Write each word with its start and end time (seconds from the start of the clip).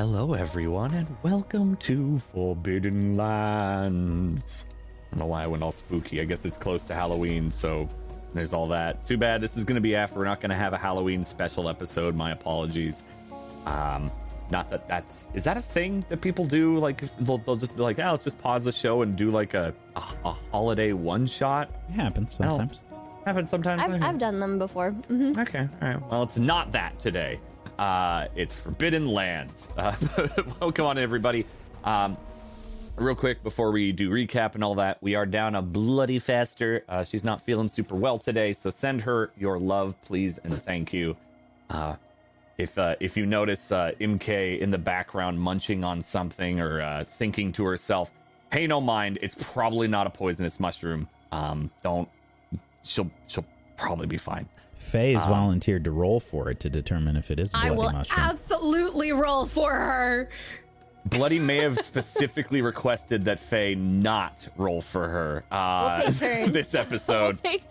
Hello, 0.00 0.32
everyone, 0.32 0.94
and 0.94 1.06
welcome 1.22 1.76
to 1.76 2.18
Forbidden 2.20 3.16
Lands. 3.18 4.64
I 4.70 5.10
don't 5.10 5.18
know 5.18 5.26
why 5.26 5.44
I 5.44 5.46
went 5.46 5.62
all 5.62 5.72
spooky. 5.72 6.22
I 6.22 6.24
guess 6.24 6.46
it's 6.46 6.56
close 6.56 6.84
to 6.84 6.94
Halloween, 6.94 7.50
so 7.50 7.86
there's 8.32 8.54
all 8.54 8.66
that. 8.68 9.04
Too 9.04 9.18
bad 9.18 9.42
this 9.42 9.58
is 9.58 9.64
going 9.64 9.74
to 9.74 9.80
be 9.82 9.94
after. 9.94 10.18
We're 10.18 10.24
not 10.24 10.40
going 10.40 10.48
to 10.48 10.56
have 10.56 10.72
a 10.72 10.78
Halloween 10.78 11.22
special 11.22 11.68
episode. 11.68 12.14
My 12.14 12.30
apologies. 12.30 13.06
Um, 13.66 14.10
not 14.50 14.70
that 14.70 14.88
that's 14.88 15.28
is 15.34 15.44
that 15.44 15.58
a 15.58 15.62
thing 15.62 16.02
that 16.08 16.22
people 16.22 16.46
do? 16.46 16.78
Like 16.78 17.02
they'll, 17.18 17.36
they'll 17.36 17.56
just 17.56 17.76
be 17.76 17.82
like, 17.82 17.98
"Oh, 17.98 18.12
let's 18.12 18.24
just 18.24 18.38
pause 18.38 18.64
the 18.64 18.72
show 18.72 19.02
and 19.02 19.14
do 19.16 19.30
like 19.30 19.52
a 19.52 19.74
a, 19.96 20.02
a 20.24 20.32
holiday 20.50 20.94
one 20.94 21.26
shot." 21.26 21.68
It 21.90 21.92
happens 21.92 22.36
sometimes. 22.36 22.80
Happens 23.26 23.50
sometimes. 23.50 23.82
I've, 23.82 24.02
I've 24.02 24.18
done 24.18 24.40
them 24.40 24.58
before. 24.58 24.92
hmm 24.92 25.38
Okay, 25.38 25.68
all 25.82 25.88
right. 25.88 26.10
Well, 26.10 26.22
it's 26.22 26.38
not 26.38 26.72
that 26.72 26.98
today. 26.98 27.38
Uh, 27.80 28.28
it's 28.36 28.54
Forbidden 28.54 29.08
Lands. 29.08 29.70
Uh, 29.74 29.96
welcome 30.60 30.84
on, 30.84 30.98
everybody. 30.98 31.46
Um, 31.82 32.14
real 32.96 33.14
quick 33.14 33.42
before 33.42 33.70
we 33.70 33.90
do 33.90 34.10
recap 34.10 34.54
and 34.54 34.62
all 34.62 34.74
that, 34.74 35.02
we 35.02 35.14
are 35.14 35.24
down 35.24 35.54
a 35.54 35.62
bloody 35.62 36.18
faster. 36.18 36.84
Uh, 36.90 37.02
she's 37.04 37.24
not 37.24 37.40
feeling 37.40 37.68
super 37.68 37.96
well 37.96 38.18
today, 38.18 38.52
so 38.52 38.68
send 38.68 39.00
her 39.00 39.30
your 39.38 39.58
love, 39.58 39.94
please, 40.02 40.36
and 40.36 40.62
thank 40.62 40.92
you. 40.92 41.16
Uh, 41.70 41.96
if 42.58 42.76
uh, 42.76 42.96
if 43.00 43.16
you 43.16 43.24
notice 43.24 43.72
uh, 43.72 43.92
MK 43.98 44.60
in 44.60 44.70
the 44.70 44.76
background 44.76 45.40
munching 45.40 45.82
on 45.82 46.02
something 46.02 46.60
or 46.60 46.82
uh, 46.82 47.04
thinking 47.04 47.50
to 47.52 47.64
herself, 47.64 48.10
pay 48.50 48.66
no 48.66 48.82
mind. 48.82 49.18
It's 49.22 49.36
probably 49.40 49.88
not 49.88 50.06
a 50.06 50.10
poisonous 50.10 50.60
mushroom. 50.60 51.08
Um, 51.32 51.70
don't. 51.82 52.10
She'll 52.82 53.10
she'll 53.26 53.46
probably 53.78 54.06
be 54.06 54.18
fine. 54.18 54.46
Faye 54.90 55.12
has 55.14 55.22
Um, 55.22 55.28
volunteered 55.30 55.84
to 55.84 55.90
roll 55.90 56.20
for 56.20 56.50
it 56.50 56.60
to 56.60 56.70
determine 56.70 57.16
if 57.16 57.30
it 57.30 57.38
is 57.38 57.54
a 57.54 57.56
I 57.56 57.60
bloody 57.68 57.72
I 57.72 57.74
will 57.74 57.92
mushroom. 57.92 58.20
absolutely 58.26 59.12
roll 59.12 59.46
for 59.46 59.70
her. 59.72 60.28
Bloody 61.06 61.38
may 61.38 61.58
have 61.58 61.78
specifically 61.84 62.60
requested 62.62 63.24
that 63.24 63.38
Faye 63.38 63.74
not 63.74 64.46
roll 64.56 64.82
for 64.82 65.08
her 65.08 65.44
uh, 65.50 66.00
We'll 66.04 66.12
take 66.12 66.20
turns. 66.38 66.52
this 66.52 66.72
We'll 66.72 66.82
episode. 66.82 67.42
take, 67.42 67.62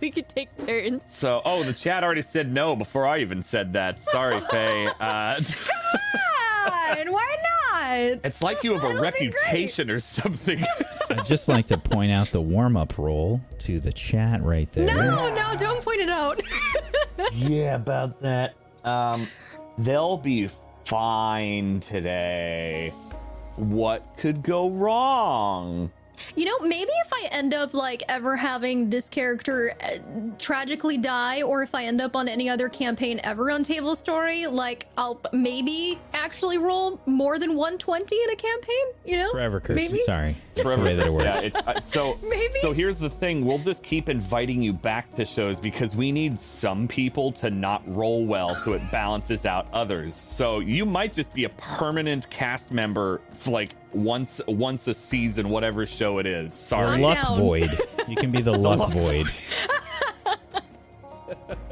we 0.00 0.10
could 0.10 0.28
take 0.28 0.48
turns. 0.66 1.02
So, 1.08 1.42
oh, 1.44 1.64
the 1.64 1.72
chat 1.72 2.04
already 2.04 2.22
said 2.22 2.52
no 2.52 2.76
before 2.76 3.06
I 3.06 3.18
even 3.18 3.42
said 3.42 3.72
that. 3.72 3.98
Sorry, 3.98 4.38
Faye. 4.50 4.88
Uh, 5.00 5.40
God, 6.66 7.08
why 7.08 7.36
not? 7.42 7.50
it's 8.24 8.42
like 8.42 8.62
you 8.62 8.72
have 8.72 8.84
a 8.84 8.88
That'll 8.88 9.02
be 9.18 9.28
reputation 9.28 9.90
or 9.90 10.00
something. 10.00 10.64
I'd 11.10 11.26
just 11.26 11.48
like 11.48 11.66
to 11.66 11.78
point 11.78 12.12
out 12.12 12.30
the 12.30 12.40
warm 12.40 12.76
up 12.76 12.98
roll 12.98 13.40
to 13.60 13.80
the 13.80 13.92
chat 13.92 14.42
right 14.42 14.70
there. 14.72 14.86
No, 14.86 15.34
no, 15.34 15.56
don't 15.58 15.84
point 15.84 16.00
it 16.00 16.10
out. 16.10 16.42
yeah, 17.32 17.76
about 17.76 18.20
that. 18.22 18.54
Um, 18.84 19.28
they'll 19.78 20.16
be 20.16 20.48
fine 20.84 21.80
today. 21.80 22.92
What 23.56 24.16
could 24.16 24.42
go 24.42 24.70
wrong? 24.70 25.90
You 26.36 26.44
know, 26.44 26.58
maybe 26.60 26.90
if 27.04 27.12
I 27.12 27.28
end 27.32 27.54
up 27.54 27.74
like 27.74 28.02
ever 28.08 28.36
having 28.36 28.90
this 28.90 29.08
character 29.08 29.74
uh, 29.80 29.98
tragically 30.38 30.98
die, 30.98 31.42
or 31.42 31.62
if 31.62 31.74
I 31.74 31.84
end 31.84 32.00
up 32.00 32.16
on 32.16 32.28
any 32.28 32.48
other 32.48 32.68
campaign 32.68 33.20
ever 33.24 33.50
on 33.50 33.62
Table 33.62 33.96
Story, 33.96 34.46
like 34.46 34.88
I'll 34.96 35.20
maybe 35.32 35.98
actually 36.14 36.58
roll 36.58 37.00
more 37.06 37.38
than 37.38 37.54
120 37.54 38.16
in 38.22 38.30
a 38.30 38.36
campaign. 38.36 38.86
You 39.04 39.16
know, 39.18 39.32
Forever 39.32 39.60
curse. 39.60 39.76
Maybe? 39.76 40.00
Sorry. 40.00 40.36
That's 40.54 40.76
the 40.76 40.82
way 40.82 40.96
that 40.96 41.06
it 41.06 41.12
works. 41.12 41.24
Yeah, 41.24 41.40
it's, 41.40 41.56
uh, 41.56 41.80
so 41.80 42.18
Maybe. 42.22 42.54
so 42.60 42.72
here's 42.72 42.98
the 42.98 43.08
thing: 43.08 43.44
we'll 43.44 43.58
just 43.58 43.82
keep 43.82 44.08
inviting 44.08 44.62
you 44.62 44.72
back 44.72 45.14
to 45.16 45.24
shows 45.24 45.60
because 45.60 45.94
we 45.94 46.12
need 46.12 46.38
some 46.38 46.88
people 46.88 47.32
to 47.32 47.50
not 47.50 47.82
roll 47.86 48.24
well, 48.24 48.54
so 48.54 48.72
it 48.72 48.82
balances 48.90 49.46
out 49.46 49.68
others. 49.72 50.14
So 50.14 50.60
you 50.60 50.84
might 50.84 51.12
just 51.12 51.32
be 51.32 51.44
a 51.44 51.48
permanent 51.50 52.28
cast 52.30 52.70
member, 52.70 53.20
for 53.32 53.52
like 53.52 53.70
once 53.92 54.40
once 54.46 54.86
a 54.88 54.94
season, 54.94 55.48
whatever 55.50 55.86
show 55.86 56.18
it 56.18 56.26
is. 56.26 56.52
Sorry, 56.52 56.86
I'm 56.88 57.00
luck 57.02 57.22
down. 57.22 57.38
void. 57.38 57.78
You 58.08 58.16
can 58.16 58.30
be 58.30 58.42
the 58.42 58.52
luck 58.58 58.78
luck 58.78 58.90
void. 58.92 59.26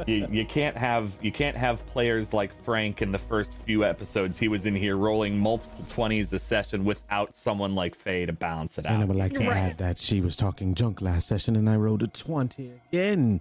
you, 0.07 0.27
you 0.31 0.45
can't 0.47 0.77
have 0.77 1.13
you 1.21 1.33
can't 1.33 1.57
have 1.57 1.85
players 1.87 2.33
like 2.33 2.53
Frank 2.65 3.03
in 3.03 3.11
the 3.13 3.19
first 3.19 3.55
few 3.67 3.85
episodes. 3.85 4.39
He 4.39 4.49
was 4.49 4.67
in 4.67 4.75
here 4.75 4.97
rolling 4.97 5.37
multiple 5.39 5.85
twenties 5.87 6.33
a 6.33 6.39
session 6.39 6.85
without 6.85 7.35
someone 7.35 7.75
like 7.75 7.95
Faye 7.95 8.27
to 8.27 8.33
balance 8.33 8.79
it 8.79 8.87
out. 8.87 8.93
And 8.93 9.03
I 9.03 9.05
would 9.07 9.17
like 9.17 9.35
to 9.35 9.47
Right. 9.49 9.57
add 9.57 9.79
that 9.79 9.99
she 9.99 10.21
was 10.21 10.37
talking 10.37 10.75
junk 10.75 11.01
last 11.01 11.27
session 11.29 11.57
and 11.57 11.69
I 11.69 11.77
rolled 11.77 12.03
a 12.03 12.07
20 12.09 12.73
again. 12.93 13.41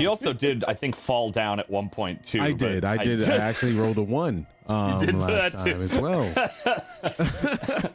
You 0.00 0.08
also 0.08 0.32
did, 0.32 0.64
I 0.64 0.74
think, 0.74 0.94
fall 0.96 1.30
down 1.30 1.58
at 1.60 1.70
one 1.70 1.88
point 1.88 2.22
too. 2.24 2.40
I 2.40 2.50
but 2.50 2.58
did. 2.58 2.84
I 2.84 3.02
did. 3.02 3.22
I 3.30 3.36
actually 3.36 3.74
rolled 3.74 3.98
a 3.98 4.02
1 4.02 4.46
um, 4.68 4.98
did 5.04 5.14
last 5.20 5.54
that 5.56 5.64
too. 5.64 5.72
time 5.72 5.82
as 5.82 5.96
well. 5.96 6.32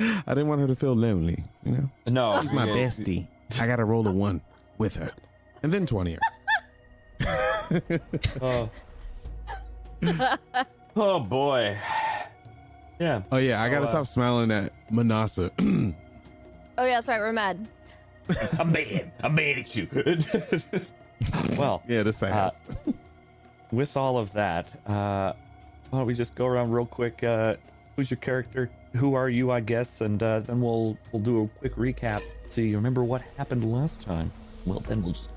I 0.00 0.34
didn't 0.34 0.48
want 0.48 0.60
her 0.60 0.66
to 0.66 0.74
feel 0.74 0.94
lonely, 0.94 1.44
you 1.64 1.72
know? 1.72 1.90
No, 2.06 2.40
She's 2.40 2.52
my 2.52 2.66
yeah. 2.66 2.74
bestie. 2.74 3.26
I 3.60 3.66
got 3.66 3.76
to 3.76 3.84
roll 3.84 4.06
a 4.08 4.12
1 4.12 4.40
with 4.78 4.96
her. 4.96 5.12
And 5.62 5.72
then 5.72 5.86
20 5.86 6.14
her. 6.14 6.20
Oh. 8.42 8.68
oh 10.96 11.20
boy. 11.20 11.78
Yeah. 13.00 13.22
Oh, 13.32 13.38
yeah. 13.38 13.62
I 13.62 13.68
got 13.68 13.76
to 13.76 13.80
Oh, 13.80 13.84
uh, 13.84 13.86
stop 13.86 14.06
smiling 14.06 14.50
at 14.50 14.72
Manasa. 14.90 15.50
Oh 16.76 16.84
yeah, 16.84 16.94
that's 16.96 17.06
right. 17.06 17.20
We're 17.20 17.32
mad. 17.32 17.68
I'm 18.58 18.72
mad. 18.72 19.12
I'm 19.22 19.32
mad 19.36 19.58
at 19.58 19.76
you. 19.76 19.86
well, 21.56 21.84
yeah, 21.86 22.02
the 22.02 22.12
sass. 22.12 22.62
with 23.70 23.96
all 23.96 24.18
of 24.18 24.32
that, 24.32 24.72
uh, 24.90 25.34
why 25.94 26.00
don't 26.00 26.08
we 26.08 26.14
just 26.14 26.34
go 26.34 26.46
around 26.46 26.72
real 26.72 26.86
quick? 26.86 27.22
Uh, 27.22 27.54
who's 27.94 28.10
your 28.10 28.18
character? 28.18 28.68
Who 28.96 29.14
are 29.14 29.28
you? 29.28 29.52
I 29.52 29.60
guess, 29.60 30.00
and 30.00 30.20
uh, 30.20 30.40
then 30.40 30.60
we'll 30.60 30.98
we'll 31.12 31.22
do 31.22 31.44
a 31.44 31.48
quick 31.60 31.76
recap. 31.76 32.20
You 32.56 32.76
remember 32.76 33.04
what 33.04 33.22
happened 33.36 33.70
last 33.70 34.02
time? 34.02 34.32
Well, 34.66 34.80
then 34.80 35.02
we'll 35.02 35.12
just 35.12 35.30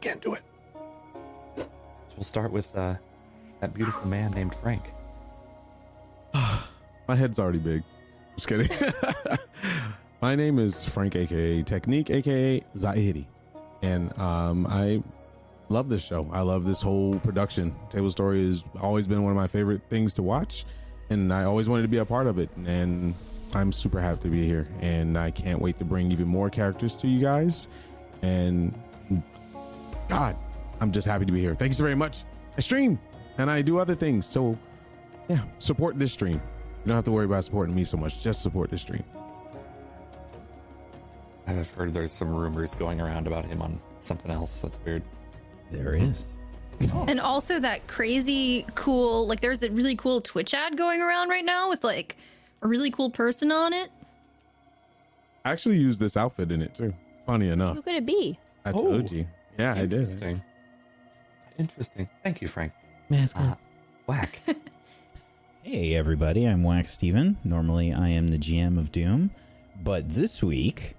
can't 0.00 0.20
do 0.20 0.34
it. 0.34 0.42
So 1.56 1.66
we'll 2.16 2.24
start 2.24 2.52
with 2.52 2.74
uh, 2.76 2.94
that 3.60 3.74
beautiful 3.74 4.06
man 4.08 4.30
named 4.32 4.54
Frank. 4.54 4.82
My 6.34 7.16
head's 7.16 7.40
already 7.40 7.58
big. 7.58 7.82
Just 8.36 8.46
kidding. 8.48 8.70
My 10.22 10.36
name 10.36 10.60
is 10.60 10.84
Frank, 10.86 11.16
aka 11.16 11.62
Technique, 11.64 12.10
aka 12.10 12.60
Zahidi, 12.76 13.26
and 13.82 14.16
um, 14.18 14.66
I 14.68 15.02
love 15.72 15.88
this 15.88 16.02
show. 16.02 16.28
I 16.32 16.42
love 16.42 16.64
this 16.64 16.80
whole 16.80 17.18
production. 17.20 17.74
Table 17.90 18.10
Story 18.10 18.46
has 18.46 18.64
always 18.80 19.06
been 19.06 19.22
one 19.22 19.32
of 19.32 19.36
my 19.36 19.46
favorite 19.48 19.82
things 19.88 20.12
to 20.14 20.22
watch, 20.22 20.64
and 21.10 21.32
I 21.32 21.44
always 21.44 21.68
wanted 21.68 21.82
to 21.82 21.88
be 21.88 21.98
a 21.98 22.04
part 22.04 22.26
of 22.26 22.38
it. 22.38 22.50
And 22.66 23.14
I'm 23.54 23.72
super 23.72 24.00
happy 24.00 24.20
to 24.22 24.28
be 24.28 24.46
here, 24.46 24.68
and 24.80 25.18
I 25.18 25.30
can't 25.30 25.60
wait 25.60 25.78
to 25.78 25.84
bring 25.84 26.12
even 26.12 26.28
more 26.28 26.50
characters 26.50 26.96
to 26.98 27.08
you 27.08 27.20
guys. 27.20 27.68
And 28.22 28.72
God, 30.08 30.36
I'm 30.80 30.92
just 30.92 31.06
happy 31.06 31.24
to 31.24 31.32
be 31.32 31.40
here. 31.40 31.54
Thank 31.54 31.70
you 31.70 31.74
so 31.74 31.82
very 31.82 31.96
much. 31.96 32.24
I 32.56 32.60
stream 32.60 32.98
and 33.38 33.50
I 33.50 33.62
do 33.62 33.78
other 33.78 33.94
things, 33.94 34.26
so 34.26 34.58
yeah, 35.28 35.42
support 35.58 35.98
this 35.98 36.12
stream. 36.12 36.34
You 36.84 36.88
don't 36.88 36.96
have 36.96 37.04
to 37.04 37.12
worry 37.12 37.24
about 37.24 37.44
supporting 37.44 37.74
me 37.74 37.84
so 37.84 37.96
much. 37.96 38.22
Just 38.22 38.42
support 38.42 38.70
this 38.70 38.82
stream. 38.82 39.04
I've 41.46 41.70
heard 41.70 41.92
there's 41.92 42.12
some 42.12 42.34
rumors 42.34 42.74
going 42.74 43.00
around 43.00 43.26
about 43.26 43.44
him 43.44 43.62
on 43.62 43.80
something 43.98 44.30
else. 44.30 44.60
That's 44.60 44.78
weird. 44.84 45.02
There 45.72 45.94
is. 45.94 46.16
and 47.08 47.18
also 47.20 47.58
that 47.60 47.86
crazy 47.86 48.66
cool 48.74 49.26
like 49.26 49.40
there's 49.40 49.62
a 49.62 49.70
really 49.70 49.96
cool 49.96 50.20
Twitch 50.20 50.52
ad 50.54 50.76
going 50.76 51.00
around 51.00 51.28
right 51.28 51.44
now 51.44 51.68
with 51.68 51.82
like 51.84 52.16
a 52.62 52.68
really 52.68 52.90
cool 52.90 53.10
person 53.10 53.50
on 53.52 53.72
it. 53.72 53.90
I 55.44 55.50
actually 55.50 55.78
used 55.78 55.98
this 56.00 56.16
outfit 56.16 56.52
in 56.52 56.62
it 56.62 56.74
too. 56.74 56.92
Funny 57.26 57.48
enough, 57.50 57.76
Who 57.76 57.82
could 57.82 57.94
it 57.94 58.06
be? 58.06 58.38
I 58.64 58.70
Oh. 58.70 58.78
told 58.78 59.10
you. 59.10 59.26
Yeah, 59.58 59.72
I 59.72 59.80
did. 59.86 59.92
Interesting. 59.94 60.42
Interesting. 61.58 62.08
Thank 62.22 62.40
you, 62.42 62.48
Frank. 62.48 62.72
Man, 63.10 63.20
Mask 63.20 63.38
Uh, 63.38 63.54
whack. 64.06 64.40
Hey 65.64 65.94
everybody, 65.94 66.44
I'm 66.44 66.64
Wax 66.64 66.92
Steven. 66.92 67.36
Normally 67.44 67.92
I 67.92 68.08
am 68.08 68.26
the 68.26 68.36
GM 68.38 68.78
of 68.78 68.90
Doom, 68.90 69.30
but 69.84 70.08
this 70.08 70.42
week, 70.42 70.96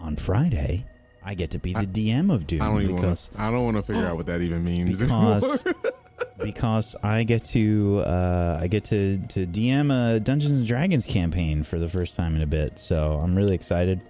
on 0.00 0.16
Friday, 0.16 0.86
I 1.22 1.34
get 1.34 1.50
to 1.52 1.58
be 1.58 1.72
the 1.72 1.80
I- 1.80 1.86
DM 1.86 2.32
of 2.32 2.46
Doom 2.46 2.62
I 2.62 2.66
don't 2.66 2.82
even. 2.82 2.96
because 2.96 3.30
Wanna, 3.34 3.48
I 3.48 3.52
don't 3.52 3.64
want 3.64 3.76
to 3.76 3.82
figure 3.82 4.06
out 4.06 4.16
what 4.16 4.26
that 4.26 4.40
even 4.40 4.64
means. 4.64 5.00
because 5.00 5.64
because 6.42 6.96
I 7.02 7.24
get 7.24 7.44
to 7.46 8.02
uh, 8.06 8.58
I 8.60 8.66
get 8.66 8.84
to 8.84 9.18
to 9.28 9.46
DM 9.46 9.92
a 10.16 10.20
Dungeons 10.20 10.52
and 10.52 10.66
Dragons 10.66 11.04
campaign 11.04 11.62
for 11.62 11.78
the 11.78 11.88
first 11.88 12.16
time 12.16 12.36
in 12.36 12.42
a 12.42 12.46
bit. 12.46 12.78
So 12.78 13.20
I'm 13.22 13.34
really 13.36 13.54
excited. 13.54 14.00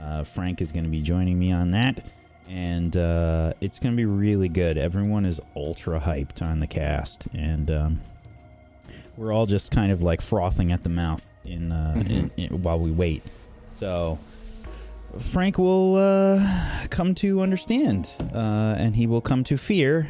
Uh, 0.00 0.24
Frank 0.24 0.60
is 0.60 0.72
going 0.72 0.84
to 0.84 0.90
be 0.90 1.00
joining 1.02 1.38
me 1.38 1.50
on 1.52 1.70
that, 1.70 2.04
and 2.48 2.96
uh, 2.96 3.52
it's 3.60 3.78
going 3.78 3.92
to 3.94 3.96
be 3.96 4.04
really 4.04 4.48
good. 4.48 4.76
Everyone 4.76 5.24
is 5.24 5.40
ultra 5.56 5.98
hyped 6.00 6.42
on 6.42 6.60
the 6.60 6.66
cast, 6.66 7.26
and 7.32 7.70
um, 7.70 8.00
we're 9.16 9.32
all 9.32 9.46
just 9.46 9.70
kind 9.70 9.92
of 9.92 10.02
like 10.02 10.20
frothing 10.20 10.72
at 10.72 10.82
the 10.82 10.90
mouth 10.90 11.24
in, 11.44 11.72
uh, 11.72 11.94
in, 12.06 12.30
in 12.36 12.62
while 12.62 12.78
we 12.78 12.90
wait. 12.90 13.22
So. 13.72 14.18
Frank 15.18 15.58
will 15.58 15.96
uh, 15.96 16.86
come 16.90 17.14
to 17.16 17.40
understand, 17.40 18.08
uh, 18.34 18.74
and 18.78 18.94
he 18.96 19.06
will 19.06 19.20
come 19.20 19.44
to 19.44 19.56
fear 19.56 20.08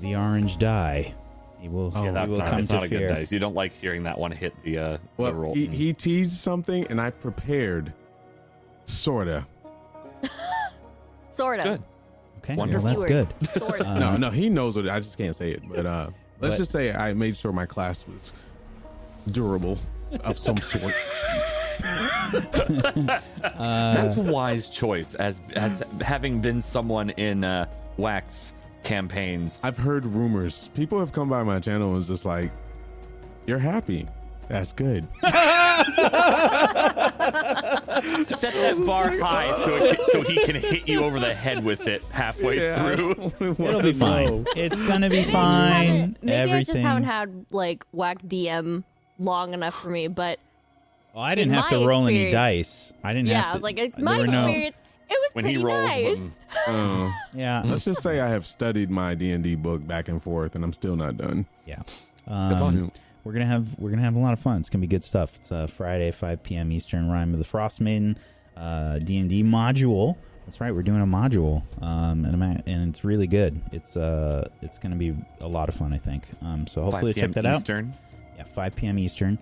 the 0.00 0.14
orange 0.16 0.58
die 0.58 1.14
He 1.60 1.68
will, 1.68 1.92
Oh, 1.94 2.02
Yeah, 2.02 2.08
he 2.10 2.14
that's 2.14 2.30
will 2.30 2.38
not, 2.38 2.48
come 2.48 2.58
it's 2.58 2.68
to 2.68 2.74
not 2.74 2.82
a 2.82 2.88
good 2.88 3.08
dice. 3.08 3.30
You 3.32 3.38
don't 3.38 3.54
like 3.54 3.72
hearing 3.80 4.02
that 4.04 4.18
one 4.18 4.32
hit 4.32 4.52
the, 4.64 4.78
uh, 4.78 4.90
the 4.92 5.00
Well, 5.16 5.32
roll. 5.32 5.54
he, 5.54 5.66
he 5.66 5.92
teased 5.92 6.32
something, 6.32 6.86
and 6.88 7.00
I 7.00 7.10
prepared, 7.10 7.92
sorta. 8.86 9.46
Sort 11.30 11.60
of. 11.60 11.64
Good. 11.64 11.82
Okay, 12.38 12.56
Wonderful. 12.56 12.84
well, 12.84 12.94
that's 12.98 13.08
Keyword. 13.08 13.28
good. 13.38 13.62
Sort 13.62 13.80
of. 13.80 13.86
Uh, 13.86 13.98
no, 13.98 14.16
no, 14.16 14.30
he 14.30 14.50
knows 14.50 14.74
what. 14.76 14.88
I 14.88 14.98
just 14.98 15.16
can't 15.16 15.34
say 15.36 15.52
it. 15.52 15.62
But 15.68 15.86
uh, 15.86 16.10
let's 16.40 16.54
But- 16.54 16.58
just 16.58 16.72
say 16.72 16.92
I 16.92 17.12
made 17.14 17.36
sure 17.36 17.52
my 17.52 17.66
class 17.66 18.04
was 18.06 18.32
durable 19.30 19.78
of 20.24 20.38
some 20.38 20.56
sort. 20.58 20.92
That's 23.40 24.16
a 24.16 24.22
wise 24.22 24.68
choice, 24.68 25.14
as 25.14 25.40
as 25.54 25.82
having 26.00 26.40
been 26.40 26.60
someone 26.60 27.10
in 27.10 27.44
uh, 27.44 27.66
wax 27.96 28.54
campaigns. 28.82 29.60
I've 29.62 29.78
heard 29.78 30.04
rumors. 30.04 30.68
People 30.74 30.98
have 30.98 31.12
come 31.12 31.28
by 31.28 31.42
my 31.42 31.60
channel 31.60 31.88
and 31.88 31.96
was 31.96 32.08
just 32.08 32.24
like, 32.24 32.50
"You're 33.46 33.58
happy. 33.58 34.08
That's 34.48 34.72
good." 34.72 35.06
Set 35.22 35.32
that 38.54 38.82
bar 38.86 39.10
high 39.18 39.56
so 39.64 39.76
it 39.76 39.96
can, 39.96 40.06
so 40.06 40.22
he 40.22 40.44
can 40.44 40.56
hit 40.56 40.88
you 40.88 41.04
over 41.04 41.20
the 41.20 41.34
head 41.34 41.64
with 41.64 41.86
it 41.86 42.02
halfway 42.10 42.58
through. 42.76 43.32
It'll 43.58 43.82
be 43.82 43.92
fine. 43.92 44.46
It's 44.56 44.80
gonna 44.80 45.10
be 45.10 45.22
fine. 45.24 46.16
Maybe 46.22 46.52
I 46.52 46.58
just 46.60 46.70
Everything. 46.70 46.82
haven't 46.82 47.04
had 47.04 47.46
like 47.50 47.84
whack 47.92 48.22
DM 48.22 48.82
long 49.18 49.54
enough 49.54 49.80
for 49.80 49.90
me, 49.90 50.08
but 50.08 50.38
well, 51.14 51.24
I 51.24 51.34
didn't 51.34 51.52
have 51.54 51.68
to 51.70 51.80
my 51.80 51.86
roll 51.86 52.06
any 52.06 52.30
dice. 52.30 52.92
I 53.04 53.12
didn't 53.12 53.28
yeah, 53.28 53.34
have 53.34 53.44
to. 53.44 53.46
Yeah, 53.48 53.50
I 53.50 53.54
was 53.54 53.62
like, 53.62 53.78
it's 53.78 53.96
there 53.96 54.04
my 54.04 54.18
were 54.18 54.26
no- 54.26 54.46
experience. 54.46 54.76
It 55.10 55.18
was 55.20 55.34
When 55.34 55.44
pretty 55.44 55.58
he 55.58 55.64
rolls 55.64 55.88
nice. 55.90 56.16
them, 56.16 56.32
Uh, 56.66 57.12
yeah, 57.34 57.62
let's 57.66 57.84
just 57.84 58.00
say 58.02 58.20
I 58.20 58.28
have 58.30 58.46
studied 58.46 58.88
my 58.90 59.14
D 59.14 59.32
and 59.32 59.44
D 59.44 59.56
book 59.56 59.86
back 59.86 60.08
and 60.08 60.22
forth, 60.22 60.54
and 60.54 60.64
I'm 60.64 60.72
still 60.72 60.96
not 60.96 61.18
done. 61.18 61.44
yeah. 61.66 61.82
Um, 62.26 62.90
we're 63.24 63.32
gonna 63.32 63.46
have 63.46 63.78
we're 63.78 63.90
gonna 63.90 64.02
have 64.02 64.16
a 64.16 64.18
lot 64.18 64.32
of 64.32 64.38
fun. 64.40 64.60
It's 64.60 64.70
gonna 64.70 64.80
be 64.80 64.86
good 64.86 65.04
stuff. 65.04 65.32
It's 65.36 65.52
uh, 65.52 65.66
Friday, 65.66 66.10
5 66.12 66.42
p.m. 66.42 66.72
Eastern. 66.72 67.10
Rime 67.10 67.32
of 67.34 67.38
the 67.40 67.44
Frostmaiden, 67.44 68.16
uh, 68.56 68.98
D 69.00 69.18
and 69.18 69.28
D 69.28 69.42
module. 69.44 70.16
That's 70.46 70.60
right. 70.60 70.74
We're 70.74 70.82
doing 70.82 71.02
a 71.02 71.06
module, 71.06 71.62
um, 71.82 72.24
and 72.24 72.34
I'm 72.34 72.42
at, 72.42 72.66
and 72.66 72.88
it's 72.88 73.04
really 73.04 73.26
good. 73.26 73.60
It's 73.70 73.96
uh, 73.96 74.48
it's 74.62 74.78
gonna 74.78 74.96
be 74.96 75.14
a 75.40 75.46
lot 75.46 75.68
of 75.68 75.74
fun. 75.74 75.92
I 75.92 75.98
think. 75.98 76.24
Um, 76.40 76.66
so 76.66 76.82
5 76.84 76.92
hopefully 76.92 77.12
p.m. 77.14 77.28
check 77.34 77.42
that 77.42 77.46
out. 77.46 77.56
Eastern. 77.56 77.92
Yeah, 78.38 78.44
5 78.44 78.76
p.m. 78.76 78.98
Eastern. 78.98 79.38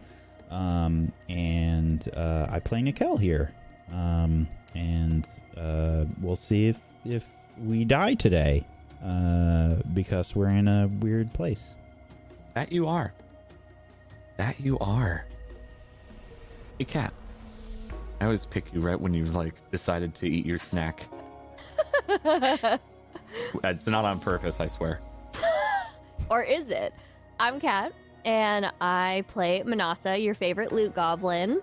Um, 0.50 1.12
and 1.28 2.08
uh, 2.16 2.46
I 2.50 2.58
play 2.58 2.82
Nikel 2.82 3.16
here. 3.16 3.52
Um, 3.92 4.48
and 4.74 5.26
uh, 5.56 6.04
we'll 6.20 6.36
see 6.36 6.68
if 6.68 6.80
if 7.04 7.26
we 7.64 7.84
die 7.84 8.14
today 8.14 8.64
uh, 9.04 9.76
because 9.94 10.34
we're 10.34 10.48
in 10.48 10.68
a 10.68 10.88
weird 11.00 11.32
place. 11.32 11.74
That 12.54 12.72
you 12.72 12.86
are. 12.86 13.12
That 14.36 14.58
you 14.60 14.78
are. 14.78 15.24
Hey, 16.78 16.84
cat. 16.84 17.12
I 18.20 18.24
always 18.24 18.44
pick 18.44 18.72
you 18.74 18.80
right 18.80 19.00
when 19.00 19.14
you've 19.14 19.34
like 19.34 19.54
decided 19.70 20.14
to 20.16 20.28
eat 20.28 20.44
your 20.44 20.58
snack. 20.58 21.06
it's 22.08 23.86
not 23.86 24.04
on 24.04 24.20
purpose, 24.20 24.60
I 24.60 24.66
swear. 24.66 25.00
Or 26.30 26.44
is 26.44 26.68
it? 26.68 26.94
I'm 27.40 27.58
Kat, 27.58 27.92
and 28.24 28.70
I 28.80 29.24
play 29.28 29.62
Manasa, 29.64 30.18
your 30.18 30.34
favorite 30.34 30.72
loot 30.72 30.94
goblin. 30.94 31.60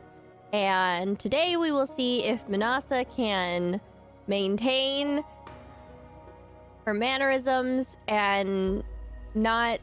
And 0.54 1.20
today 1.20 1.58
we 1.58 1.72
will 1.72 1.88
see 1.88 2.24
if 2.24 2.48
Manasa 2.48 3.06
can 3.16 3.82
maintain 4.28 5.24
her 6.86 6.94
mannerisms 6.94 7.98
and 8.08 8.84
not 9.36 9.80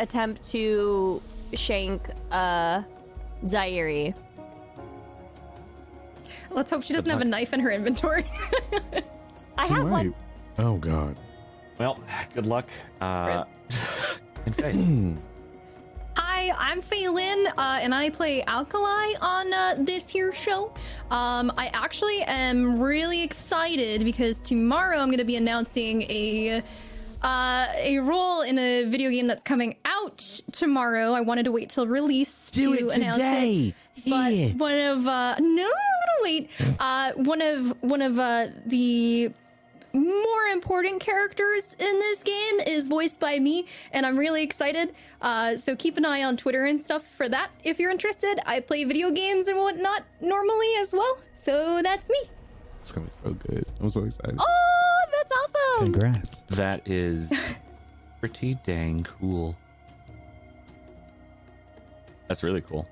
attempt 0.00 0.46
to 0.50 1.22
shank 1.54 2.08
uh 2.30 2.82
Zairi. 3.44 4.14
Let's 6.50 6.70
hope 6.70 6.82
she 6.82 6.94
doesn't 6.94 7.10
have 7.10 7.20
a 7.20 7.24
knife 7.24 7.52
in 7.52 7.60
her 7.60 7.70
inventory. 7.70 8.24
I 9.58 9.66
have 9.66 9.84
might. 9.84 9.90
one. 9.90 10.14
Oh 10.58 10.76
God. 10.76 11.16
Well, 11.78 12.00
good 12.34 12.46
luck. 12.46 12.68
Uh, 13.00 13.44
and 14.46 14.56
Faye. 14.56 15.14
Hi, 16.18 16.50
I'm 16.58 16.80
Phelan, 16.80 17.46
uh, 17.58 17.78
and 17.82 17.94
I 17.94 18.08
play 18.08 18.42
Alkali 18.46 19.14
on 19.20 19.52
uh, 19.52 19.74
this 19.78 20.08
here 20.08 20.32
show. 20.32 20.72
Um, 21.10 21.52
I 21.58 21.70
actually 21.74 22.22
am 22.22 22.80
really 22.80 23.22
excited 23.22 24.02
because 24.02 24.40
tomorrow 24.40 24.96
I'm 24.98 25.08
going 25.08 25.18
to 25.18 25.24
be 25.24 25.36
announcing 25.36 26.02
a 26.02 26.62
uh, 27.22 27.66
a 27.76 27.98
role 27.98 28.42
in 28.42 28.58
a 28.58 28.84
video 28.84 29.10
game 29.10 29.26
that's 29.26 29.42
coming 29.42 29.76
out 29.84 30.18
tomorrow. 30.52 31.12
I 31.12 31.20
wanted 31.20 31.44
to 31.44 31.52
wait 31.52 31.68
till 31.68 31.86
release 31.86 32.50
Do 32.50 32.76
to 32.76 32.88
announce 32.88 33.18
it. 33.18 33.74
But 34.06 34.58
one 34.58 34.78
of 34.78 35.06
uh, 35.06 35.36
no, 35.38 35.46
no, 35.46 35.64
no, 35.64 36.22
wait. 36.22 36.50
Uh, 36.80 37.12
one 37.12 37.42
of 37.42 37.74
one 37.82 38.00
of 38.00 38.18
uh, 38.18 38.48
the 38.64 39.32
more 39.96 40.42
important 40.52 41.00
characters 41.00 41.74
in 41.78 41.98
this 41.98 42.22
game 42.22 42.60
is 42.66 42.86
voiced 42.88 43.18
by 43.18 43.38
me, 43.38 43.66
and 43.92 44.04
I'm 44.06 44.18
really 44.18 44.42
excited. 44.42 44.94
Uh, 45.20 45.56
so 45.56 45.74
keep 45.74 45.96
an 45.96 46.04
eye 46.04 46.22
on 46.22 46.36
Twitter 46.36 46.64
and 46.66 46.82
stuff 46.82 47.04
for 47.06 47.28
that 47.28 47.50
if 47.64 47.78
you're 47.78 47.90
interested. 47.90 48.38
I 48.46 48.60
play 48.60 48.84
video 48.84 49.10
games 49.10 49.48
and 49.48 49.58
whatnot 49.58 50.04
normally 50.20 50.68
as 50.78 50.92
well, 50.92 51.18
so 51.34 51.80
that's 51.82 52.08
me. 52.08 52.18
It's 52.80 52.92
gonna 52.92 53.06
be 53.06 53.12
so 53.12 53.30
good. 53.32 53.64
I'm 53.80 53.90
so 53.90 54.04
excited. 54.04 54.36
Oh, 54.38 54.98
that's 55.12 55.32
awesome. 55.32 55.92
Congrats. 55.92 56.42
That 56.48 56.86
is 56.86 57.32
pretty 58.20 58.54
dang 58.62 59.04
cool. 59.04 59.56
That's 62.28 62.42
really 62.42 62.60
cool. 62.60 62.88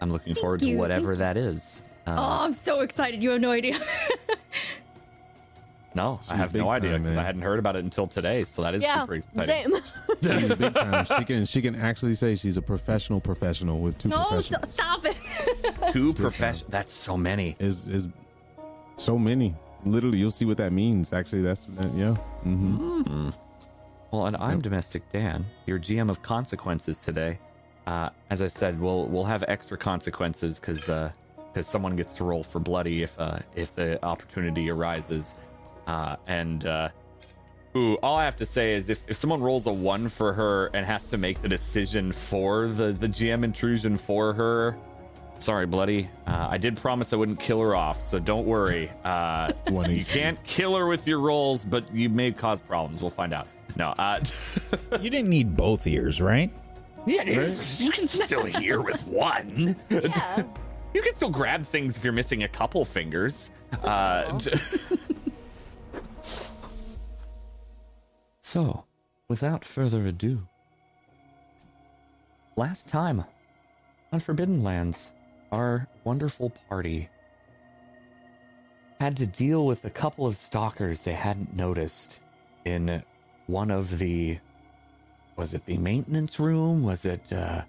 I'm 0.00 0.10
looking 0.12 0.34
forward 0.34 0.60
to 0.60 0.66
you. 0.66 0.76
whatever 0.76 1.16
that 1.16 1.36
is. 1.36 1.82
Uh, 2.06 2.14
Oh, 2.18 2.44
I'm 2.44 2.52
so 2.52 2.80
excited. 2.80 3.22
You 3.22 3.30
have 3.30 3.40
no 3.40 3.50
idea. 3.50 3.78
no, 5.94 6.20
I 6.28 6.36
have 6.36 6.52
no 6.54 6.70
idea 6.70 6.98
because 6.98 7.16
I 7.16 7.22
hadn't 7.24 7.42
heard 7.42 7.58
about 7.58 7.76
it 7.76 7.84
until 7.84 8.06
today. 8.06 8.42
So 8.44 8.62
that 8.62 8.74
is 8.74 8.82
yeah, 8.82 9.00
super 9.02 9.14
exciting. 9.14 9.76
same. 9.76 9.82
She's 10.40 10.54
big 10.54 10.74
time. 10.74 11.04
She 11.06 11.24
can 11.24 11.44
she 11.46 11.62
can 11.62 11.76
actually 11.76 12.14
say 12.14 12.34
she's 12.36 12.56
a 12.56 12.62
professional 12.62 13.20
professional 13.20 13.80
with 13.80 13.96
two 13.98 14.08
no, 14.08 14.24
professionals. 14.24 14.64
s- 14.64 14.74
stop 14.74 15.04
it. 15.04 15.16
Two 15.92 16.08
big 16.08 16.16
time. 16.16 16.22
profession. 16.22 16.66
That's 16.70 16.92
so 16.92 17.16
many. 17.16 17.54
is 17.60 17.86
is 17.88 18.08
so 18.96 19.18
many. 19.18 19.54
Literally, 19.84 20.18
you'll 20.18 20.30
see 20.30 20.44
what 20.46 20.56
that 20.56 20.72
means. 20.72 21.12
Actually, 21.12 21.42
that's 21.42 21.66
yeah. 21.94 22.14
hmm 22.42 23.30
Well, 24.10 24.26
and 24.26 24.36
I'm 24.38 24.60
Domestic 24.60 25.02
Dan, 25.10 25.44
your 25.66 25.78
GM 25.78 26.08
of 26.10 26.22
consequences 26.22 27.00
today. 27.00 27.38
Uh, 27.86 28.08
as 28.30 28.40
I 28.42 28.46
said, 28.48 28.80
we'll 28.80 29.06
we'll 29.08 29.24
have 29.24 29.44
extra 29.46 29.76
consequences 29.76 30.58
because 30.58 30.86
because 31.52 31.66
someone 31.68 31.94
gets 31.96 32.14
to 32.14 32.24
roll 32.24 32.42
for 32.42 32.58
bloody 32.60 33.02
if 33.02 33.18
uh, 33.20 33.38
if 33.54 33.74
the 33.74 34.02
opportunity 34.04 34.70
arises. 34.70 35.34
Uh, 35.86 36.16
and 36.26 36.66
uh, 36.66 36.88
ooh, 37.76 37.94
all 37.96 38.16
I 38.16 38.24
have 38.24 38.36
to 38.36 38.46
say 38.46 38.74
is 38.74 38.90
if, 38.90 39.08
if 39.08 39.16
someone 39.16 39.40
rolls 39.42 39.66
a 39.66 39.72
one 39.72 40.08
for 40.08 40.32
her 40.32 40.66
and 40.74 40.84
has 40.86 41.06
to 41.06 41.18
make 41.18 41.42
the 41.42 41.48
decision 41.48 42.12
for 42.12 42.68
the 42.68 42.92
the 42.92 43.08
GM 43.08 43.44
intrusion 43.44 43.96
for 43.96 44.32
her. 44.32 44.76
Sorry, 45.38 45.66
bloody. 45.66 46.08
Uh, 46.26 46.46
I 46.50 46.58
did 46.58 46.76
promise 46.76 47.12
I 47.12 47.16
wouldn't 47.16 47.40
kill 47.40 47.60
her 47.60 47.74
off, 47.74 48.04
so 48.04 48.18
don't 48.20 48.46
worry. 48.46 48.90
Uh, 49.04 49.52
you 49.88 50.04
can't 50.04 50.42
kill 50.44 50.76
her 50.76 50.86
with 50.86 51.08
your 51.08 51.18
rolls, 51.18 51.64
but 51.64 51.92
you 51.92 52.08
may 52.08 52.30
cause 52.30 52.62
problems. 52.62 53.00
We'll 53.02 53.10
find 53.10 53.34
out. 53.34 53.48
No, 53.76 53.88
uh, 53.98 54.20
You 55.00 55.10
didn't 55.10 55.28
need 55.28 55.56
both 55.56 55.86
ears, 55.88 56.20
right? 56.20 56.50
yeah, 57.06 57.52
you 57.78 57.90
can 57.90 58.06
still 58.06 58.44
hear 58.44 58.80
with 58.80 59.04
one. 59.08 59.76
yeah. 59.90 60.44
You 60.94 61.02
can 61.02 61.12
still 61.12 61.28
grab 61.28 61.64
things 61.66 61.96
if 61.98 62.04
you're 62.04 62.12
missing 62.12 62.44
a 62.44 62.48
couple 62.48 62.84
fingers. 62.84 63.50
Uh, 63.82 64.30
d- 64.38 64.52
so, 68.44 68.84
without 69.26 69.64
further 69.64 70.06
ado, 70.06 70.46
last 72.56 72.90
time 72.90 73.24
on 74.12 74.20
Forbidden 74.20 74.62
Lands, 74.62 75.14
our 75.50 75.88
wonderful 76.04 76.50
party 76.68 77.08
had 79.00 79.16
to 79.16 79.26
deal 79.26 79.64
with 79.64 79.82
a 79.86 79.90
couple 79.90 80.26
of 80.26 80.36
stalkers 80.36 81.04
they 81.04 81.14
hadn't 81.14 81.56
noticed 81.56 82.20
in 82.66 83.02
one 83.46 83.70
of 83.70 83.98
the. 83.98 84.38
Was 85.36 85.54
it 85.54 85.64
the 85.64 85.78
maintenance 85.78 86.38
room? 86.38 86.84
Was 86.84 87.06
it 87.06 87.32
uh, 87.32 87.62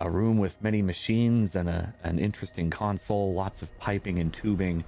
a 0.00 0.10
room 0.10 0.38
with 0.38 0.60
many 0.60 0.82
machines 0.82 1.54
and 1.54 1.68
a, 1.68 1.94
an 2.02 2.18
interesting 2.18 2.70
console, 2.70 3.34
lots 3.34 3.62
of 3.62 3.78
piping 3.78 4.18
and 4.18 4.32
tubing? 4.32 4.82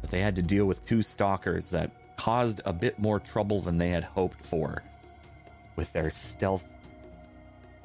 But 0.00 0.10
they 0.10 0.22
had 0.22 0.36
to 0.36 0.42
deal 0.42 0.64
with 0.64 0.86
two 0.86 1.02
stalkers 1.02 1.68
that 1.68 1.99
caused 2.20 2.60
a 2.66 2.72
bit 2.72 2.98
more 2.98 3.18
trouble 3.18 3.62
than 3.62 3.78
they 3.78 3.88
had 3.88 4.04
hoped 4.04 4.44
for 4.44 4.82
with 5.76 5.90
their 5.94 6.10
stealth 6.10 6.66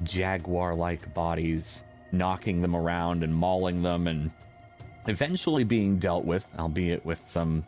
jaguar 0.02 0.74
like 0.74 1.14
bodies, 1.14 1.84
knocking 2.12 2.60
them 2.60 2.76
around 2.76 3.24
and 3.24 3.34
mauling 3.34 3.80
them, 3.80 4.06
and 4.06 4.30
eventually 5.06 5.64
being 5.64 5.98
dealt 5.98 6.26
with, 6.26 6.46
albeit 6.58 7.02
with 7.06 7.26
some 7.26 7.64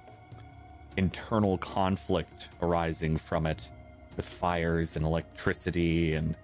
internal 0.99 1.57
conflict 1.57 2.51
arising 2.61 3.17
from 3.17 3.47
it, 3.47 3.71
with 4.15 4.27
fires 4.27 4.97
and 4.97 5.07
electricity 5.07 6.17
and 6.17 6.37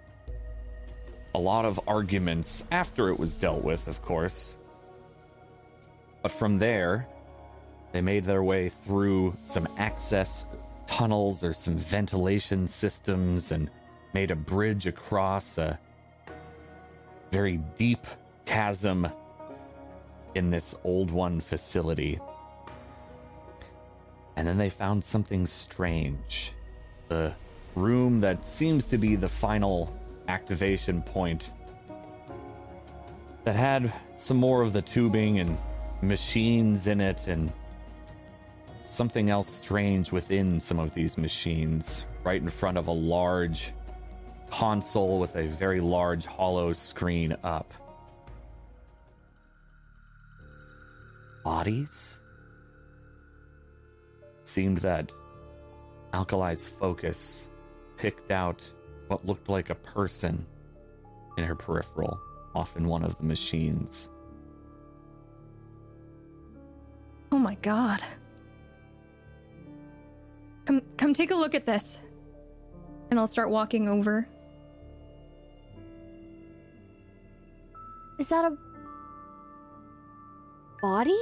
a 1.35 1.39
lot 1.39 1.67
of 1.67 1.79
arguments 1.87 2.65
after 2.71 3.11
it 3.11 3.19
was 3.19 3.37
dealt 3.37 3.63
with, 3.63 3.87
of 3.89 4.01
course. 4.01 4.55
But 6.23 6.33
from 6.33 6.59
there, 6.59 7.07
they 7.95 8.01
made 8.01 8.25
their 8.25 8.43
way 8.43 8.69
through 8.69 9.37
some 9.45 9.69
access 9.79 10.47
tunnels 10.89 11.45
or 11.45 11.53
some 11.53 11.77
ventilation 11.77 12.67
systems 12.67 13.53
and 13.53 13.71
made 14.15 14.33
a 14.33 14.35
bridge 14.35 14.89
across 14.89 15.59
a 15.59 15.79
very 17.31 17.59
deep 17.79 18.05
chasm 18.47 19.07
in 20.35 20.51
this 20.51 20.75
old 20.83 21.13
one 21.13 21.41
facility. 21.41 22.19
And 24.35 24.45
then 24.45 24.59
they 24.59 24.71
found 24.71 25.05
something 25.05 25.47
strange. 25.47 26.53
The 27.09 27.33
room 27.77 28.21
that 28.23 28.45
seems 28.45 28.87
to 28.87 28.99
be 28.99 29.15
the 29.15 29.29
final 29.29 29.89
activation 30.27 31.01
point 31.01 31.51
that 33.45 33.55
had 33.55 33.93
some 34.17 34.39
more 34.39 34.63
of 34.63 34.73
the 34.73 34.83
tubing 34.83 35.39
and 35.39 35.57
machines 36.03 36.89
in 36.89 37.01
it 37.01 37.29
and 37.29 37.53
something 38.95 39.29
else 39.29 39.49
strange 39.49 40.13
within 40.13 40.61
some 40.61 40.79
of 40.79 40.95
these 40.95 41.19
machines 41.19 42.07
right 42.23 42.41
in 42.41 42.49
front 42.49 42.79
of 42.79 42.87
a 42.87 42.93
large 42.93 43.73
console 44.51 45.19
with 45.19 45.35
a 45.35 45.49
very 45.49 45.81
large 45.81 46.27
holo 46.27 46.73
screen 46.73 47.37
up. 47.43 47.75
Bodies? 51.43 52.21
Seemed 54.45 54.79
that 54.79 55.13
Alkali's 56.13 56.67
focus 56.67 57.51
picked 57.97 58.31
out 58.31 58.71
what 59.09 59.25
looked 59.27 59.49
like 59.49 59.71
a 59.71 59.75
person 59.75 60.47
in 61.37 61.43
her 61.43 61.57
peripheral, 61.57 62.21
off 62.55 62.77
in 62.77 62.87
one 62.87 63.03
of 63.03 63.19
the 63.19 63.25
machines. 63.25 64.09
Oh 67.33 67.39
my 67.39 67.57
god. 67.57 68.01
Come 70.65 70.83
come 70.97 71.13
take 71.13 71.31
a 71.31 71.35
look 71.35 71.55
at 71.55 71.67
this. 71.67 72.01
And 73.11 73.19
I'll 73.21 73.27
start 73.27 73.51
walking 73.51 73.89
over. 73.89 74.27
Is 78.19 78.29
that 78.29 78.45
a 78.45 78.57
body? 80.81 81.19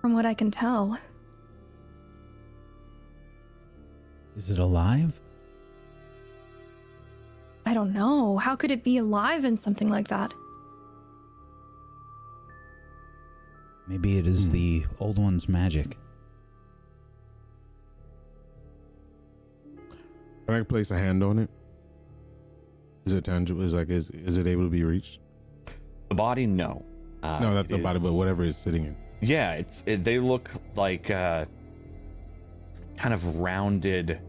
From 0.00 0.14
what 0.14 0.24
I 0.24 0.34
can 0.34 0.50
tell. 0.50 0.98
Is 4.36 4.50
it 4.50 4.58
alive? 4.58 5.18
I 7.64 7.74
don't 7.74 7.92
know. 7.92 8.36
How 8.36 8.54
could 8.54 8.70
it 8.70 8.84
be 8.84 8.98
alive 8.98 9.44
in 9.44 9.56
something 9.56 9.88
like 9.88 10.08
that? 10.08 10.32
Maybe 13.86 14.18
it 14.18 14.26
is 14.26 14.50
the 14.50 14.84
old 14.98 15.18
one's 15.18 15.48
magic. 15.48 15.96
Can 20.46 20.54
I 20.54 20.62
place 20.62 20.90
a 20.90 20.96
hand 20.96 21.22
on 21.22 21.38
it? 21.38 21.50
Is 23.04 23.12
it 23.12 23.24
tangible? 23.24 23.62
Is 23.62 23.74
like 23.74 23.88
is 23.88 24.10
is 24.10 24.38
it 24.38 24.46
able 24.46 24.64
to 24.64 24.70
be 24.70 24.82
reached? 24.82 25.20
The 26.08 26.14
body, 26.14 26.46
no. 26.46 26.84
Uh, 27.22 27.38
no, 27.40 27.54
that's 27.54 27.70
it 27.70 27.76
the 27.76 27.82
body, 27.82 28.00
but 28.00 28.12
whatever 28.12 28.44
is 28.44 28.56
sitting 28.56 28.84
in. 28.84 28.96
Yeah, 29.20 29.52
it's 29.52 29.82
it, 29.86 30.04
they 30.04 30.18
look 30.18 30.50
like 30.74 31.10
uh, 31.10 31.46
kind 32.96 33.14
of 33.14 33.38
rounded 33.38 34.20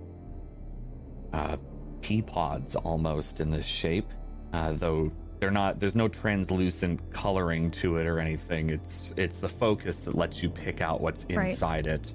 uh, 1.34 1.58
pea 2.02 2.22
pods 2.22 2.76
almost 2.76 3.42
in 3.42 3.52
this 3.52 3.68
shape, 3.68 4.12
uh, 4.54 4.74
though 4.74 5.12
they're 5.40 5.52
not. 5.52 5.80
There's 5.80 5.96
no 5.96 6.08
translucent 6.08 7.00
coloring 7.12 7.70
to 7.72 7.98
it 7.98 8.08
or 8.08 8.20
anything. 8.20 8.70
It's 8.70 9.14
it's 9.18 9.40
the 9.40 9.50
focus 9.50 10.02
that 10.02 10.16
lets 10.16 10.42
you 10.42 10.50
pick 10.50 10.82
out 10.82 11.02
what's 11.02 11.26
Right. 11.30 11.50
inside 11.50 11.88
it. 11.88 12.14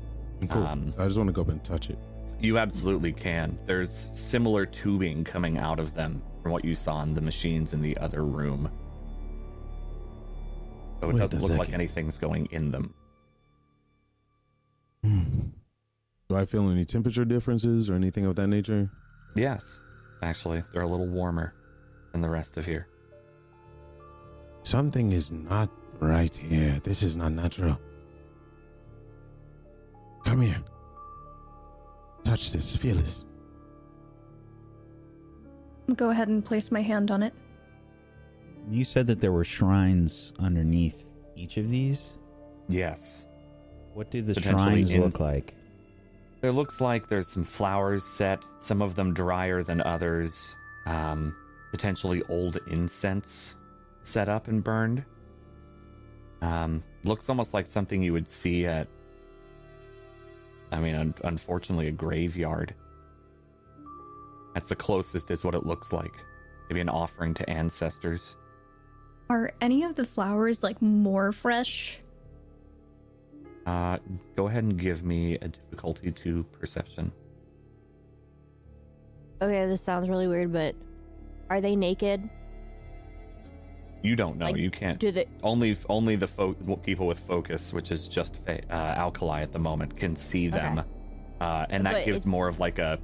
Cool. 0.49 0.67
Um, 0.67 0.93
I 0.99 1.05
just 1.05 1.17
want 1.17 1.29
to 1.29 1.33
go 1.33 1.43
up 1.43 1.49
and 1.49 1.63
touch 1.63 1.89
it. 1.91 1.99
You 2.41 2.59
absolutely 2.59 3.13
can. 3.13 3.57
There's 3.67 3.91
similar 3.93 4.67
tubing 4.67 5.23
coming 5.23 5.59
out 5.59 5.79
of 5.79 5.95
them 5.95 6.21
from 6.43 6.51
what 6.51 6.65
you 6.65 6.75
saw 6.75 7.01
in 7.03 7.15
the 7.15 7.21
machines 7.21 7.73
in 7.73 7.81
the 7.81 7.97
other 7.99 8.25
room. 8.25 8.69
So 11.01 11.11
it 11.11 11.13
Wait 11.15 11.19
doesn't 11.21 11.39
a 11.39 11.43
look 11.43 11.59
like 11.59 11.73
anything's 11.73 12.19
going 12.19 12.47
in 12.51 12.73
them. 12.73 12.93
Do 15.05 16.37
I 16.37 16.45
feel 16.45 16.69
any 16.71 16.85
temperature 16.85 17.25
differences 17.25 17.91
or 17.91 17.95
anything 17.95 18.25
of 18.25 18.37
that 18.37 18.47
nature? 18.49 18.91
Yes, 19.37 19.81
actually, 20.23 20.63
they're 20.73 20.83
a 20.83 20.87
little 20.89 21.09
warmer 21.09 21.55
than 22.13 22.21
the 22.23 22.31
rest 22.31 22.57
of 22.59 22.65
here. 22.65 22.87
Something 24.63 25.13
is 25.13 25.33
not 25.33 25.71
right 25.99 26.35
here. 26.35 26.81
This 26.83 27.03
is 27.03 27.17
not 27.17 27.33
natural. 27.33 27.79
Come 30.25 30.43
here. 30.43 30.63
Touch 32.25 32.53
this. 32.53 32.77
Feel 32.77 32.97
this. 32.97 33.25
Go 35.97 36.11
ahead 36.11 36.29
and 36.29 36.45
place 36.45 36.71
my 36.71 36.81
hand 36.81 37.11
on 37.11 37.23
it. 37.23 37.35
You 38.71 38.85
said 38.85 39.09
that 39.09 39.21
there 39.21 39.33
were 39.33 39.45
shrines 39.45 40.33
underneath 40.39 41.11
each 41.35 41.57
of 41.57 41.69
these. 41.69 42.13
Yes. 42.69 43.27
What 43.95 44.11
do 44.11 44.23
the 44.23 44.41
shrines 44.41 44.93
in- 44.93 45.03
look 45.03 45.19
like? 45.19 45.57
It 46.43 46.51
looks 46.51 46.81
like 46.81 47.09
there's 47.09 47.29
some 47.29 47.45
flowers 47.45 48.05
set, 48.05 48.45
some 48.59 48.83
of 48.83 48.95
them 48.95 49.15
drier 49.15 49.63
than 49.63 49.81
others. 49.83 50.57
Um, 50.87 51.37
potentially 51.71 52.23
old 52.29 52.59
incense 52.67 53.57
set 54.03 54.29
up 54.29 54.49
and 54.49 54.63
burned. 54.63 55.05
Um, 56.41 56.83
looks 57.05 57.29
almost 57.29 57.55
like 57.55 57.67
something 57.67 58.03
you 58.03 58.13
would 58.13 58.29
see 58.29 58.67
at, 58.67 58.89
I 60.73 60.81
mean, 60.81 60.95
un- 60.95 61.15
unfortunately, 61.25 61.89
a 61.89 61.93
graveyard. 61.93 62.75
That's 64.55 64.69
the 64.69 64.77
closest 64.77 65.31
is 65.31 65.45
what 65.45 65.55
it 65.55 65.65
looks 65.65 65.93
like. 65.93 66.13
Maybe 66.69 66.81
an 66.81 66.89
offering 66.89 67.33
to 67.35 67.49
ancestors. 67.49 68.37
Are 69.31 69.51
any 69.61 69.85
of 69.85 69.95
the 69.95 70.05
flowers 70.05 70.63
like 70.63 70.83
more 70.83 71.33
fresh? 71.33 71.99
Uh, 73.65 73.99
go 74.37 74.49
ahead 74.49 74.65
and 74.65 74.77
give 74.77 75.05
me 75.05 75.35
a 75.37 75.49
difficulty 75.49 76.11
to 76.11 76.43
perception. 76.45 77.13
Okay, 79.41 79.67
this 79.67 79.81
sounds 79.81 80.09
really 80.09 80.27
weird, 80.27 80.53
but 80.53 80.75
are 81.49 81.61
they 81.61 81.77
naked? 81.77 82.29
You 84.03 84.17
don't 84.17 84.37
know. 84.37 84.47
Like, 84.47 84.57
you 84.57 84.71
can't. 84.71 84.99
Do 84.99 85.13
they? 85.13 85.27
only 85.43 85.77
only 85.89 86.17
the 86.17 86.27
fo- 86.27 86.55
people 86.83 87.07
with 87.07 87.21
focus, 87.21 87.73
which 87.73 87.93
is 87.93 88.09
just 88.09 88.45
fa- 88.45 88.61
uh, 88.71 88.75
alkali 88.75 89.43
at 89.43 89.53
the 89.53 89.59
moment, 89.61 89.97
can 89.97 90.17
see 90.17 90.49
them, 90.49 90.81
Okay. 90.81 90.89
uh, 91.41 91.67
and 91.71 91.87
that 91.87 91.93
But 91.93 92.05
gives 92.07 92.19
it's- 92.23 92.27
more 92.27 92.49
of 92.49 92.59
like 92.59 92.79
a 92.79 92.99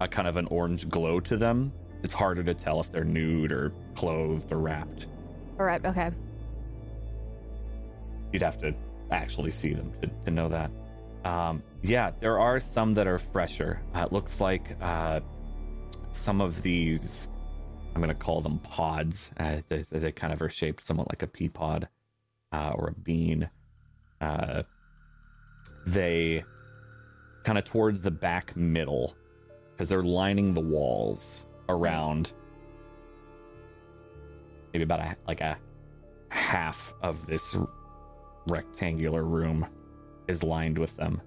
a 0.00 0.06
kind 0.06 0.28
of 0.28 0.36
an 0.36 0.46
orange 0.46 0.88
glow 0.88 1.18
to 1.20 1.36
them. 1.36 1.72
It's 2.04 2.14
harder 2.14 2.42
to 2.44 2.54
tell 2.54 2.78
if 2.78 2.92
they're 2.92 3.02
nude 3.04 3.50
or 3.50 3.72
clothed 3.96 4.52
or 4.52 4.58
wrapped. 4.58 5.08
All 5.58 5.64
right. 5.66 5.84
Okay. 5.84 6.10
You'd 8.32 8.42
have 8.42 8.58
to 8.58 8.74
actually 9.10 9.50
see 9.50 9.72
them 9.72 9.90
to, 10.02 10.08
to 10.26 10.30
know 10.30 10.48
that. 10.50 10.70
Um, 11.24 11.62
yeah, 11.82 12.12
there 12.20 12.38
are 12.38 12.60
some 12.60 12.92
that 12.94 13.06
are 13.06 13.18
fresher. 13.18 13.80
Uh, 13.94 14.00
it 14.02 14.12
looks 14.12 14.40
like 14.40 14.76
uh, 14.80 15.20
some 16.12 16.40
of 16.40 16.62
these, 16.62 17.28
I'm 17.98 18.04
going 18.04 18.16
to 18.16 18.24
call 18.24 18.40
them 18.42 18.60
pods. 18.60 19.32
Uh, 19.40 19.56
they, 19.66 19.82
they 19.82 20.12
kind 20.12 20.32
of 20.32 20.40
are 20.40 20.48
shaped 20.48 20.84
somewhat 20.84 21.08
like 21.08 21.24
a 21.24 21.26
pea 21.26 21.48
pod 21.48 21.88
uh, 22.52 22.70
or 22.76 22.90
a 22.90 22.92
bean. 22.92 23.50
Uh, 24.20 24.62
they 25.84 26.44
kind 27.42 27.58
of 27.58 27.64
towards 27.64 28.00
the 28.00 28.12
back 28.12 28.56
middle 28.56 29.16
because 29.72 29.88
they're 29.88 30.04
lining 30.04 30.54
the 30.54 30.60
walls 30.60 31.44
around 31.68 32.32
maybe 34.72 34.84
about 34.84 35.00
a 35.00 35.16
like 35.26 35.40
a 35.40 35.58
half 36.28 36.94
of 37.02 37.26
this 37.26 37.56
rectangular 38.46 39.24
room 39.24 39.66
is 40.28 40.44
lined 40.44 40.78
with 40.78 40.96
them. 40.96 41.20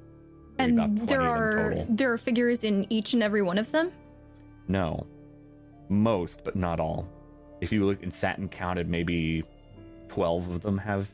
Maybe 0.57 0.79
And 0.79 0.99
there 0.99 1.21
are 1.21 1.85
there 1.89 2.13
are 2.13 2.17
figures 2.17 2.63
in 2.63 2.87
each 2.89 3.11
and 3.11 3.21
every 3.21 3.41
one 3.41 3.57
of 3.57 3.73
them? 3.73 3.91
No. 4.69 5.05
Most, 5.91 6.43
but 6.43 6.55
not 6.55 6.79
all. 6.79 7.07
If 7.59 7.71
you 7.71 7.85
look 7.85 8.01
and 8.01 8.11
sat 8.11 8.37
and 8.37 8.49
counted, 8.49 8.89
maybe 8.89 9.43
12 10.07 10.49
of 10.49 10.61
them 10.61 10.77
have 10.77 11.09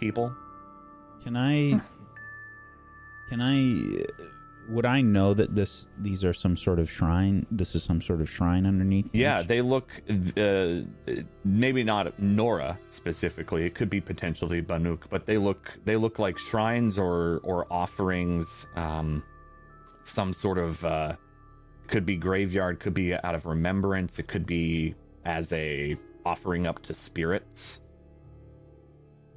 people. 0.00 0.34
Can 1.22 1.36
I? 1.36 1.80
Can 3.28 3.40
I? 3.40 4.06
Would 4.70 4.86
I 4.86 5.00
know 5.00 5.34
that 5.34 5.54
this 5.54 5.88
these 5.98 6.24
are 6.24 6.32
some 6.32 6.56
sort 6.56 6.78
of 6.78 6.90
shrine? 6.90 7.46
This 7.50 7.74
is 7.74 7.82
some 7.82 8.00
sort 8.00 8.20
of 8.20 8.28
shrine 8.28 8.66
underneath. 8.66 9.14
Yeah, 9.14 9.40
each? 9.40 9.46
they 9.46 9.62
look, 9.62 9.90
uh, 10.36 10.80
maybe 11.44 11.84
not 11.84 12.18
Nora 12.18 12.78
specifically. 12.90 13.64
It 13.64 13.74
could 13.74 13.90
be 13.90 14.00
potentially 14.00 14.62
Banuk, 14.62 15.04
but 15.10 15.26
they 15.26 15.38
look 15.38 15.78
they 15.84 15.96
look 15.96 16.18
like 16.18 16.38
shrines 16.38 16.98
or 16.98 17.40
or 17.44 17.70
offerings, 17.70 18.66
um, 18.76 19.22
some 20.02 20.32
sort 20.32 20.58
of 20.58 20.84
uh, 20.84 21.16
Could 21.88 22.06
be 22.06 22.16
graveyard, 22.16 22.80
could 22.80 22.94
be 22.94 23.14
out 23.14 23.34
of 23.34 23.46
remembrance, 23.46 24.18
it 24.18 24.28
could 24.28 24.46
be 24.46 24.94
as 25.24 25.52
a 25.52 25.96
offering 26.24 26.66
up 26.66 26.80
to 26.82 26.94
spirits. 26.94 27.80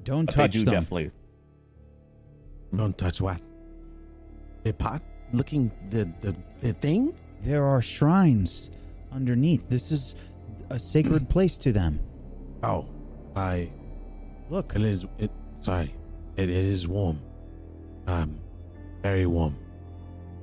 Don't 0.04 0.26
But 0.26 0.36
touch 0.36 0.54
they 0.54 0.60
do 0.60 0.66
them. 0.66 0.74
definitely 0.74 1.12
Don't 2.76 2.98
touch 2.98 3.22
what? 3.22 3.42
The 4.64 4.74
pot 4.74 5.02
looking 5.34 5.72
the 5.90 6.12
the, 6.20 6.36
the 6.60 6.74
thing? 6.74 7.16
There 7.42 7.66
are 7.66 7.82
shrines 7.82 8.70
underneath. 9.12 9.68
This 9.70 9.92
is 9.92 10.16
a 10.70 10.78
sacred 10.78 11.30
place 11.30 11.58
to 11.60 11.72
them. 11.72 12.00
Oh, 12.64 12.88
I 13.36 13.72
Look, 14.50 14.76
it 14.76 14.82
is 14.82 15.06
it 15.20 15.32
sorry. 15.62 15.96
It, 16.36 16.50
it 16.50 16.66
is 16.66 16.88
warm. 16.88 17.22
Um 18.08 18.40
very 19.02 19.26
warm. 19.26 19.56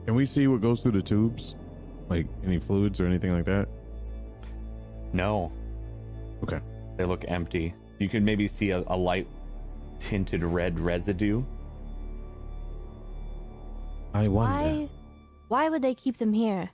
Can 0.06 0.14
we 0.14 0.24
see 0.24 0.46
what 0.46 0.62
goes 0.62 0.82
through 0.82 0.92
the 0.92 1.02
tubes? 1.02 1.54
Like 2.08 2.26
any 2.44 2.58
fluids 2.58 3.00
or 3.00 3.06
anything 3.06 3.32
like 3.32 3.44
that? 3.46 3.68
no. 5.12 5.52
Okay. 6.42 6.60
They 6.96 7.04
look 7.04 7.24
empty. 7.28 7.74
You 7.98 8.08
can 8.08 8.24
maybe 8.24 8.46
see 8.46 8.70
a, 8.70 8.84
a 8.86 8.96
light 8.96 9.26
tinted 9.98 10.42
red 10.42 10.78
residue. 10.78 11.42
I 14.14 14.28
wonder. 14.28 14.56
Why? 14.56 14.88
Why 15.48 15.68
would 15.68 15.82
they 15.82 15.94
keep 15.94 16.18
them 16.18 16.32
here? 16.32 16.70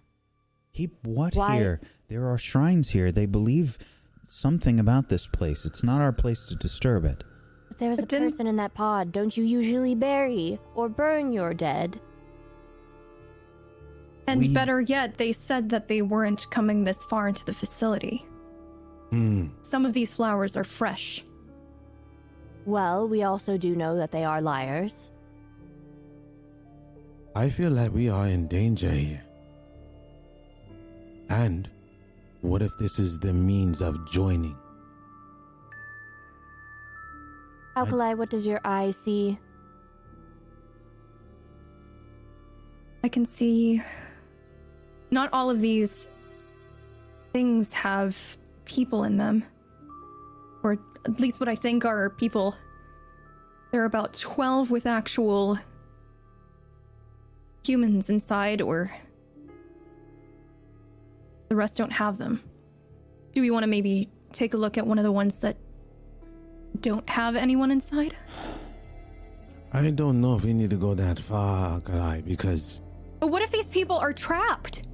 keep 0.73 0.97
what 1.07 1.35
Why- 1.37 1.57
here? 1.57 1.81
There 2.09 2.29
are 2.29 2.37
shrines 2.37 2.91
here. 2.91 3.13
They 3.13 3.27
believe 3.27 3.79
something 4.27 4.81
about 4.81 5.09
this 5.09 5.27
place. 5.27 5.65
It's 5.65 5.85
not 5.85 6.01
our 6.01 6.13
place 6.13 6.45
to 6.47 6.57
disturb 6.57 7.05
it. 7.05 7.23
If 7.71 7.79
there 7.79 7.91
was 7.91 7.99
But 8.01 8.05
a 8.07 8.09
didn't- 8.09 8.31
person 8.31 8.47
in 8.49 8.57
that 8.57 8.75
pod, 8.75 9.13
don't 9.13 9.37
you 9.37 9.45
usually 9.45 9.95
bury 9.95 10.59
or 10.75 10.89
burn 10.89 11.33
your 11.33 11.55
dead? 11.55 12.01
And 14.27 14.41
We- 14.41 14.55
better 14.55 14.81
yet, 14.81 15.19
they 15.19 15.33
said 15.33 15.69
that 15.71 15.89
they 15.89 16.01
weren't 16.03 16.49
coming 16.51 16.85
this 16.85 17.05
far 17.05 17.29
into 17.29 17.45
the 17.45 17.53
facility. 17.53 18.27
Hmm. 19.11 19.49
Some 19.63 19.85
of 19.85 19.93
these 19.93 20.15
flowers 20.15 20.57
are 20.57 20.65
fresh. 20.65 21.25
Well, 22.65 23.07
we 23.07 23.23
also 23.23 23.59
do 23.59 23.77
know 23.77 23.97
that 23.97 24.11
they 24.11 24.25
are 24.25 24.41
liars. 24.41 25.11
I 27.37 27.51
feel 27.51 27.71
like 27.71 27.93
we 27.93 28.09
are 28.09 28.27
in 28.27 28.47
danger 28.49 28.91
here. 28.91 29.23
And 31.29 31.69
what 32.41 32.63
if 32.63 32.77
this 32.79 32.99
is 32.99 33.19
the 33.19 33.33
means 33.33 33.83
of 33.83 34.07
joining? 34.11 34.57
Alkali, 37.77 38.15
what 38.15 38.31
does 38.31 38.47
your 38.47 38.61
eye 38.65 38.93
see? 38.93 39.39
I 43.03 43.09
can 43.09 43.27
see 43.27 43.83
not 45.11 45.31
all 45.33 45.51
of 45.51 45.61
these 45.61 46.09
things 47.33 47.73
have 47.73 48.37
people 48.65 49.05
in 49.05 49.17
them. 49.17 49.45
Or 50.63 50.79
at 51.05 51.21
least 51.21 51.41
what 51.41 51.49
I 51.49 51.55
think 51.55 51.85
are 51.85 52.11
people. 52.11 52.55
There 53.71 53.83
are 53.83 53.87
about 53.87 54.15
12 54.15 54.71
with 54.71 54.87
actual 54.87 55.59
humans 57.67 58.09
inside, 58.09 58.63
or 58.63 58.91
the 61.49 61.57
rest 61.57 61.77
don't 61.77 61.93
have 61.93 62.19
them. 62.19 62.41
Do 63.33 63.41
we 63.41 63.51
want 63.51 63.65
to 63.65 63.69
maybe 63.69 64.09
take 64.33 64.55
a 64.55 64.57
look 64.57 64.79
at 64.79 64.87
one 64.87 64.99
of 64.99 65.05
the 65.05 65.13
ones 65.13 65.39
that 65.39 65.57
don't 66.81 67.09
have 67.11 67.37
anyone 67.37 67.71
inside? 67.71 68.15
I 69.73 69.91
don't 69.91 70.21
know 70.21 70.37
if 70.37 70.45
we 70.45 70.55
need 70.55 70.71
to 70.71 70.77
go 70.77 70.95
that 70.95 71.19
far, 71.19 71.81
Kalai, 71.81 72.25
because 72.25 72.81
But 73.19 73.29
what 73.29 73.43
if 73.43 73.51
these 73.51 73.69
people 73.69 73.97
are 73.97 74.13
trapped? 74.13 74.85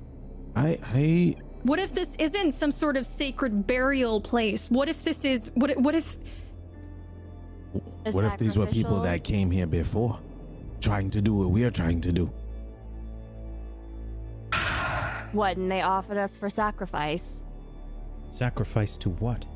I 0.56 0.78
I 0.82 1.34
What 1.62 1.78
if 1.78 1.92
this 1.94 2.16
isn't 2.18 2.52
some 2.52 2.70
sort 2.72 2.96
of 2.96 3.06
sacred 3.06 3.66
burial 3.66 4.20
place? 4.20 4.70
What 4.70 4.88
if 4.88 5.04
this 5.04 5.24
is 5.24 5.50
what? 5.54 5.70
if- 5.70 5.78
What 5.78 5.94
if? 5.94 6.16
What 8.12 8.24
if 8.24 8.38
these 8.38 8.56
were 8.58 8.66
people 8.66 9.00
that 9.02 9.22
came 9.22 9.50
here 9.50 9.66
before, 9.66 10.18
trying 10.80 11.10
to 11.10 11.20
do 11.20 11.34
what 11.34 11.50
we 11.50 11.64
are 11.64 11.70
trying 11.70 12.00
to 12.00 12.12
do? 12.12 12.32
What, 15.32 15.56
and 15.56 15.70
they 15.70 15.82
offered 15.82 16.16
us 16.16 16.36
for 16.36 16.50
sacrifice? 16.50 17.44
Sacrifice 18.28 18.96
to 18.96 19.10
what? 19.10 19.46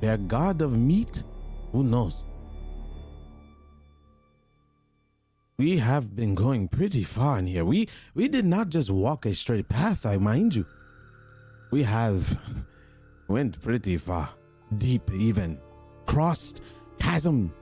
They're 0.00 0.18
god 0.18 0.60
of 0.60 0.76
meat? 0.76 1.22
Who 1.72 1.84
knows? 1.84 2.22
We 5.58 5.78
have 5.78 6.14
been 6.14 6.34
going 6.34 6.68
pretty 6.68 7.02
far 7.02 7.38
in 7.38 7.46
here. 7.46 7.64
We 7.64 7.88
we 8.14 8.28
did 8.28 8.44
not 8.44 8.68
just 8.68 8.90
walk 8.90 9.24
a 9.24 9.34
straight 9.34 9.68
path, 9.70 10.04
I 10.04 10.18
mind 10.18 10.54
you. 10.54 10.66
We 11.70 11.82
have 11.82 12.38
went 13.28 13.62
pretty 13.62 13.96
far, 13.96 14.28
deep 14.76 15.10
even, 15.12 15.58
crossed 16.04 16.60
chasm 16.98 17.54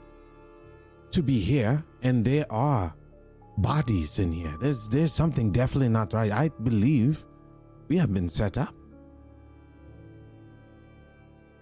to 1.13 1.23
be 1.23 1.39
here, 1.39 1.85
and 2.03 2.25
there 2.25 2.47
are 2.51 2.93
bodies 3.59 4.19
in 4.19 4.33
here. 4.33 4.55
There's 4.61 4.89
there's 4.89 5.13
something 5.13 5.53
definitely 5.53 5.91
not 5.91 6.13
right. 6.13 6.33
I 6.33 6.49
believe 6.65 7.25
we 7.87 7.97
have 7.99 8.13
been 8.13 8.29
set 8.29 8.59
up. 8.59 8.75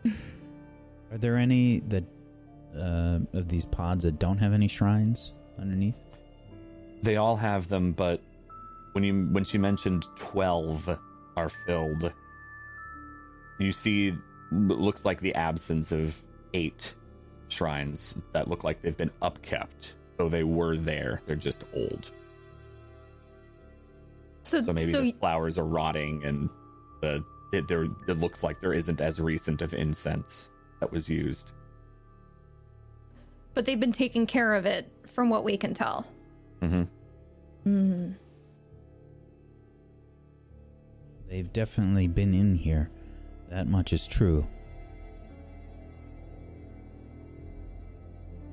Are 0.07 1.19
there 1.19 1.37
any 1.37 1.81
that 1.89 2.05
uh, 2.75 3.19
of 3.35 3.49
these 3.49 3.67
pods 3.67 4.05
that 4.05 4.19
don't 4.19 4.39
have 4.39 4.55
any 4.55 4.67
shrines 4.69 5.35
underneath? 5.59 6.12
They 7.03 7.17
all 7.17 7.37
have 7.37 7.69
them, 7.69 7.93
but 7.93 8.21
when 8.93 9.03
you 9.05 9.25
when 9.33 9.45
she 9.45 9.59
mentioned 9.59 10.07
twelve 10.17 10.89
are 11.37 11.49
filled, 11.49 12.13
you 13.59 13.73
see 13.73 14.15
looks 14.53 15.05
like 15.05 15.21
the 15.21 15.35
absence 15.35 15.93
of 15.93 16.17
eight 16.55 16.95
shrines 17.49 18.17
that 18.33 18.49
look 18.49 18.65
like 18.65 18.83
they've 18.83 18.97
been 18.97 19.11
upkept, 19.23 19.95
though 20.17 20.29
they 20.29 20.45
were 20.45 20.77
there. 20.77 21.21
They're 21.27 21.37
just 21.37 21.65
old. 21.75 22.13
So, 24.45 24.61
So 24.61 24.73
maybe 24.73 24.91
so 24.91 25.01
the 25.01 25.13
flowers 25.13 25.59
are 25.59 25.65
rotting, 25.67 26.25
and 26.25 26.51
the 27.01 27.25
it, 27.53 27.67
there 27.69 27.85
it 27.85 28.19
looks 28.19 28.43
like 28.43 28.61
there 28.61 28.75
isn't 28.75 29.01
as 29.01 29.21
recent 29.21 29.61
of 29.63 29.75
incense 29.75 30.51
that 30.81 30.91
was 30.93 31.09
used. 31.11 31.53
but 33.55 33.67
they've 33.67 33.79
been 33.81 33.93
taking 33.93 34.27
care 34.27 34.55
of 34.55 34.65
it, 34.67 34.89
from 35.07 35.29
what 35.29 35.45
we 35.45 35.57
can 35.57 35.75
tell. 35.75 36.07
Mm-hmm. 36.63 36.83
Hmm. 37.65 38.13
They've 41.29 41.53
definitely 41.53 42.09
been 42.09 42.35
in 42.35 42.55
here. 42.57 42.91
That 43.51 43.67
much 43.67 43.93
is 43.93 44.07
true. 44.07 44.47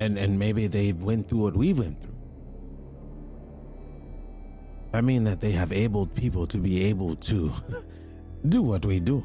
and 0.00 0.16
and 0.18 0.38
maybe 0.38 0.66
they 0.66 0.92
went 0.92 1.28
through 1.28 1.38
what 1.38 1.56
we 1.56 1.72
went 1.72 2.00
through. 2.00 2.16
I 4.92 5.02
mean 5.02 5.24
that 5.24 5.40
they 5.40 5.52
have 5.52 5.72
abled 5.72 6.14
people 6.14 6.46
to 6.48 6.58
be 6.58 6.84
able 6.86 7.14
to 7.16 7.52
do 8.48 8.62
what 8.62 8.84
we 8.84 8.98
do. 8.98 9.24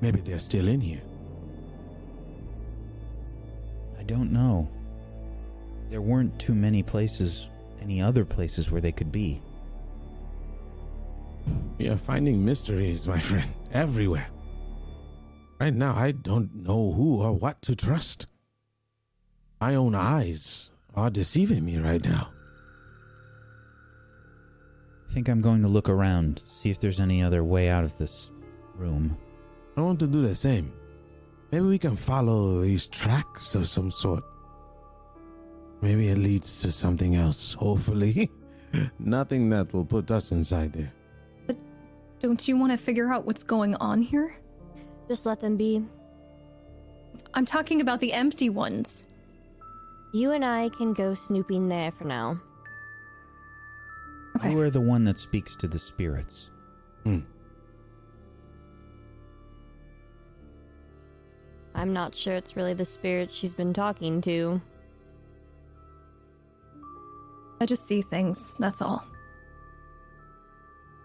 Maybe 0.00 0.20
they're 0.20 0.40
still 0.40 0.68
in 0.68 0.80
here. 0.80 1.00
I 3.98 4.02
don't 4.02 4.32
know. 4.32 4.68
There 5.88 6.02
weren't 6.02 6.38
too 6.38 6.54
many 6.54 6.82
places, 6.82 7.48
any 7.84 8.00
other 8.00 8.24
places 8.24 8.70
where 8.70 8.80
they 8.80 8.92
could 8.92 9.12
be. 9.12 9.42
We 11.78 11.88
are 11.88 11.98
finding 11.98 12.44
mysteries, 12.44 13.06
my 13.06 13.20
friend, 13.20 13.50
everywhere. 13.72 14.26
Right 15.60 15.74
now, 15.74 15.94
I 15.94 16.12
don't 16.12 16.54
know 16.54 16.92
who 16.92 17.22
or 17.22 17.32
what 17.32 17.60
to 17.62 17.76
trust. 17.76 18.26
My 19.60 19.74
own 19.74 19.94
eyes 19.94 20.70
are 20.94 21.10
deceiving 21.10 21.64
me 21.64 21.78
right 21.78 22.02
now. 22.02 22.30
I 25.08 25.12
think 25.12 25.28
I'm 25.28 25.42
going 25.42 25.62
to 25.62 25.68
look 25.68 25.88
around, 25.88 26.42
see 26.46 26.70
if 26.70 26.80
there's 26.80 27.00
any 27.00 27.22
other 27.22 27.44
way 27.44 27.68
out 27.68 27.84
of 27.84 27.96
this 27.98 28.32
room. 28.74 29.16
I 29.76 29.82
want 29.82 30.00
to 30.00 30.06
do 30.06 30.22
the 30.22 30.34
same. 30.34 30.72
Maybe 31.52 31.66
we 31.66 31.78
can 31.78 31.96
follow 31.96 32.60
these 32.60 32.88
tracks 32.88 33.54
of 33.54 33.68
some 33.68 33.90
sort. 33.90 34.24
Maybe 35.84 36.08
it 36.08 36.16
leads 36.16 36.62
to 36.62 36.72
something 36.72 37.14
else. 37.14 37.52
Hopefully, 37.52 38.30
nothing 38.98 39.50
that 39.50 39.70
will 39.74 39.84
put 39.84 40.10
us 40.10 40.32
inside 40.32 40.72
there. 40.72 40.90
But 41.46 41.58
don't 42.20 42.48
you 42.48 42.56
want 42.56 42.72
to 42.72 42.78
figure 42.78 43.12
out 43.12 43.26
what's 43.26 43.42
going 43.42 43.74
on 43.74 44.00
here? 44.00 44.34
Just 45.08 45.26
let 45.26 45.42
them 45.42 45.58
be. 45.58 45.84
I'm 47.34 47.44
talking 47.44 47.82
about 47.82 48.00
the 48.00 48.14
empty 48.14 48.48
ones. 48.48 49.06
You 50.14 50.32
and 50.32 50.42
I 50.42 50.70
can 50.70 50.94
go 50.94 51.12
snooping 51.12 51.68
there 51.68 51.90
for 51.90 52.04
now. 52.04 52.40
Okay. 54.36 54.52
You 54.52 54.60
are 54.60 54.70
the 54.70 54.80
one 54.80 55.04
that 55.04 55.18
speaks 55.18 55.54
to 55.56 55.68
the 55.68 55.78
spirits. 55.78 56.48
Hmm. 57.02 57.18
I'm 61.74 61.92
not 61.92 62.14
sure 62.14 62.36
it's 62.36 62.56
really 62.56 62.72
the 62.72 62.86
spirit 62.86 63.30
she's 63.30 63.54
been 63.54 63.74
talking 63.74 64.22
to. 64.22 64.62
I 67.60 67.66
just 67.66 67.86
see 67.86 68.02
things, 68.02 68.56
that's 68.58 68.82
all. 68.82 69.04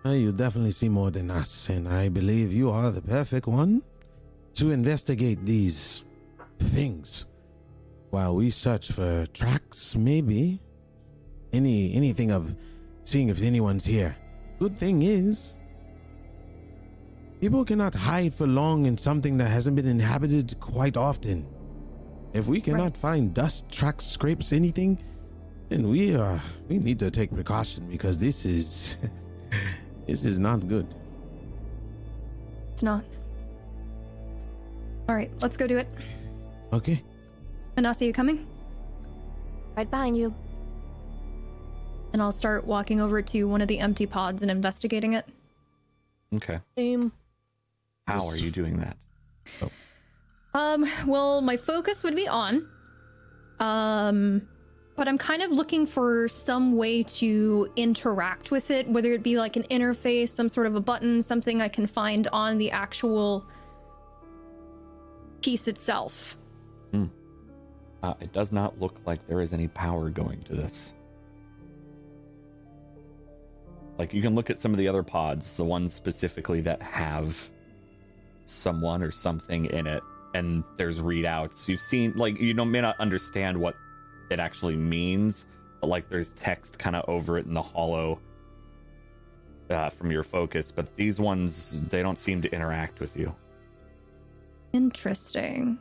You 0.05 0.31
definitely 0.31 0.71
see 0.71 0.89
more 0.89 1.11
than 1.11 1.29
us, 1.29 1.69
and 1.69 1.87
I 1.87 2.09
believe 2.09 2.51
you 2.51 2.71
are 2.71 2.89
the 2.89 3.01
perfect 3.01 3.47
one 3.47 3.83
to 4.55 4.71
investigate 4.71 5.45
these 5.45 6.03
things. 6.57 7.25
While 8.09 8.35
we 8.35 8.49
search 8.49 8.91
for 8.91 9.25
tracks, 9.27 9.95
maybe 9.95 10.61
any 11.53 11.93
anything 11.93 12.31
of 12.31 12.55
seeing 13.03 13.29
if 13.29 13.41
anyone's 13.41 13.85
here. 13.85 14.15
Good 14.57 14.79
thing 14.79 15.03
is, 15.03 15.59
people 17.39 17.63
cannot 17.63 17.93
hide 17.93 18.33
for 18.33 18.47
long 18.47 18.87
in 18.87 18.97
something 18.97 19.37
that 19.37 19.49
hasn't 19.49 19.75
been 19.75 19.87
inhabited 19.87 20.59
quite 20.59 20.97
often. 20.97 21.45
If 22.33 22.47
we 22.47 22.61
cannot 22.61 22.97
find 22.97 23.33
dust, 23.33 23.69
tracks, 23.71 24.05
scrapes, 24.05 24.53
anything, 24.53 24.97
then 25.69 25.87
we 25.87 26.15
uh 26.15 26.37
we 26.67 26.77
need 26.79 26.99
to 26.99 27.09
take 27.11 27.31
precaution 27.33 27.87
because 27.89 28.17
this 28.17 28.45
is 28.45 28.97
this 30.07 30.25
is 30.25 30.39
not 30.39 30.67
good. 30.67 30.87
It's 32.73 32.83
not. 32.83 33.03
All 35.07 35.15
right, 35.15 35.31
let's 35.41 35.57
go 35.57 35.67
do 35.67 35.77
it. 35.77 35.87
Okay. 36.73 37.03
Anasi, 37.77 38.05
you 38.05 38.13
coming? 38.13 38.45
Right 39.75 39.89
behind 39.89 40.17
you. 40.17 40.33
And 42.13 42.21
I'll 42.21 42.31
start 42.31 42.65
walking 42.65 43.01
over 43.01 43.21
to 43.21 43.43
one 43.45 43.61
of 43.61 43.67
the 43.67 43.79
empty 43.79 44.05
pods 44.05 44.41
and 44.41 44.51
investigating 44.51 45.13
it. 45.13 45.25
Okay. 46.35 46.59
Boom. 46.75 47.11
How 48.07 48.25
are 48.27 48.37
you 48.37 48.51
doing 48.51 48.79
that? 48.79 48.97
Um, 50.53 50.85
well, 51.05 51.41
my 51.41 51.57
focus 51.57 52.03
would 52.03 52.15
be 52.15 52.27
on. 52.27 52.67
Um, 53.59 54.47
but 54.99 55.07
I'm 55.07 55.17
kind 55.17 55.41
of 55.41 55.51
looking 55.51 55.85
for 55.85 56.27
some 56.27 56.75
way 56.75 57.03
to 57.03 57.71
interact 57.77 58.51
with 58.51 58.69
it, 58.69 58.85
whether 58.85 59.13
it 59.13 59.23
be 59.23 59.37
like 59.37 59.55
an 59.55 59.63
interface, 59.71 60.27
some 60.27 60.49
sort 60.49 60.67
of 60.67 60.75
a 60.75 60.81
button, 60.81 61.21
something 61.21 61.61
I 61.61 61.69
can 61.69 61.87
find 61.87 62.27
on 62.33 62.57
the 62.57 62.71
actual 62.71 63.47
piece 65.41 65.69
itself. 65.69 66.35
Uh, 68.03 68.13
it 68.19 68.33
does 68.33 68.51
not 68.51 68.77
look 68.81 68.99
like 69.05 69.25
there 69.25 69.39
is 69.39 69.53
any 69.53 69.69
power 69.69 70.09
going 70.09 70.41
to 70.41 70.53
this. 70.53 70.93
Like 73.97 74.13
you 74.13 74.21
can 74.21 74.35
look 74.35 74.49
at 74.49 74.59
some 74.59 74.71
of 74.71 74.77
the 74.77 74.87
other 74.89 75.03
pods, 75.03 75.55
the 75.55 75.63
ones 75.63 75.93
specifically 75.93 76.59
that 76.61 76.81
have 76.81 77.49
someone 78.47 79.01
or 79.01 79.11
something 79.11 79.67
in 79.67 79.87
it, 79.87 80.03
and 80.33 80.61
there's 80.75 80.99
readouts. 80.99 81.69
You've 81.69 81.79
seen 81.79 82.11
like 82.17 82.37
you 82.37 82.53
know 82.53 82.65
may 82.65 82.81
not 82.81 82.99
understand 82.99 83.57
what 83.57 83.75
it 84.29 84.39
actually 84.39 84.75
means, 84.75 85.45
but 85.81 85.87
like 85.87 86.09
there's 86.09 86.33
text 86.33 86.79
kind 86.79 86.95
of 86.95 87.07
over 87.07 87.37
it 87.37 87.45
in 87.45 87.53
the 87.53 87.61
holo 87.61 88.19
uh, 89.69 89.89
from 89.89 90.11
your 90.11 90.23
focus. 90.23 90.71
But 90.71 90.95
these 90.95 91.19
ones 91.19 91.87
they 91.87 92.01
don't 92.01 92.17
seem 92.17 92.41
to 92.41 92.51
interact 92.51 92.99
with 92.99 93.15
you. 93.17 93.35
Interesting. 94.73 95.79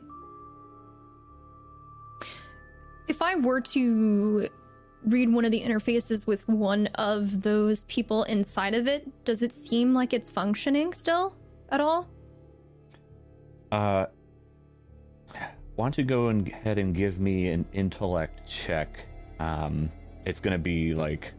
If 3.07 3.21
I 3.21 3.35
were 3.35 3.61
to 3.61 4.47
read 5.03 5.31
one 5.31 5.45
of 5.45 5.51
the 5.51 5.61
interfaces 5.61 6.27
with 6.27 6.47
one 6.47 6.87
of 6.95 7.41
those 7.41 7.83
people 7.83 8.23
inside 8.23 8.75
of 8.75 8.87
it, 8.87 9.25
does 9.25 9.41
it 9.41 9.53
seem 9.53 9.93
like 9.93 10.13
it's 10.13 10.29
functioning 10.29 10.93
still 10.93 11.35
at 11.69 11.81
all? 11.81 12.07
Uh, 13.71 14.07
why 15.79 15.85
don't 15.85 15.97
you 15.97 16.03
go 16.03 16.27
and 16.27 16.45
ahead 16.45 16.77
and 16.77 16.93
give 16.93 17.21
me 17.21 17.47
an 17.47 17.65
intellect 17.71 18.45
check? 18.45 18.99
Um, 19.39 19.89
it's 20.25 20.41
gonna 20.41 20.57
be 20.57 20.93
like 20.93 21.33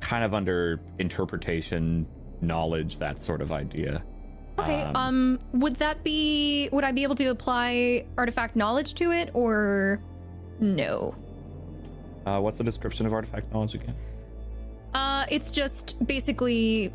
kind 0.00 0.22
of 0.22 0.34
under 0.34 0.78
interpretation, 0.98 2.06
knowledge, 2.42 2.98
that 2.98 3.18
sort 3.18 3.40
of 3.40 3.52
idea. 3.52 4.02
Okay, 4.58 4.82
Um, 4.82 4.96
um, 4.96 5.38
would 5.54 5.76
that 5.76 6.04
be 6.04 6.68
would 6.70 6.84
I 6.84 6.92
be 6.92 7.04
able 7.04 7.14
to 7.14 7.28
apply 7.28 8.04
artifact 8.18 8.54
knowledge 8.54 8.92
to 8.96 9.12
it 9.12 9.30
or 9.32 10.02
no? 10.60 11.14
Uh, 12.26 12.38
what's 12.38 12.58
the 12.58 12.64
description 12.64 13.06
of 13.06 13.14
artifact 13.14 13.50
knowledge 13.50 13.76
again? 13.76 13.94
Uh 14.92 15.24
it's 15.30 15.50
just 15.52 15.96
basically 16.06 16.92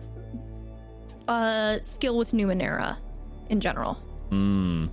a 1.27 1.79
skill 1.81 2.15
with 2.15 2.31
Numenera 2.31 2.95
in 3.49 3.59
general. 3.59 3.95
Hmm. 4.29 4.85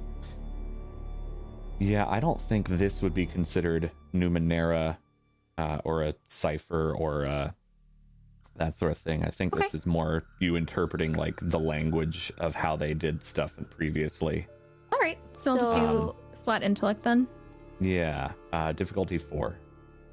Yeah, 1.81 2.07
I 2.09 2.21
don't 2.21 2.41
think 2.41 2.69
this 2.69 3.01
would 3.03 3.15
be 3.15 3.25
considered 3.27 3.91
Numenera 4.15 4.97
uh, 5.59 5.79
or 5.85 6.03
a 6.03 6.15
cipher 6.27 6.93
or 6.95 7.25
uh, 7.27 7.51
that 8.57 8.75
sort 8.75 8.93
of 8.93 8.99
thing. 8.99 9.25
I 9.25 9.31
think 9.31 9.57
this 9.57 9.75
is 9.75 9.87
more 9.87 10.25
you 10.41 10.57
interpreting 10.57 11.15
like 11.15 11.37
the 11.41 11.59
language 11.59 12.31
of 12.39 12.55
how 12.55 12.77
they 12.77 12.93
did 12.95 13.23
stuff 13.25 13.59
previously. 13.71 14.47
All 14.93 14.99
right, 14.99 15.19
so 15.33 15.53
I'll 15.53 15.59
just 15.59 15.73
do 15.75 15.81
So- 15.81 16.17
flat 16.45 16.63
intellect 16.63 17.03
then. 17.03 17.27
Yeah, 17.81 18.33
uh, 18.53 18.73
difficulty 18.73 19.17
four. 19.17 19.57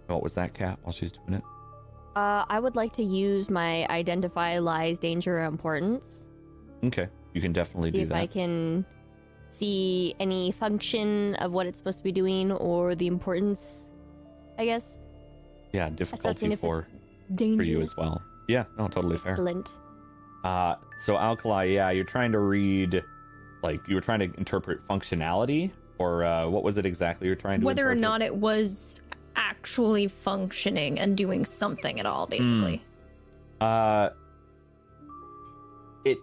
What 0.08 0.24
was 0.24 0.34
that, 0.36 0.54
Cat? 0.54 0.80
While 0.84 0.94
she's 0.94 1.12
doing 1.12 1.34
it. 1.34 1.44
Uh, 2.16 2.46
I 2.50 2.60
would 2.62 2.78
like 2.78 2.94
to 2.94 3.04
use 3.04 3.50
my 3.50 3.86
identify 3.90 4.58
lies, 4.60 5.00
danger, 5.00 5.44
importance. 5.44 6.26
Okay, 6.86 7.10
you 7.34 7.42
can 7.42 7.52
definitely 7.52 7.92
See 7.92 7.98
do 7.98 8.04
if 8.04 8.10
that. 8.10 8.16
I 8.18 8.26
can 8.28 8.86
see 9.50 10.16
any 10.20 10.52
function 10.52 11.36
of 11.36 11.52
what 11.52 11.66
it's 11.66 11.78
supposed 11.78 12.00
to 12.00 12.04
be 12.04 12.12
doing 12.12 12.52
or 12.52 12.96
the 12.96 13.08
importance. 13.08 13.86
I 14.58 14.66
guess. 14.66 14.98
Yeah, 15.74 15.88
I 15.88 16.04
start 16.04 16.40
seeing 16.40 16.50
difficulty 16.50 16.54
if 16.54 16.60
four 16.60 16.80
it's 16.80 17.38
dangerous. 17.38 17.68
for 17.68 17.72
you 17.72 17.82
as 17.82 17.98
well. 17.98 18.22
Yeah, 18.48 18.66
no, 18.78 18.88
totally 18.88 19.18
fair. 19.18 19.34
Excellent. 19.34 19.74
Uh, 20.44 20.76
so 20.96 21.18
Alkali, 21.18 21.74
yeah, 21.74 21.90
you're 21.92 22.06
trying 22.06 22.32
to 22.32 22.40
read, 22.40 23.04
like 23.64 23.82
you 23.88 23.96
were 23.96 24.02
trying 24.02 24.20
to 24.20 24.38
interpret 24.38 24.86
functionality, 24.88 25.72
or 25.98 26.24
uh, 26.24 26.48
what 26.48 26.64
was 26.64 26.78
it 26.78 26.86
exactly 26.86 27.28
you're 27.28 27.36
trying 27.36 27.60
to? 27.60 27.66
Whether 27.66 27.90
or 27.90 27.96
not 27.96 28.22
it 28.22 28.36
was 28.36 29.02
actually 29.36 30.08
functioning 30.08 31.00
and 31.00 31.18
doing 31.18 31.46
something 31.46 32.00
at 32.00 32.06
all, 32.06 32.28
basically. 32.28 32.82
Uh, 33.60 34.10
it 36.06 36.18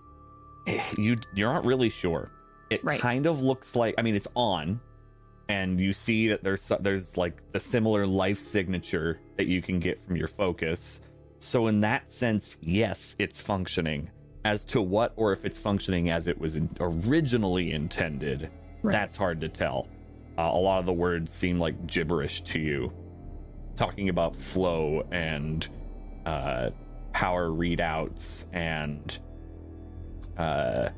you 0.98 1.16
you're 1.34 1.52
not 1.52 1.66
really 1.66 1.88
sure. 1.88 2.30
It 2.70 2.82
Right. 2.84 3.00
kind 3.00 3.26
of 3.26 3.40
looks 3.42 3.76
like 3.76 3.94
I 3.98 4.02
mean 4.02 4.14
it's 4.14 4.28
on, 4.34 4.80
and 5.48 5.78
you 5.80 5.92
see 5.92 6.28
that 6.28 6.42
there's 6.42 6.70
there's 6.80 7.16
like 7.16 7.40
the 7.52 7.60
similar 7.60 8.06
life 8.06 8.38
signature 8.40 9.20
that 9.36 9.46
you 9.46 9.60
can 9.62 9.78
get 9.80 10.00
from 10.00 10.16
your 10.16 10.28
focus. 10.28 11.00
So 11.40 11.66
in 11.66 11.80
that 11.80 12.08
sense, 12.08 12.56
yes, 12.62 13.16
it's 13.18 13.40
functioning. 13.40 14.10
As 14.46 14.64
to 14.66 14.80
what 14.82 15.12
or 15.16 15.32
if 15.32 15.44
it's 15.44 15.58
functioning 15.58 16.10
as 16.10 16.26
it 16.28 16.38
was 16.38 16.56
in- 16.56 16.70
originally 16.80 17.72
intended, 17.72 18.50
Right. 18.82 18.92
that's 18.92 19.16
hard 19.16 19.40
to 19.42 19.48
tell. 19.48 19.88
Uh, 20.38 20.50
a 20.52 20.58
lot 20.58 20.80
of 20.80 20.86
the 20.86 20.92
words 20.92 21.32
seem 21.32 21.58
like 21.58 21.86
gibberish 21.86 22.42
to 22.42 22.58
you, 22.58 22.92
talking 23.76 24.08
about 24.08 24.34
flow 24.36 25.06
and 25.12 25.68
uh, 26.26 26.70
power 27.12 27.48
readouts 27.50 28.46
and 28.52 29.18
uh, 30.36 30.88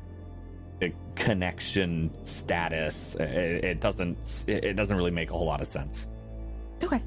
connection 1.15 2.11
status. 2.23 3.15
It, 3.15 3.63
it 3.63 3.81
doesn't. 3.81 4.45
It, 4.47 4.75
doesn't 4.75 4.95
really 4.95 5.11
make 5.11 5.31
a 5.31 5.33
whole 5.33 5.47
lot 5.47 5.61
of 5.61 5.67
sense. 5.67 6.07
Okay. 6.83 7.01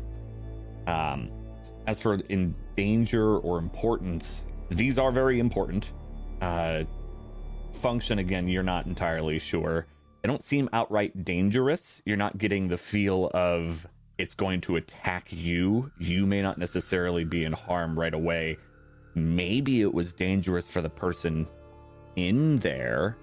Um, 0.87 1.30
as 1.87 2.00
for 2.00 2.14
in 2.28 2.54
danger 2.76 3.38
or 3.38 3.59
importance, 3.59 4.46
these 4.70 4.98
are 4.98 5.12
very 5.12 5.40
important. 5.40 5.92
Uh, 6.40 6.85
function 7.72 8.18
again, 8.18 8.48
you're 8.48 8.62
not 8.62 8.87
entirely 8.87 9.38
sure. 9.38 9.87
They 10.22 10.28
don't 10.28 10.42
seem 10.42 10.68
outright 10.72 11.24
dangerous. 11.24 12.02
You're 12.04 12.16
not 12.16 12.38
getting 12.38 12.68
the 12.68 12.76
feel 12.76 13.30
of 13.33 13.87
it's 14.18 14.35
going 14.35 14.61
to 14.62 14.76
attack 14.76 15.28
you. 15.30 15.90
You 15.98 16.26
may 16.26 16.42
not 16.42 16.59
necessarily 16.59 17.24
be 17.24 17.44
in 17.44 17.52
harm 17.52 17.98
right 17.98 18.12
away. 18.12 18.59
Maybe 19.14 19.80
it 19.80 19.92
was 19.92 20.12
dangerous 20.12 20.70
for 20.70 20.83
the 20.83 20.90
person 20.90 21.48
in 22.16 22.59
there, 22.59 23.16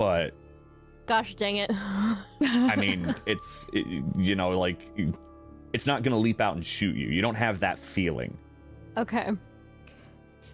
but 0.00 0.32
Gosh 1.04 1.34
dang 1.34 1.56
it. 1.56 1.70
I 2.40 2.74
mean, 2.78 3.14
it's 3.26 3.66
it, 3.74 3.84
you 4.16 4.34
know 4.34 4.48
like 4.58 4.88
it's 5.74 5.86
not 5.86 6.02
going 6.02 6.12
to 6.12 6.16
leap 6.18 6.40
out 6.40 6.54
and 6.54 6.64
shoot 6.64 6.96
you. 6.96 7.08
You 7.08 7.20
don't 7.20 7.34
have 7.34 7.60
that 7.60 7.78
feeling. 7.78 8.36
okay. 8.96 9.30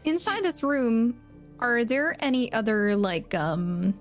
Inside 0.05 0.43
this 0.43 0.63
room, 0.63 1.21
are 1.61 1.85
there 1.85 2.17
any 2.21 2.53
other 2.53 2.97
like 2.97 3.35
um 3.35 3.95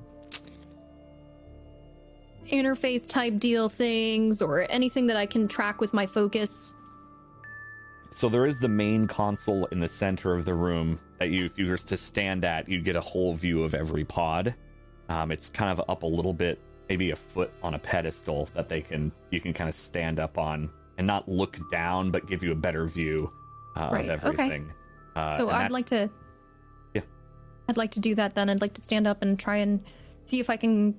interface 2.48 3.08
type 3.08 3.38
deal 3.38 3.70
things 3.70 4.42
or 4.42 4.66
anything 4.70 5.06
that 5.08 5.18
I 5.18 5.26
can 5.28 5.48
track 5.48 5.80
with 5.80 5.94
my 5.94 6.06
focus? 6.08 6.74
So 8.12 8.30
there 8.30 8.46
is 8.46 8.60
the 8.60 8.70
main 8.70 9.08
console 9.08 9.66
in 9.68 9.80
the 9.80 9.88
center 9.88 10.34
of 10.34 10.46
the 10.46 10.54
room 10.56 11.00
that 11.20 11.30
you, 11.30 11.44
if 11.46 11.58
you 11.60 11.68
were 11.68 11.78
to 11.78 11.98
stand 11.98 12.46
at, 12.46 12.70
you'd 12.70 12.86
get 12.86 12.96
a 12.96 13.02
whole 13.02 13.34
view 13.34 13.64
of 13.64 13.76
every 13.76 14.06
pod. 14.06 14.56
Um, 15.10 15.32
it's 15.32 15.50
kind 15.50 15.72
of 15.72 15.90
up 15.90 16.04
a 16.04 16.08
little 16.08 16.34
bit, 16.34 16.60
maybe 16.90 17.12
a 17.12 17.16
foot 17.16 17.52
on 17.64 17.74
a 17.76 17.80
pedestal 17.80 18.50
that 18.54 18.70
they 18.70 18.82
can 18.82 19.12
you 19.32 19.40
can 19.40 19.54
kind 19.54 19.68
of 19.70 19.76
stand 19.76 20.20
up 20.20 20.38
on 20.38 20.70
and 20.98 21.06
not 21.06 21.28
look 21.28 21.58
down, 21.70 22.12
but 22.12 22.28
give 22.28 22.44
you 22.44 22.52
a 22.52 22.56
better 22.56 22.88
view 22.88 23.32
uh, 23.76 23.90
Right, 23.92 24.10
of 24.10 24.24
okay. 24.24 24.44
everything. 24.44 24.72
Uh, 25.16 25.38
so 25.38 25.50
I'd 25.50 25.72
like 25.72 25.86
to. 25.88 26.10
Yeah. 26.94 27.02
I'd 27.70 27.78
like 27.78 27.92
to 27.92 28.00
do 28.00 28.16
that 28.16 28.36
then. 28.36 28.50
I'd 28.50 28.62
like 28.62 28.74
to 28.76 28.82
stand 28.82 29.08
up 29.08 29.22
and 29.22 29.40
try 29.40 29.58
and 29.58 29.84
see 30.24 30.40
if 30.40 30.50
I 30.50 30.58
can 30.58 30.96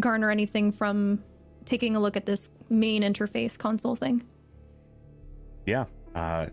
garner 0.00 0.30
anything 0.30 0.72
from 0.72 1.22
taking 1.64 1.96
a 1.96 2.00
look 2.00 2.16
at 2.16 2.24
this 2.24 2.50
main 2.70 3.02
interface 3.02 3.58
console 3.58 3.96
thing. 3.96 4.24
Yeah. 5.66 5.84
Uh, 6.14 6.46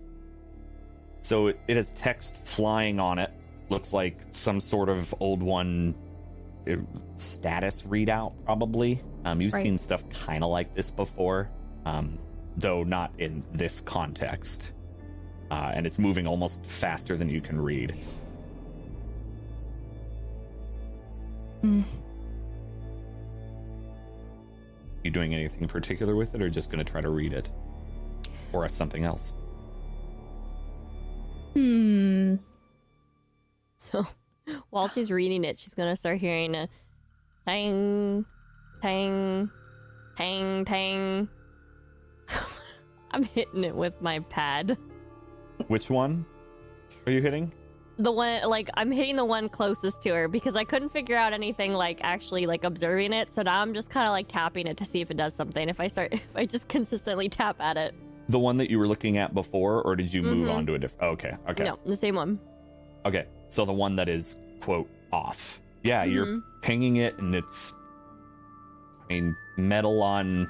so 1.21 1.47
it, 1.47 1.59
it 1.67 1.75
has 1.75 1.91
text 1.93 2.45
flying 2.45 2.99
on 2.99 3.19
it. 3.19 3.31
Looks 3.69 3.93
like 3.93 4.17
some 4.29 4.59
sort 4.59 4.89
of 4.89 5.13
old 5.19 5.41
one 5.41 5.95
status 7.15 7.83
readout, 7.83 8.33
probably. 8.45 9.01
Um, 9.23 9.41
you've 9.41 9.53
Right. 9.53 9.61
seen 9.61 9.77
stuff 9.77 10.07
kind 10.09 10.43
of 10.43 10.49
like 10.49 10.73
this 10.73 10.91
before, 10.91 11.49
um, 11.85 12.17
though 12.57 12.83
not 12.83 13.11
in 13.19 13.43
this 13.53 13.81
context. 13.81 14.73
Uh, 15.51 15.71
and 15.73 15.85
it's 15.85 15.99
moving 15.99 16.25
almost 16.25 16.65
faster 16.65 17.15
than 17.17 17.29
you 17.29 17.39
can 17.41 17.59
read. 17.59 17.95
Hmm. 21.61 21.81
You 25.03 25.11
doing 25.11 25.33
anything 25.35 25.67
particular 25.67 26.15
with 26.15 26.33
it, 26.33 26.41
or 26.41 26.49
just 26.49 26.71
going 26.71 26.83
to 26.83 26.91
try 26.91 26.99
to 26.99 27.09
read 27.09 27.33
it, 27.33 27.49
or 28.53 28.67
something 28.69 29.03
else? 29.03 29.33
Hmm. 31.53 32.35
So 33.77 34.05
while 34.69 34.87
she's 34.89 35.11
reading 35.11 35.43
it, 35.43 35.59
she's 35.59 35.73
gonna 35.73 35.95
start 35.95 36.17
hearing 36.19 36.55
a 36.55 36.67
tang, 37.45 38.25
tang, 38.81 39.49
tang, 40.17 40.65
tang. 40.65 41.29
I'm 43.11 43.23
hitting 43.23 43.63
it 43.63 43.75
with 43.75 43.99
my 44.01 44.19
pad. 44.19 44.77
Which 45.67 45.89
one 45.89 46.25
are 47.05 47.11
you 47.11 47.21
hitting? 47.21 47.51
The 47.97 48.11
one, 48.11 48.41
like, 48.43 48.69
I'm 48.73 48.91
hitting 48.91 49.15
the 49.15 49.23
one 49.23 49.47
closest 49.47 50.03
to 50.03 50.09
her 50.13 50.27
because 50.27 50.57
I 50.57 50.65
couldn't 50.65 50.89
figure 50.89 51.15
out 51.15 51.31
anything 51.31 51.71
like 51.71 52.01
actually 52.03 52.45
like 52.45 52.65
observing 52.65 53.13
it. 53.13 53.33
So 53.33 53.41
now 53.41 53.61
I'm 53.61 53.73
just 53.73 53.89
kind 53.89 54.05
of 54.05 54.11
like 54.11 54.27
tapping 54.27 54.67
it 54.67 54.75
to 54.77 54.85
see 54.85 54.99
if 54.99 55.09
it 55.11 55.15
does 55.17 55.33
something. 55.33 55.69
If 55.69 55.79
I 55.79 55.87
start, 55.87 56.13
if 56.13 56.27
I 56.35 56.45
just 56.45 56.67
consistently 56.67 57.29
tap 57.29 57.55
at 57.61 57.77
it. 57.77 57.95
The 58.27 58.39
one 58.39 58.57
that 58.57 58.69
you 58.69 58.79
were 58.79 58.87
looking 58.87 59.17
at 59.17 59.33
before, 59.33 59.81
or 59.83 59.95
did 59.95 60.11
you 60.13 60.23
move 60.23 60.47
Mhm. 60.47 60.55
on 60.55 60.65
to 60.65 60.73
a 60.73 60.79
different? 60.79 61.13
Okay, 61.13 61.37
okay, 61.51 61.63
No, 61.63 61.79
the 61.85 61.95
same 61.95 62.15
one. 62.15 62.37
okay. 63.05 63.27
So 63.47 63.63
the 63.63 63.71
one 63.71 63.95
that 63.95 64.09
is 64.09 64.35
quote 64.65 64.89
off. 65.13 65.61
Yeah, 65.83 66.03
you're 66.03 66.25
Mhm. 66.25 66.43
pinging 66.63 66.95
it, 66.95 67.19
and 67.19 67.35
it's, 67.35 67.73
I 69.03 69.13
mean, 69.13 69.37
metal 69.57 70.01
on 70.01 70.49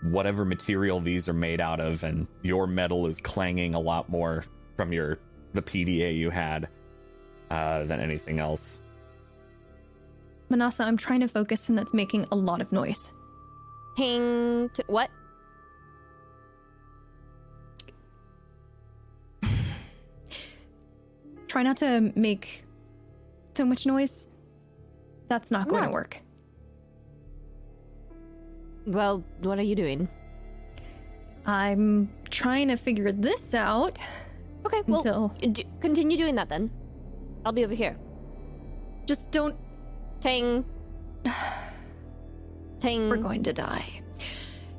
whatever 0.00 0.46
material 0.46 0.98
these 0.98 1.28
are 1.28 1.34
made 1.34 1.60
out 1.60 1.78
of, 1.78 2.04
and 2.04 2.26
your 2.40 2.66
metal 2.66 3.06
is 3.06 3.20
clanging 3.20 3.74
a 3.74 3.78
lot 3.80 4.08
more 4.08 4.44
from 4.76 4.92
your 4.94 5.18
the 5.52 5.60
PDA 5.60 6.16
you 6.16 6.30
had 6.30 6.68
uh, 7.50 7.84
than 7.84 8.00
anything 8.00 8.38
else. 8.40 8.80
Manasa, 10.48 10.84
I'm 10.84 10.96
trying 10.96 11.20
to 11.20 11.28
focus 11.28 11.68
and 11.68 11.76
that's 11.76 11.92
making 11.92 12.24
a 12.32 12.34
lot 12.34 12.62
of 12.62 12.72
noise. 12.72 13.12
Ping. 13.98 14.70
T- 14.70 14.82
what? 14.86 15.10
Try 21.46 21.62
not 21.62 21.76
to 21.78 22.10
make 22.16 22.64
so 23.54 23.64
much 23.64 23.86
noise. 23.86 24.28
That's 25.28 25.50
not 25.50 25.68
going 25.68 25.84
to 25.84 25.90
work. 25.90 26.20
Well, 28.86 29.24
what 29.40 29.58
are 29.58 29.62
you 29.62 29.74
doing? 29.76 30.08
I'm 31.46 32.10
trying 32.30 32.68
to 32.68 32.76
figure 32.76 33.12
this 33.12 33.54
out 33.54 34.00
Okay, 34.64 34.82
well, 34.86 34.98
until 34.98 35.28
d- 35.52 35.66
continue 35.80 36.16
doing 36.16 36.34
that 36.36 36.48
then. 36.48 36.70
I'll 37.44 37.52
be 37.52 37.64
over 37.64 37.74
here. 37.74 37.96
just 39.06 39.30
don't 39.30 39.56
Ting. 40.20 40.64
Ting. 42.80 43.08
we're 43.08 43.16
going 43.16 43.42
to 43.42 43.52
die. 43.52 44.02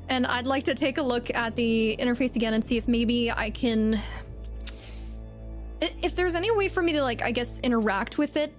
And 0.08 0.26
I'd 0.26 0.46
like 0.46 0.64
to 0.64 0.74
take 0.74 0.98
a 0.98 1.02
look 1.02 1.34
at 1.34 1.54
the 1.56 1.96
interface 1.98 2.36
again 2.36 2.54
and 2.54 2.64
see 2.64 2.76
if 2.76 2.88
maybe 2.88 3.30
I 3.30 3.50
can 3.50 4.00
if 5.80 6.16
there's 6.16 6.34
any 6.34 6.50
way 6.50 6.68
for 6.68 6.82
me 6.82 6.92
to 6.92 7.02
like 7.02 7.22
I 7.22 7.30
guess 7.30 7.60
interact 7.60 8.16
with 8.16 8.36
it. 8.36 8.54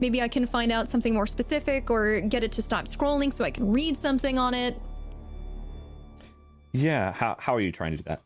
Maybe 0.00 0.20
I 0.20 0.28
can 0.28 0.44
find 0.46 0.72
out 0.72 0.88
something 0.88 1.14
more 1.14 1.26
specific 1.26 1.90
or 1.90 2.20
get 2.20 2.42
it 2.44 2.52
to 2.52 2.62
stop 2.62 2.86
scrolling 2.88 3.32
so 3.32 3.44
I 3.44 3.50
can 3.50 3.70
read 3.70 3.96
something 3.96 4.38
on 4.38 4.54
it. 4.54 4.76
Yeah, 6.72 7.12
how 7.12 7.36
how 7.38 7.54
are 7.54 7.60
you 7.60 7.70
trying 7.72 7.92
to 7.92 7.96
do 7.98 8.02
that? 8.04 8.22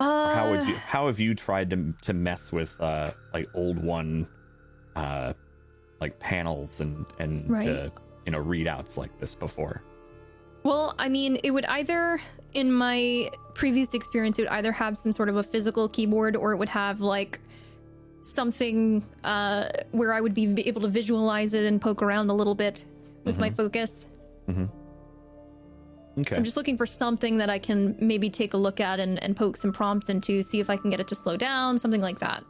Uh, 0.00 0.34
how 0.34 0.50
would 0.50 0.66
you 0.66 0.74
how 0.74 1.06
have 1.06 1.20
you 1.20 1.34
tried 1.34 1.70
to 1.70 1.94
to 2.02 2.12
mess 2.12 2.50
with 2.52 2.78
uh 2.80 3.12
like 3.32 3.48
old 3.54 3.78
one 3.78 4.28
uh 4.96 5.32
like 6.00 6.18
panels 6.18 6.80
and 6.80 7.06
and 7.18 7.48
Right. 7.50 7.68
uh, 7.68 7.90
you 8.26 8.32
know 8.32 8.40
readouts 8.42 8.96
like 8.96 9.16
this 9.20 9.34
before? 9.34 9.82
Well, 10.64 10.94
I 10.98 11.10
mean, 11.10 11.38
it 11.44 11.50
would 11.50 11.66
either, 11.66 12.18
in 12.54 12.72
my 12.72 13.28
previous 13.52 13.92
experience, 13.92 14.38
it 14.38 14.42
would 14.42 14.52
either 14.52 14.72
have 14.72 14.96
some 14.96 15.12
sort 15.12 15.28
of 15.28 15.36
a 15.36 15.42
physical 15.42 15.90
keyboard 15.90 16.36
or 16.36 16.52
it 16.52 16.56
would 16.56 16.70
have 16.70 17.02
like 17.02 17.38
something 18.24 19.04
uh, 19.22 19.68
where 19.92 20.12
I 20.12 20.20
would 20.20 20.34
be 20.34 20.66
able 20.66 20.82
to 20.82 20.88
visualize 20.88 21.52
it 21.54 21.64
and 21.66 21.80
poke 21.80 22.02
around 22.02 22.30
a 22.30 22.34
little 22.34 22.54
bit 22.54 22.84
with 23.24 23.38
my 23.38 23.50
focus. 23.50 24.08
Okay. 26.16 26.30
So 26.30 26.36
I'm 26.36 26.44
just 26.44 26.56
looking 26.56 26.76
for 26.76 26.86
something 26.86 27.38
that 27.38 27.50
I 27.50 27.58
can 27.58 27.96
maybe 28.00 28.30
take 28.30 28.54
a 28.54 28.56
look 28.56 28.80
at 28.80 29.00
and, 29.00 29.20
and 29.22 29.34
poke 29.36 29.56
some 29.56 29.72
prompts 29.72 30.08
into, 30.08 30.42
see 30.42 30.60
if 30.60 30.70
I 30.70 30.76
can 30.76 30.90
get 30.90 31.00
it 31.00 31.08
to 31.08 31.14
slow 31.14 31.36
down, 31.36 31.76
something 31.76 32.00
like 32.00 32.20
that. 32.20 32.44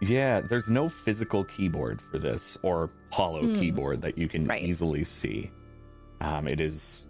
Yeah, 0.00 0.40
there's 0.40 0.68
no 0.68 0.88
physical 0.88 1.42
keyboard 1.44 2.00
for 2.00 2.18
this 2.20 2.56
or 2.62 2.90
holo 3.10 3.42
Hmm. 3.42 3.58
keyboard 3.58 4.00
that 4.02 4.16
you 4.16 4.28
can 4.28 4.46
Right. 4.46 4.62
easily 4.62 5.02
see. 5.02 5.50
Um, 6.20 6.46
it 6.46 6.60
is 6.60 7.02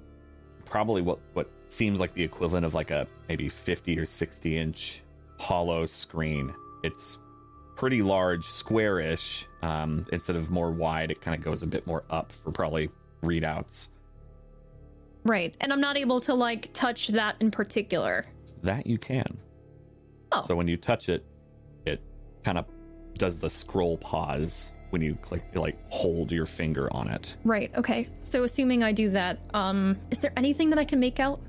probably 0.64 1.03
what 1.03 1.19
what 1.35 1.51
seems 1.69 2.01
like 2.01 2.14
the 2.14 2.23
equivalent 2.23 2.64
of 2.64 2.73
like 2.73 2.91
a 2.91 3.07
maybe 3.29 3.49
50 3.51 3.99
or 3.99 4.07
60 4.07 4.57
inch 4.57 5.03
holo 5.38 5.85
screen. 5.85 6.55
It's 6.83 7.19
pretty 7.79 8.03
large, 8.03 8.45
squarish. 8.45 9.47
Um, 9.62 10.05
instead 10.12 10.37
of 10.37 10.51
more 10.51 10.71
wide, 10.71 11.11
it 11.11 11.23
kind 11.23 11.35
of 11.38 11.43
goes 11.43 11.62
a 11.62 11.67
bit 11.67 11.87
more 11.87 12.05
up 12.11 12.33
for 12.33 12.51
probably 12.51 12.91
readouts. 13.23 13.91
Right. 15.25 15.55
And 15.61 15.73
I'm 15.73 15.81
not 15.81 15.97
able 15.97 16.21
to 16.23 16.35
like 16.35 16.73
touch 16.73 17.09
that 17.09 17.37
in 17.41 17.51
particular. 17.51 18.27
That 18.62 18.87
you 18.87 18.99
can. 18.99 19.38
Oh. 20.33 20.43
So 20.43 20.57
when 20.57 20.67
you 20.67 20.77
touch 20.77 21.09
it, 21.09 21.25
it 21.87 22.03
kind 22.43 22.59
of 22.59 22.67
does 23.14 23.38
the 23.38 23.49
scroll 23.49 23.97
pause 23.97 24.73
when 24.91 25.01
you 25.01 25.14
click, 25.17 25.45
you 25.55 25.61
like 25.61 25.79
hold 25.88 26.33
your 26.33 26.47
finger 26.47 26.93
on 26.93 27.09
it. 27.09 27.37
Right. 27.45 27.71
Okay. 27.77 28.09
So 28.23 28.43
assuming 28.43 28.83
I 28.83 28.91
do 28.91 29.11
that, 29.11 29.38
um, 29.55 29.97
is 30.11 30.19
there 30.19 30.33
anything 30.37 30.71
that 30.71 30.79
I 30.81 30.85
can 30.85 30.99
make 30.99 31.21
out? 31.21 31.41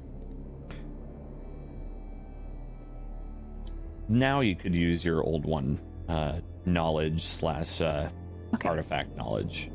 Now 4.08 4.42
you 4.42 4.56
could 4.56 4.76
use 4.76 5.06
your 5.06 5.24
old 5.24 5.46
one, 5.46 5.80
uh, 6.10 6.39
knowledge 6.65 7.24
slash 7.24 7.80
uh, 7.82 8.10
Okay. 8.56 8.67
artifact 8.67 9.15
knowledge. 9.15 9.69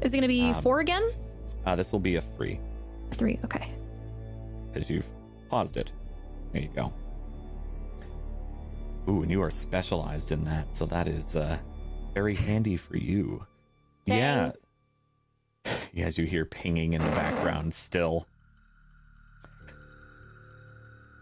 Is 0.00 0.12
it 0.12 0.16
going 0.16 0.22
to 0.22 0.28
be 0.28 0.50
Um, 0.50 0.62
four 0.62 0.80
again? 0.80 1.02
Uh, 1.66 1.76
this 1.76 1.92
will 1.92 2.00
be 2.00 2.16
a 2.16 2.20
three 2.20 2.58
Three. 3.12 3.38
Okay. 3.44 3.70
because 4.72 4.90
you've 4.90 5.06
paused 5.48 5.76
it. 5.76 5.92
There 6.52 6.62
you 6.62 6.68
go. 6.74 6.92
Ooh, 9.08 9.22
and 9.22 9.30
you 9.30 9.40
are 9.42 9.50
specialized 9.50 10.32
in 10.32 10.44
that, 10.44 10.76
so 10.76 10.84
that 10.86 11.06
is 11.08 11.36
uh, 11.36 11.58
very 12.14 12.34
handy 12.34 12.76
for 12.76 12.96
you. 12.96 13.44
Yeah. 14.06 14.52
Yeah, 15.92 16.06
as 16.06 16.16
you 16.18 16.24
hear 16.26 16.44
pinging 16.46 16.94
in 16.94 17.02
the 17.04 17.10
background 17.10 17.74
still. 17.74 18.26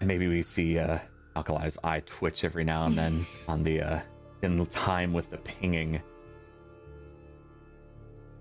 And 0.01 0.07
maybe 0.09 0.29
we 0.29 0.43
see 0.43 0.79
uh, 0.79 0.99
Alkali's 1.37 1.79
eye 1.85 2.01
twitch 2.01 2.45
every 2.45 2.65
now 2.65 2.87
and 2.87 2.97
then 2.97 3.27
on 3.49 3.63
the 3.63 3.83
uh, 3.83 4.01
in 4.43 4.65
time 4.67 5.13
with 5.13 5.31
the 5.31 5.39
pinging. 5.39 6.01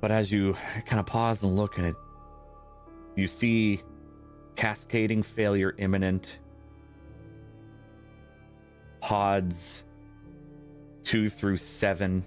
But 0.02 0.12
as 0.12 0.32
you 0.32 0.54
kind 0.86 1.00
of 1.00 1.06
pause 1.06 1.44
and 1.44 1.56
look 1.56 1.80
at 1.80 1.86
it, 1.86 1.96
you 3.16 3.28
see 3.28 3.82
cascading 4.56 5.24
failure 5.24 5.76
imminent. 5.78 6.40
Pods 9.02 9.84
two 11.04 11.30
through 11.30 11.58
seven 11.58 12.26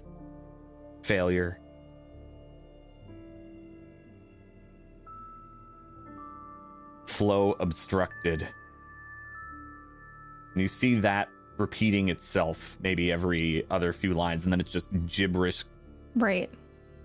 failure. 1.01 1.59
Flow 7.05 7.55
obstructed. 7.59 8.47
And 10.59 10.63
you 10.63 10.67
see 10.67 10.95
that 10.95 11.29
repeating 11.57 12.09
itself 12.09 12.77
maybe 12.81 13.13
every 13.13 13.65
other 13.71 13.93
few 13.93 14.13
lines, 14.13 14.43
and 14.43 14.51
then 14.51 14.59
it's 14.59 14.73
just 14.73 14.89
gibberish 15.05 15.63
Right. 16.17 16.49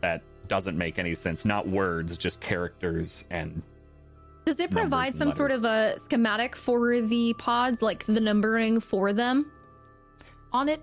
that 0.00 0.22
doesn't 0.48 0.76
make 0.76 0.98
any 0.98 1.14
sense. 1.14 1.44
Not 1.44 1.68
words, 1.68 2.16
just 2.16 2.40
characters 2.40 3.26
and 3.30 3.62
Does 4.44 4.58
it 4.58 4.72
provide 4.72 5.10
and 5.10 5.14
some 5.14 5.30
sort 5.30 5.52
of 5.52 5.64
a 5.64 5.96
schematic 6.00 6.56
for 6.56 7.00
the 7.00 7.32
pods, 7.38 7.80
like 7.80 8.04
the 8.06 8.20
numbering 8.20 8.80
for 8.80 9.12
them 9.12 9.52
on 10.52 10.68
it? 10.68 10.82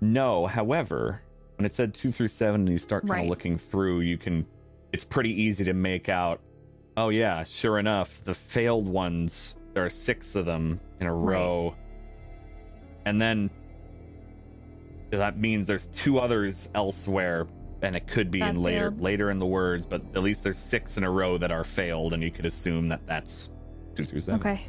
No, 0.00 0.48
however, 0.48 1.22
when 1.54 1.66
it 1.66 1.72
said 1.72 1.94
two 1.94 2.10
through 2.10 2.26
seven 2.26 2.62
and 2.62 2.68
you 2.70 2.78
start 2.78 3.06
kind 3.06 3.20
of 3.22 3.26
looking 3.28 3.58
through, 3.58 4.00
you 4.00 4.18
can 4.18 4.44
it's 4.92 5.04
pretty 5.04 5.30
easy 5.40 5.62
to 5.62 5.72
make 5.72 6.08
out 6.08 6.40
oh 6.96 7.10
yeah, 7.10 7.44
sure 7.44 7.78
enough, 7.78 8.24
the 8.24 8.34
failed 8.34 8.88
ones, 8.88 9.54
there 9.74 9.84
are 9.84 9.90
six 9.90 10.36
of 10.36 10.46
them 10.46 10.80
in 11.00 11.06
a 11.06 11.14
Right. 11.14 11.34
row. 11.34 11.74
And 13.04 13.20
then 13.20 13.50
that 15.10 15.38
means 15.38 15.66
there's 15.66 15.88
two 15.88 16.18
others 16.18 16.68
elsewhere 16.74 17.46
and 17.82 17.94
it 17.94 18.06
could 18.06 18.30
be 18.30 18.40
That 18.40 18.50
in 18.50 18.62
later 18.62 18.90
failed. 18.90 19.00
later 19.02 19.30
in 19.30 19.38
the 19.38 19.46
words, 19.46 19.84
but 19.84 20.00
at 20.14 20.22
least 20.22 20.42
there's 20.42 20.56
six 20.58 20.96
in 20.96 21.04
a 21.04 21.10
row 21.10 21.36
that 21.38 21.52
are 21.52 21.64
failed 21.64 22.14
and 22.14 22.22
you 22.22 22.30
could 22.30 22.46
assume 22.46 22.88
that 22.88 23.00
that's 23.06 23.50
two 23.94 24.04
through 24.04 24.20
seven. 24.20 24.40
Okay. 24.40 24.62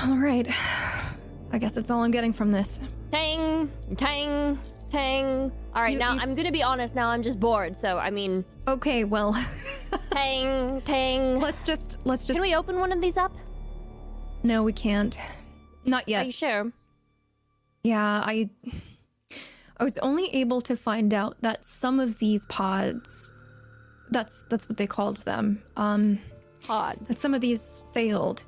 All 0.00 0.16
right. 0.18 0.48
I 1.52 1.58
guess 1.58 1.72
that's 1.74 1.90
all 1.90 2.02
I'm 2.02 2.10
getting 2.10 2.32
from 2.32 2.50
this. 2.50 2.80
Tang, 3.12 3.70
tang, 3.96 4.58
tang. 4.94 5.52
All 5.74 5.82
right, 5.82 5.92
You- 5.92 5.98
now 5.98 6.14
you- 6.14 6.20
I'm 6.20 6.34
gonna 6.34 6.52
be 6.52 6.62
honest. 6.62 6.94
Now 6.94 7.08
I'm 7.08 7.22
just 7.22 7.38
bored. 7.40 7.76
So 7.80 7.98
I 7.98 8.10
mean, 8.10 8.44
Okay, 8.68 9.04
well, 9.04 9.32
tang, 10.12 10.80
tang. 10.82 11.40
let's 11.40 11.62
just 11.62 11.98
let's 12.04 12.26
just 12.26 12.36
Can 12.36 12.42
we 12.42 12.54
open 12.54 12.78
one 12.78 12.92
of 12.92 13.00
these 13.00 13.16
up? 13.16 13.32
No, 14.42 14.62
we 14.62 14.72
can't. 14.72 15.16
Not 15.84 16.08
yet. 16.08 16.18
Are 16.18 16.20
yet. 16.20 16.26
you 16.26 16.32
sure? 16.32 16.72
Yeah, 17.82 18.22
I 18.24 18.48
I 19.76 19.84
was 19.84 19.98
only 19.98 20.28
able 20.34 20.60
to 20.62 20.76
find 20.76 21.12
out 21.12 21.36
that 21.42 21.64
some 21.64 21.98
of 22.00 22.18
these 22.18 22.46
pods 22.46 23.32
that's 24.10 24.44
that's 24.48 24.68
what 24.68 24.76
they 24.76 24.86
called 24.86 25.18
them. 25.18 25.62
Um 25.76 26.18
Odd. 26.68 26.98
that 27.08 27.18
some 27.18 27.34
of 27.34 27.40
these 27.40 27.82
failed 27.92 28.44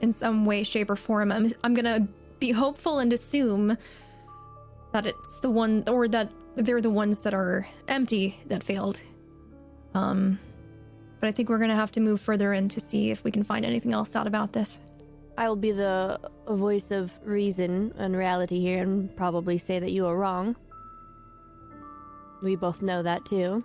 in 0.00 0.12
some 0.12 0.44
way 0.46 0.62
shape 0.62 0.88
or 0.90 0.96
form. 0.96 1.30
I'm 1.32 1.50
I'm 1.64 1.74
going 1.74 1.84
to 1.84 2.08
be 2.40 2.50
hopeful 2.50 2.98
and 2.98 3.12
assume 3.12 3.76
that 4.92 5.06
it's 5.06 5.40
the 5.40 5.50
one 5.50 5.84
or 5.88 6.08
that 6.08 6.30
they're 6.54 6.80
the 6.80 6.90
ones 6.90 7.20
that 7.20 7.34
are 7.34 7.66
empty 7.88 8.38
that 8.46 8.62
failed. 8.62 9.00
Um 9.94 10.38
but 11.22 11.28
I 11.28 11.32
think 11.32 11.48
we're 11.48 11.58
going 11.58 11.70
to 11.70 11.76
have 11.76 11.92
to 11.92 12.00
move 12.00 12.20
further 12.20 12.52
in 12.52 12.68
to 12.70 12.80
see 12.80 13.12
if 13.12 13.22
we 13.22 13.30
can 13.30 13.44
find 13.44 13.64
anything 13.64 13.92
else 13.92 14.16
out 14.16 14.26
about 14.26 14.52
this. 14.52 14.80
I 15.38 15.48
will 15.48 15.54
be 15.54 15.70
the 15.70 16.18
voice 16.48 16.90
of 16.90 17.12
reason 17.22 17.94
and 17.96 18.16
reality 18.16 18.58
here, 18.58 18.82
and 18.82 19.16
probably 19.16 19.56
say 19.56 19.78
that 19.78 19.92
you 19.92 20.04
are 20.06 20.16
wrong. 20.16 20.56
We 22.42 22.56
both 22.56 22.82
know 22.82 23.04
that 23.04 23.24
too. 23.24 23.62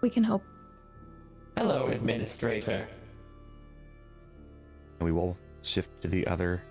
We 0.00 0.08
can 0.08 0.24
hope. 0.24 0.42
Hello, 1.54 1.88
Administrator. 1.88 2.88
And 4.98 5.04
we 5.04 5.12
will 5.12 5.36
shift 5.62 6.00
to 6.00 6.08
the 6.08 6.26
other 6.26 6.56
group 6.56 6.67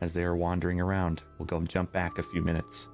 as 0.00 0.12
they 0.12 0.22
are 0.22 0.36
wandering 0.36 0.80
around. 0.80 1.22
We'll 1.38 1.46
go 1.46 1.60
jump 1.62 1.92
back 1.92 2.18
a 2.18 2.22
few 2.22 2.42
minutes. 2.42 2.88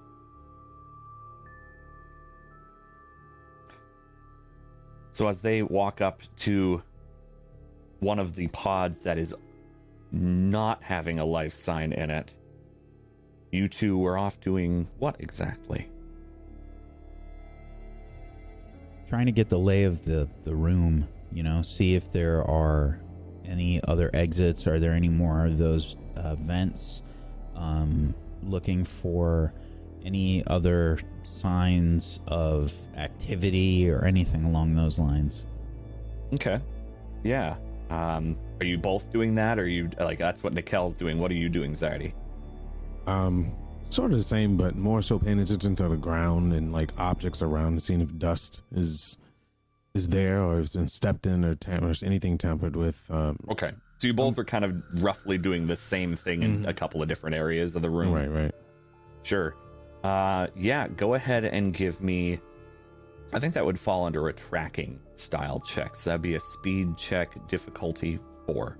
So 5.12 5.28
as 5.28 5.40
they 5.40 5.62
walk 5.62 6.00
up 6.00 6.22
to 6.38 6.82
one 8.00 8.18
of 8.18 8.34
the 8.34 8.48
pods 8.48 9.00
that 9.00 9.18
is 9.18 9.34
not 10.10 10.82
having 10.82 11.18
a 11.18 11.24
life 11.24 11.54
sign 11.54 11.92
in 11.92 12.10
it, 12.10 12.34
you 13.52 13.68
two 13.68 13.96
were 13.96 14.18
off 14.18 14.40
doing 14.40 14.88
what 14.98 15.16
exactly? 15.20 15.88
Trying 19.08 19.26
to 19.26 19.32
get 19.32 19.48
the 19.48 19.58
lay 19.58 19.84
of 19.84 20.04
the 20.04 20.28
the 20.42 20.54
room, 20.54 21.06
you 21.32 21.44
know, 21.44 21.62
see 21.62 21.94
if 21.94 22.10
there 22.10 22.42
are 22.42 22.98
any 23.44 23.80
other 23.84 24.10
exits. 24.12 24.66
Are 24.66 24.80
there 24.80 24.92
any 24.92 25.08
more 25.08 25.46
of 25.46 25.58
those 25.58 25.96
uh, 26.16 26.34
vents? 26.36 27.02
Um, 27.54 28.14
looking 28.42 28.84
for 28.84 29.52
any 30.04 30.44
other 30.46 30.98
signs 31.22 32.20
of 32.26 32.74
activity 32.96 33.88
or 33.90 34.04
anything 34.04 34.44
along 34.44 34.74
those 34.74 34.98
lines. 34.98 35.46
Okay. 36.34 36.60
Yeah. 37.22 37.56
Um, 37.90 38.36
are 38.60 38.66
you 38.66 38.76
both 38.76 39.10
doing 39.12 39.34
that, 39.36 39.58
or 39.58 39.62
are 39.62 39.66
you 39.66 39.88
like 39.98 40.18
that's 40.18 40.42
what 40.42 40.54
Nikel's 40.54 40.96
doing? 40.96 41.18
What 41.18 41.30
are 41.30 41.34
you 41.34 41.48
doing, 41.48 41.72
Zardy? 41.72 42.12
Um, 43.06 43.52
sort 43.90 44.10
of 44.10 44.16
the 44.18 44.22
same, 44.24 44.56
but 44.56 44.74
more 44.76 45.00
so 45.02 45.18
paying 45.18 45.38
attention 45.38 45.76
to 45.76 45.88
the 45.88 45.96
ground 45.96 46.52
and 46.52 46.72
like 46.72 46.98
objects 46.98 47.40
around, 47.42 47.68
and 47.74 47.82
seeing 47.82 48.00
if 48.00 48.16
dust 48.18 48.62
is 48.72 49.18
is 49.94 50.08
there 50.08 50.42
or 50.42 50.58
if 50.58 50.66
it's 50.66 50.74
been 50.74 50.88
stepped 50.88 51.24
in 51.24 51.44
or, 51.44 51.54
tam- 51.54 51.84
or 51.84 51.94
anything 52.02 52.36
tampered 52.36 52.74
with. 52.74 53.08
Um, 53.10 53.38
Okay. 53.50 53.72
So 54.04 54.08
you 54.08 54.12
both 54.12 54.38
are 54.38 54.44
kind 54.44 54.66
of 54.66 55.02
roughly 55.02 55.38
doing 55.38 55.66
the 55.66 55.76
same 55.76 56.14
thing 56.14 56.42
in 56.42 56.62
Mhm. 56.64 56.68
a 56.68 56.74
couple 56.74 57.00
of 57.00 57.08
different 57.08 57.34
areas 57.36 57.74
of 57.74 57.80
the 57.80 57.88
room. 57.88 58.12
right, 58.12 58.30
right. 58.30 58.54
Sure. 59.22 59.54
Uh, 60.02 60.48
yeah. 60.54 60.88
Go 60.88 61.14
ahead 61.14 61.46
and 61.46 61.72
give 61.72 62.02
me. 62.02 62.38
I 63.32 63.38
think 63.38 63.54
that 63.54 63.64
would 63.64 63.78
fall 63.80 64.04
under 64.04 64.28
a 64.28 64.32
tracking 64.34 65.00
style 65.14 65.58
check. 65.60 65.96
So 65.96 66.10
that'd 66.10 66.20
be 66.20 66.34
a 66.34 66.40
speed 66.40 66.98
check, 66.98 67.30
difficulty 67.48 68.18
four. 68.44 68.76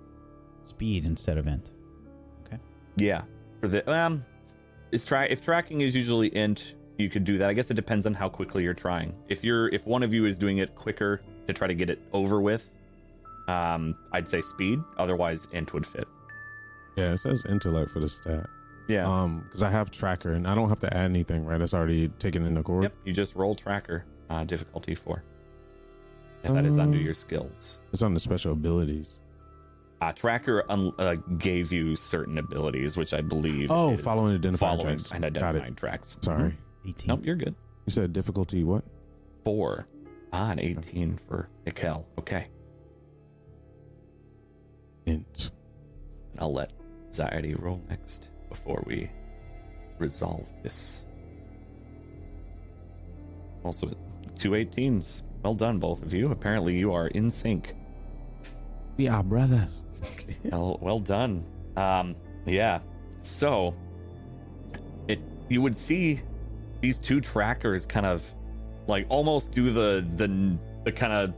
Speed 0.63 1.07
instead 1.07 1.39
of 1.39 1.47
int. 1.47 1.71
Okay. 2.47 2.59
Yeah. 2.97 3.23
For 3.63 3.69
the 3.69 3.91
um, 3.91 4.23
is 4.93 5.07
try 5.07 5.25
if 5.25 5.43
tracking 5.43 5.81
is 5.81 5.97
usually 5.97 6.29
int, 6.37 6.75
you 6.99 7.09
could 7.09 7.25
do 7.25 7.39
that. 7.39 7.49
I 7.49 7.55
guess 7.55 7.71
it 7.71 7.75
depends 7.75 8.05
on 8.05 8.13
how 8.13 8.29
quickly 8.29 8.63
you're 8.63 8.75
trying. 8.75 9.17
If 9.31 9.43
you're 9.43 9.69
if 9.69 9.87
one 9.87 10.03
of 10.03 10.13
you 10.13 10.27
is 10.27 10.37
doing 10.37 10.59
it 10.59 10.75
quicker 10.75 11.23
to 11.47 11.55
try 11.55 11.67
to 11.67 11.75
get 11.75 11.89
it 11.89 12.01
over 12.13 12.43
with, 12.43 12.69
um, 13.49 13.95
I'd 14.13 14.27
say 14.29 14.41
speed. 14.41 14.81
Otherwise, 14.99 15.49
int 15.53 15.73
would 15.75 15.87
fit. 15.87 16.09
Yeah, 16.97 17.13
it 17.13 17.19
says 17.19 17.45
intellect 17.49 17.91
for 17.91 18.01
the 18.01 18.09
stat. 18.09 18.47
Yeah. 18.89 19.07
Um, 19.11 19.41
because 19.45 19.63
I 19.63 19.71
have 19.71 19.91
tracker 19.91 20.33
and 20.33 20.47
I 20.47 20.55
don't 20.55 20.69
have 20.69 20.81
to 20.81 20.95
add 20.95 21.07
anything, 21.07 21.45
right? 21.45 21.61
It's 21.61 21.75
already 21.75 22.09
taken 22.09 22.45
into 22.45 22.63
core. 22.63 22.83
Yep, 22.83 22.95
you 23.05 23.13
just 23.13 23.35
roll 23.35 23.55
tracker, 23.55 24.05
uh, 24.31 24.45
difficulty 24.45 24.95
four. 24.95 25.23
If 26.43 26.53
that 26.53 26.67
is 26.67 26.79
under 26.79 26.99
Um, 26.99 27.05
your 27.05 27.15
skills. 27.15 27.81
It's 27.93 28.03
on 28.03 28.13
the 28.13 28.21
special 28.21 28.53
abilities. 28.53 29.19
Uh, 30.03 30.13
tracker 30.13 30.65
un- 30.71 30.93
uh, 30.99 31.15
gave 31.39 31.73
you 31.73 31.97
certain 31.97 32.37
abilities, 32.37 32.97
which 32.99 33.15
I 33.15 33.23
believe. 33.23 33.71
Oh, 33.71 33.93
is 33.93 34.01
following 34.03 34.35
identifying 34.35 34.79
following 34.79 34.99
tracks. 34.99 35.11
and 35.13 35.23
Got 35.23 35.37
identifying 35.43 35.75
tracks. 35.75 36.17
Sorry, 36.21 36.51
Mhm. 36.51 36.89
18. 36.91 37.09
Nope, 37.09 37.21
you're 37.25 37.37
good. 37.37 37.55
you 37.87 37.91
said 37.91 38.13
difficulty. 38.13 38.63
What? 38.65 38.85
Four. 39.45 39.87
Ah, 40.35 40.51
an 40.51 40.59
18 40.59 41.17
for 41.17 41.47
Nikel. 41.65 42.07
Okay. 42.19 42.49
Int. 45.07 45.51
I'll 46.39 46.53
let 46.53 46.73
Zaidi 47.11 47.61
roll 47.61 47.81
next 47.89 48.31
before 48.49 48.83
we 48.87 49.11
resolve 49.99 50.47
this. 50.63 51.05
Also, 53.65 53.91
two 54.37 54.51
18s. 54.51 55.23
Well 55.43 55.55
done, 55.55 55.79
both 55.79 56.03
of 56.03 56.13
you. 56.13 56.31
Apparently, 56.31 56.77
you 56.77 56.93
are 56.93 57.09
in 57.09 57.31
sync. 57.31 57.75
We 58.97 59.09
are 59.09 59.23
brothers. 59.23 59.83
Well, 60.45 60.79
well 60.83 60.99
done. 60.99 61.45
Um, 61.77 62.15
yeah. 62.45 62.81
So, 63.21 63.75
it 65.09 65.19
you 65.49 65.63
would 65.63 65.75
see 65.75 66.21
these 66.83 67.01
two 67.01 67.21
trackers 67.21 67.87
kind 67.87 68.05
of 68.05 68.23
like 68.87 69.07
almost 69.09 69.51
do 69.53 69.71
the 69.71 70.07
the 70.17 70.59
the 70.85 70.93
kind 70.93 71.13
of 71.13 71.35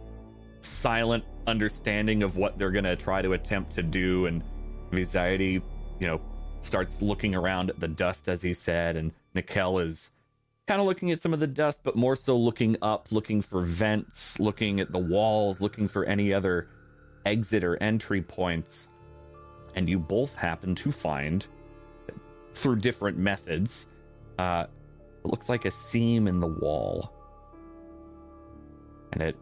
silent 0.66 1.24
understanding 1.46 2.22
of 2.22 2.36
what 2.36 2.58
they're 2.58 2.70
gonna 2.70 2.96
try 2.96 3.22
to 3.22 3.32
attempt 3.32 3.74
to 3.76 3.82
do, 3.82 4.26
and 4.26 4.42
anxiety, 4.92 5.62
you 6.00 6.06
know, 6.06 6.20
starts 6.60 7.00
looking 7.02 7.34
around 7.34 7.70
at 7.70 7.80
the 7.80 7.88
dust 7.88 8.28
as 8.28 8.42
he 8.42 8.52
said, 8.52 8.96
and 8.96 9.12
Nikel 9.34 9.78
is 9.78 10.10
kind 10.66 10.80
of 10.80 10.86
looking 10.86 11.12
at 11.12 11.20
some 11.20 11.32
of 11.32 11.38
the 11.38 11.46
dust, 11.46 11.80
but 11.84 11.94
more 11.94 12.16
so 12.16 12.36
looking 12.36 12.76
up, 12.82 13.12
looking 13.12 13.40
for 13.40 13.62
vents, 13.62 14.40
looking 14.40 14.80
at 14.80 14.90
the 14.90 14.98
walls, 14.98 15.60
looking 15.60 15.86
for 15.86 16.04
any 16.04 16.34
other 16.34 16.68
exit 17.24 17.62
or 17.62 17.76
entry 17.82 18.20
points. 18.20 18.88
And 19.76 19.88
you 19.88 19.98
both 19.98 20.34
happen 20.34 20.74
to 20.76 20.90
find, 20.90 21.46
through 22.54 22.76
different 22.76 23.18
methods, 23.18 23.86
uh, 24.38 24.66
it 25.24 25.28
looks 25.28 25.48
like 25.48 25.66
a 25.66 25.70
seam 25.70 26.26
in 26.26 26.40
the 26.40 26.46
wall. 26.46 27.12
And 29.12 29.22
it 29.22 29.36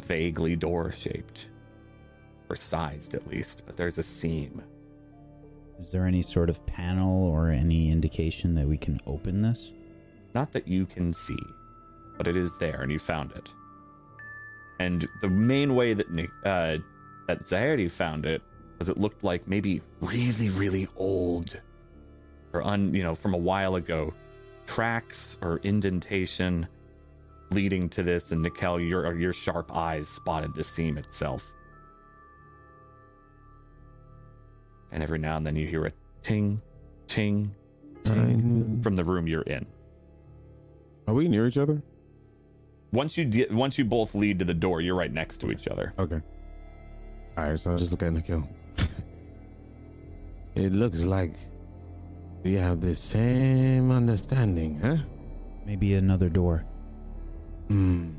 vaguely 0.00 0.56
door 0.56 0.92
shaped, 0.92 1.48
or 2.48 2.56
sized 2.56 3.14
at 3.14 3.26
least, 3.26 3.62
but 3.66 3.76
there's 3.76 3.98
a 3.98 4.02
seam. 4.02 4.62
Is 5.78 5.90
there 5.90 6.06
any 6.06 6.22
sort 6.22 6.48
of 6.48 6.64
panel 6.66 7.26
or 7.26 7.50
any 7.50 7.90
indication 7.90 8.54
that 8.54 8.68
we 8.68 8.76
can 8.76 9.00
open 9.06 9.40
this? 9.40 9.72
Not 10.34 10.52
that 10.52 10.68
you 10.68 10.86
can 10.86 11.12
see, 11.12 11.38
but 12.16 12.28
it 12.28 12.36
is 12.36 12.56
there, 12.58 12.82
and 12.82 12.92
you 12.92 12.98
found 12.98 13.32
it. 13.32 13.52
And 14.78 15.08
the 15.20 15.28
main 15.28 15.74
way 15.74 15.94
that 15.94 16.06
uh, 16.44 16.78
that 17.26 17.42
Zaire 17.42 17.88
found 17.88 18.26
it 18.26 18.42
was 18.78 18.88
it 18.88 18.98
looked 18.98 19.22
like 19.22 19.46
maybe 19.46 19.80
really, 20.00 20.48
really 20.50 20.88
old, 20.96 21.60
or 22.52 22.62
un, 22.62 22.94
you 22.94 23.02
know, 23.02 23.14
from 23.14 23.34
a 23.34 23.38
while 23.38 23.76
ago, 23.76 24.12
tracks 24.66 25.38
or 25.42 25.58
indentation 25.62 26.66
leading 27.52 27.88
to 27.90 28.02
this, 28.02 28.32
and 28.32 28.42
Nikel, 28.42 28.80
your 28.80 29.16
your 29.18 29.32
sharp 29.32 29.74
eyes 29.74 30.08
spotted 30.08 30.54
the 30.54 30.62
seam 30.62 30.98
itself. 30.98 31.52
And 34.90 35.02
every 35.02 35.18
now 35.18 35.36
and 35.36 35.46
then 35.46 35.56
you 35.56 35.66
hear 35.66 35.86
a 35.86 35.92
ting, 36.22 36.60
ting, 37.06 37.54
ting 38.04 38.80
from 38.82 38.94
the 38.94 39.04
room 39.04 39.26
you're 39.26 39.42
in. 39.42 39.66
Are 41.08 41.14
we 41.14 41.28
near 41.28 41.46
each 41.46 41.58
other? 41.58 41.82
Once 42.92 43.16
you 43.16 43.24
de- 43.24 43.48
once 43.50 43.78
you 43.78 43.84
both 43.84 44.14
lead 44.14 44.38
to 44.38 44.44
the 44.44 44.54
door, 44.54 44.80
you're 44.80 44.94
right 44.94 45.12
next 45.12 45.38
to 45.38 45.50
each 45.50 45.66
other. 45.66 45.94
Okay. 45.98 46.20
All 47.36 47.44
right, 47.44 47.58
so 47.58 47.70
I'll 47.70 47.78
just 47.78 47.90
look 47.90 48.02
at 48.02 48.12
Nikhil. 48.12 48.46
it 50.54 50.72
looks 50.72 51.02
like 51.04 51.32
we 52.42 52.54
have 52.54 52.82
the 52.82 52.94
same 52.94 53.90
understanding, 53.90 54.78
huh? 54.80 54.98
Maybe 55.64 55.94
another 55.94 56.28
door. 56.28 56.66
Hmm. 57.72 58.10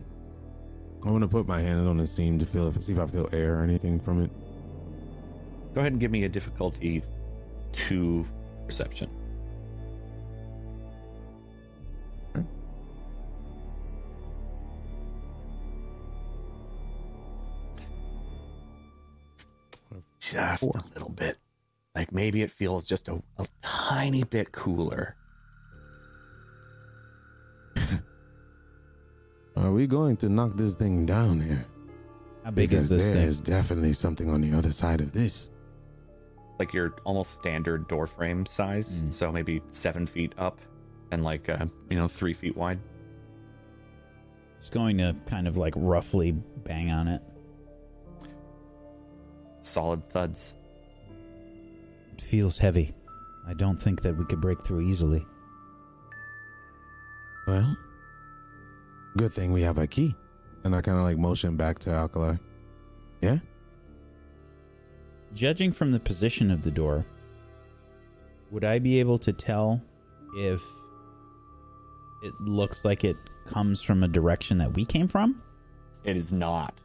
I 1.05 1.11
want 1.11 1.21
to 1.21 1.27
put 1.27 1.47
my 1.47 1.61
hand 1.61 1.87
on 1.87 1.97
the 1.97 2.07
seam 2.07 2.39
to 2.39 2.45
feel 2.45 2.67
if 2.69 2.81
see 2.81 2.93
if 2.93 2.97
I 2.97 3.05
feel 3.05 3.29
air 3.31 3.59
or 3.59 3.61
anything 3.61 3.99
from 3.99 4.23
it. 4.23 4.31
Go 5.75 5.81
ahead 5.81 5.91
and 5.91 6.01
give 6.01 6.09
me 6.09 6.23
a 6.23 6.29
difficulty 6.29 7.03
two 7.71 8.25
perception. 8.65 9.11
Just 20.19 20.63
a 20.63 20.83
little 20.95 21.09
bit. 21.09 21.37
Like 21.93 22.11
maybe 22.11 22.41
it 22.41 22.49
feels 22.49 22.85
just 22.85 23.07
a, 23.07 23.21
a 23.37 23.45
tiny 23.61 24.23
bit 24.23 24.51
cooler. 24.51 25.15
Are 29.55 29.71
we 29.71 29.87
going 29.87 30.17
to 30.17 30.29
knock 30.29 30.53
this 30.55 30.73
thing 30.73 31.05
down 31.05 31.39
here? 31.39 31.65
How 32.43 32.51
big 32.51 32.69
because 32.69 32.83
is 32.83 32.89
this 32.89 33.03
there 33.03 33.13
thing? 33.13 33.27
is 33.27 33.41
definitely 33.41 33.93
something 33.93 34.29
on 34.29 34.41
the 34.41 34.57
other 34.57 34.71
side 34.71 34.99
of 35.01 35.11
this. 35.13 35.49
Like 36.59 36.73
your 36.73 36.95
almost 37.03 37.35
standard 37.35 37.87
door 37.87 38.07
frame 38.07 38.45
size. 38.45 39.01
Mm. 39.01 39.11
So 39.11 39.31
maybe 39.31 39.61
seven 39.67 40.05
feet 40.05 40.33
up 40.37 40.59
and 41.11 41.23
like, 41.23 41.49
uh, 41.49 41.65
you 41.89 41.97
know, 41.97 42.07
three 42.07 42.33
feet 42.33 42.55
wide. 42.57 42.79
Just 44.59 44.73
going 44.73 44.97
to 44.97 45.15
kind 45.25 45.47
of 45.47 45.57
like 45.57 45.73
roughly 45.75 46.31
bang 46.31 46.91
on 46.91 47.07
it. 47.07 47.21
Solid 49.61 50.07
thuds. 50.09 50.55
It 52.13 52.21
feels 52.21 52.57
heavy. 52.57 52.93
I 53.47 53.53
don't 53.53 53.77
think 53.77 54.01
that 54.01 54.17
we 54.17 54.25
could 54.25 54.41
break 54.41 54.63
through 54.65 54.81
easily. 54.81 55.25
Well, 57.47 57.75
good 59.17 59.33
thing 59.33 59.51
we 59.51 59.61
have 59.61 59.77
a 59.77 59.87
key. 59.87 60.15
And 60.63 60.75
I 60.75 60.81
kind 60.81 60.97
of 60.97 61.03
like 61.03 61.17
motion 61.17 61.55
back 61.55 61.79
to 61.79 61.89
Alkali. 61.91 62.37
Yeah? 63.21 63.39
Judging 65.33 65.71
from 65.71 65.91
the 65.91 65.99
position 65.99 66.51
of 66.51 66.63
the 66.63 66.71
door, 66.71 67.05
would 68.51 68.63
I 68.63 68.79
be 68.79 68.99
able 68.99 69.17
to 69.19 69.33
tell 69.33 69.81
if 70.37 70.61
it 72.23 72.33
looks 72.39 72.85
like 72.85 73.03
it 73.03 73.17
comes 73.45 73.81
from 73.81 74.03
a 74.03 74.07
direction 74.07 74.57
that 74.59 74.73
we 74.73 74.85
came 74.85 75.07
from? 75.07 75.41
It 76.03 76.15
is 76.15 76.31
not. 76.31 76.79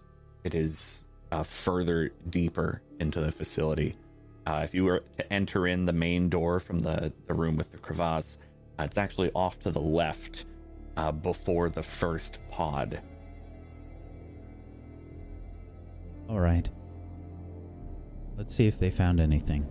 It 0.44 0.54
is 0.54 1.02
uh, 1.30 1.42
further 1.42 2.10
deeper 2.30 2.82
into 2.98 3.20
the 3.20 3.30
facility. 3.30 3.96
Uh, 4.46 4.62
if 4.64 4.74
you 4.74 4.84
were 4.84 5.04
to 5.18 5.32
enter 5.32 5.66
in 5.66 5.84
the 5.84 5.92
main 5.92 6.28
door 6.28 6.58
from 6.58 6.78
the, 6.78 7.12
the 7.26 7.34
room 7.34 7.56
with 7.56 7.70
the 7.70 7.78
crevasse, 7.78 8.38
uh, 8.78 8.84
it's 8.84 8.96
actually 8.96 9.30
off 9.34 9.58
to 9.60 9.70
the 9.70 9.80
left 9.80 10.46
uh, 10.98 11.12
before 11.12 11.70
the 11.70 11.82
first 11.82 12.40
pod. 12.50 13.00
All 16.28 16.40
right. 16.40 16.68
Let's 18.36 18.52
see 18.54 18.66
if 18.66 18.78
they 18.78 18.90
found 18.90 19.20
anything. 19.20 19.66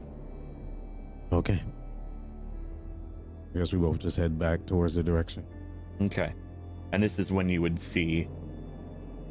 Okay. 1.32 1.62
I 3.54 3.58
guess 3.60 3.74
we 3.74 3.80
both 3.80 4.00
just 4.00 4.16
head 4.18 4.40
back 4.40 4.66
towards 4.66 4.96
the 4.96 5.04
direction. 5.04 5.44
Okay. 6.02 6.34
And 6.94 7.04
this 7.04 7.20
is 7.20 7.32
when 7.32 7.50
you 7.50 7.62
would 7.62 7.78
see 7.78 8.30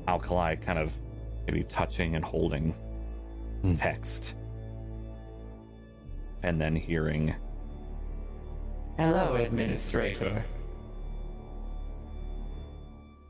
Alkali 0.07 0.57
kind 0.57 0.79
of 0.79 0.93
maybe 1.47 1.65
touching 1.65 2.15
and 2.15 2.25
holding 2.25 2.75
Hmm. 3.63 3.73
text. 3.75 4.37
And 6.43 6.61
then 6.61 6.77
hearing 6.77 7.35
Hello, 8.99 9.35
Administrator. 9.37 10.45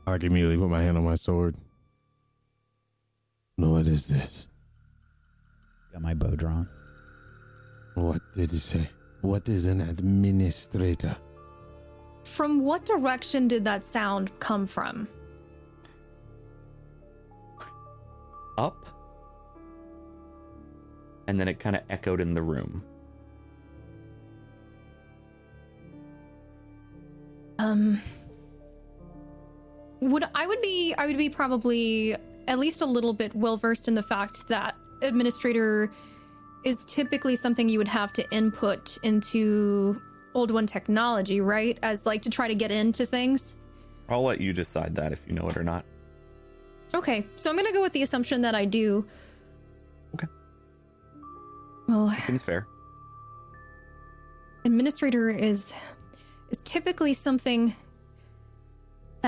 I 0.07 0.11
like 0.11 0.23
immediately 0.23 0.57
put 0.57 0.69
my 0.69 0.81
hand 0.81 0.97
on 0.97 1.03
my 1.03 1.15
sword. 1.15 1.55
What 3.57 3.87
is 3.87 4.07
this? 4.07 4.47
Got 5.91 6.01
my 6.01 6.13
bow 6.13 6.31
drawn. 6.31 6.69
What 7.95 8.21
did 8.33 8.51
he 8.51 8.57
say? 8.57 8.89
What 9.21 9.49
is 9.49 9.65
an 9.65 9.81
administrator? 9.81 11.15
From 12.23 12.61
what 12.61 12.85
direction 12.85 13.47
did 13.47 13.65
that 13.65 13.83
sound 13.83 14.31
come 14.39 14.65
from? 14.65 15.07
up. 18.57 18.85
And 21.27 21.39
then 21.39 21.47
it 21.47 21.59
kind 21.59 21.75
of 21.75 21.83
echoed 21.89 22.21
in 22.21 22.33
the 22.33 22.41
room. 22.41 22.83
Um 27.59 28.01
would 29.99 30.23
I 30.35 30.45
would 30.47 30.61
be 30.61 30.93
I 30.97 31.05
would 31.07 31.17
be 31.17 31.29
probably 31.29 32.15
at 32.47 32.59
least 32.59 32.81
a 32.81 32.85
little 32.85 33.13
bit 33.13 33.35
well 33.35 33.57
versed 33.57 33.87
in 33.87 33.93
the 33.93 34.03
fact 34.03 34.47
that 34.47 34.75
administrator 35.01 35.91
is 36.63 36.85
typically 36.85 37.35
something 37.35 37.69
you 37.69 37.77
would 37.77 37.87
have 37.87 38.11
to 38.13 38.29
input 38.31 38.97
into 39.03 40.01
old 40.33 40.51
one 40.51 40.67
technology, 40.67 41.41
right? 41.41 41.77
As 41.81 42.05
like 42.05 42.21
to 42.23 42.29
try 42.29 42.47
to 42.47 42.55
get 42.55 42.71
into 42.71 43.05
things. 43.05 43.57
I'll 44.09 44.23
let 44.23 44.39
you 44.39 44.53
decide 44.53 44.95
that 44.95 45.11
if 45.11 45.23
you 45.27 45.33
know 45.33 45.47
it 45.49 45.57
or 45.57 45.63
not. 45.63 45.85
Okay, 46.93 47.25
so 47.35 47.49
I'm 47.49 47.55
gonna 47.57 47.73
go 47.73 47.81
with 47.81 47.93
the 47.93 48.03
assumption 48.03 48.41
that 48.41 48.55
I 48.55 48.65
do. 48.65 49.05
Okay. 50.15 50.27
Well, 51.87 52.11
Seems 52.25 52.43
fair. 52.43 52.67
administrator 54.65 55.29
is 55.29 55.73
is 56.49 56.59
typically 56.63 57.13
something 57.13 57.75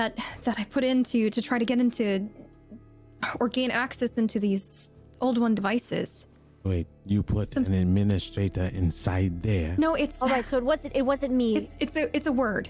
that 0.00 0.18
that 0.44 0.58
I 0.58 0.64
put 0.64 0.82
into 0.84 1.28
to 1.30 1.40
try 1.42 1.58
to 1.58 1.64
get 1.64 1.78
into 1.78 2.28
or 3.38 3.48
gain 3.48 3.70
access 3.70 4.16
into 4.16 4.40
these 4.40 4.88
old 5.20 5.36
one 5.38 5.54
devices. 5.54 6.26
Wait, 6.64 6.86
you 7.06 7.22
put 7.22 7.48
Some- 7.48 7.64
an 7.64 7.74
administrator 7.74 8.66
inside 8.74 9.42
there, 9.42 9.74
No, 9.78 9.94
it's 9.94 10.20
All 10.22 10.28
right, 10.28 10.44
so 10.44 10.56
it 10.58 10.64
wasn't 10.64 10.92
it 10.96 11.02
wasn't 11.12 11.32
me. 11.42 11.48
it's 11.56 11.76
it's 11.80 11.96
a 11.96 12.04
it's 12.16 12.26
a 12.26 12.32
word. 12.44 12.68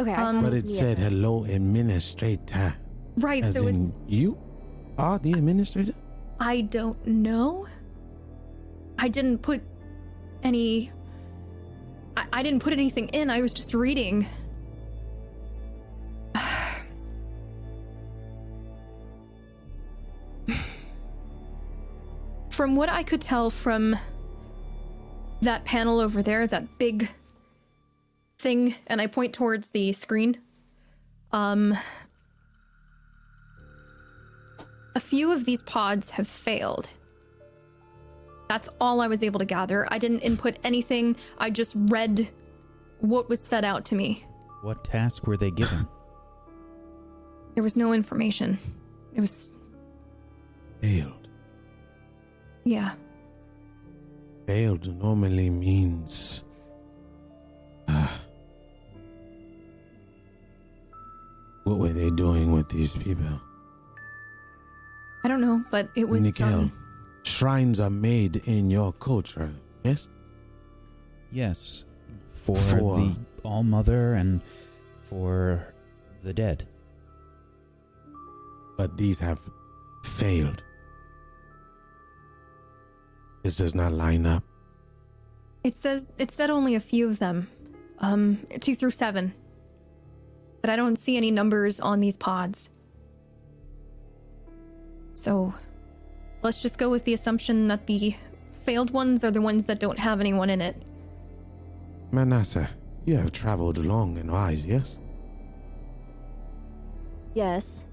okay, 0.00 0.12
um, 0.14 0.42
but 0.42 0.54
it 0.54 0.66
me 0.66 0.74
said 0.74 0.98
hello, 0.98 1.44
administrator. 1.44 2.74
Right, 3.16 3.44
As 3.44 3.54
so 3.56 3.66
in, 3.68 3.76
it's 3.86 3.92
you 4.08 4.36
are 4.98 5.18
the 5.18 5.32
administrator? 5.32 5.94
I 6.40 6.62
don't 6.62 7.00
know. 7.06 7.66
I 8.98 9.08
didn't 9.08 9.38
put 9.38 9.60
any 10.42 10.90
I, 12.16 12.24
I 12.38 12.40
didn't 12.44 12.60
put 12.66 12.72
anything 12.72 13.08
in. 13.08 13.30
I 13.30 13.40
was 13.40 13.52
just 13.52 13.72
reading. 13.74 14.26
From 22.54 22.76
what 22.76 22.88
I 22.88 23.02
could 23.02 23.20
tell 23.20 23.50
from 23.50 23.96
that 25.42 25.64
panel 25.64 25.98
over 25.98 26.22
there, 26.22 26.46
that 26.46 26.78
big 26.78 27.10
thing, 28.38 28.76
and 28.86 29.00
I 29.00 29.08
point 29.08 29.32
towards 29.32 29.70
the 29.70 29.92
screen, 29.92 30.38
um, 31.32 31.76
a 34.94 35.00
few 35.00 35.32
of 35.32 35.44
these 35.44 35.62
pods 35.62 36.10
have 36.10 36.28
failed. 36.28 36.88
That's 38.48 38.68
all 38.80 39.00
I 39.00 39.08
was 39.08 39.24
able 39.24 39.40
to 39.40 39.44
gather. 39.44 39.88
I 39.92 39.98
didn't 39.98 40.20
input 40.20 40.56
anything. 40.62 41.16
I 41.36 41.50
just 41.50 41.72
read 41.74 42.30
what 43.00 43.28
was 43.28 43.48
fed 43.48 43.64
out 43.64 43.84
to 43.86 43.96
me. 43.96 44.24
What 44.62 44.84
task 44.84 45.26
were 45.26 45.36
they 45.36 45.50
given? 45.50 45.88
There 47.54 47.64
was 47.64 47.76
no 47.76 47.92
information. 47.92 48.58
It 49.14 49.20
was, 49.20 49.50
Failed. 50.80 51.23
Yeah. 52.64 52.92
Failed 54.46 54.86
normally 55.02 55.48
means. 55.50 56.42
Ah. 57.88 58.20
what 61.64 61.78
were 61.78 61.92
they 61.92 62.10
doing 62.10 62.52
with 62.52 62.68
these 62.68 62.94
people? 62.96 63.40
I 65.24 65.28
don't 65.28 65.40
know, 65.40 65.62
but 65.70 65.88
it 65.96 66.08
was. 66.08 66.22
Nikhil, 66.22 66.46
Um, 66.46 66.72
shrines 67.24 67.80
are 67.80 67.88
made 67.90 68.36
in 68.44 68.70
your 68.70 68.92
culture, 68.92 69.50
yes? 69.82 70.10
yes, 71.32 71.84
for, 72.32 72.56
For- 72.56 72.96
the 72.98 73.16
All 73.42 73.62
Mother 73.62 74.14
and 74.14 74.42
for 75.08 75.66
the 76.22 76.32
dead. 76.34 76.66
but 78.76 78.96
these 78.98 79.20
have 79.20 79.38
failed. 80.04 80.62
This 83.44 83.56
does 83.56 83.74
not 83.74 83.92
line 83.92 84.24
up. 84.24 84.42
It 85.62 85.74
says 85.74 86.06
it 86.18 86.30
said 86.30 86.48
only 86.48 86.74
a 86.74 86.80
few 86.80 87.06
of 87.06 87.18
them. 87.18 87.48
Um, 87.98 88.46
two 88.58 88.74
through 88.74 88.90
seven. 88.90 89.34
But 90.62 90.70
I 90.70 90.76
don't 90.76 90.96
see 90.96 91.18
any 91.18 91.30
numbers 91.30 91.78
on 91.78 92.00
these 92.00 92.16
pods. 92.16 92.70
So 95.12 95.52
let's 96.42 96.62
just 96.62 96.78
go 96.78 96.88
with 96.88 97.04
the 97.04 97.12
assumption 97.12 97.68
that 97.68 97.86
the 97.86 98.16
failed 98.64 98.90
ones 98.90 99.22
are 99.24 99.30
the 99.30 99.42
ones 99.42 99.66
that 99.66 99.78
don't 99.78 99.98
have 99.98 100.20
anyone 100.20 100.48
in 100.48 100.62
it. 100.62 100.82
Manasa, 102.12 102.70
you 103.04 103.16
have 103.16 103.30
traveled 103.30 103.76
long 103.76 104.16
and 104.16 104.32
wide, 104.32 104.58
yes? 104.58 104.98
Yes. 107.34 107.84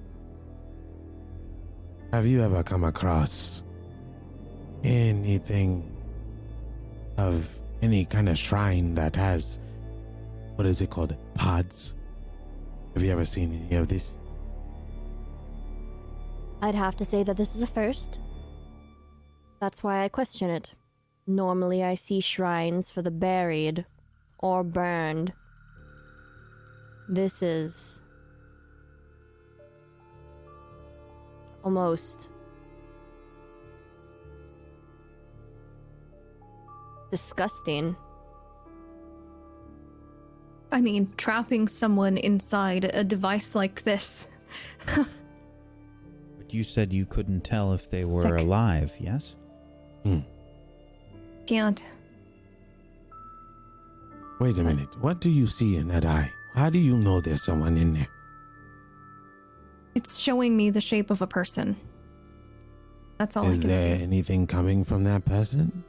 Have 2.14 2.26
you 2.26 2.41
ever 2.41 2.64
come 2.64 2.86
across 2.86 3.64
anything 4.84 5.89
of 7.17 7.59
any 7.82 8.05
kind 8.05 8.29
of 8.29 8.38
shrine 8.38 8.95
that 8.95 9.15
has 9.15 9.59
what 10.55 10.67
is 10.67 10.82
it 10.82 10.89
called? 10.89 11.15
Pods? 11.34 11.95
Have 12.93 13.03
you 13.03 13.11
ever 13.11 13.25
seen 13.25 13.65
any 13.69 13.77
of 13.77 13.88
this? 13.88 14.17
I'd 16.61 16.75
have 16.75 16.95
to 16.97 17.05
say 17.05 17.23
that 17.23 17.38
this 17.38 17.55
is 17.55 17.63
a 17.63 17.67
first. 17.67 18.19
That's 19.59 19.82
why 19.82 20.03
I 20.03 20.09
question 20.09 20.49
it. 20.49 20.73
Normally, 21.25 21.84
I 21.84 21.95
see 21.95 22.19
shrines 22.19 22.89
for 22.89 23.01
the 23.01 23.11
buried 23.11 23.86
or 24.39 24.63
burned. 24.63 25.34
This 27.09 27.41
is. 27.41 28.03
almost. 31.63 32.29
Disgusting. 37.12 37.95
I 40.72 40.82
mean, 40.82 41.12
trapping 41.18 41.68
someone 41.68 42.18
inside 42.18 42.86
a 42.86 43.03
device 43.03 43.53
like 43.55 43.84
this. 43.84 44.28
But 44.95 46.53
you 46.53 46.64
said 46.64 46.91
you 46.93 47.05
couldn't 47.05 47.41
tell 47.43 47.74
if 47.74 47.89
they 47.89 48.03
were 48.05 48.22
Sick. 48.24 48.39
alive, 48.39 48.93
yes? 48.99 49.36
Hmm. 50.03 50.20
Can't. 51.45 51.84
Wait 54.39 54.57
a 54.57 54.64
minute. 54.64 54.89
What 55.01 55.20
do 55.22 55.30
you 55.30 55.45
see 55.45 55.76
in 55.78 55.88
that 55.89 56.05
eye? 56.05 56.32
How 56.55 56.70
do 56.70 56.80
you 56.80 56.97
know 56.97 57.22
there's 57.22 57.43
someone 57.43 57.78
in 57.78 57.93
there? 57.93 58.07
It's 59.93 60.18
showing 60.18 60.55
me 60.57 60.70
the 60.70 60.82
shape 60.82 61.12
of 61.12 61.22
a 61.22 61.28
person. 61.28 61.76
That's 63.18 63.38
all 63.38 63.45
Is 63.49 63.59
I 63.59 63.62
can 63.62 63.70
there 63.70 63.97
see. 63.97 64.03
anything 64.03 64.47
coming 64.47 64.84
from 64.84 65.03
that 65.03 65.26
person? 65.26 65.84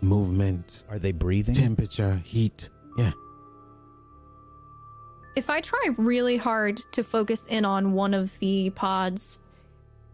Movement, 0.00 0.84
Are 0.88 0.98
they 0.98 1.12
breathing? 1.12 1.54
temperature, 1.54 2.20
heat. 2.24 2.68
Yeah. 2.96 3.12
If 5.36 5.48
I 5.50 5.60
try 5.60 5.88
really 5.96 6.36
hard 6.36 6.80
to 6.92 7.04
focus 7.04 7.46
in 7.46 7.64
on 7.64 7.92
one 7.92 8.14
of 8.14 8.38
the 8.40 8.70
pods, 8.70 9.40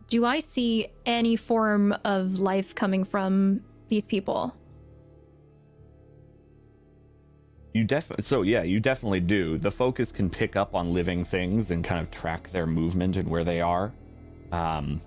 do 0.09 0.25
I 0.25 0.41
see 0.41 0.89
any 1.05 1.37
form 1.37 1.95
of 2.05 2.39
life 2.39 2.75
coming 2.75 3.05
from 3.05 3.63
these 3.89 4.07
people? 4.07 4.55
You 7.73 7.85
definitely 7.85 8.23
so 8.23 8.43
yeah, 8.43 8.63
you 8.63 8.81
definitely 8.81 9.21
do. 9.21 9.59
The 9.59 9.71
focus 9.71 10.11
can 10.11 10.31
pick 10.31 10.57
up 10.57 10.75
on 10.75 10.95
living 10.95 11.25
things 11.25 11.71
and 11.71 11.85
kind 11.85 12.01
of 12.01 12.11
track 12.11 12.49
their 12.51 12.67
movement 12.67 13.17
and 13.17 13.29
where 13.29 13.45
they 13.45 13.61
are. 13.61 13.93
Um, 14.51 15.03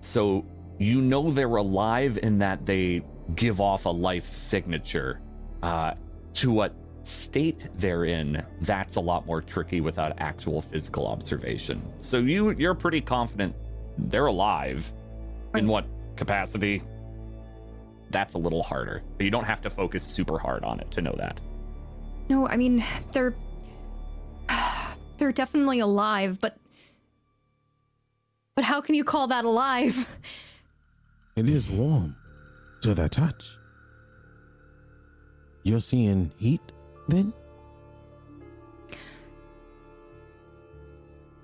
so 0.00 0.44
you 0.78 1.00
know 1.00 1.30
they're 1.30 1.56
alive 1.56 2.18
in 2.22 2.38
that 2.38 2.64
they 2.64 3.02
give 3.34 3.60
off 3.60 3.86
a 3.86 3.90
life 3.90 4.26
signature. 4.26 5.20
Uh, 5.62 5.94
to 6.34 6.52
what 6.52 6.74
state 7.02 7.68
they're 7.76 8.04
in, 8.04 8.44
that's 8.62 8.96
a 8.96 9.00
lot 9.00 9.26
more 9.26 9.42
tricky 9.42 9.80
without 9.80 10.12
actual 10.18 10.60
physical 10.60 11.06
observation. 11.06 11.82
So 12.00 12.18
you 12.18 12.50
you're 12.50 12.74
pretty 12.74 13.00
confident 13.00 13.54
they're 13.96 14.26
alive. 14.26 14.92
In 15.54 15.66
what 15.66 15.86
capacity? 16.16 16.82
That's 18.10 18.34
a 18.34 18.38
little 18.38 18.62
harder. 18.62 19.02
But 19.16 19.24
you 19.24 19.30
don't 19.30 19.44
have 19.44 19.60
to 19.62 19.70
focus 19.70 20.02
super 20.02 20.38
hard 20.38 20.62
on 20.64 20.78
it 20.80 20.90
to 20.92 21.02
know 21.02 21.14
that. 21.18 21.40
No, 22.28 22.46
I 22.46 22.56
mean, 22.56 22.84
they're. 23.12 23.34
They're 25.18 25.32
definitely 25.32 25.80
alive, 25.80 26.38
but. 26.40 26.56
But 28.54 28.64
how 28.64 28.80
can 28.80 28.94
you 28.94 29.02
call 29.02 29.26
that 29.28 29.44
alive? 29.44 30.08
It 31.36 31.48
is 31.48 31.68
warm 31.68 32.16
to 32.80 32.94
the 32.94 33.08
touch. 33.08 33.58
You're 35.62 35.80
seeing 35.80 36.32
heat 36.36 36.62
then? 37.08 37.32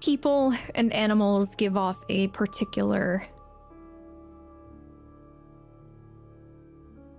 People 0.01 0.55
and 0.74 0.93
animals 0.93 1.55
give 1.55 1.76
off 1.76 2.05
a 2.09 2.28
particular. 2.28 3.26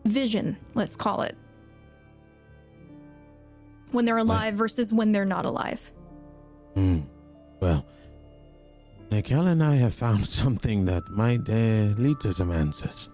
vision, 0.06 0.56
let's 0.76 0.96
call 0.96 1.24
it. 1.24 1.36
When 3.92 4.06
they're 4.06 4.18
alive 4.18 4.54
versus 4.56 4.94
when 4.94 5.12
they're 5.12 5.26
not 5.26 5.46
alive. 5.46 5.92
Hmm. 6.76 7.00
Well, 7.60 7.86
Nikel 9.12 9.48
and 9.48 9.64
I 9.64 9.76
have 9.76 9.94
found 9.94 10.28
something 10.42 10.86
that 10.86 11.10
might 11.10 11.50
uh, 11.50 11.94
lead 11.98 12.20
to 12.22 12.34
some 12.34 12.52
answers. 12.52 13.10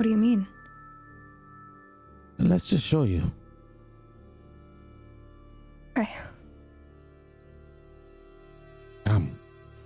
What 0.00 0.04
do 0.04 0.10
you 0.12 0.16
mean? 0.16 0.46
Let's 2.38 2.70
just 2.70 2.86
show 2.86 3.02
you. 3.02 3.30
Okay. 5.94 6.08
Come. 9.04 9.38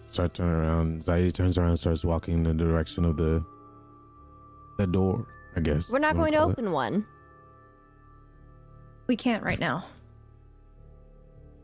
Start 0.07 0.35
turning 0.35 0.55
around. 0.55 1.03
Zaire 1.03 1.33
turns 1.33 1.59
around 1.59 1.71
and 1.71 1.79
starts 1.81 2.05
walking 2.05 2.35
in 2.35 2.45
the 2.45 2.55
direction 2.55 3.05
of 3.05 3.17
the 3.17 3.45
the 4.79 4.87
door, 4.87 5.27
I 5.57 5.61
guess. 5.62 5.91
We're 5.91 5.99
not 5.99 6.15
going 6.15 6.31
to 6.31 6.39
call 6.39 6.51
it. 6.51 6.53
open 6.53 6.71
one. 6.71 7.05
We 9.09 9.17
can't 9.17 9.43
right 9.43 9.59
now. 9.59 9.85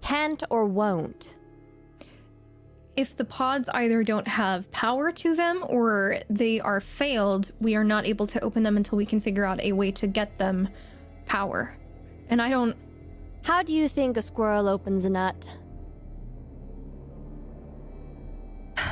Can't 0.01 0.43
or 0.51 0.65
won't. 0.65 1.35
If 3.01 3.17
the 3.17 3.25
pods 3.25 3.67
either 3.71 4.03
don't 4.05 4.29
have 4.29 4.71
power 4.73 5.11
to 5.11 5.35
them 5.35 5.65
or 5.71 6.19
they 6.29 6.61
are 6.61 6.81
failed, 6.83 7.51
we 7.59 7.75
are 7.75 7.83
not 7.83 8.05
able 8.05 8.27
to 8.27 8.39
open 8.45 8.63
them 8.63 8.77
until 8.77 8.99
we 8.99 9.07
can 9.07 9.21
figure 9.21 9.47
out 9.47 9.59
a 9.63 9.73
way 9.73 9.91
to 9.93 10.07
get 10.07 10.37
them 10.37 10.69
power. 11.25 11.75
And 12.29 12.43
I 12.43 12.51
don't. 12.51 12.77
How 13.43 13.63
do 13.63 13.73
you 13.73 13.89
think 13.89 14.19
a 14.19 14.23
squirrel 14.23 14.69
opens 14.69 15.07
a 15.07 15.09
nut? 15.09 15.49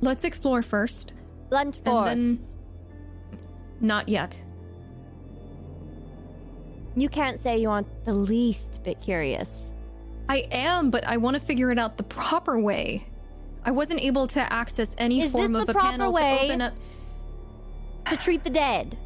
Let's 0.00 0.22
explore 0.22 0.62
first. 0.62 1.14
Blunt 1.50 1.78
And 1.78 1.84
force. 1.84 2.08
then- 2.14 2.38
Not 3.80 4.08
yet. 4.08 4.36
You 6.94 7.08
can't 7.08 7.40
say 7.40 7.58
you 7.58 7.70
aren't 7.70 8.04
the 8.04 8.12
least 8.12 8.80
bit 8.84 9.00
curious. 9.00 9.74
I 10.28 10.46
am, 10.50 10.90
but 10.90 11.06
I 11.06 11.16
want 11.16 11.34
to 11.34 11.40
figure 11.40 11.70
it 11.70 11.78
out 11.78 11.96
the 11.96 12.02
proper 12.02 12.58
way. 12.60 13.06
I 13.64 13.70
wasn't 13.70 14.00
able 14.00 14.26
to 14.28 14.52
access 14.52 14.94
any 14.98 15.22
Is 15.22 15.32
form 15.32 15.54
of 15.54 15.68
a 15.68 15.74
panel 15.74 16.12
way? 16.12 16.38
to 16.38 16.44
open 16.44 16.60
up. 16.60 16.74
To 18.06 18.16
treat 18.16 18.44
the 18.44 18.50
dead. 18.50 18.96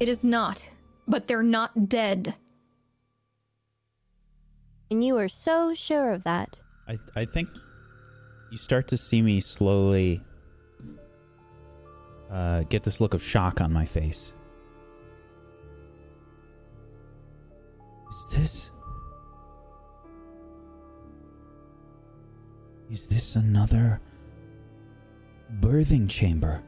It 0.00 0.08
is 0.08 0.24
not, 0.24 0.68
but 1.08 1.26
they're 1.26 1.42
not 1.42 1.88
dead. 1.88 2.34
And 4.90 5.02
you 5.02 5.16
are 5.18 5.28
so 5.28 5.74
sure 5.74 6.12
of 6.12 6.24
that. 6.24 6.60
I, 6.88 6.98
I 7.14 7.24
think 7.24 7.48
you 8.50 8.58
start 8.58 8.88
to 8.88 8.96
see 8.96 9.20
me 9.20 9.40
slowly 9.40 10.22
uh, 12.30 12.62
get 12.64 12.82
this 12.82 13.00
look 13.00 13.14
of 13.14 13.22
shock 13.22 13.60
on 13.60 13.72
my 13.72 13.84
face. 13.84 14.32
Is 18.10 18.36
this. 18.36 18.70
Is 22.90 23.08
this 23.08 23.34
another 23.34 24.00
birthing 25.60 26.08
chamber? 26.08 26.62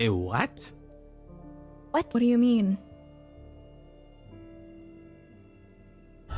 A 0.00 0.08
what? 0.08 0.72
What? 1.92 2.12
What 2.12 2.20
do 2.20 2.26
you 2.26 2.36
mean? 2.36 2.76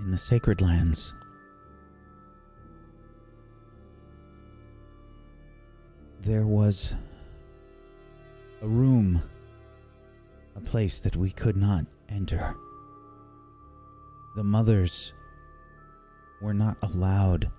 In 0.00 0.10
the 0.10 0.18
sacred 0.18 0.60
lands, 0.60 1.14
there 6.20 6.44
was 6.46 6.94
a 8.60 8.68
room, 8.68 9.22
a 10.54 10.60
place 10.60 11.00
that 11.00 11.16
we 11.16 11.30
could 11.30 11.56
not 11.56 11.86
enter. 12.10 12.54
The 14.36 14.44
mothers 14.44 15.14
were 16.42 16.52
not 16.52 16.76
allowed 16.82 17.50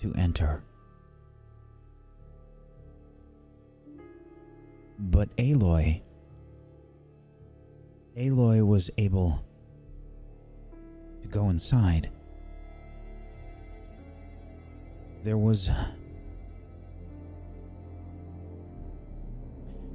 to 0.00 0.12
enter. 0.14 0.64
But 4.98 5.28
Aloy, 5.36 6.02
Aloy 8.18 8.66
was 8.66 8.90
able 8.98 9.44
to 11.22 11.28
go 11.28 11.50
inside. 11.50 12.10
There 15.22 15.38
was 15.38 15.70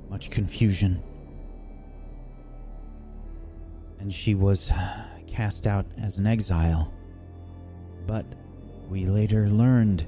much 0.09 0.31
confusion. 0.31 1.03
And 3.99 4.13
she 4.13 4.35
was 4.35 4.71
cast 5.29 5.67
out 5.67 5.85
as 6.01 6.17
an 6.17 6.27
exile. 6.27 6.93
But 8.07 8.25
we 8.89 9.05
later 9.05 9.49
learned 9.49 10.05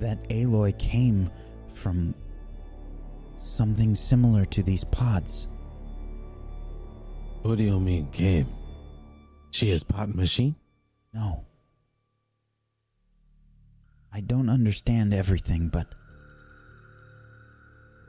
that 0.00 0.28
Aloy 0.28 0.78
came 0.78 1.30
from 1.74 2.14
something 3.36 3.94
similar 3.94 4.44
to 4.46 4.62
these 4.62 4.84
pods. 4.84 5.46
What 7.42 7.58
do 7.58 7.64
you 7.64 7.78
mean, 7.78 8.08
came? 8.10 8.46
She 9.50 9.70
is 9.70 9.82
pot 9.84 10.14
machine? 10.14 10.56
No. 11.14 11.44
I 14.12 14.20
don't 14.20 14.48
understand 14.48 15.14
everything, 15.14 15.68
but 15.68 15.94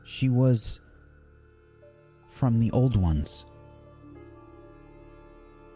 she 0.03 0.29
was 0.29 0.79
from 2.39 2.57
the 2.57 2.71
old 2.71 2.95
ones. 2.95 3.45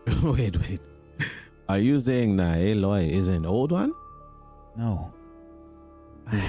wait, 0.23 0.57
wait. 0.61 0.79
Are 1.67 1.77
you 1.77 1.99
saying 1.99 2.37
that 2.37 2.57
Aloy 2.57 3.09
is 3.09 3.27
an 3.27 3.45
old 3.45 3.73
one? 3.73 3.93
No. 4.77 5.13
I, 6.31 6.41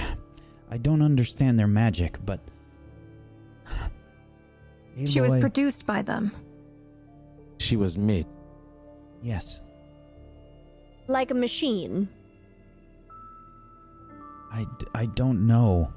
I 0.70 0.76
don't 0.78 1.02
understand 1.02 1.58
their 1.58 1.66
magic, 1.66 2.18
but 2.24 2.40
She 5.04 5.20
was 5.20 5.34
produced 5.36 5.84
by 5.84 6.02
them. 6.02 6.30
She 7.58 7.76
was 7.76 7.98
made. 7.98 8.26
yes. 9.20 9.60
Like 11.08 11.32
a 11.32 11.34
machine. 11.34 12.08
I, 14.52 14.64
d- 14.78 14.86
I 14.94 15.06
don't 15.06 15.46
know 15.46 15.92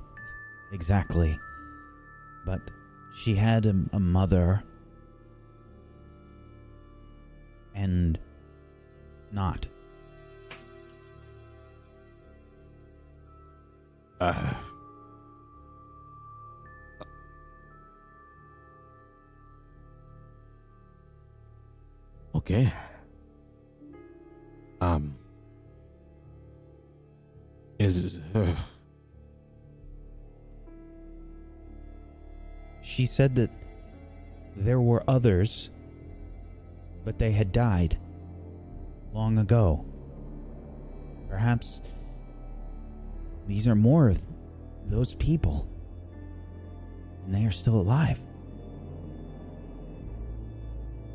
exactly, 0.74 1.38
but 2.45 2.59
she 3.18 3.34
had 3.34 3.65
a, 3.65 3.76
a 3.93 3.99
mother 3.99 4.63
and 7.74 8.20
not. 9.32 9.68
Uh, 14.22 14.53
okay. 22.36 22.72
Um. 24.80 25.18
Is 27.80 28.20
uh, 28.34 28.55
She 32.97 33.05
said 33.05 33.35
that 33.35 33.51
there 34.55 34.81
were 34.81 35.03
others, 35.07 35.69
but 37.05 37.19
they 37.19 37.31
had 37.31 37.51
died 37.51 37.95
long 39.13 39.37
ago. 39.37 39.85
Perhaps 41.29 41.83
these 43.45 43.67
are 43.67 43.75
more 43.75 44.09
of 44.09 44.19
those 44.87 45.13
people, 45.13 45.69
and 47.23 47.35
they 47.35 47.45
are 47.45 47.51
still 47.51 47.75
alive. 47.75 48.19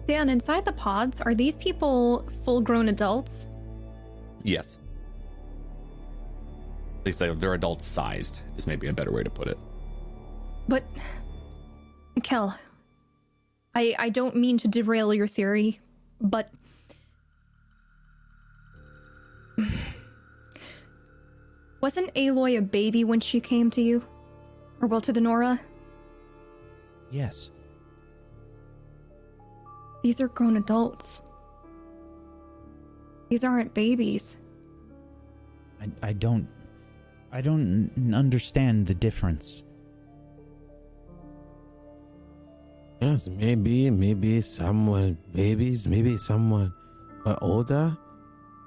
Dan, 0.06 0.28
inside 0.28 0.64
the 0.64 0.74
pods, 0.74 1.20
are 1.20 1.34
these 1.34 1.56
people 1.56 2.28
full 2.44 2.60
grown 2.60 2.90
adults? 2.90 3.48
Yes. 4.44 4.78
At 7.00 7.06
least 7.06 7.18
they're, 7.18 7.34
they're 7.34 7.54
adult 7.54 7.82
sized, 7.82 8.42
is 8.56 8.68
maybe 8.68 8.86
a 8.86 8.92
better 8.92 9.10
way 9.10 9.24
to 9.24 9.30
put 9.30 9.48
it. 9.48 9.58
But, 10.68 10.84
Kel, 12.22 12.58
I 13.74 13.94
I 13.98 14.08
don't 14.08 14.36
mean 14.36 14.58
to 14.58 14.68
derail 14.68 15.12
your 15.12 15.26
theory, 15.26 15.80
but 16.20 16.50
wasn't 21.80 22.14
Aloy 22.14 22.58
a 22.58 22.62
baby 22.62 23.04
when 23.04 23.20
she 23.20 23.40
came 23.40 23.70
to 23.70 23.82
you, 23.82 24.04
or 24.80 24.88
well, 24.88 25.00
to 25.00 25.12
the 25.12 25.20
Nora? 25.20 25.60
Yes. 27.10 27.50
These 30.02 30.20
are 30.20 30.28
grown 30.28 30.56
adults. 30.56 31.22
These 33.28 33.44
aren't 33.44 33.72
babies. 33.72 34.38
I, 35.80 36.08
I 36.08 36.12
don't. 36.12 36.48
I 37.30 37.40
don't 37.40 37.90
understand 38.14 38.86
the 38.86 38.94
difference. 38.94 39.62
Yes, 43.02 43.28
maybe, 43.28 43.90
maybe 43.90 44.40
someone 44.40 45.18
babies, 45.34 45.88
maybe 45.88 46.16
someone 46.16 46.72
uh, 47.26 47.36
older. 47.42 47.96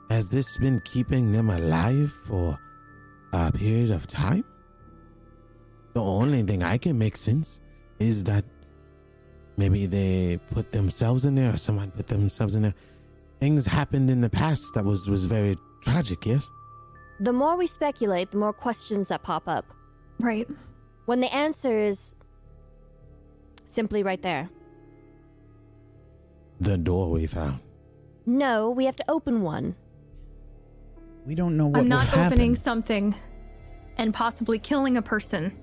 Has 0.10 0.30
this 0.30 0.58
been 0.58 0.80
keeping 0.82 1.32
them 1.32 1.50
alive 1.50 2.12
for 2.28 2.60
a 3.34 3.52
period 3.52 3.92
of 3.92 4.06
time? 4.08 4.44
The 5.94 6.02
only 6.02 6.44
thing 6.44 6.64
I 6.64 6.78
can 6.78 6.98
make 6.98 7.16
sense 7.16 7.62
is 8.00 8.24
that 8.26 8.44
maybe 9.58 9.86
they 9.86 10.38
put 10.52 10.72
themselves 10.72 11.26
in 11.26 11.36
there 11.36 11.54
or 11.54 11.58
someone 11.58 11.92
put 11.92 12.08
themselves 12.08 12.56
in 12.56 12.64
there. 12.64 12.76
Things 13.40 13.66
happened 13.66 14.10
in 14.10 14.22
the 14.22 14.30
past 14.30 14.74
that 14.74 14.84
was 14.84 15.10
was 15.10 15.26
very 15.26 15.56
tragic, 15.82 16.26
yes? 16.26 16.50
The 17.20 17.32
more 17.32 17.56
we 17.56 17.68
speculate, 17.68 18.32
the 18.32 18.38
more 18.38 18.54
questions 18.54 19.08
that 19.08 19.24
pop 19.24 19.48
up. 19.48 19.66
Right. 20.20 20.48
When 21.06 21.22
the 21.22 21.34
answer 21.34 21.80
is 21.80 22.14
simply 23.66 24.03
right 24.03 24.22
there. 24.22 24.49
The 26.59 26.78
door 26.78 27.09
we 27.11 27.28
found. 27.28 27.59
No, 28.26 28.70
we 28.70 28.86
have 28.86 28.95
to 28.97 29.05
open 29.09 29.41
one. 29.41 29.76
We 31.26 31.36
don't 31.36 31.57
know 31.57 31.68
what 31.68 31.80
I'm 31.80 31.88
not 31.88 32.05
will 32.11 32.18
happen. 32.20 32.34
opening 32.34 32.55
something 32.55 33.16
and 33.97 34.13
possibly 34.13 34.59
killing 34.59 34.97
a 34.97 35.01
person. 35.01 35.55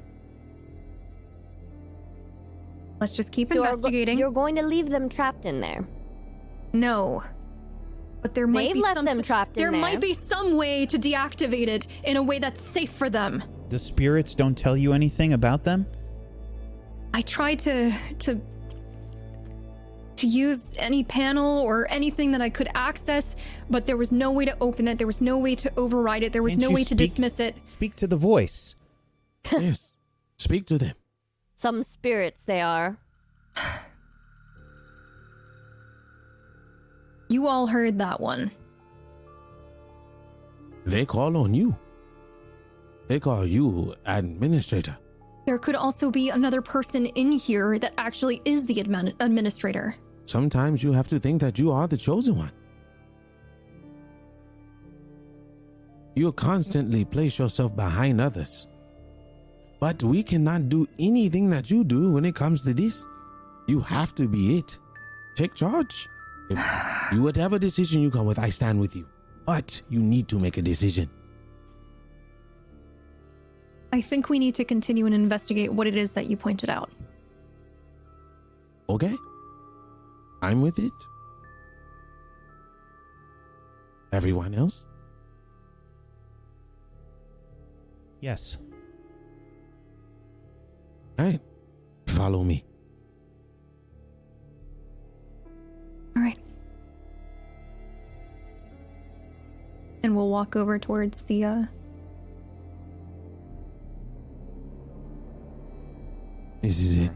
Let's 3.00 3.16
just 3.16 3.32
keep 3.32 3.48
So 3.48 3.54
you're 3.54 3.64
go- 3.64 3.70
investigating. 3.70 4.18
You're 4.18 4.30
going 4.30 4.56
to 4.56 4.62
leave 4.62 4.88
them 4.88 5.08
trapped 5.08 5.44
in 5.44 5.60
there. 5.60 5.86
No. 6.72 7.22
But 8.22 8.34
there 8.34 8.46
might 8.46 8.66
They've 8.66 8.74
be 8.74 8.80
left 8.80 8.94
some 8.96 9.04
them 9.04 9.22
trapped 9.22 9.56
in 9.56 9.62
there 9.62 9.72
there. 9.72 9.80
might 9.80 10.00
be 10.00 10.14
some 10.14 10.56
way 10.56 10.86
to 10.86 10.98
deactivate 10.98 11.66
it 11.66 11.86
in 12.04 12.16
a 12.16 12.22
way 12.22 12.38
that's 12.38 12.62
safe 12.64 12.90
for 12.90 13.10
them. 13.10 13.42
The 13.70 13.78
spirits 13.78 14.34
don't 14.34 14.56
tell 14.56 14.76
you 14.76 14.92
anything 14.92 15.32
about 15.32 15.64
them? 15.64 15.86
I 17.14 17.22
tried 17.22 17.58
to 17.60 17.92
to 18.20 18.40
to 20.16 20.26
use 20.26 20.76
any 20.78 21.02
panel 21.02 21.60
or 21.60 21.86
anything 21.90 22.30
that 22.30 22.40
I 22.40 22.48
could 22.48 22.68
access, 22.74 23.34
but 23.68 23.86
there 23.86 23.96
was 23.96 24.12
no 24.12 24.30
way 24.30 24.44
to 24.44 24.56
open 24.60 24.86
it. 24.86 24.98
There 24.98 25.06
was 25.06 25.20
no 25.20 25.36
way 25.36 25.56
to 25.56 25.72
override 25.76 26.22
it. 26.22 26.32
There 26.32 26.42
was 26.42 26.52
Can't 26.52 26.62
no 26.62 26.68
you 26.68 26.74
way 26.76 26.84
to 26.84 26.94
dismiss 26.94 27.40
it. 27.40 27.56
Speak 27.64 27.96
to 27.96 28.06
the 28.06 28.16
voice. 28.16 28.76
yes. 29.52 29.96
Speak 30.38 30.66
to 30.66 30.78
them. 30.78 30.94
Some 31.56 31.82
spirits 31.82 32.42
they 32.44 32.60
are. 32.60 32.98
You 37.28 37.46
all 37.46 37.66
heard 37.66 37.98
that 37.98 38.20
one. 38.20 38.50
They 40.84 41.06
call 41.06 41.36
on 41.36 41.54
you. 41.54 41.76
They 43.08 43.18
call 43.18 43.46
you 43.46 43.94
administrator. 44.04 44.96
There 45.44 45.58
could 45.58 45.74
also 45.74 46.10
be 46.10 46.30
another 46.30 46.62
person 46.62 47.06
in 47.06 47.32
here 47.32 47.78
that 47.78 47.94
actually 47.98 48.40
is 48.44 48.64
the 48.64 48.76
admin- 48.76 49.14
administrator. 49.20 49.96
Sometimes 50.24 50.82
you 50.82 50.92
have 50.92 51.08
to 51.08 51.18
think 51.18 51.40
that 51.40 51.58
you 51.58 51.72
are 51.72 51.88
the 51.88 51.96
chosen 51.96 52.36
one. 52.36 52.52
You 56.14 56.30
constantly 56.32 57.04
place 57.04 57.38
yourself 57.38 57.74
behind 57.74 58.20
others. 58.20 58.68
But 59.80 60.02
we 60.04 60.22
cannot 60.22 60.68
do 60.68 60.86
anything 60.98 61.50
that 61.50 61.70
you 61.70 61.82
do 61.82 62.12
when 62.12 62.24
it 62.24 62.36
comes 62.36 62.62
to 62.62 62.72
this. 62.72 63.04
You 63.66 63.80
have 63.80 64.14
to 64.14 64.28
be 64.28 64.58
it. 64.58 64.78
Take 65.34 65.54
charge. 65.54 66.08
If 66.50 66.58
you 67.12 67.22
whatever 67.22 67.58
decision 67.58 68.00
you 68.00 68.10
come 68.10 68.26
with, 68.26 68.38
I 68.38 68.50
stand 68.50 68.78
with 68.78 68.94
you. 68.94 69.08
But 69.44 69.82
you 69.88 70.00
need 70.00 70.28
to 70.28 70.38
make 70.38 70.56
a 70.56 70.62
decision. 70.62 71.10
I 73.92 74.00
think 74.00 74.30
we 74.30 74.38
need 74.38 74.54
to 74.54 74.64
continue 74.64 75.04
and 75.04 75.14
investigate 75.14 75.72
what 75.72 75.86
it 75.86 75.96
is 75.96 76.12
that 76.12 76.26
you 76.26 76.36
pointed 76.36 76.70
out. 76.70 76.90
Okay. 78.88 79.14
I'm 80.40 80.62
with 80.62 80.78
it. 80.78 80.92
Everyone 84.12 84.54
else? 84.54 84.86
Yes. 88.20 88.56
All 91.18 91.26
right. 91.26 91.40
Follow 92.06 92.42
me. 92.42 92.64
All 96.16 96.22
right. 96.22 96.38
And 100.02 100.16
we'll 100.16 100.28
walk 100.28 100.56
over 100.56 100.78
towards 100.78 101.24
the 101.24 101.44
uh 101.44 101.64
This 106.62 106.80
is 106.80 106.96
it. 106.98 107.10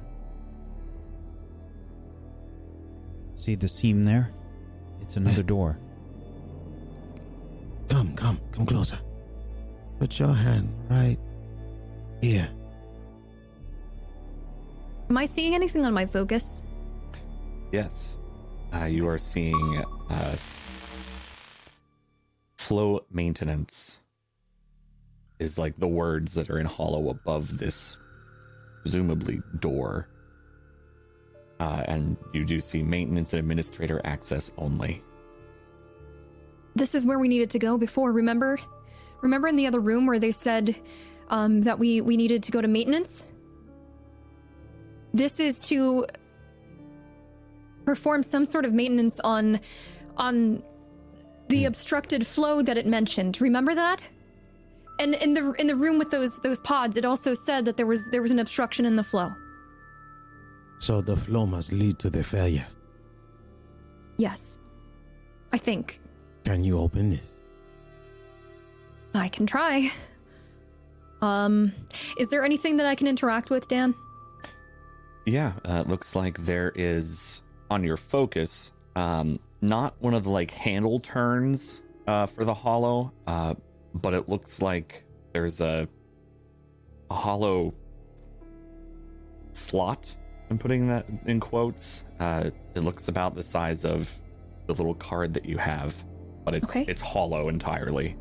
See 3.36 3.54
the 3.54 3.68
seam 3.68 4.02
there? 4.02 4.32
It's 5.00 5.16
another 5.16 5.42
door. 5.44 5.78
Come, 7.88 8.14
come, 8.16 8.40
come 8.50 8.66
closer. 8.66 8.98
Put 10.00 10.18
your 10.18 10.34
hand 10.34 10.68
right 10.90 11.16
here. 12.20 12.48
Am 15.08 15.16
I 15.16 15.26
seeing 15.26 15.54
anything 15.54 15.86
on 15.86 15.94
my 15.94 16.06
focus? 16.06 16.62
Yes. 17.70 18.18
Uh, 18.74 18.86
you 18.86 19.08
are 19.08 19.18
seeing 19.18 19.54
uh, 20.10 20.34
flow 22.56 23.04
maintenance 23.12 24.00
is 25.38 25.56
like 25.56 25.76
the 25.76 25.86
words 25.86 26.34
that 26.34 26.50
are 26.50 26.58
in 26.58 26.66
holo 26.66 27.10
above 27.10 27.58
this 27.58 27.96
presumably 28.86 29.42
door. 29.58 30.06
Uh, 31.58 31.82
and 31.88 32.16
you 32.32 32.44
do 32.44 32.60
see 32.60 32.84
maintenance 32.84 33.32
and 33.32 33.40
administrator 33.40 34.00
access 34.04 34.52
only. 34.58 35.02
This 36.76 36.94
is 36.94 37.04
where 37.04 37.18
we 37.18 37.26
needed 37.26 37.50
to 37.50 37.58
go 37.58 37.76
before, 37.76 38.12
remember? 38.12 38.60
Remember 39.22 39.48
in 39.48 39.56
the 39.56 39.66
other 39.66 39.80
room 39.80 40.06
where 40.06 40.20
they 40.20 40.30
said 40.30 40.76
um, 41.30 41.62
that 41.62 41.80
we, 41.80 42.00
we 42.00 42.16
needed 42.16 42.44
to 42.44 42.52
go 42.52 42.60
to 42.60 42.68
maintenance? 42.68 43.26
This 45.12 45.40
is 45.40 45.60
to 45.62 46.06
perform 47.84 48.22
some 48.22 48.44
sort 48.44 48.64
of 48.64 48.72
maintenance 48.72 49.18
on 49.20 49.58
on 50.16 50.62
the 51.48 51.64
obstructed 51.64 52.24
flow 52.24 52.62
that 52.62 52.78
it 52.78 52.86
mentioned. 52.86 53.40
Remember 53.40 53.74
that? 53.74 54.08
And 54.98 55.14
in 55.14 55.34
the 55.34 55.52
in 55.52 55.66
the 55.66 55.76
room 55.76 55.98
with 55.98 56.10
those 56.10 56.40
those 56.40 56.60
pods, 56.60 56.96
it 56.96 57.04
also 57.04 57.34
said 57.34 57.64
that 57.66 57.76
there 57.76 57.86
was 57.86 58.08
there 58.10 58.22
was 58.22 58.30
an 58.30 58.38
obstruction 58.38 58.86
in 58.86 58.96
the 58.96 59.04
flow. 59.04 59.32
So 60.78 61.00
the 61.00 61.16
flow 61.16 61.46
must 61.46 61.72
lead 61.72 61.98
to 62.00 62.10
the 62.10 62.22
failure. 62.22 62.66
Yes. 64.18 64.58
I 65.52 65.58
think 65.58 66.00
Can 66.44 66.64
you 66.64 66.78
open 66.78 67.10
this? 67.10 67.34
I 69.14 69.28
can 69.28 69.46
try. 69.46 69.90
Um, 71.22 71.72
is 72.18 72.28
there 72.28 72.44
anything 72.44 72.76
that 72.76 72.86
I 72.86 72.94
can 72.94 73.06
interact 73.06 73.48
with, 73.48 73.68
Dan? 73.68 73.94
Yeah, 75.24 75.54
uh, 75.68 75.80
it 75.80 75.88
looks 75.88 76.14
like 76.14 76.44
there 76.44 76.72
is 76.74 77.42
on 77.70 77.82
your 77.82 77.96
focus, 77.96 78.72
um, 78.94 79.38
not 79.62 79.94
one 79.98 80.14
of 80.14 80.24
the 80.24 80.30
like 80.30 80.50
handle 80.50 81.00
turns 81.00 81.80
uh, 82.06 82.26
for 82.26 82.44
the 82.44 82.54
holo, 82.54 83.12
uh, 83.26 83.54
but 83.96 84.14
it 84.14 84.28
looks 84.28 84.62
like 84.62 85.04
there's 85.32 85.60
a, 85.60 85.88
a 87.10 87.14
holo 87.14 87.74
slot. 89.52 90.14
I'm 90.50 90.58
putting 90.58 90.88
that 90.88 91.06
in 91.26 91.40
quotes. 91.40 92.04
Uh, 92.20 92.50
it 92.74 92.80
looks 92.80 93.08
about 93.08 93.34
the 93.34 93.42
size 93.42 93.84
of 93.84 94.12
the 94.66 94.74
little 94.74 94.94
card 94.94 95.34
that 95.34 95.44
you 95.44 95.58
have, 95.58 95.94
but 96.44 96.54
it's 96.54 96.70
Okay. 96.70 96.84
it's 96.88 97.02
holo 97.02 97.48
entirely. 97.48 98.16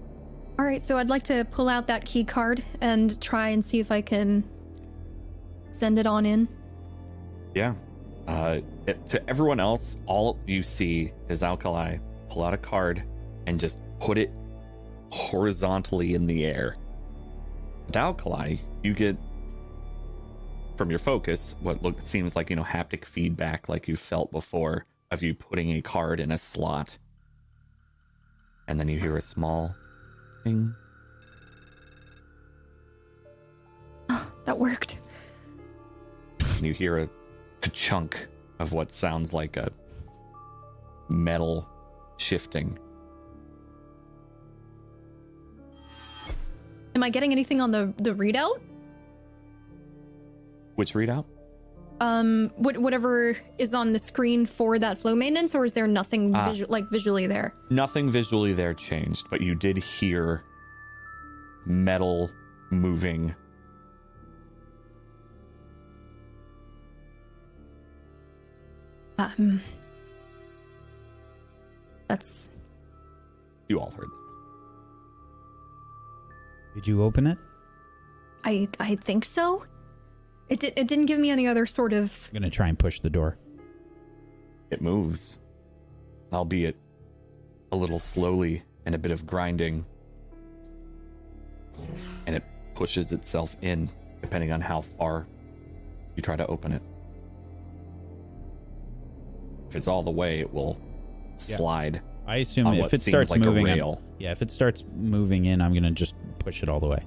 All 0.57 0.65
right, 0.65 0.81
so 0.81 0.97
I'd 0.97 1.09
like 1.09 1.23
to 1.23 1.45
pull 1.51 1.67
out 1.67 1.87
that 1.87 2.05
key 2.05 2.23
card 2.23 2.63
and 2.81 3.19
try 3.21 3.49
and 3.49 3.63
see 3.63 3.79
if 3.79 3.91
I 3.91 4.01
can 4.01 4.43
send 5.71 5.99
it 5.99 6.07
on 6.07 6.25
in. 6.25 6.47
Yeah. 7.53 7.73
Uh, 8.27 8.61
it, 8.87 9.05
to 9.07 9.29
everyone 9.29 9.59
else, 9.59 9.97
all 10.07 10.39
you 10.47 10.63
see 10.63 11.11
is 11.29 11.43
Alkali 11.43 11.97
pull 12.29 12.43
out 12.43 12.53
a 12.53 12.57
card 12.57 13.03
and 13.45 13.59
just 13.59 13.81
put 13.99 14.17
it 14.17 14.31
horizontally 15.15 16.13
in 16.13 16.25
the 16.25 16.45
air. 16.45 16.75
With 17.87 17.95
Alkali, 17.95 18.57
you 18.83 18.93
get 18.93 19.17
from 20.75 20.89
your 20.89 20.99
focus 20.99 21.55
what 21.61 21.81
look 21.81 22.01
seems 22.01 22.35
like 22.35 22.49
you 22.49 22.55
know 22.57 22.63
haptic 22.63 23.05
feedback, 23.05 23.69
like 23.69 23.87
you 23.87 23.95
felt 23.95 24.31
before, 24.31 24.85
of 25.11 25.23
you 25.23 25.33
putting 25.33 25.71
a 25.71 25.81
card 25.81 26.19
in 26.19 26.31
a 26.31 26.37
slot, 26.37 26.97
and 28.67 28.79
then 28.79 28.89
you 28.89 28.99
hear 28.99 29.15
a 29.15 29.21
small 29.21 29.73
ding. 30.43 30.73
Oh, 34.09 34.15
ah, 34.15 34.31
that 34.45 34.57
worked. 34.57 34.97
and 36.39 36.65
you 36.65 36.73
hear 36.73 36.99
a, 36.99 37.09
a 37.63 37.69
chunk 37.69 38.27
of 38.59 38.73
what 38.73 38.91
sounds 38.91 39.33
like 39.33 39.55
a 39.57 39.71
metal 41.07 41.67
shifting. 42.17 42.77
Am 46.95 47.03
I 47.03 47.09
getting 47.09 47.31
anything 47.31 47.59
on 47.61 47.71
the 47.71 47.93
the 47.97 48.11
readout? 48.13 48.59
Which 50.75 50.93
readout? 50.93 51.25
Um, 52.01 52.51
what, 52.57 52.77
whatever 52.77 53.37
is 53.57 53.73
on 53.73 53.93
the 53.93 53.99
screen 53.99 54.45
for 54.45 54.77
that 54.79 54.99
flow 54.99 55.15
maintenance, 55.15 55.55
or 55.55 55.63
is 55.63 55.71
there 55.71 55.87
nothing 55.87 56.35
Ah. 56.35 56.49
visu- 56.51 56.65
like 56.67 56.89
visually 56.89 57.25
there? 57.25 57.53
Nothing 57.69 58.11
visually 58.11 58.51
there 58.51 58.73
changed, 58.73 59.27
but 59.29 59.39
you 59.39 59.55
did 59.55 59.77
hear 59.77 60.43
metal 61.65 62.29
moving. 62.69 63.33
Um, 69.17 69.61
that's 72.07 72.51
You 73.69 73.79
all 73.79 73.91
heard. 73.91 74.09
Did 76.75 76.85
you 76.87 77.01
open 77.03 77.25
it? 77.25 77.37
I 78.43 78.67
I 78.79 78.95
think 78.95 79.25
so. 79.25 79.63
It 80.49 80.59
di- 80.59 80.73
it 80.75 80.87
didn't 80.87 81.05
give 81.07 81.17
me 81.19 81.31
any 81.31 81.47
other 81.47 81.65
sort 81.65 81.93
of 81.93 82.29
I'm 82.31 82.39
gonna 82.41 82.51
try 82.51 82.67
and 82.67 82.77
push 82.77 82.99
the 82.99 83.09
door. 83.09 83.37
It 84.69 84.81
moves, 84.81 85.39
albeit 86.31 86.75
a 87.71 87.75
little 87.75 87.97
slowly 87.99 88.61
and 88.85 88.93
a 88.93 88.97
bit 88.97 89.11
of 89.11 89.25
grinding. 89.25 89.85
And 92.27 92.35
it 92.35 92.43
pushes 92.75 93.11
itself 93.11 93.55
in, 93.61 93.89
depending 94.21 94.51
on 94.51 94.61
how 94.61 94.81
far 94.81 95.25
you 96.15 96.21
try 96.21 96.35
to 96.35 96.45
open 96.47 96.71
it. 96.71 96.81
If 99.69 99.75
it's 99.75 99.87
all 99.87 100.03
the 100.03 100.11
way, 100.11 100.39
it 100.39 100.53
will 100.53 100.77
slide. 101.37 102.01
I 102.27 102.37
assume 102.37 102.67
if 102.67 102.93
it 102.93 103.01
starts 103.01 103.29
like 103.29 103.41
moving, 103.41 103.67
I'm- 103.67 103.77
rail. 103.77 104.01
yeah, 104.19 104.31
if 104.31 104.41
it 104.41 104.49
starts 104.51 104.83
moving 104.95 105.45
in, 105.45 105.61
I'm 105.61 105.73
gonna 105.73 105.91
just 105.91 106.15
push 106.45 106.61
it 106.61 106.69
all 106.69 106.79
the 106.79 106.87
way. 106.87 107.03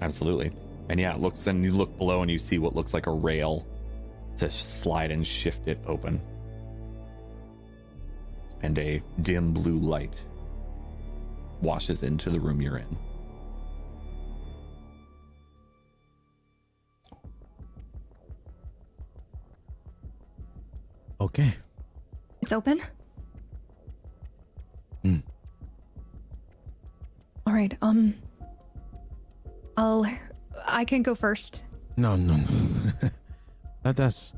Absolutely. 0.00 0.52
And 0.88 0.98
yeah, 1.00 1.12
it 1.14 1.20
looks, 1.20 1.48
and 1.48 1.64
you 1.64 1.72
look 1.72 1.98
below 1.98 2.22
and 2.22 2.30
you 2.30 2.38
see 2.38 2.58
what 2.58 2.74
looks 2.76 2.94
like 2.94 3.08
a 3.08 3.12
rail 3.12 3.66
to 4.38 4.48
slide 4.50 5.10
and 5.10 5.26
shift 5.26 5.66
it 5.66 5.80
open. 5.86 6.22
And 8.62 8.78
a 8.78 9.02
dim 9.22 9.52
blue 9.52 9.78
light 9.78 10.24
washes 11.60 12.04
into 12.04 12.30
the 12.30 12.38
room 12.38 12.62
you're 12.62 12.78
in. 12.78 12.96
Okay. 21.20 21.52
it's 22.40 22.52
open. 22.52 22.80
Hmm. 25.02 25.16
All 27.44 27.52
right. 27.52 27.76
Um, 27.82 28.14
I'll 29.78 30.04
I 30.66 30.84
can 30.84 31.02
go 31.02 31.14
first. 31.14 31.62
No, 31.96 32.16
no, 32.16 32.36
no. 32.36 33.10
Let 33.84 34.00
us. 34.00 34.34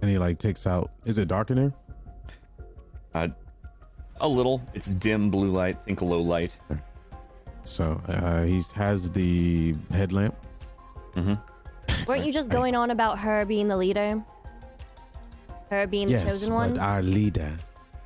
And 0.00 0.08
he 0.08 0.16
like 0.16 0.38
takes 0.38 0.64
out. 0.64 0.92
Is 1.04 1.18
it 1.18 1.26
dark 1.26 1.50
in 1.50 1.56
there? 1.56 1.72
Uh, 3.14 3.28
a 4.20 4.28
little. 4.28 4.62
It's 4.72 4.94
dim 4.94 5.28
blue 5.28 5.50
light. 5.50 5.82
Think 5.84 6.02
low 6.02 6.20
light. 6.20 6.56
So 7.64 8.00
uh, 8.06 8.42
he 8.44 8.62
has 8.74 9.10
the 9.10 9.74
headlamp. 9.90 10.36
Mm-hmm. 11.16 11.34
Weren't 12.06 12.24
you 12.24 12.32
just 12.32 12.48
going 12.48 12.76
on 12.76 12.92
about 12.92 13.18
her 13.18 13.44
being 13.44 13.66
the 13.66 13.76
leader? 13.76 14.22
Her 15.70 15.86
being 15.88 16.06
the 16.06 16.20
chosen 16.20 16.54
one? 16.54 16.74
but 16.74 16.80
our 16.80 17.02
leader 17.02 17.52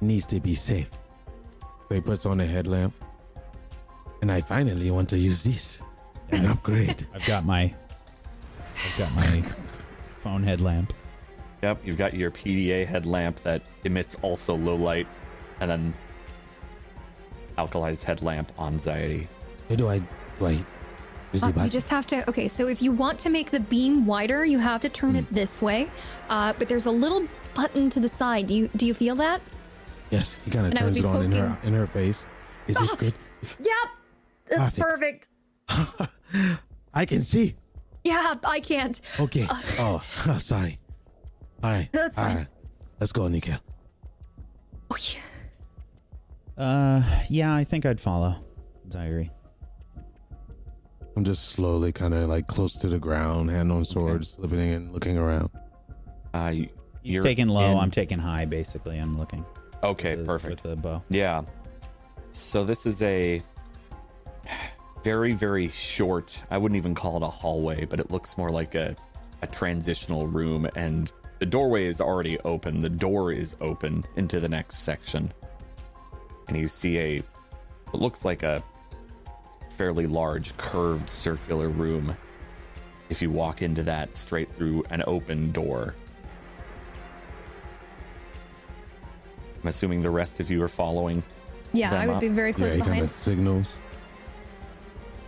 needs 0.00 0.24
to 0.26 0.40
be 0.40 0.54
safe. 0.54 0.90
So 1.88 1.94
he 1.94 2.00
puts 2.00 2.24
on 2.24 2.40
a 2.40 2.46
headlamp, 2.46 2.94
and 4.22 4.32
I 4.32 4.40
finally 4.40 4.90
want 4.90 5.08
to 5.10 5.18
use 5.18 5.42
this 5.42 5.82
and 6.30 6.46
upgrade. 6.46 7.06
I've 7.14 7.24
got 7.26 7.44
my, 7.44 7.74
I've 8.84 8.98
got 8.98 9.12
my 9.14 9.42
phone 10.22 10.42
headlamp. 10.42 10.92
Yep, 11.62 11.80
you've 11.84 11.96
got 11.96 12.14
your 12.14 12.30
PDA 12.30 12.86
headlamp 12.86 13.42
that 13.42 13.62
emits 13.84 14.16
also 14.22 14.54
low 14.54 14.76
light, 14.76 15.06
and 15.60 15.70
then 15.70 15.94
alkalized 17.56 18.04
headlamp 18.04 18.52
on 18.58 18.76
Zaidi. 18.76 19.26
Hey, 19.68 19.76
do 19.76 19.88
I 19.88 19.98
do 19.98 20.46
I 20.46 20.64
is 21.32 21.42
Uh, 21.42 21.50
the 21.50 21.64
you 21.64 21.70
just 21.70 21.88
have 21.88 22.06
to. 22.08 22.28
Okay, 22.28 22.48
so 22.48 22.68
if 22.68 22.80
you 22.80 22.92
want 22.92 23.18
to 23.20 23.28
make 23.30 23.50
the 23.50 23.60
beam 23.60 24.06
wider, 24.06 24.44
you 24.44 24.58
have 24.58 24.80
to 24.82 24.88
turn 24.88 25.16
it 25.16 25.32
this 25.32 25.60
way. 25.60 25.90
Uh, 26.28 26.52
but 26.58 26.68
there's 26.68 26.86
a 26.86 26.90
little 26.90 27.26
button 27.54 27.90
to 27.90 28.00
the 28.00 28.08
side. 28.08 28.46
Do 28.46 28.54
you 28.54 28.68
do 28.76 28.86
you 28.86 28.94
feel 28.94 29.16
that? 29.16 29.40
Yes, 30.10 30.38
he 30.44 30.50
kind 30.50 30.66
of 30.66 30.72
And 30.72 30.78
I 30.78 30.84
would 30.84 30.94
turns 30.94 31.04
it 31.04 31.04
on 31.04 31.24
in 31.24 31.32
her 31.32 31.58
in 31.64 31.74
her 31.74 31.86
face. 31.86 32.24
Is 32.66 32.76
this 32.76 32.94
good? 32.94 33.14
Yep, 33.42 33.68
that's 34.48 34.76
Perfect. 34.76 34.78
perfect. 34.78 35.28
I 36.94 37.04
can 37.04 37.22
see. 37.22 37.54
Yeah, 38.04 38.34
I 38.44 38.60
can't. 38.60 39.00
Okay. 39.20 39.46
oh, 39.78 40.02
sorry. 40.38 40.78
All 41.62 41.70
right. 41.70 41.88
That's 41.92 42.18
all 42.18 42.24
fine. 42.24 42.36
right. 42.36 42.46
Let's 43.00 43.12
go, 43.12 43.28
Nika. 43.28 43.60
Oh, 44.90 44.96
yeah. 46.56 46.62
Uh, 46.64 47.02
yeah, 47.30 47.54
I 47.54 47.64
think 47.64 47.86
I'd 47.86 48.00
follow 48.00 48.34
Zairi. 48.88 49.30
I'm 51.16 51.24
just 51.24 51.46
slowly 51.50 51.92
kind 51.92 52.14
of 52.14 52.28
like 52.28 52.46
close 52.46 52.74
to 52.78 52.88
the 52.88 52.98
ground, 52.98 53.50
hand 53.50 53.70
on 53.72 53.84
sword, 53.84 54.26
slipping 54.26 54.60
and 54.72 54.92
looking 54.92 55.18
around. 55.18 55.50
Uh, 56.34 56.50
you, 56.54 56.68
He's 57.02 57.14
you're 57.14 57.22
taking 57.22 57.48
low. 57.48 57.72
in- 57.72 57.78
I'm 57.78 57.90
taking 57.90 58.18
high. 58.18 58.44
Basically, 58.44 58.98
I'm 58.98 59.16
looking. 59.18 59.44
Okay, 59.82 60.16
with- 60.16 60.26
perfect. 60.26 60.62
With 60.62 60.70
the 60.70 60.76
bow. 60.76 61.02
Yeah. 61.10 61.42
So 62.32 62.64
this 62.64 62.86
is 62.86 63.02
a 63.02 63.42
very, 65.02 65.32
very 65.32 65.68
short, 65.68 66.40
I 66.50 66.58
wouldn't 66.58 66.76
even 66.76 66.94
call 66.94 67.16
it 67.16 67.22
a 67.22 67.28
hallway, 67.28 67.84
but 67.84 68.00
it 68.00 68.10
looks 68.10 68.36
more 68.36 68.50
like 68.50 68.74
a, 68.74 68.96
a 69.42 69.46
transitional 69.46 70.26
room. 70.26 70.68
And 70.74 71.12
the 71.38 71.46
doorway 71.46 71.86
is 71.86 72.00
already 72.00 72.38
open. 72.40 72.80
The 72.80 72.88
door 72.88 73.32
is 73.32 73.56
open 73.60 74.04
into 74.16 74.40
the 74.40 74.48
next 74.48 74.78
section. 74.80 75.32
And 76.48 76.56
you 76.56 76.68
see 76.68 76.98
a, 76.98 77.16
it 77.16 77.94
looks 77.94 78.24
like 78.24 78.42
a 78.42 78.62
fairly 79.70 80.06
large 80.06 80.56
curved 80.56 81.08
circular 81.08 81.68
room. 81.68 82.16
If 83.10 83.22
you 83.22 83.30
walk 83.30 83.62
into 83.62 83.82
that 83.84 84.16
straight 84.16 84.50
through 84.50 84.84
an 84.90 85.02
open 85.06 85.52
door. 85.52 85.94
I'm 89.62 89.68
assuming 89.68 90.02
the 90.02 90.10
rest 90.10 90.40
of 90.40 90.50
you 90.50 90.62
are 90.62 90.68
following. 90.68 91.22
Yeah, 91.72 91.94
I 91.94 92.06
would 92.06 92.16
up. 92.16 92.20
be 92.20 92.28
very 92.28 92.52
close 92.52 92.70
yeah, 92.70 92.76
he 92.76 92.80
kind 92.80 92.92
behind. 92.92 93.10
of 93.10 93.12
signals. 93.12 93.74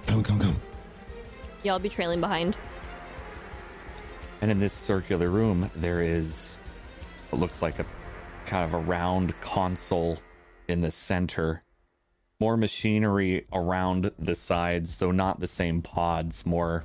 Come, 0.06 0.22
come, 0.22 0.38
come. 0.38 0.60
Y'all 1.62 1.78
be 1.78 1.88
trailing 1.88 2.20
behind. 2.20 2.56
And 4.40 4.50
in 4.50 4.58
this 4.58 4.72
circular 4.72 5.28
room, 5.28 5.70
there 5.76 6.02
is 6.02 6.56
what 7.28 7.40
looks 7.40 7.62
like 7.62 7.78
a 7.78 7.86
kind 8.46 8.64
of 8.64 8.74
a 8.74 8.78
round 8.78 9.38
console 9.40 10.18
in 10.68 10.80
the 10.80 10.90
center. 10.90 11.62
More 12.40 12.56
machinery 12.56 13.46
around 13.52 14.10
the 14.18 14.34
sides, 14.34 14.96
though 14.96 15.10
not 15.10 15.40
the 15.40 15.46
same 15.46 15.82
pods, 15.82 16.46
more 16.46 16.84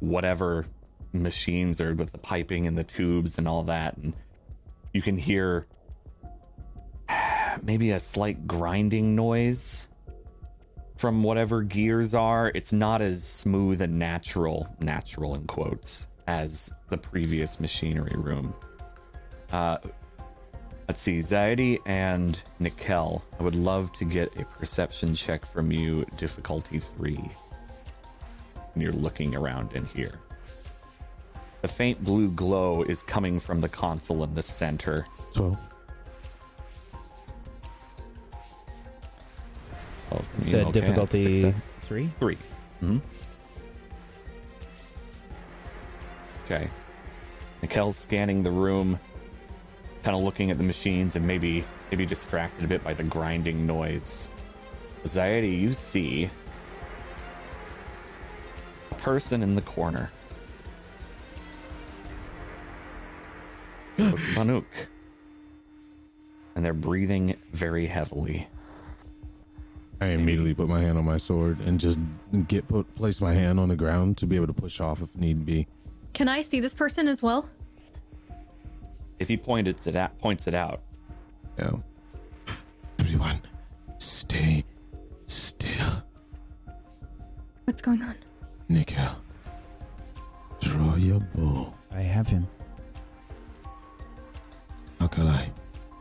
whatever 0.00 0.66
machines 1.12 1.80
are 1.80 1.94
with 1.94 2.12
the 2.12 2.18
piping 2.18 2.66
and 2.66 2.76
the 2.76 2.84
tubes 2.84 3.38
and 3.38 3.48
all 3.48 3.62
that. 3.64 3.96
And 3.96 4.14
you 4.92 5.00
can 5.00 5.16
hear 5.16 5.64
maybe 7.62 7.92
a 7.92 8.00
slight 8.00 8.46
grinding 8.46 9.16
noise 9.16 9.88
from 10.98 11.22
whatever 11.22 11.62
gears 11.62 12.12
are, 12.12 12.50
it's 12.56 12.72
not 12.72 13.00
as 13.00 13.22
smooth 13.22 13.80
and 13.80 13.96
natural, 13.98 14.68
natural 14.80 15.36
in 15.36 15.46
quotes, 15.46 16.08
as 16.26 16.72
the 16.88 16.98
previous 16.98 17.60
machinery 17.60 18.16
room. 18.16 18.52
Uh, 19.52 19.78
let's 20.88 21.00
see, 21.00 21.18
Zaidi 21.18 21.78
and 21.86 22.42
Nikel, 22.58 23.24
I 23.38 23.44
would 23.44 23.54
love 23.54 23.92
to 23.92 24.04
get 24.04 24.36
a 24.40 24.44
perception 24.44 25.14
check 25.14 25.46
from 25.46 25.70
you, 25.70 26.04
difficulty 26.16 26.80
three. 26.80 27.30
And 28.74 28.82
you're 28.82 28.92
looking 28.92 29.36
around 29.36 29.74
in 29.74 29.86
here. 29.86 30.18
The 31.62 31.68
faint 31.68 32.02
blue 32.02 32.28
glow 32.32 32.82
is 32.82 33.04
coming 33.04 33.38
from 33.38 33.60
the 33.60 33.68
console 33.68 34.24
in 34.24 34.34
the 34.34 34.42
center. 34.42 35.06
12. 35.34 35.56
Said 40.48 40.66
okay, 40.66 40.80
difficulty 40.80 41.52
three. 41.82 42.10
Three. 42.18 42.38
hmm 42.80 42.98
Okay. 46.44 46.68
Nikel's 47.62 47.96
scanning 47.96 48.42
the 48.42 48.50
room, 48.50 48.98
kind 50.02 50.16
of 50.16 50.22
looking 50.22 50.50
at 50.50 50.56
the 50.58 50.64
machines 50.64 51.16
and 51.16 51.26
maybe 51.26 51.64
maybe 51.90 52.06
distracted 52.06 52.64
a 52.64 52.68
bit 52.68 52.82
by 52.82 52.94
the 52.94 53.02
grinding 53.02 53.66
noise. 53.66 54.28
Zaidi, 55.04 55.60
you 55.60 55.72
see 55.72 56.30
a 58.90 58.94
person 58.94 59.42
in 59.42 59.54
the 59.54 59.62
corner. 59.62 60.10
Banuk. 63.98 64.64
And 66.54 66.64
they're 66.64 66.72
breathing 66.72 67.36
very 67.52 67.86
heavily. 67.86 68.48
I 70.00 70.06
immediately 70.06 70.54
put 70.54 70.68
my 70.68 70.80
hand 70.80 70.96
on 70.96 71.04
my 71.04 71.16
sword 71.16 71.58
and 71.60 71.80
just 71.80 71.98
get 72.46 72.68
put 72.68 72.92
place 72.94 73.20
my 73.20 73.34
hand 73.34 73.58
on 73.58 73.68
the 73.68 73.76
ground 73.76 74.16
to 74.18 74.26
be 74.26 74.36
able 74.36 74.46
to 74.46 74.52
push 74.52 74.80
off 74.80 75.02
if 75.02 75.14
need 75.16 75.44
be. 75.44 75.66
Can 76.12 76.28
I 76.28 76.42
see 76.42 76.60
this 76.60 76.74
person 76.74 77.08
as 77.08 77.22
well? 77.22 77.48
If 79.18 79.28
he 79.28 79.36
points 79.36 79.86
it 79.86 79.96
out, 79.96 80.16
points 80.18 80.46
it 80.46 80.54
out, 80.54 80.80
Yeah. 81.58 81.72
Everyone, 83.00 83.40
stay 83.98 84.64
still. 85.26 86.02
What's 87.64 87.80
going 87.80 88.02
on? 88.02 88.14
Nika, 88.68 89.16
draw 90.60 90.94
your 90.96 91.20
bow. 91.20 91.72
I 91.90 92.00
have 92.00 92.28
him. 92.28 92.46
Akalai, 95.00 95.50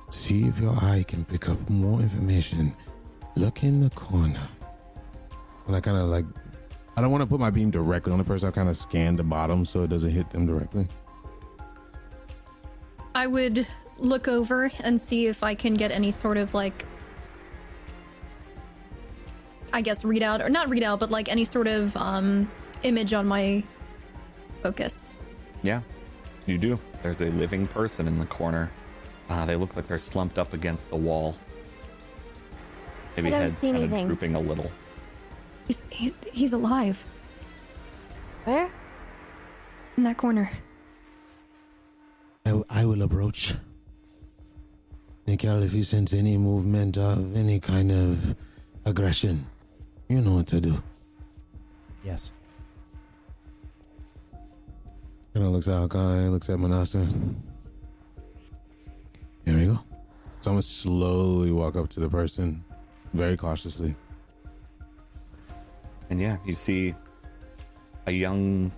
see 0.10 0.46
if 0.46 0.60
your 0.60 0.76
eye 0.84 1.04
can 1.08 1.26
pick 1.26 1.50
up 1.50 1.70
more 1.70 2.00
information. 2.02 2.76
Look 3.38 3.64
in 3.64 3.80
the 3.80 3.92
corner. 3.92 4.50
And 5.68 5.76
I 5.76 5.80
kind 5.80 5.96
of 5.96 6.08
like, 6.08 6.26
I 6.96 7.02
don't 7.02 7.12
want 7.12 7.22
to 7.22 7.28
put 7.28 7.40
my 7.40 7.52
beam 7.52 7.70
directly 7.70 8.12
on 8.12 8.18
the 8.18 8.24
person. 8.24 8.50
I 8.50 8.52
kind 8.52 8.68
of 8.68 8.76
scan 8.76 9.16
the 9.16 9.24
bottom 9.24 9.64
so 9.64 9.84
it 9.84 9.92
doesn't 9.92 10.10
hit 10.10 10.28
them 10.32 10.48
directly. 10.48 10.88
I 13.14 13.28
would 13.28 13.68
look 14.00 14.28
over 14.28 14.72
and 14.80 15.00
see 15.00 15.28
if 15.28 15.44
I 15.44 15.54
can 15.54 15.76
get 15.76 15.92
any 15.92 16.10
sort 16.10 16.38
of 16.38 16.56
like 16.56 16.86
I 19.72 19.82
guess 19.82 20.04
readout 20.04 20.44
or 20.44 20.50
not 20.50 20.70
readout, 20.70 20.98
but 20.98 21.12
like 21.12 21.30
any 21.30 21.46
sort 21.46 21.68
of 21.68 21.96
um 21.96 22.50
image 22.82 23.14
on 23.14 23.28
my 23.28 23.64
focus. 24.64 25.16
yeah, 25.62 25.82
you 26.48 26.58
do. 26.58 26.80
There's 27.04 27.22
a 27.22 27.26
living 27.26 27.68
person 27.68 28.08
in 28.08 28.20
the 28.20 28.26
corner. 28.26 28.72
Uh, 29.30 29.46
they 29.46 29.56
look 29.56 29.76
like 29.76 29.86
they're 29.86 30.00
slumped 30.00 30.40
up 30.40 30.54
against 30.54 30.90
the 30.90 30.96
wall. 30.96 31.36
Maybe 33.18 33.28
I 33.36 33.40
don't 33.40 33.50
heads 33.50 33.60
see 33.60 33.72
kind 33.72 33.84
of 33.84 33.92
anything. 33.92 34.08
drooping 34.08 34.36
a 34.36 34.40
little. 34.40 34.72
He's 35.68 35.88
he, 35.92 36.14
he's 36.32 36.54
alive 36.54 37.04
Where? 38.46 38.70
in 39.98 40.04
that 40.04 40.18
corner. 40.18 40.52
I, 42.46 42.62
I 42.70 42.86
will 42.86 43.02
approach. 43.02 43.56
Nikel, 45.26 45.64
if 45.64 45.74
you 45.74 45.84
sense 45.84 46.14
any 46.14 46.38
movement 46.38 46.98
of 46.98 47.36
any 47.36 47.60
kind 47.60 47.92
of 47.92 48.36
aggression, 48.86 49.46
you 50.08 50.22
know 50.22 50.36
what 50.36 50.48
to 50.48 50.62
do. 50.62 50.82
Yes. 52.06 52.32
Kind 55.34 55.46
of 55.46 55.52
looks 55.52 55.68
at 55.68 55.82
Akai, 55.90 56.32
looks 56.32 56.50
at 56.50 56.58
Manasa. 56.60 57.06
Here 59.44 59.58
we 59.58 59.66
go. 59.66 59.80
So 60.42 60.52
I'm 60.52 60.56
gonna 60.56 60.62
slowly 60.62 61.52
walk 61.52 61.76
up 61.76 61.90
to 61.90 62.00
the 62.00 62.08
person, 62.10 62.64
very 63.18 63.36
cautiously. 63.36 63.96
And 66.10 66.22
yeah, 66.22 66.38
you 66.46 66.54
see 66.54 66.96
a 68.06 68.12
young 68.12 68.72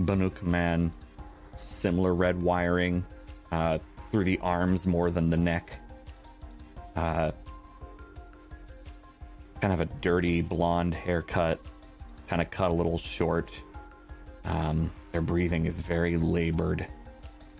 Banuk 0.00 0.42
man, 0.42 0.92
similar 1.54 2.14
red 2.14 2.40
wiring 2.40 3.04
uh, 3.52 3.78
through 4.10 4.24
the 4.24 4.38
arms 4.38 4.86
more 4.86 5.10
than 5.10 5.30
the 5.30 5.36
neck. 5.36 5.72
Uh, 6.96 7.30
kind 9.60 9.72
of 9.72 9.80
a 9.80 9.86
dirty 10.00 10.40
blonde 10.40 10.94
haircut, 10.94 11.60
kind 12.28 12.40
of 12.42 12.50
cut 12.50 12.70
a 12.70 12.74
little 12.74 12.98
short. 12.98 13.50
Um, 14.44 14.90
their 15.12 15.20
breathing 15.20 15.66
is 15.66 15.78
very 15.78 16.16
labored 16.16 16.86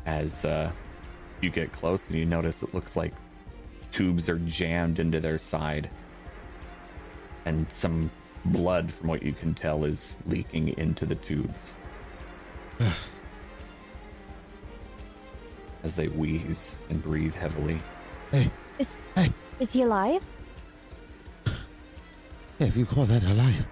as 0.07 0.45
uh, 0.45 0.71
you 1.41 1.51
get 1.51 1.73
close 1.73 2.09
and 2.09 2.17
you 2.17 2.25
notice 2.25 2.63
it 2.63 2.75
looks 2.75 2.97
like 2.97 3.13
tubes 3.93 4.29
are 4.29 4.39
jammed 4.41 4.99
into 4.99 5.21
their 5.21 5.39
side 5.39 5.89
and 7.45 7.71
some 7.73 8.11
blood, 8.47 8.91
from 8.93 9.09
what 9.09 9.23
you 9.23 9.33
can 9.33 9.55
tell, 9.55 9.85
is 9.85 10.19
leaking 10.27 10.77
into 10.79 11.07
the 11.07 11.15
tubes. 11.15 11.77
as 15.85 15.97
they 15.97 16.09
wheeze 16.09 16.77
and 16.91 17.01
breathe 17.03 17.35
heavily. 17.35 17.81
Hey, 18.31 18.51
Is 18.79 19.01
hey, 19.15 19.33
is 19.61 19.73
he 19.73 19.83
alive? 19.83 20.23
if 22.59 22.77
you 22.77 22.85
call 22.85 23.05
that 23.07 23.23
alive, 23.23 23.67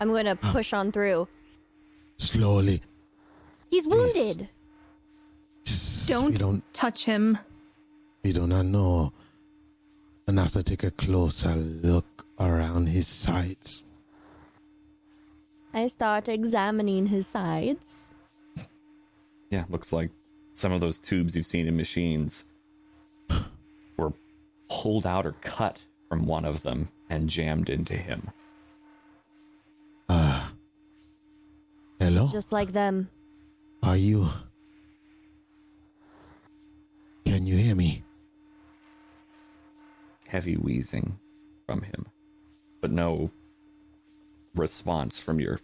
I'm 0.00 0.08
going 0.08 0.26
to 0.26 0.36
push 0.36 0.72
on 0.72 0.90
through. 0.92 1.28
slowly. 2.18 2.82
He's 3.70 3.86
Please. 3.86 4.14
wounded. 4.14 4.48
Just, 5.64 6.08
Don't, 6.08 6.36
don't. 6.36 6.74
touch 6.74 7.04
him. 7.04 7.38
We 8.24 8.32
do 8.32 8.46
not 8.46 8.66
know. 8.66 9.12
Anasa, 10.28 10.62
take 10.64 10.84
a 10.84 10.90
closer 10.90 11.54
look 11.54 12.26
around 12.38 12.86
his 12.88 13.06
sides. 13.08 13.84
I 15.74 15.86
start 15.88 16.28
examining 16.28 17.06
his 17.06 17.26
sides. 17.26 18.14
Yeah, 19.50 19.64
looks 19.68 19.92
like 19.92 20.10
some 20.54 20.72
of 20.72 20.80
those 20.80 20.98
tubes 20.98 21.36
you've 21.36 21.46
seen 21.46 21.66
in 21.66 21.76
machines 21.76 22.44
were 23.96 24.12
pulled 24.70 25.06
out 25.06 25.26
or 25.26 25.32
cut 25.40 25.84
from 26.08 26.26
one 26.26 26.44
of 26.44 26.62
them 26.62 26.88
and 27.10 27.28
jammed 27.28 27.68
into 27.70 27.94
him. 27.94 28.30
Uh, 30.08 30.46
hello, 31.98 32.28
Just 32.30 32.52
like 32.52 32.72
them. 32.72 33.08
are 33.82 33.96
you? 33.96 34.28
Can 37.24 37.46
you 37.46 37.56
hear 37.56 37.74
me? 37.74 38.04
Heavy 40.32 40.54
wheezing 40.54 41.18
from 41.66 41.82
him, 41.82 42.06
but 42.80 42.90
no 42.90 43.30
response 44.54 45.18
from 45.18 45.38
your 45.38 45.58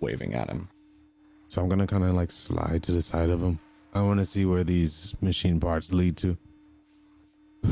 waving 0.00 0.34
at 0.34 0.50
him. 0.50 0.68
So 1.46 1.62
I'm 1.62 1.68
gonna 1.68 1.86
kind 1.86 2.02
of 2.02 2.12
like 2.12 2.32
slide 2.32 2.82
to 2.82 2.90
the 2.90 3.00
side 3.00 3.30
of 3.30 3.40
him. 3.40 3.60
I 3.94 4.02
want 4.02 4.18
to 4.18 4.24
see 4.24 4.44
where 4.44 4.64
these 4.64 5.14
machine 5.20 5.60
parts 5.60 5.92
lead 5.92 6.16
to. 6.16 6.36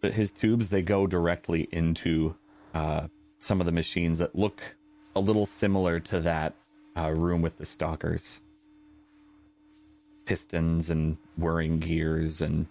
But 0.00 0.14
his 0.14 0.32
tubes, 0.32 0.70
they 0.70 0.82
go 0.82 1.06
directly 1.06 1.68
into 1.70 2.34
uh, 2.74 3.06
some 3.38 3.60
of 3.60 3.66
the 3.66 3.72
machines 3.72 4.18
that 4.18 4.34
look 4.34 4.74
a 5.14 5.20
little 5.20 5.46
similar 5.46 6.00
to 6.00 6.20
that 6.22 6.54
uh, 6.96 7.12
room 7.14 7.42
with 7.42 7.58
the 7.58 7.66
stalkers. 7.66 8.40
Pistons 10.24 10.90
and 10.90 11.16
whirring 11.36 11.78
gears 11.78 12.40
and 12.40 12.66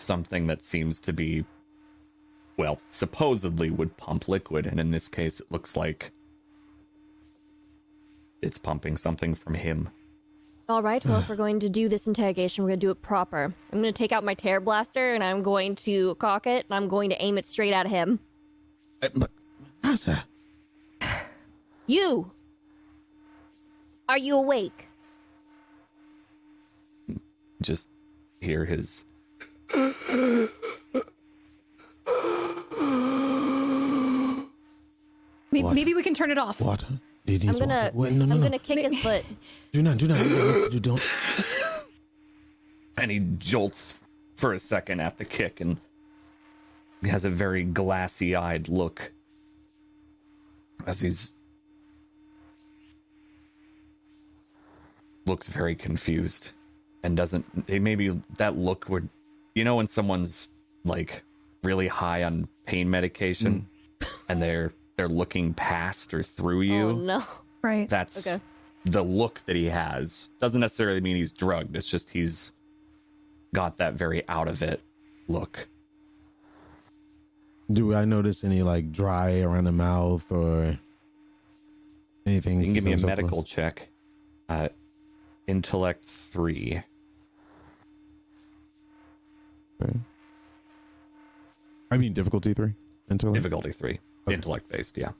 something 0.00 0.46
that 0.46 0.62
seems 0.62 1.00
to 1.02 1.12
be, 1.12 1.44
well, 2.56 2.80
supposedly 2.88 3.70
would 3.70 3.96
pump 3.96 4.28
liquid. 4.28 4.66
And 4.66 4.80
in 4.80 4.90
this 4.90 5.08
case, 5.08 5.40
it 5.40 5.50
looks 5.50 5.76
like 5.76 6.10
it's 8.42 8.58
pumping 8.58 8.96
something 8.96 9.34
from 9.34 9.54
him. 9.54 9.90
All 10.68 10.82
right, 10.82 11.04
well, 11.04 11.18
if 11.18 11.28
we're 11.28 11.34
going 11.34 11.58
to 11.60 11.68
do 11.68 11.88
this 11.88 12.06
interrogation, 12.06 12.62
we're 12.62 12.70
going 12.70 12.80
to 12.80 12.86
do 12.86 12.90
it 12.92 13.02
proper. 13.02 13.52
I'm 13.72 13.82
going 13.82 13.92
to 13.92 13.98
take 13.98 14.12
out 14.12 14.22
my 14.22 14.34
tear 14.34 14.60
blaster 14.60 15.14
and 15.14 15.24
I'm 15.24 15.42
going 15.42 15.74
to 15.76 16.14
cock 16.14 16.46
it 16.46 16.64
and 16.66 16.74
I'm 16.74 16.86
going 16.86 17.10
to 17.10 17.20
aim 17.20 17.38
it 17.38 17.44
straight 17.44 17.72
at 17.72 17.88
him. 17.88 18.20
Uh, 19.02 19.08
but 19.14 19.30
Anasa, 19.82 20.22
You! 21.86 22.30
Are 24.08 24.18
you 24.18 24.36
awake? 24.36 24.86
Just 27.60 27.90
hear 28.40 28.64
his 28.64 29.04
Maybe, 35.52 35.64
What? 35.64 35.74
maybe 35.74 35.94
we 35.94 36.02
can 36.02 36.14
turn 36.14 36.30
it 36.30 36.38
off. 36.38 36.60
water. 36.60 36.86
It 37.26 37.42
I'm 37.44 37.50
is 37.50 37.60
gonna, 37.60 37.74
water. 37.74 37.90
Wait, 37.94 38.12
no, 38.12 38.24
no, 38.24 38.34
I'm 38.34 38.40
no. 38.40 38.46
gonna 38.46 38.58
kick 38.58 38.78
his 38.78 38.98
foot. 39.00 39.24
Do 39.72 39.82
not, 39.82 39.98
do 39.98 40.08
not, 40.08 40.18
do 40.70 40.80
don't. 40.80 41.00
and 42.98 43.10
he 43.10 43.20
jolts 43.38 43.98
for 44.36 44.52
a 44.54 44.58
second 44.58 45.00
at 45.00 45.16
the 45.16 45.24
kick 45.24 45.60
and 45.60 45.76
has 47.04 47.24
a 47.24 47.30
very 47.30 47.62
glassy 47.64 48.34
eyed 48.34 48.68
look 48.68 49.12
as 50.86 51.00
he's 51.00 51.34
looks 55.26 55.46
very 55.46 55.76
confused 55.76 56.50
and 57.04 57.16
doesn't 57.16 57.44
eh, 57.68 57.78
maybe 57.78 58.20
that 58.38 58.56
look 58.58 58.86
would 58.88 59.08
you 59.54 59.64
know 59.64 59.76
when 59.76 59.86
someone's 59.86 60.48
like 60.84 61.22
really 61.62 61.88
high 61.88 62.24
on 62.24 62.48
pain 62.66 62.88
medication 62.88 63.66
and 64.28 64.40
they're 64.42 64.72
they're 64.96 65.08
looking 65.08 65.52
past 65.54 66.12
or 66.14 66.22
through 66.22 66.62
you 66.62 66.88
Oh 66.90 66.92
no. 66.92 67.22
Right. 67.62 67.88
that's 67.88 68.26
Okay. 68.26 68.42
the 68.86 69.02
look 69.02 69.40
that 69.46 69.56
he 69.56 69.66
has. 69.66 70.30
Doesn't 70.40 70.60
necessarily 70.60 71.00
mean 71.00 71.16
he's 71.16 71.32
drugged. 71.32 71.76
It's 71.76 71.86
just 71.90 72.08
he's 72.10 72.52
got 73.54 73.76
that 73.78 73.94
very 73.94 74.26
out 74.28 74.48
of 74.48 74.62
it 74.62 74.80
look. 75.28 75.68
Do 77.70 77.94
I 77.94 78.04
notice 78.04 78.42
any 78.42 78.62
like 78.62 78.90
dry 78.90 79.40
around 79.40 79.64
the 79.64 79.72
mouth 79.72 80.30
or 80.32 80.78
anything? 82.26 82.60
You 82.60 82.64
can 82.66 82.74
give 82.74 82.84
me 82.84 82.92
a 82.94 82.98
so 82.98 83.06
close? 83.06 83.16
medical 83.16 83.42
check. 83.42 83.88
Uh, 84.48 84.68
intellect 85.46 86.04
three. 86.04 86.82
Okay. 89.82 89.92
I 91.90 91.96
mean 91.96 92.12
difficulty 92.12 92.54
three. 92.54 92.74
Until 93.08 93.32
Difficulty 93.32 93.72
three. 93.72 93.98
Intellect 94.28 94.68
based, 94.68 94.96
yeah. 94.96 95.10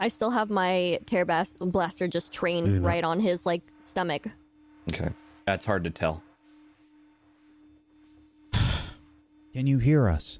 I 0.00 0.08
still 0.08 0.30
have 0.30 0.50
my 0.50 0.98
tear 1.06 1.24
bas- 1.24 1.54
blaster 1.60 2.08
just 2.08 2.32
trained 2.32 2.66
Really 2.66 2.78
not- 2.80 2.86
right 2.88 3.04
on 3.04 3.20
his 3.20 3.46
like 3.46 3.62
stomach. 3.84 4.26
Okay. 4.92 5.10
That's 5.46 5.64
hard 5.64 5.84
to 5.84 5.90
tell. 5.90 6.22
Can 9.52 9.66
you 9.66 9.78
hear 9.78 10.08
us? 10.08 10.38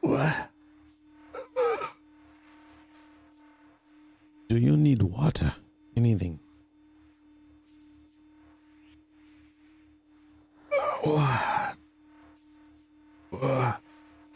What? 0.00 0.50
Do 4.48 4.56
you 4.58 4.76
need 4.76 5.02
water? 5.02 5.54
Anything? 5.96 6.38
What? 11.06 11.76
What? 13.30 13.80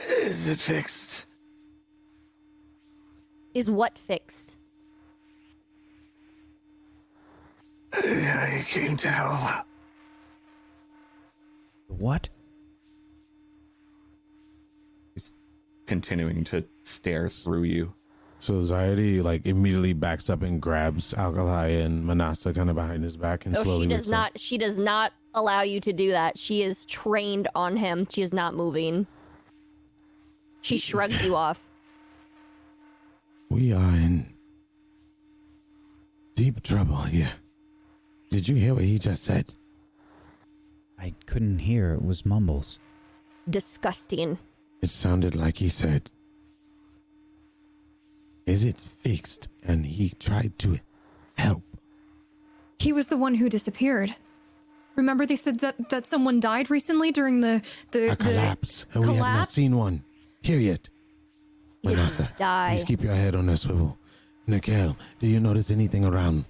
Is 0.09 0.49
it 0.49 0.59
fixed? 0.59 1.27
Is 3.55 3.68
what 3.68 3.99
fixed? 3.99 4.57
I 7.93 8.64
came 8.68 8.97
to 8.99 9.09
help. 9.09 9.66
What? 11.89 12.29
He's 15.14 15.35
continuing 15.87 16.45
to 16.45 16.64
stare 16.83 17.29
through 17.29 17.64
you. 17.64 17.95
So 18.39 18.55
Zaidi 18.62 19.25
like 19.25 19.45
immediately 19.45 19.93
backs 19.93 20.31
up 20.31 20.43
and 20.43 20.62
grabs 20.62 21.14
Alkali 21.14 21.73
and 21.73 22.07
Manasa 22.07 22.55
kind 22.55 22.71
of 22.71 22.77
behind 22.77 23.03
his 23.03 23.16
back 23.16 23.45
and 23.45 23.55
No, 23.57 23.64
slowly 23.64 23.87
she 23.87 23.89
wakes 23.89 23.99
does 24.05 24.12
up. 24.12 24.12
not. 24.12 24.41
She 24.41 24.57
does 24.57 24.79
not 24.79 25.12
allow 25.35 25.62
you 25.62 25.81
to 25.81 25.93
do 25.93 26.11
that. 26.11 26.39
She 26.39 26.62
is 26.62 26.85
trained 26.85 27.49
on 27.55 27.76
him. 27.76 28.07
She 28.09 28.22
is 28.22 28.33
not 28.33 28.55
moving. 28.55 29.07
She 30.61 30.78
shrugs 30.78 31.22
you 31.24 31.37
off. 31.37 31.62
We 33.49 33.72
are 33.72 33.95
in 33.97 34.26
deep 36.35 36.62
trouble 36.62 37.03
here. 37.03 37.33
Did 38.31 38.49
you 38.49 38.57
hear 38.57 38.74
what 38.74 38.85
he 38.85 38.99
just 38.99 39.24
said? 39.24 39.55
I 40.99 41.14
couldn't 41.26 41.61
hear. 41.61 41.95
It 41.95 42.05
was 42.05 42.26
mumbles. 42.26 42.78
Disgusting. 43.49 44.39
It 44.83 44.91
sounded 44.91 45.35
like 45.35 45.59
he 45.59 45.68
said, 45.68 46.11
Is 48.47 48.64
it 48.64 48.81
fixed? 48.81 49.49
And 49.64 49.87
he 49.87 50.11
tried 50.11 50.59
to 50.61 50.78
help. 51.37 51.62
He 52.78 52.93
was 52.93 53.09
the 53.09 53.16
one 53.16 53.35
who 53.35 53.49
disappeared. 53.49 54.14
Remember 55.01 55.24
they 55.24 55.36
said 55.36 55.61
that, 55.61 55.88
that 55.88 56.05
someone 56.05 56.40
died 56.40 56.70
recently 56.70 57.11
during 57.11 57.40
the 57.40 57.62
the, 57.90 58.09
A 58.09 58.11
the 58.11 58.16
collapse. 58.16 58.84
And 58.92 59.07
we 59.07 59.14
have 59.14 59.34
not 59.40 59.48
seen 59.48 59.76
one. 59.76 60.05
Period. 60.42 60.90
He 61.80 61.88
didn't 61.88 61.96
Manasa, 61.96 62.30
die. 62.36 62.68
please 62.74 62.84
keep 62.84 63.03
your 63.03 63.14
head 63.14 63.34
on 63.34 63.48
a 63.48 63.57
swivel. 63.57 63.96
Nikel, 64.46 64.98
do 65.18 65.26
you 65.26 65.40
notice 65.40 65.70
anything 65.70 66.05
around? 66.05 66.44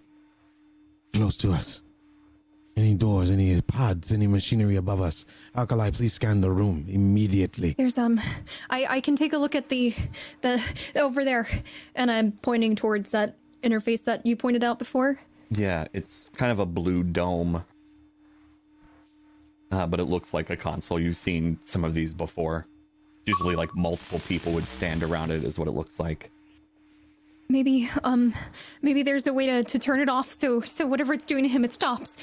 Close 1.12 1.36
to 1.38 1.52
us? 1.52 1.82
Any 2.76 2.94
doors, 2.94 3.30
any 3.30 3.60
pods, 3.60 4.12
any 4.12 4.26
machinery 4.26 4.74
above 4.74 5.00
us? 5.00 5.24
Alkali, 5.54 5.90
please 5.92 6.14
scan 6.14 6.40
the 6.40 6.50
room 6.50 6.86
immediately. 6.88 7.76
There's 7.78 7.98
um 7.98 8.20
I 8.68 8.96
I 8.96 9.00
can 9.00 9.14
take 9.14 9.32
a 9.32 9.38
look 9.38 9.54
at 9.54 9.68
the 9.68 9.94
the 10.40 10.60
over 10.96 11.24
there 11.24 11.46
and 11.94 12.10
I'm 12.10 12.32
pointing 12.42 12.74
towards 12.74 13.10
that 13.10 13.36
interface 13.62 14.02
that 14.04 14.26
you 14.26 14.34
pointed 14.34 14.64
out 14.64 14.80
before. 14.80 15.20
Yeah, 15.50 15.86
it's 15.92 16.28
kind 16.36 16.50
of 16.50 16.58
a 16.58 16.66
blue 16.66 17.04
dome. 17.04 17.64
Uh, 19.70 19.86
but 19.86 20.00
it 20.00 20.04
looks 20.06 20.34
like 20.34 20.50
a 20.50 20.56
console. 20.56 20.98
You've 20.98 21.16
seen 21.16 21.58
some 21.62 21.84
of 21.84 21.94
these 21.94 22.12
before. 22.12 22.66
Usually, 23.26 23.54
like 23.54 23.74
multiple 23.74 24.18
people 24.20 24.52
would 24.52 24.66
stand 24.66 25.02
around 25.02 25.30
it, 25.30 25.44
is 25.44 25.58
what 25.58 25.68
it 25.68 25.72
looks 25.72 26.00
like. 26.00 26.30
maybe 27.48 27.90
um 28.04 28.32
maybe 28.80 29.02
there's 29.02 29.26
a 29.26 29.32
way 29.32 29.46
to, 29.46 29.64
to 29.64 29.76
turn 29.78 29.98
it 30.00 30.08
off 30.08 30.30
so 30.30 30.60
so 30.60 30.86
whatever 30.86 31.12
it's 31.12 31.24
doing 31.24 31.42
to 31.42 31.48
him 31.48 31.64
it 31.64 31.72
stops. 31.72 32.16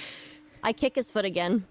I 0.63 0.73
kick 0.73 0.95
his 0.95 1.11
foot 1.11 1.25
again. 1.25 1.65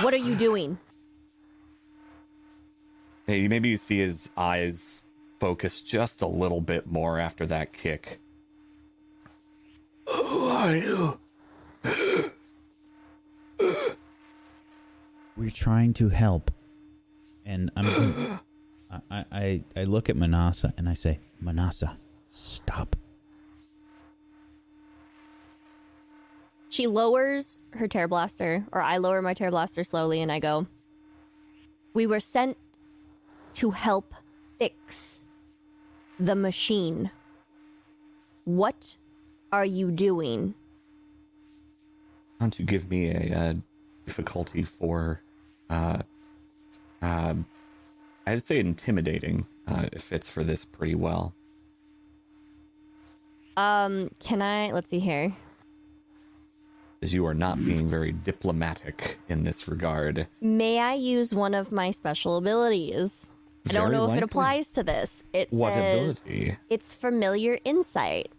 What 0.00 0.14
are 0.14 0.16
you 0.16 0.34
doing? 0.34 0.78
Hey, 3.26 3.48
maybe 3.48 3.68
you 3.68 3.76
see 3.76 3.98
his 3.98 4.30
eyes 4.36 5.04
focus 5.40 5.80
just 5.80 6.22
a 6.22 6.26
little 6.26 6.60
bit 6.60 6.86
more 6.86 7.18
after 7.18 7.46
that 7.46 7.72
kick. 7.72 8.18
Who 10.10 10.48
are 10.48 10.76
you? 10.76 11.18
We're 15.36 15.50
trying 15.50 15.94
to 15.94 16.08
help. 16.08 16.50
And 17.46 17.70
I'm 17.76 18.40
I, 19.10 19.24
I 19.32 19.64
I 19.76 19.84
look 19.84 20.08
at 20.08 20.16
Manasa 20.16 20.74
and 20.76 20.88
I 20.88 20.94
say, 20.94 21.20
Manasa, 21.40 21.96
stop. 22.30 22.96
She 26.68 26.86
lowers 26.86 27.62
her 27.72 27.88
tear 27.88 28.06
blaster, 28.06 28.64
or 28.70 28.80
I 28.80 28.98
lower 28.98 29.20
my 29.22 29.34
tear 29.34 29.50
blaster 29.50 29.82
slowly, 29.82 30.22
and 30.22 30.30
I 30.30 30.38
go, 30.38 30.66
We 31.94 32.06
were 32.06 32.20
sent 32.20 32.56
to 33.54 33.70
help 33.70 34.14
fix 34.58 35.22
the 36.18 36.36
machine. 36.36 37.10
What 38.44 38.96
are 39.52 39.64
you 39.64 39.90
doing? 39.90 40.54
Why 42.38 42.44
don't 42.46 42.58
you 42.58 42.64
give 42.64 42.90
me 42.90 43.10
a, 43.10 43.36
uh 43.38 43.54
difficulty 44.06 44.62
for, 44.64 45.20
uh, 45.68 45.98
uh, 47.00 47.34
I'd 48.26 48.42
say 48.42 48.58
intimidating. 48.58 49.46
Uh, 49.68 49.86
it 49.92 50.00
fits 50.00 50.28
for 50.28 50.42
this 50.42 50.64
pretty 50.64 50.96
well. 50.96 51.32
Um, 53.56 54.10
can 54.18 54.42
I? 54.42 54.72
Let's 54.72 54.88
see 54.90 54.98
here. 54.98 55.32
As 57.02 57.14
you 57.14 57.24
are 57.26 57.34
not 57.34 57.56
being 57.64 57.88
very 57.88 58.10
diplomatic 58.12 59.18
in 59.28 59.44
this 59.44 59.68
regard. 59.68 60.26
May 60.40 60.80
I 60.80 60.94
use 60.94 61.32
one 61.32 61.54
of 61.54 61.70
my 61.70 61.92
special 61.92 62.36
abilities? 62.36 63.30
I 63.68 63.72
don't 63.72 63.90
Very 63.90 63.96
know 63.96 64.10
if 64.10 64.16
it 64.16 64.22
applies 64.24 64.70
to 64.72 64.82
this. 64.82 65.22
It 65.32 65.52
What 65.52 65.74
says 65.74 66.18
ability? 66.18 66.56
it's 66.68 66.92
familiar 66.92 67.58
insight. 67.64 68.32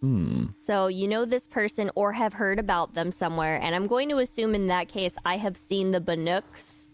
Hmm. 0.00 0.44
So 0.60 0.86
you 0.86 1.06
know 1.08 1.24
this 1.26 1.46
person 1.46 1.90
or 1.94 2.12
have 2.12 2.32
heard 2.32 2.58
about 2.58 2.94
them 2.94 3.10
somewhere, 3.10 3.58
and 3.62 3.74
I'm 3.74 3.86
going 3.86 4.08
to 4.08 4.18
assume 4.18 4.54
in 4.54 4.68
that 4.68 4.88
case 4.88 5.16
I 5.24 5.36
have 5.36 5.56
seen 5.58 5.90
the 5.90 6.00
Banooks 6.00 6.88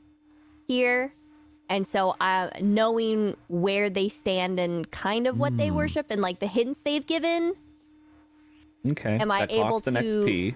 here, 0.66 1.14
and 1.68 1.86
so 1.86 2.16
uh, 2.20 2.50
knowing 2.60 3.36
where 3.48 3.88
they 3.90 4.08
stand 4.08 4.58
and 4.58 4.90
kind 4.90 5.26
of 5.28 5.38
what 5.38 5.56
they 5.56 5.68
Hmm. 5.68 5.76
worship 5.76 6.06
and 6.10 6.20
like 6.20 6.40
the 6.40 6.48
hints 6.48 6.80
they've 6.80 7.06
given. 7.06 7.52
Okay. 8.88 9.18
Am 9.18 9.30
I 9.30 9.40
that 9.40 9.52
able 9.52 9.70
costs 9.70 9.86
an 9.86 9.94
to- 9.94 10.00
XP, 10.00 10.54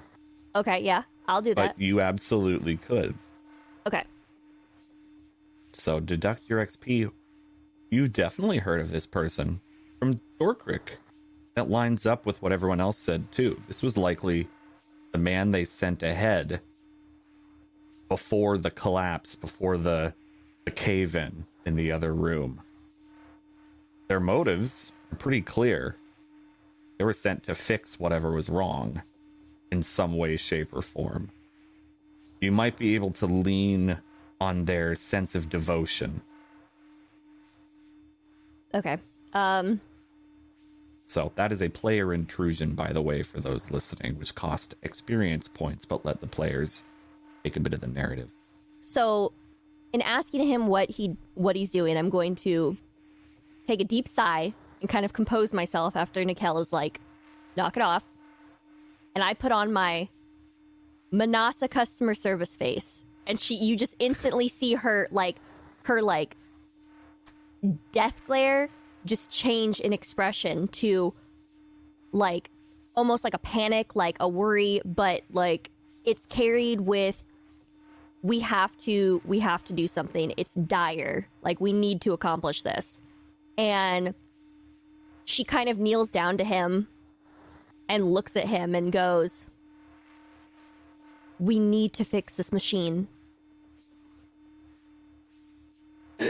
Okay, 0.57 0.81
yeah, 0.83 1.03
I'll 1.29 1.43
do 1.43 1.55
that. 1.55 1.77
but 1.77 1.81
you 1.81 2.01
absolutely 2.01 2.77
could. 2.77 3.15
Okay, 3.87 4.03
So 5.73 6.01
deduct 6.01 6.43
your 6.49 6.65
XP. 6.65 7.11
You've 7.91 8.13
definitely 8.13 8.59
heard 8.59 8.81
of 8.81 8.91
this 8.91 9.07
person 9.07 9.61
from 10.01 10.21
Dorkrick. 10.41 10.97
That 11.55 11.71
lines 11.71 12.07
up 12.07 12.27
with 12.27 12.41
what 12.43 12.53
everyone 12.53 12.81
else 12.81 12.99
said 12.99 13.31
too. 13.33 13.61
This 13.67 13.83
was 13.83 13.99
likely 13.99 14.49
the 15.13 15.19
man 15.19 15.51
they 15.51 15.65
sent 15.65 16.03
ahead 16.03 16.61
before 18.09 18.59
the 18.59 18.71
collapse, 18.71 19.35
before 19.35 19.77
the 19.77 20.15
the 20.65 20.71
cave 20.71 21.17
in 21.17 21.47
in 21.67 21.77
the 21.77 21.93
other 21.93 22.15
room. 22.15 22.61
Their 24.09 24.21
motives 24.21 24.93
are 25.13 25.17
pretty 25.17 25.43
clear. 25.43 25.97
They 26.99 27.05
were 27.05 27.13
sent 27.13 27.45
to 27.45 27.55
fix 27.55 27.99
whatever 27.99 28.33
was 28.33 28.49
wrong 28.49 29.03
in 29.73 29.83
some 29.83 30.17
way, 30.17 30.37
shape, 30.37 30.73
or 30.73 30.83
form. 30.83 31.31
You 32.41 32.53
might 32.53 32.77
be 32.79 32.95
able 32.95 33.13
to 33.13 33.27
lean 33.27 33.97
on 34.41 34.65
their 34.65 34.95
sense 34.95 35.35
of 35.35 35.49
devotion. 35.49 36.23
okay. 38.75 38.99
Um, 39.33 39.81
So 41.11 41.33
that 41.35 41.51
is 41.51 41.61
a 41.61 41.69
player 41.69 42.15
intrusion, 42.15 42.77
by 42.77 42.93
the 42.93 43.03
way, 43.03 43.25
for 43.25 43.41
those 43.41 43.69
listening, 43.73 44.17
which 44.17 44.33
cost 44.37 44.77
experience 44.85 45.49
points, 45.49 45.85
but 45.85 46.05
let 46.05 46.21
the 46.21 46.29
players 46.29 46.85
take 47.43 47.57
a 47.57 47.61
bit 47.61 47.75
of 47.75 47.81
the 47.81 47.89
narrative. 47.89 48.31
So, 48.81 49.33
in 49.93 50.03
asking 50.03 50.47
him 50.47 50.69
what 50.69 50.89
he 50.89 51.17
what 51.35 51.57
he's 51.57 51.73
doing, 51.73 51.97
I'm 51.97 52.11
going 52.11 52.37
to 52.37 52.77
take 53.67 53.81
a 53.81 53.85
deep 53.85 54.07
sigh 54.07 54.55
and 54.81 54.89
kind 54.89 55.05
of 55.05 55.13
compose 55.13 55.53
myself 55.53 55.97
after 55.97 56.25
Nikel 56.25 56.59
is 56.59 56.73
like, 56.73 57.01
"Knock 57.57 57.77
it 57.77 57.83
off," 57.83 58.05
and 59.17 59.25
I 59.25 59.35
put 59.35 59.51
on 59.51 59.73
my 59.73 60.09
Manasa 61.11 61.67
customer 61.67 62.15
service 62.15 62.55
face, 62.55 63.05
and 63.27 63.37
she 63.37 63.57
you 63.57 63.75
just 63.75 63.97
instantly 63.99 64.47
see 64.47 64.75
her 64.75 65.09
like 65.11 65.39
her 65.87 66.03
like 66.03 66.37
death 67.91 68.23
glare 68.29 68.71
just 69.05 69.31
change 69.31 69.81
in 69.81 69.93
expression 69.93 70.69
to 70.69 71.15
like 72.13 72.51
almost 72.95 73.25
like 73.25 73.35
a 73.35 73.39
panic, 73.39 73.97
like 73.97 74.17
a 74.21 74.29
worry, 74.29 74.81
but 74.85 75.23
like 75.33 75.71
it's 76.05 76.27
carried 76.27 76.81
with 76.81 77.25
we 78.23 78.41
have 78.41 78.77
to 78.79 79.23
we 79.25 79.41
have 79.41 79.65
to 79.65 79.73
do 79.73 79.87
something. 79.87 80.33
It's 80.37 80.55
dire. 80.55 81.29
Like 81.43 81.61
we 81.61 81.73
need 81.73 82.01
to 82.03 82.13
accomplish 82.13 82.63
this. 82.63 83.01
And 83.57 84.15
she 85.25 85.45
kind 85.45 85.69
of 85.69 85.79
kneels 85.79 86.11
down 86.11 86.37
to 86.39 86.45
him 86.45 86.89
and 87.89 88.13
looks 88.13 88.37
at 88.37 88.47
him 88.47 88.75
and 88.75 88.93
goes 88.93 89.47
we 91.39 91.59
need 91.59 91.95
to 91.95 92.05
fix 92.05 92.35
this 92.35 92.53
machine. 92.53 93.09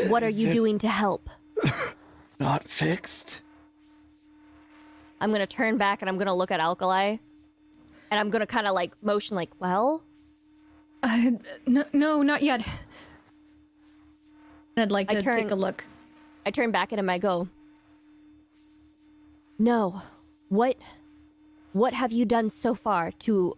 What 0.07 0.23
are 0.23 0.29
you 0.29 0.53
doing 0.53 0.79
to 0.79 0.89
help 0.89 1.29
Not 2.41 2.65
fixed. 2.65 3.43
i'm 5.21 5.31
gonna 5.31 5.47
turn 5.47 5.77
back 5.77 6.01
and 6.03 6.09
i'm 6.09 6.17
gonna 6.17 6.35
look 6.35 6.51
at 6.51 6.59
alkali 6.61 7.19
and 8.11 8.19
i'm 8.21 8.31
gonna 8.31 8.47
kind 8.47 8.67
of 8.67 8.73
like 8.75 8.93
motion 9.03 9.37
like 9.37 9.51
well 9.61 10.03
Uh, 11.03 11.33
no, 11.67 11.85
no, 11.95 12.23
not 12.23 12.43
yet. 12.43 12.61
I'd 14.77 14.91
like 14.93 15.11
I 15.11 15.15
to 15.17 15.23
turn- 15.23 15.37
take 15.43 15.51
a 15.51 15.55
look. 15.55 15.85
I 16.45 16.51
turn 16.51 16.71
back 16.73 16.93
at 16.93 16.99
him. 16.99 17.09
I 17.09 17.17
go, 17.19 17.49
"No, 19.59 20.03
what, 20.51 20.77
what 21.73 21.95
have 21.95 22.13
you 22.13 22.27
done 22.27 22.51
so 22.51 22.75
far 22.75 23.13
to 23.25 23.57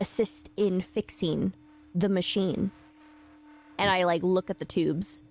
assist 0.00 0.50
in 0.56 0.80
fixing 0.80 1.52
the 1.94 2.08
machine?" 2.08 2.72
And 3.78 3.88
I 3.88 4.02
like 4.04 4.22
look 4.24 4.50
at 4.50 4.58
the 4.58 4.64
tubes. 4.64 5.22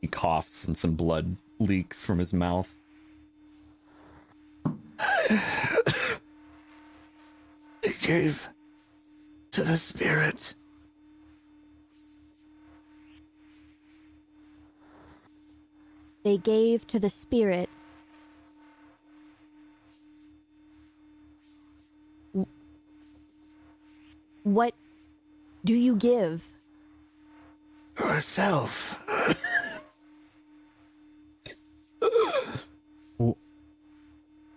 He 0.00 0.06
coughs 0.06 0.64
and 0.64 0.76
some 0.76 0.94
blood 0.94 1.36
leaks 1.64 2.04
from 2.04 2.18
his 2.18 2.32
mouth. 2.32 2.74
It 7.82 8.00
gave 8.00 8.48
to 9.50 9.62
the 9.62 9.76
spirit. 9.76 10.54
They 16.24 16.38
gave 16.38 16.86
to 16.86 16.98
the 16.98 17.10
spirit. 17.10 17.68
What 24.44 24.74
do 25.64 25.74
you 25.74 25.96
give? 25.96 26.48
Herself. 27.94 29.02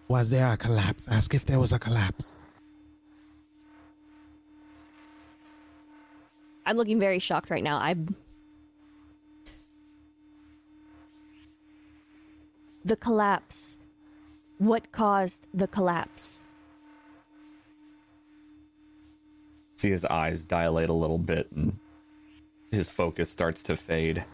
Was 0.07 0.29
there 0.29 0.47
a 0.47 0.57
collapse? 0.57 1.07
Ask 1.07 1.33
if 1.33 1.45
there 1.45 1.59
was 1.59 1.73
a 1.73 1.79
collapse. 1.79 2.33
I'm 6.65 6.77
looking 6.77 6.99
very 6.99 7.19
shocked 7.19 7.49
right 7.49 7.63
now. 7.63 7.77
I'm. 7.77 8.15
The 12.85 12.95
collapse. 12.95 13.77
What 14.59 14.91
caused 14.91 15.47
the 15.53 15.67
collapse? 15.67 16.41
See 19.75 19.91
his 19.91 20.05
eyes 20.05 20.45
dilate 20.45 20.89
a 20.89 20.93
little 20.93 21.19
bit 21.19 21.51
and 21.51 21.77
his 22.71 22.89
focus 22.89 23.29
starts 23.29 23.61
to 23.63 23.75
fade. 23.75 24.25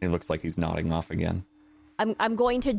He 0.00 0.08
looks 0.08 0.28
like 0.28 0.42
he's 0.42 0.58
nodding 0.58 0.92
off 0.92 1.10
again. 1.10 1.44
I'm 1.98 2.16
I'm 2.18 2.34
going 2.36 2.60
to 2.62 2.70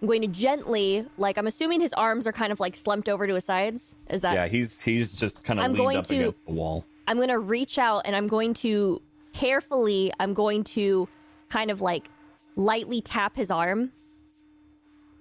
I'm 0.00 0.06
going 0.06 0.22
to 0.22 0.28
gently, 0.28 1.04
like, 1.16 1.38
I'm 1.38 1.48
assuming 1.48 1.80
his 1.80 1.92
arms 1.94 2.24
are 2.28 2.32
kind 2.32 2.52
of 2.52 2.60
like 2.60 2.76
slumped 2.76 3.08
over 3.08 3.26
to 3.26 3.34
his 3.34 3.44
sides. 3.44 3.96
Is 4.10 4.20
that? 4.22 4.34
yeah, 4.34 4.46
he's 4.46 4.80
he's 4.80 5.12
just 5.14 5.42
kind 5.44 5.58
of 5.58 5.64
I'm 5.64 5.72
leaned 5.72 5.82
going 5.84 5.96
up 5.98 6.06
to- 6.06 6.14
against 6.14 6.44
the 6.46 6.52
wall. 6.52 6.84
I'm 7.06 7.16
going 7.16 7.30
to 7.30 7.38
reach 7.38 7.78
out 7.78 8.02
and 8.04 8.14
I'm 8.14 8.28
going 8.28 8.52
to 8.54 9.00
carefully, 9.32 10.12
I'm 10.20 10.34
going 10.34 10.62
to 10.64 11.08
kind 11.48 11.70
of 11.70 11.80
like 11.80 12.10
lightly 12.56 13.00
tap 13.00 13.34
his 13.34 13.50
arm 13.50 13.92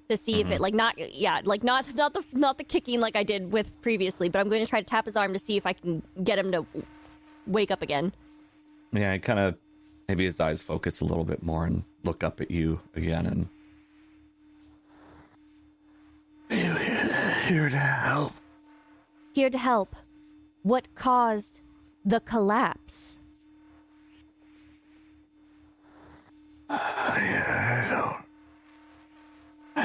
to 0.10 0.18
see 0.18 0.34
Mm-hmm. 0.42 0.52
if 0.52 0.56
it 0.58 0.62
like 0.62 0.74
not 0.74 0.98
yeah 1.16 1.42
like 1.46 1.64
not 1.64 1.86
not 1.96 2.14
the 2.14 2.26
not 2.34 2.58
the 2.58 2.64
kicking 2.66 3.00
like 3.00 3.16
I 3.16 3.24
did 3.24 3.54
with 3.54 3.80
previously, 3.82 4.28
but 4.28 4.40
I'm 4.40 4.50
going 4.50 4.62
to 4.64 4.70
try 4.70 4.80
to 4.82 4.86
tap 4.86 5.06
his 5.06 5.16
arm 5.16 5.32
to 5.34 5.40
see 5.40 5.56
if 5.56 5.66
I 5.66 5.72
can 5.74 6.04
get 6.26 6.38
him 6.38 6.52
to 6.52 6.66
wake 7.48 7.72
up 7.72 7.82
again. 7.82 8.14
Yeah, 8.92 9.14
he 9.14 9.20
kind 9.20 9.40
of 9.40 9.56
maybe 10.08 10.26
his 10.26 10.40
eyes 10.40 10.62
focus 10.62 11.02
a 11.02 11.06
little 11.06 11.24
bit 11.26 11.44
more 11.44 11.66
and 11.66 11.84
look 12.04 12.24
up 12.24 12.40
at 12.42 12.50
you 12.52 12.80
again, 12.96 13.26
and 13.26 13.50
Are 16.50 16.56
you 16.56 16.74
here 16.76 17.08
to, 17.08 17.32
here 17.48 17.70
to 17.70 17.78
help? 17.78 18.32
Here 19.34 19.50
to 19.50 19.58
help. 19.58 19.96
What 20.64 20.88
caused 20.96 21.62
the 22.06 22.20
collapse? 22.22 23.20
I 26.70 27.88
don't. 27.90 28.26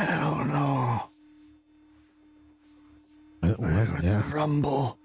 I 0.00 0.06
don't 0.18 0.48
know. 0.48 1.10
What 3.40 3.60
was 3.60 3.90
It 3.90 3.96
was 3.96 4.04
there? 4.04 4.20
a 4.20 4.28
rumble. 4.28 4.98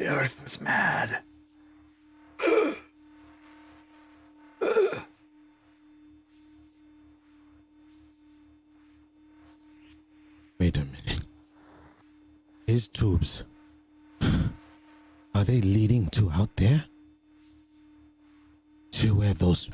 The 0.00 0.08
earth 0.08 0.40
was 0.42 0.58
mad. 0.62 1.18
Wait 10.58 10.76
a 10.78 10.86
minute. 10.86 11.24
His 12.66 12.88
tubes. 12.88 13.44
Are 14.22 15.44
they 15.44 15.60
leading 15.60 16.06
to 16.12 16.30
out 16.30 16.56
there? 16.56 16.86
To 18.92 19.14
where 19.16 19.34
those 19.34 19.68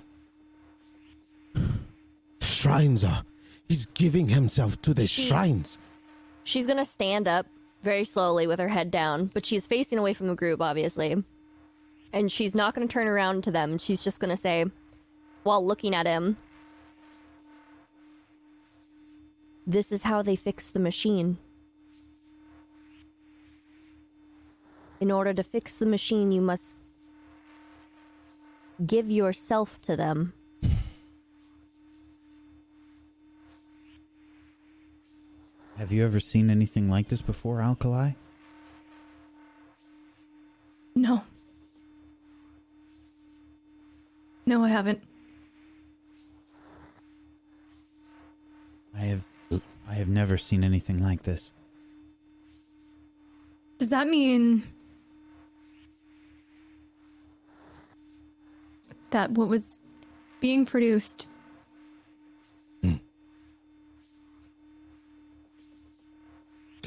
shrines 2.41 3.05
are. 3.05 3.23
He's 3.69 3.87
giving 3.87 4.29
himself 4.29 4.83
to 4.83 4.93
the 4.93 5.07
shrines. 5.07 5.79
She's 6.43 6.67
gonna 6.67 6.85
stand 6.85 7.29
up 7.29 7.47
very 7.87 8.05
slowly 8.05 8.47
with 8.49 8.59
her 8.59 8.69
head 8.69 8.91
down, 8.91 9.31
but 9.33 9.47
she's 9.47 9.65
facing 9.65 9.97
away 9.97 10.13
from 10.13 10.27
the 10.27 10.35
group, 10.35 10.61
obviously. 10.61 11.23
And 12.13 12.31
she's 12.31 12.55
not 12.55 12.75
gonna 12.75 12.89
turn 12.89 13.07
around 13.07 13.45
to 13.45 13.53
them. 13.53 13.79
She's 13.79 14.03
just 14.03 14.19
gonna 14.19 14.37
say, 14.37 14.67
while 15.45 15.65
looking 15.65 15.95
at 15.95 16.07
him, 16.07 16.37
This 19.69 19.91
is 19.91 20.05
how 20.05 20.23
they 20.23 20.37
fix 20.37 20.69
the 20.69 20.79
machine. 20.79 21.39
In 25.01 25.11
order 25.11 25.35
to 25.35 25.43
fix 25.43 25.75
the 25.75 25.87
machine, 25.87 26.31
you 26.31 26.41
must 26.41 26.77
give 28.87 29.11
yourself 29.11 29.81
to 29.83 29.97
them. 29.97 30.33
Have 35.79 35.93
you 35.93 36.05
ever 36.05 36.21
seen 36.21 36.49
anything 36.49 36.91
like 36.91 37.09
this 37.09 37.21
before, 37.21 37.61
Alkali? 37.61 38.13
No. 40.95 41.23
No, 44.47 44.65
I 44.65 44.69
haven't. 44.69 45.03
I 48.95 49.01
have 49.01 49.27
I 49.87 49.95
have 49.95 50.09
never 50.09 50.39
seen 50.39 50.65
anything 50.65 51.03
like 51.03 51.25
this. 51.25 51.53
Does 53.79 53.89
that 53.89 54.09
mean 54.09 54.63
that 59.11 59.31
what 59.33 59.49
was 59.49 59.79
being 60.41 60.65
produced 60.65 61.29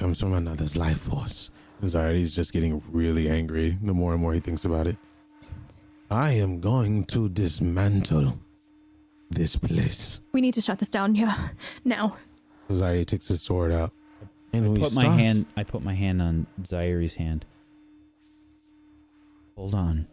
Comes 0.10 0.22
from 0.22 0.34
another's 0.34 0.76
life 0.76 1.02
force. 1.02 1.52
Anxiety's 1.84 2.34
just 2.34 2.52
getting 2.52 2.82
really 2.90 3.30
angry 3.30 3.78
the 3.80 3.94
more 3.94 4.14
and 4.14 4.20
more 4.20 4.34
he 4.34 4.40
thinks 4.40 4.66
about 4.66 4.88
it. 4.88 4.98
I 6.10 6.32
am 6.32 6.60
going 6.60 7.04
to 7.14 7.30
dismantle 7.30 8.40
this 9.30 9.56
place. 9.56 10.20
we 10.32 10.42
need 10.42 10.56
to 10.56 10.62
shut 10.62 10.80
this 10.80 10.90
down? 10.90 11.14
Yeah, 11.14 11.50
now. 11.86 12.18
Anxiety 12.72 13.06
takes 13.06 13.28
his 13.28 13.44
sword 13.44 13.72
out. 13.72 13.92
And 14.52 14.74
we 14.74 14.80
Put 14.80 14.94
my 14.94 15.10
hand 15.10 15.46
I 15.56 15.62
put 15.64 15.84
my 15.84 15.94
hand 15.94 16.24
on 16.24 16.48
Zairi's 16.64 17.14
hand. 17.14 17.46
Hold 19.56 19.76
on. 19.76 20.08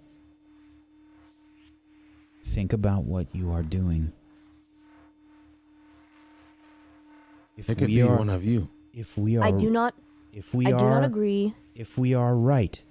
Think 2.44 2.74
about 2.74 3.04
what 3.04 3.34
you 3.34 3.50
are 3.50 3.62
doing. 3.62 4.12
If 7.56 7.70
It 7.70 7.78
could 7.78 7.86
be 7.86 8.02
are 8.02 8.18
one 8.18 8.28
of 8.28 8.44
you. 8.44 8.68
If 8.96 9.16
we 9.18 9.36
are 9.36 9.44
I 9.44 9.50
do 9.52 9.70
not 9.70 9.94
if 10.32 10.54
we 10.54 10.66
I 10.66 10.72
are 10.72 10.78
do 10.78 10.84
not 10.84 11.04
agree. 11.04 11.54
if 11.74 11.96
we 11.96 12.14
are 12.14 12.34
right, 12.34 12.82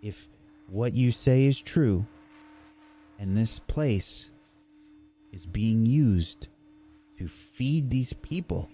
if 0.00 0.28
what 0.68 0.94
you 0.94 1.10
say 1.10 1.46
is 1.46 1.60
true, 1.60 2.06
and 3.18 3.36
this 3.36 3.58
place 3.58 4.30
is 5.32 5.46
being 5.46 5.84
used 5.84 6.48
to 7.18 7.26
feed 7.28 7.90
these 7.90 8.12
people, 8.12 8.70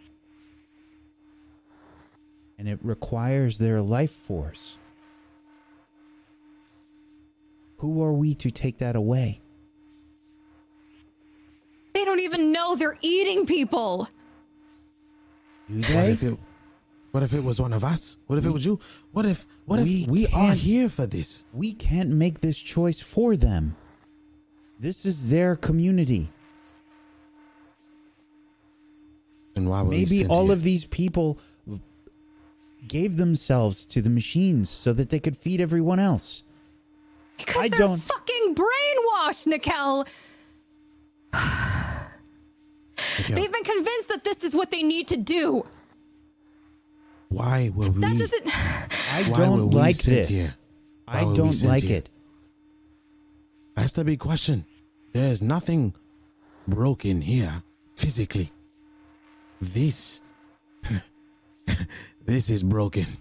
and 2.58 2.68
it 2.68 2.78
requires 2.82 3.58
their 3.58 3.80
life 3.80 4.12
force, 4.12 4.76
who 7.78 8.02
are 8.02 8.12
we 8.12 8.34
to 8.34 8.50
take 8.50 8.78
that 8.78 8.96
away? 8.96 9.40
They 11.94 12.04
don't 12.04 12.20
even 12.20 12.52
know 12.52 12.76
they're 12.76 12.98
eating 13.00 13.46
people. 13.46 14.08
Do 15.68 15.80
What 15.94 16.08
if 16.08 16.22
it 16.22 16.38
what 17.12 17.22
if 17.22 17.32
it 17.32 17.42
was 17.42 17.60
one 17.60 17.72
of 17.72 17.82
us? 17.82 18.18
What 18.26 18.38
if 18.38 18.44
it 18.44 18.50
was 18.50 18.64
you? 18.66 18.78
What 19.12 19.24
if 19.26 19.46
what 19.64 19.80
We 19.80 20.02
if 20.02 20.08
we 20.08 20.26
are 20.28 20.52
here 20.54 20.88
for 20.88 21.06
this? 21.06 21.44
We 21.52 21.72
can't 21.72 22.10
make 22.10 22.40
this 22.40 22.58
choice 22.58 23.00
for 23.00 23.36
them. 23.36 23.74
This 24.78 25.06
is 25.06 25.30
their 25.30 25.56
community. 25.56 26.30
And 29.54 29.70
why 29.70 29.82
were 29.82 29.88
we 29.88 29.96
Maybe 30.00 30.18
sent 30.18 30.30
all 30.30 30.44
here? 30.44 30.52
of 30.52 30.62
these 30.62 30.84
people 30.84 31.38
gave 32.86 33.16
themselves 33.16 33.86
to 33.86 34.02
the 34.02 34.10
machines 34.10 34.68
so 34.68 34.92
that 34.92 35.08
they 35.08 35.18
could 35.18 35.36
feed 35.36 35.60
everyone 35.60 35.98
else. 35.98 36.42
Because 37.38 37.56
I 37.56 37.68
they're 37.68 37.78
don't- 37.78 37.98
fucking 38.02 38.54
brainwashed, 38.54 39.46
Nikel. 39.46 40.06
Mikhail, 43.18 43.36
They've 43.36 43.52
been 43.52 43.64
convinced 43.64 44.08
that 44.08 44.24
this 44.24 44.44
is 44.44 44.54
what 44.54 44.70
they 44.70 44.82
need 44.82 45.08
to 45.08 45.16
do. 45.16 45.64
why 47.28 47.70
were 47.74 47.90
we 47.90 48.00
That 48.00 48.18
doesn't. 48.18 48.46
I 48.46 49.22
Why 49.24 49.28
were 49.28 49.34
don't 49.46 49.68
we 49.70 49.76
like 49.76 49.96
sent 49.96 50.16
this. 50.16 50.28
here? 50.28 50.54
Why 51.06 51.20
I 51.20 51.24
were 51.24 51.30
we 51.30 51.36
don't 51.36 51.52
sent 51.54 51.70
like 51.72 51.82
here? 51.82 51.98
it. 51.98 52.10
That's 53.74 53.92
the 53.92 54.04
big 54.04 54.20
question. 54.20 54.64
There's 55.12 55.42
nothing 55.42 55.94
broken 56.68 57.20
here 57.22 57.62
physically. 57.94 58.52
This 59.60 60.20
this 62.26 62.50
is 62.50 62.62
broken. 62.62 63.16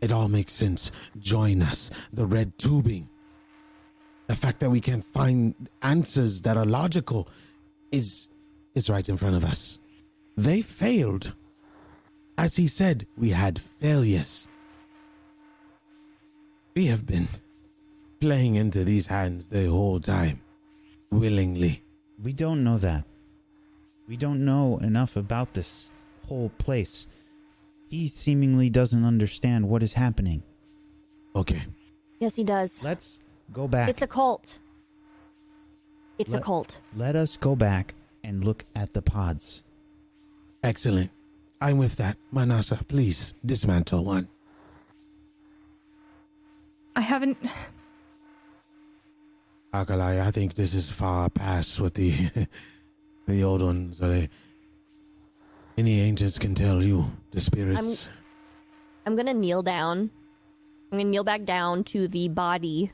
It 0.00 0.12
all 0.12 0.28
makes 0.28 0.52
sense. 0.52 0.90
Join 1.18 1.60
us. 1.62 1.90
The 2.12 2.24
red 2.26 2.56
tubing. 2.58 3.08
The 4.28 4.34
fact 4.34 4.60
that 4.60 4.70
we 4.70 4.80
can 4.80 5.02
find 5.02 5.54
answers 5.82 6.42
that 6.42 6.56
are 6.56 6.64
logical 6.66 7.28
is 7.90 8.28
is 8.74 8.88
right 8.88 9.08
in 9.08 9.16
front 9.16 9.36
of 9.36 9.44
us. 9.44 9.80
They 10.36 10.60
failed. 10.62 11.32
As 12.36 12.54
he 12.54 12.68
said, 12.68 13.06
we 13.16 13.30
had 13.30 13.60
failures. 13.60 14.46
We 16.76 16.86
have 16.86 17.04
been 17.04 17.26
playing 18.20 18.54
into 18.54 18.84
these 18.84 19.06
hands 19.08 19.48
the 19.48 19.66
whole 19.66 19.98
time, 19.98 20.40
willingly. 21.10 21.82
We 22.22 22.32
don't 22.32 22.62
know 22.62 22.78
that. 22.78 23.04
We 24.06 24.16
don't 24.16 24.44
know 24.44 24.78
enough 24.78 25.16
about 25.16 25.54
this 25.54 25.90
whole 26.28 26.50
place. 26.58 27.08
He 27.88 28.06
seemingly 28.06 28.70
doesn't 28.70 29.04
understand 29.04 29.68
what 29.68 29.82
is 29.82 29.94
happening. 29.94 30.42
Okay, 31.34 31.62
Yes, 32.18 32.34
he 32.34 32.44
does. 32.44 32.82
Let's 32.82 33.20
go 33.52 33.68
back. 33.68 33.88
It's 33.88 34.02
a 34.02 34.06
cult. 34.06 34.58
It's 36.18 36.34
a 36.34 36.40
cult. 36.40 36.78
Let 36.96 37.14
us 37.14 37.36
go 37.36 37.54
back 37.54 37.94
and 38.24 38.44
look 38.44 38.64
at 38.74 38.92
the 38.92 39.02
pods. 39.02 39.62
excellent. 40.62 41.10
I'm 41.60 41.76
with 41.78 41.96
that. 41.96 42.16
Manasa, 42.30 42.84
please 42.86 43.34
dismantle 43.44 44.04
one. 44.04 44.28
I 46.94 47.00
haven't. 47.00 47.36
Akalai, 49.74 50.20
I 50.20 50.30
think 50.30 50.54
this 50.54 50.72
is 50.74 50.88
far 50.88 51.28
past 51.30 51.80
what 51.80 51.94
the 51.94 52.30
the 53.26 53.42
old 53.42 53.62
ones 53.62 54.00
or 54.00 54.08
the 54.08 54.28
any 55.76 56.00
ancients 56.00 56.38
can 56.38 56.54
tell 56.54 56.82
you. 56.82 57.10
The 57.30 57.40
spirits. 57.40 58.08
I'm 59.06 59.16
gonna 59.16 59.34
kneel 59.34 59.62
down. 59.62 60.10
I'm 60.90 60.98
gonna 60.98 61.10
kneel 61.10 61.24
back 61.24 61.44
down 61.44 61.84
to 61.84 62.08
the 62.08 62.28
body. 62.28 62.92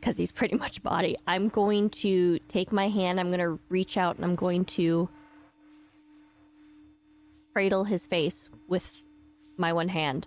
Because 0.00 0.16
he's 0.16 0.32
pretty 0.32 0.56
much 0.64 0.82
body. 0.82 1.16
I'm 1.26 1.48
going 1.48 1.90
to 1.90 2.38
take 2.48 2.72
my 2.72 2.88
hand, 2.88 3.18
I'm 3.20 3.30
gonna 3.30 3.58
reach 3.68 3.96
out 3.96 4.16
and 4.16 4.24
I'm 4.24 4.36
going 4.36 4.64
to 4.66 5.08
cradle 7.52 7.84
his 7.84 8.06
face 8.06 8.48
with 8.68 9.02
my 9.56 9.72
one 9.72 9.88
hand. 9.88 10.26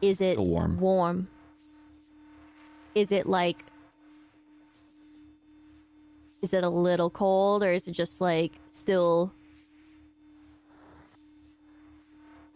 Is 0.00 0.20
it 0.20 0.32
Still 0.32 0.46
warm. 0.46 0.80
warm? 0.80 1.28
Is 2.94 3.10
it 3.12 3.26
like 3.26 3.64
is 6.42 6.52
it 6.52 6.62
a 6.62 6.68
little 6.68 7.08
cold 7.10 7.62
or 7.62 7.72
is 7.72 7.88
it 7.88 7.92
just 7.92 8.20
like 8.20 8.52
still 8.70 9.32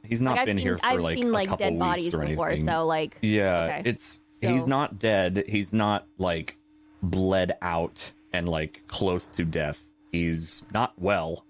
He's 0.05 0.23
not 0.23 0.37
like, 0.37 0.47
been 0.47 0.57
seen, 0.57 0.67
here 0.67 0.79
for 0.79 0.87
I've 0.87 1.01
like 1.01 1.17
seen 1.19 1.29
a 1.29 1.33
like 1.33 1.49
couple 1.49 1.67
dead 1.67 1.73
weeks 1.75 1.81
bodies 1.81 2.15
or 2.15 2.19
before, 2.21 2.49
anything. 2.51 2.67
so 2.67 2.87
like 2.87 3.19
Yeah, 3.21 3.65
Okay. 3.81 3.91
it's 3.91 4.21
he's 4.41 4.67
not 4.67 4.99
dead. 4.99 5.45
He's 5.49 5.73
not 5.73 6.07
like 6.19 6.57
bled 7.03 7.57
out 7.63 8.13
and 8.33 8.49
like 8.49 8.83
close 8.89 9.29
to 9.29 9.45
death. 9.45 9.85
He's 10.13 10.65
not 10.73 10.93
well, 10.99 11.45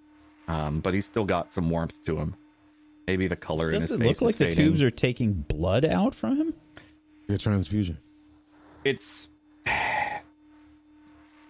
um, 0.49 0.81
but 0.81 0.95
he's 0.95 1.07
still 1.07 1.25
got 1.25 1.51
some 1.51 1.71
warmth 1.71 2.05
to 2.07 2.17
him. 2.17 2.35
Maybe 3.07 3.27
the 3.27 3.37
color 3.37 3.69
in 3.69 3.81
his 3.81 3.83
face. 3.85 3.91
Does 3.91 4.01
it 4.01 4.07
look 4.07 4.21
like 4.23 4.31
is 4.35 4.37
the 4.37 4.45
fading. 4.47 4.65
tubes 4.65 4.83
are 4.83 4.91
taking 4.91 5.33
blood 5.33 5.85
out 5.85 6.15
from 6.15 6.37
him? 6.37 6.55
Your 7.27 7.39
transfusion. 7.39 7.99
It's 8.85 9.29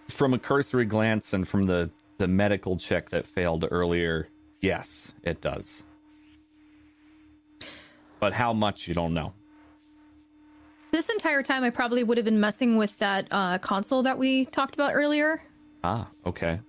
from 0.07 0.33
a 0.33 0.39
cursory 0.39 0.85
glance 0.85 1.33
and 1.33 1.47
from 1.47 1.65
the 1.65 1.89
the 2.17 2.27
medical 2.27 2.75
check 2.75 3.09
that 3.09 3.25
failed 3.25 3.65
earlier. 3.71 4.27
Yes, 4.61 5.13
it 5.23 5.41
does. 5.41 5.83
But 8.19 8.33
how 8.33 8.51
much 8.51 8.87
you 8.87 8.93
don't 8.93 9.13
know. 9.13 9.33
This 10.91 11.09
entire 11.09 11.43
time, 11.43 11.63
I 11.63 11.69
probably 11.69 12.03
would 12.03 12.17
have 12.17 12.25
been 12.25 12.39
messing 12.39 12.77
with 12.77 12.97
that 12.99 13.27
uh, 13.31 13.59
console 13.59 14.03
that 14.03 14.17
we 14.17 14.45
talked 14.45 14.73
about 14.73 14.91
earlier. 14.93 15.41
Ah, 15.83 16.07
okay. 16.25 16.59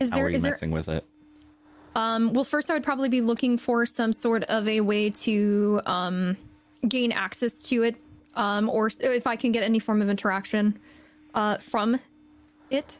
Is 0.00 0.10
How 0.10 0.16
there 0.16 0.26
are 0.26 0.30
you 0.30 0.36
is 0.36 0.42
there 0.42 0.50
messing 0.50 0.70
with 0.70 0.88
it? 0.88 1.04
Um, 1.94 2.32
well, 2.32 2.44
first, 2.44 2.70
I 2.70 2.74
would 2.74 2.82
probably 2.82 3.08
be 3.08 3.20
looking 3.20 3.56
for 3.56 3.86
some 3.86 4.12
sort 4.12 4.42
of 4.44 4.66
a 4.66 4.80
way 4.80 5.10
to 5.10 5.80
um, 5.86 6.36
gain 6.88 7.12
access 7.12 7.62
to 7.68 7.82
it, 7.82 7.96
um, 8.34 8.68
or 8.68 8.90
if 9.00 9.26
I 9.26 9.36
can 9.36 9.52
get 9.52 9.62
any 9.62 9.78
form 9.78 10.02
of 10.02 10.08
interaction 10.08 10.78
uh, 11.34 11.58
from 11.58 12.00
it. 12.70 12.98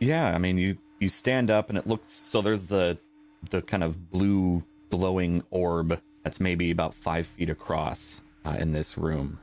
Yeah, 0.00 0.34
I 0.34 0.38
mean 0.38 0.58
you 0.58 0.76
you 1.00 1.08
stand 1.08 1.50
up 1.50 1.68
and 1.68 1.78
it 1.78 1.86
looks 1.86 2.08
so 2.08 2.40
there's 2.42 2.64
the 2.64 2.98
the 3.50 3.62
kind 3.62 3.82
of 3.82 4.10
blue 4.10 4.62
glowing 4.90 5.42
orb 5.50 6.00
that's 6.22 6.40
maybe 6.40 6.70
about 6.70 6.94
five 6.94 7.26
feet 7.26 7.50
across 7.50 8.22
uh, 8.44 8.56
in 8.58 8.72
this 8.72 8.96
room, 8.98 9.38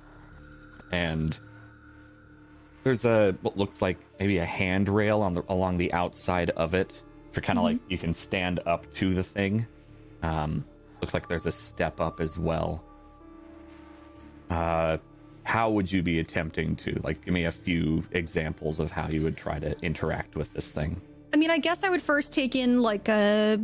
and 0.91 1.38
there's 2.84 3.06
a 3.06 3.36
what 3.41 3.57
looks 3.57 3.82
like 3.82 3.98
maybe 4.19 4.38
a 4.40 4.45
handrail 4.45 5.22
on 5.22 5.34
the 5.34 5.44
along 5.49 5.78
the 5.78 5.91
outside 5.94 6.49
of 6.52 6.73
it 6.73 7.02
for 7.32 7.41
kind 7.41 7.60
of 7.60 7.64
like 7.64 7.80
you 7.90 7.98
can 7.98 8.14
stand 8.14 8.60
up 8.65 8.91
to 8.94 9.14
the 9.14 9.23
thing. 9.23 9.65
Um, 10.23 10.64
looks 11.02 11.14
like 11.14 11.28
there's 11.28 11.48
a 11.48 11.52
step 11.52 11.99
up 11.99 12.19
as 12.19 12.38
well. 12.38 12.84
Uh, 14.49 14.98
how 15.44 15.69
would 15.72 15.91
you 15.91 16.03
be 16.03 16.19
attempting 16.19 16.76
to 16.76 16.99
like 17.03 17.23
give 17.26 17.34
me 17.34 17.45
a 17.45 17.52
few 17.52 18.03
examples 18.11 18.80
of 18.80 18.91
how 18.91 19.07
you 19.07 19.23
would 19.23 19.38
try 19.38 19.57
to 19.60 19.76
interact 19.82 20.36
with 20.36 20.53
this 20.53 20.69
thing 20.69 21.02
I 21.34 21.38
mean, 21.38 21.49
I 21.49 21.57
guess 21.57 21.84
I 21.84 21.90
would 21.90 22.02
first 22.02 22.34
take 22.34 22.56
in 22.56 22.82
like 22.82 23.07
a 23.07 23.60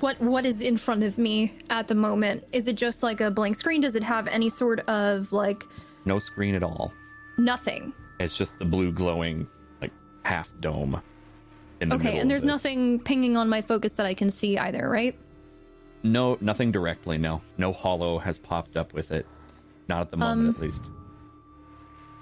what 0.00 0.20
what 0.20 0.44
is 0.46 0.60
in 0.60 0.76
front 0.76 1.02
of 1.02 1.18
me 1.18 1.54
at 1.70 1.88
the 1.88 1.94
moment. 1.94 2.44
Is 2.52 2.66
it 2.68 2.76
just 2.76 3.02
like 3.02 3.20
a 3.20 3.30
blank 3.30 3.56
screen? 3.56 3.80
Does 3.80 3.94
it 3.96 4.02
have 4.02 4.26
any 4.28 4.48
sort 4.48 4.80
of 4.88 5.32
like 5.32 5.62
no 6.04 6.18
screen 6.18 6.54
at 6.54 6.62
all 6.62 6.92
nothing? 7.38 7.92
it's 8.20 8.36
just 8.38 8.58
the 8.60 8.64
blue 8.64 8.92
glowing 8.92 9.46
like 9.80 9.90
half 10.24 10.52
dome 10.60 11.00
in 11.80 11.88
the 11.88 11.94
Okay, 11.96 12.04
middle 12.04 12.20
and 12.20 12.22
of 12.22 12.28
there's 12.28 12.42
this. 12.42 12.48
nothing 12.64 13.00
pinging 13.00 13.36
on 13.36 13.48
my 13.48 13.60
focus 13.60 13.94
that 13.94 14.06
I 14.06 14.14
can 14.14 14.30
see 14.30 14.56
either, 14.58 14.88
right? 14.88 15.18
no 16.02 16.36
nothing 16.42 16.70
directly 16.70 17.16
no 17.16 17.40
no 17.56 17.72
holo 17.72 18.18
has 18.18 18.38
popped 18.38 18.76
up 18.76 18.92
with 18.92 19.10
it 19.10 19.26
not 19.88 20.02
at 20.02 20.10
the 20.10 20.16
Um, 20.16 20.20
moment 20.20 20.56
at 20.56 20.62
least 20.62 20.90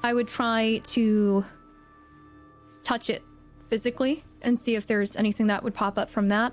I 0.04 0.14
would 0.14 0.28
try 0.28 0.80
to 0.84 1.44
touch 2.84 3.10
it 3.10 3.22
physically 3.68 4.24
and 4.42 4.58
see 4.58 4.76
if 4.76 4.86
there's 4.86 5.16
anything 5.16 5.46
that 5.48 5.62
would 5.64 5.74
pop 5.74 5.96
up 5.98 6.10
from 6.10 6.28
that. 6.28 6.52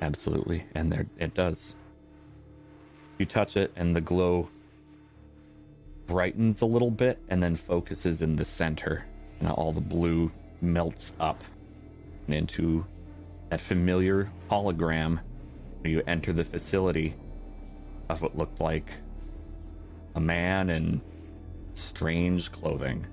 Absolutely 0.00 0.64
and 0.74 0.92
there 0.92 1.06
it 1.18 1.34
does 1.34 1.74
you 3.18 3.26
touch 3.26 3.56
it 3.56 3.72
and 3.76 3.94
the 3.94 4.00
glow 4.00 4.48
brightens 6.06 6.62
a 6.62 6.66
little 6.66 6.90
bit 6.90 7.18
and 7.28 7.42
then 7.42 7.54
focuses 7.54 8.22
in 8.22 8.34
the 8.36 8.44
center 8.44 9.06
and 9.40 9.48
all 9.48 9.72
the 9.72 9.80
blue 9.80 10.30
melts 10.60 11.12
up 11.20 11.42
into 12.28 12.84
that 13.48 13.60
familiar 13.60 14.30
hologram 14.50 15.20
you 15.84 16.02
enter 16.06 16.32
the 16.32 16.44
facility 16.44 17.14
of 18.08 18.22
what 18.22 18.36
looked 18.36 18.60
like 18.60 18.90
a 20.14 20.20
man 20.20 20.70
in 20.70 21.00
strange 21.74 22.50
clothing 22.50 23.06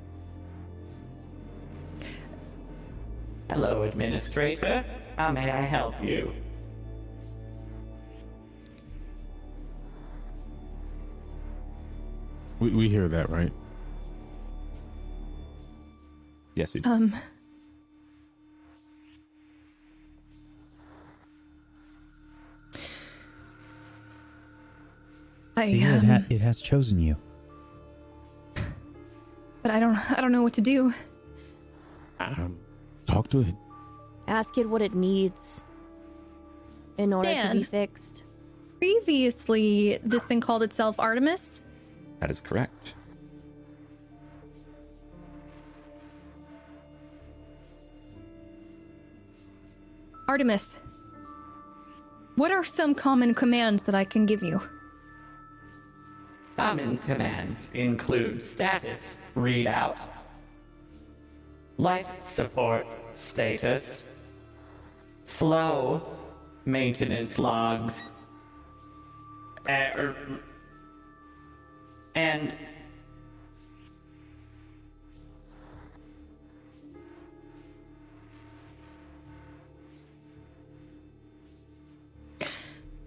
Hello, 3.50 3.84
Administrator. 3.84 4.84
How 5.18 5.32
may 5.32 5.50
I 5.50 5.62
help 5.62 5.96
you? 6.04 6.34
We, 12.60 12.74
we 12.74 12.90
hear 12.90 13.08
that, 13.08 13.30
right? 13.30 13.52
yes 16.56 16.74
you 16.74 16.82
Um. 16.86 17.14
I, 25.56 25.72
See, 25.72 25.82
it, 25.84 25.98
um, 26.00 26.06
ha- 26.06 26.24
it 26.30 26.42
has 26.42 26.62
chosen 26.62 27.00
you. 27.00 27.16
but 29.64 29.72
I 29.72 29.80
don't, 29.80 29.96
I 30.12 30.22
don't 30.22 30.32
know 30.32 30.44
what 30.44 30.54
to 30.54 30.62
do. 30.62 30.94
Um, 32.20 32.58
talk 33.06 33.28
to 33.30 33.42
it. 33.42 33.56
ask 34.28 34.58
it 34.58 34.68
what 34.70 34.82
it 34.82 34.94
needs 34.94 35.64
in 36.98 37.14
order 37.14 37.30
to 37.30 37.36
Dan. 37.36 37.58
be 37.60 37.64
fixed. 37.64 38.24
Previously, 38.80 40.00
this 40.04 40.26
thing 40.26 40.42
called 40.42 40.62
itself 40.64 41.00
Artemis. 41.00 41.62
That 42.20 42.30
is 42.30 42.42
correct 42.42 42.96
Artemis, 50.28 50.78
what 52.36 52.52
are 52.52 52.64
some 52.64 52.94
common 52.94 53.34
commands 53.34 53.84
that 53.84 53.96
I 53.96 54.04
can 54.04 54.26
give 54.26 54.44
you? 54.44 54.62
Common 56.58 56.98
commands 57.00 57.72
include 57.74 58.42
status 58.42 59.18
readout, 59.36 59.98
life 61.78 62.20
support 62.20 62.86
status, 63.14 64.20
flow 65.24 66.06
maintenance 66.66 67.40
logs, 67.40 68.12
er, 69.70 70.14
and 72.18 72.52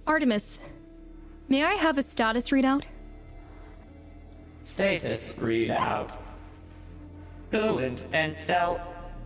Artemis, 0.06 0.60
may 1.48 1.64
I 1.64 1.74
have 1.74 1.98
a 1.98 2.02
status 2.04 2.50
readout? 2.50 2.86
status 4.62 5.32
readout. 5.32 6.16
Coolant 7.50 8.00
and 8.12 8.36
cell 8.36 8.80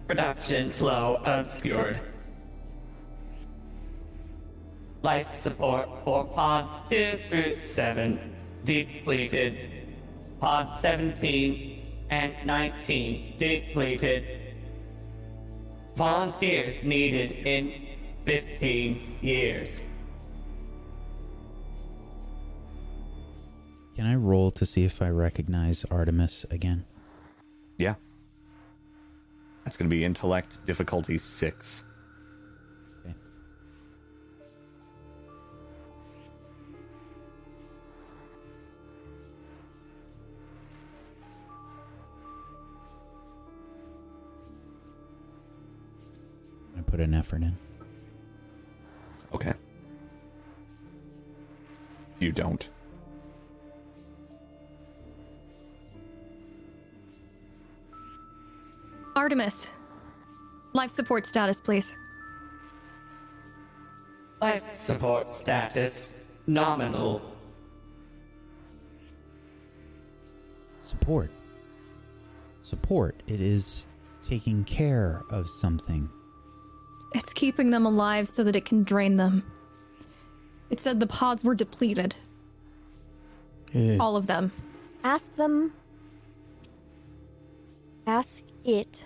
production 0.07 0.71
flow 0.71 1.21
obscured. 1.27 2.01
Life 5.03 5.29
support 5.29 5.91
for 6.05 6.25
pods 6.25 6.81
2 6.89 7.19
through 7.29 7.59
7 7.59 8.34
depleted. 8.65 9.87
Pod 10.41 10.69
17 10.69 12.07
and 12.11 12.35
19 12.45 13.39
depleted. 13.39 14.55
Volunteers 15.97 16.83
needed 16.83 17.33
in 17.33 17.97
15 18.25 19.19
years. 19.21 19.85
Can 23.95 24.07
I 24.07 24.17
roll 24.17 24.51
to 24.53 24.67
see 24.67 24.85
if 24.85 25.01
I 25.01 25.09
recognize 25.09 25.85
Artemis 25.91 26.45
again? 26.51 26.85
Yeah. 27.79 27.95
That's 29.65 29.77
going 29.77 29.89
to 29.89 29.95
be 29.95 30.05
intellect 30.05 30.65
difficulty 30.67 31.17
six. 31.17 31.85
Put 46.95 47.01
an 47.01 47.13
effort 47.13 47.43
in. 47.43 47.59
Okay. 49.35 49.53
You 52.21 52.31
don't. 52.31 52.69
Artemis, 59.17 59.71
life 60.73 60.93
support 60.93 61.27
status, 61.27 61.61
please. 61.61 61.97
Life 64.41 64.73
support 64.73 65.29
status 65.33 66.45
nominal. 66.47 67.21
Support. 70.79 71.33
Support. 72.63 73.21
It 73.27 73.41
is 73.41 73.85
taking 74.23 74.63
care 74.63 75.25
of 75.29 75.49
something. 75.49 76.09
It's 77.15 77.33
keeping 77.33 77.71
them 77.71 77.87
alive 77.87 78.29
so 78.29 78.43
that 78.45 78.57
it 78.57 78.65
can 78.65 78.83
drain 78.83 79.17
them. 79.17 79.45
It 80.71 80.81
said 80.81 80.99
the 81.01 81.07
pods 81.07 81.45
were 81.45 81.55
depleted. 81.55 82.17
Eh, 83.73 83.97
All 83.99 84.17
of 84.17 84.27
them. 84.27 84.53
Ask 85.05 85.35
them. 85.37 85.73
Ask 88.07 88.43
it 88.65 89.05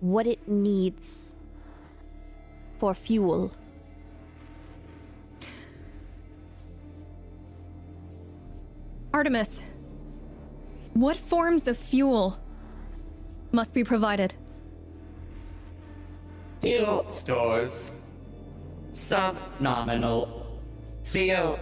what 0.00 0.26
it 0.26 0.48
needs 0.48 1.32
for 2.78 2.94
fuel. 2.94 3.52
Artemis, 9.12 9.62
what 10.94 11.16
forms 11.16 11.66
of 11.66 11.76
fuel 11.76 12.38
must 13.52 13.74
be 13.74 13.82
provided? 13.82 14.34
Fuel 16.60 17.04
stores. 17.04 18.08
Subnominal. 18.90 20.46
Theo. 21.04 21.58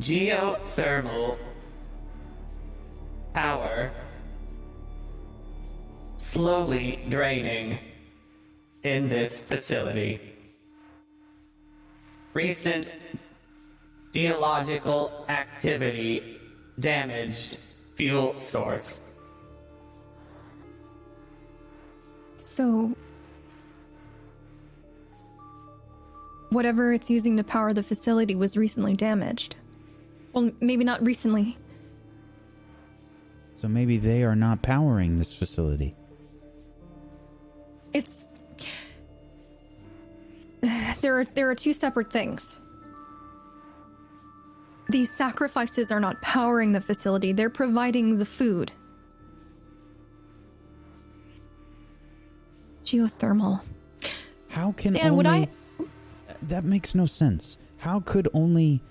Geothermal. 0.00 1.38
Power. 3.34 3.90
Slowly 6.16 7.04
draining 7.08 7.78
in 8.84 9.08
this 9.08 9.42
facility. 9.42 10.20
Recent 12.34 12.88
geological 14.12 15.24
activity 15.28 16.38
damaged 16.78 17.58
fuel 17.94 18.34
source. 18.34 19.11
So. 22.52 22.94
Whatever 26.50 26.92
it's 26.92 27.08
using 27.08 27.38
to 27.38 27.44
power 27.44 27.72
the 27.72 27.82
facility 27.82 28.34
was 28.34 28.58
recently 28.58 28.94
damaged. 28.94 29.56
Well, 30.34 30.50
maybe 30.60 30.84
not 30.84 31.04
recently. 31.04 31.56
So 33.54 33.68
maybe 33.68 33.96
they 33.96 34.22
are 34.22 34.36
not 34.36 34.60
powering 34.60 35.16
this 35.16 35.32
facility. 35.32 35.94
It's. 37.92 38.28
There 41.00 41.18
are, 41.18 41.24
there 41.24 41.50
are 41.50 41.56
two 41.56 41.72
separate 41.72 42.12
things. 42.12 42.60
These 44.88 45.12
sacrifices 45.12 45.90
are 45.90 45.98
not 45.98 46.22
powering 46.22 46.70
the 46.70 46.80
facility, 46.80 47.32
they're 47.32 47.50
providing 47.50 48.18
the 48.18 48.24
food. 48.24 48.70
Geothermal. 52.84 53.62
How 54.48 54.72
can 54.72 54.92
Dan, 54.92 55.12
only 55.12 55.16
would 55.16 55.26
I- 55.26 55.48
That 56.42 56.64
makes 56.64 56.94
no 56.94 57.06
sense. 57.06 57.56
How 57.78 58.00
could 58.00 58.28
only 58.34 58.82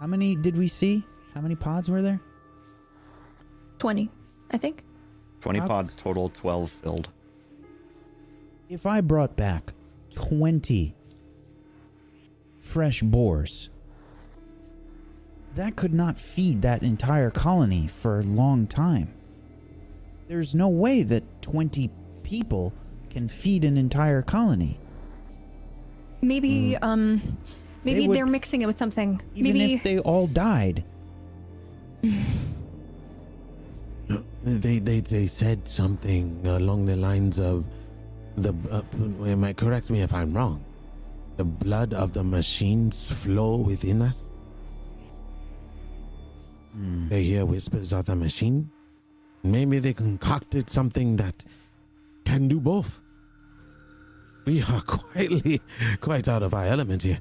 How 0.00 0.06
many 0.08 0.34
did 0.34 0.56
we 0.56 0.66
see? 0.66 1.04
How 1.32 1.40
many 1.40 1.54
pods 1.54 1.88
were 1.88 2.02
there? 2.02 2.20
20, 3.78 4.10
I 4.50 4.58
think. 4.58 4.84
20 5.40 5.60
How- 5.60 5.66
pods 5.68 5.94
total, 5.94 6.28
12 6.28 6.70
filled. 6.70 7.08
If 8.68 8.84
I 8.84 9.00
brought 9.00 9.36
back 9.36 9.74
20 10.10 10.96
fresh 12.58 13.00
boars, 13.02 13.70
that 15.54 15.76
could 15.76 15.94
not 15.94 16.18
feed 16.18 16.62
that 16.62 16.82
entire 16.82 17.30
colony 17.30 17.86
for 17.86 18.18
a 18.18 18.22
long 18.24 18.66
time. 18.66 19.12
There's 20.32 20.54
no 20.54 20.70
way 20.70 21.02
that 21.02 21.42
20 21.42 21.90
people 22.22 22.72
can 23.10 23.28
feed 23.28 23.66
an 23.66 23.76
entire 23.76 24.22
colony. 24.22 24.80
Maybe, 26.22 26.74
um. 26.80 27.20
Maybe 27.84 28.00
They 28.00 28.08
would- 28.08 28.16
they 28.16 28.22
are 28.22 28.26
mixing 28.26 28.62
it 28.62 28.66
with 28.66 28.76
something. 28.78 29.20
Even 29.34 29.52
maybe. 29.52 29.74
if 29.74 29.82
they 29.82 29.98
all 29.98 30.26
died. 30.26 30.84
They, 34.44 34.80
they 34.80 34.98
they 34.98 35.26
said 35.28 35.68
something 35.68 36.40
along 36.44 36.86
the 36.86 36.96
lines 36.96 37.38
of 37.38 37.64
the. 38.36 38.52
Uh, 38.72 38.82
am 39.24 39.44
I- 39.44 39.52
correct 39.52 39.88
me 39.88 40.00
if 40.02 40.12
I'm 40.12 40.32
wrong. 40.34 40.64
The 41.36 41.44
blood 41.44 41.94
of 41.94 42.12
the 42.12 42.24
machines 42.24 43.08
flow 43.12 43.58
within 43.58 44.02
us. 44.02 44.30
They 47.08 47.22
hear 47.22 47.44
whispers 47.46 47.92
of 47.92 48.06
the 48.06 48.16
machine. 48.16 48.72
Maybe 49.42 49.78
they 49.78 49.92
concocted 49.92 50.70
something 50.70 51.16
that 51.16 51.44
can 52.24 52.48
do 52.48 52.60
both. 52.60 53.00
We 54.44 54.62
are 54.62 54.80
quietly 54.86 55.60
quite 56.00 56.28
out 56.28 56.42
of 56.42 56.54
our 56.54 56.64
element 56.64 57.02
here. 57.02 57.20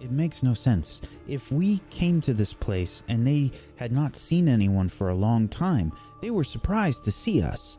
It 0.00 0.10
makes 0.10 0.42
no 0.42 0.52
sense. 0.52 1.00
If 1.28 1.52
we 1.52 1.80
came 1.90 2.20
to 2.22 2.34
this 2.34 2.52
place 2.52 3.04
and 3.08 3.24
they 3.24 3.52
had 3.76 3.92
not 3.92 4.16
seen 4.16 4.48
anyone 4.48 4.88
for 4.88 5.08
a 5.08 5.14
long 5.14 5.46
time, 5.48 5.92
they 6.20 6.30
were 6.30 6.42
surprised 6.42 7.04
to 7.04 7.12
see 7.12 7.40
us. 7.40 7.78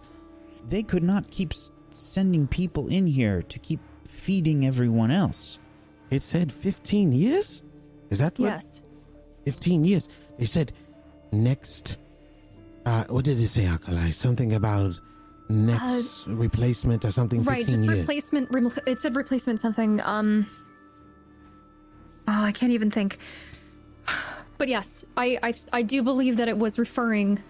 They 0.65 0.83
could 0.83 1.03
not 1.03 1.29
keep 1.29 1.51
s- 1.51 1.71
sending 1.89 2.47
people 2.47 2.87
in 2.87 3.07
here 3.07 3.41
to 3.41 3.59
keep 3.59 3.81
feeding 4.07 4.65
everyone 4.65 5.11
else. 5.11 5.59
It 6.11 6.21
said 6.21 6.49
15 6.53 7.11
years? 7.11 7.63
Is 8.09 8.19
that 8.19 8.39
what? 8.39 8.47
yes. 8.47 8.81
15 9.43 9.83
years. 9.83 10.07
They 10.39 10.45
said 10.45 10.71
next. 11.33 11.97
Uh, 12.85 13.05
what 13.05 13.25
did 13.25 13.39
it 13.39 13.47
say, 13.47 13.65
Alkali? 13.65 14.09
Something 14.11 14.53
about 14.53 14.99
next 15.49 16.27
replacement 16.27 17.05
or 17.05 17.11
something. 17.11 17.43
Right, 17.43 17.65
just 17.65 17.83
years. 17.83 17.99
replacement. 17.99 18.49
Re- 18.51 18.69
it 18.87 18.99
said 18.99 19.15
replacement 19.15 19.59
something. 19.59 20.01
Um. 20.01 20.45
Oh, 22.27 22.43
I 22.43 22.51
can't 22.51 22.71
even 22.71 22.91
think. 22.91 23.17
But 24.57 24.67
yes, 24.67 25.03
I, 25.17 25.39
I 25.43 25.53
I 25.73 25.81
do 25.81 26.03
believe 26.03 26.37
that 26.37 26.47
it 26.47 26.57
was 26.57 26.77
referring 26.77 27.41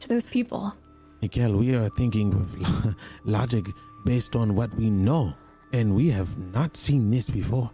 to 0.00 0.08
those 0.08 0.26
people. 0.26 0.74
Miguel, 1.22 1.56
we 1.56 1.74
are 1.74 1.88
thinking 1.90 2.34
of 2.34 2.94
logic 3.24 3.66
based 4.04 4.36
on 4.36 4.54
what 4.54 4.74
we 4.74 4.90
know, 4.90 5.34
and 5.72 5.94
we 5.94 6.10
have 6.10 6.36
not 6.52 6.76
seen 6.76 7.10
this 7.10 7.30
before. 7.30 7.70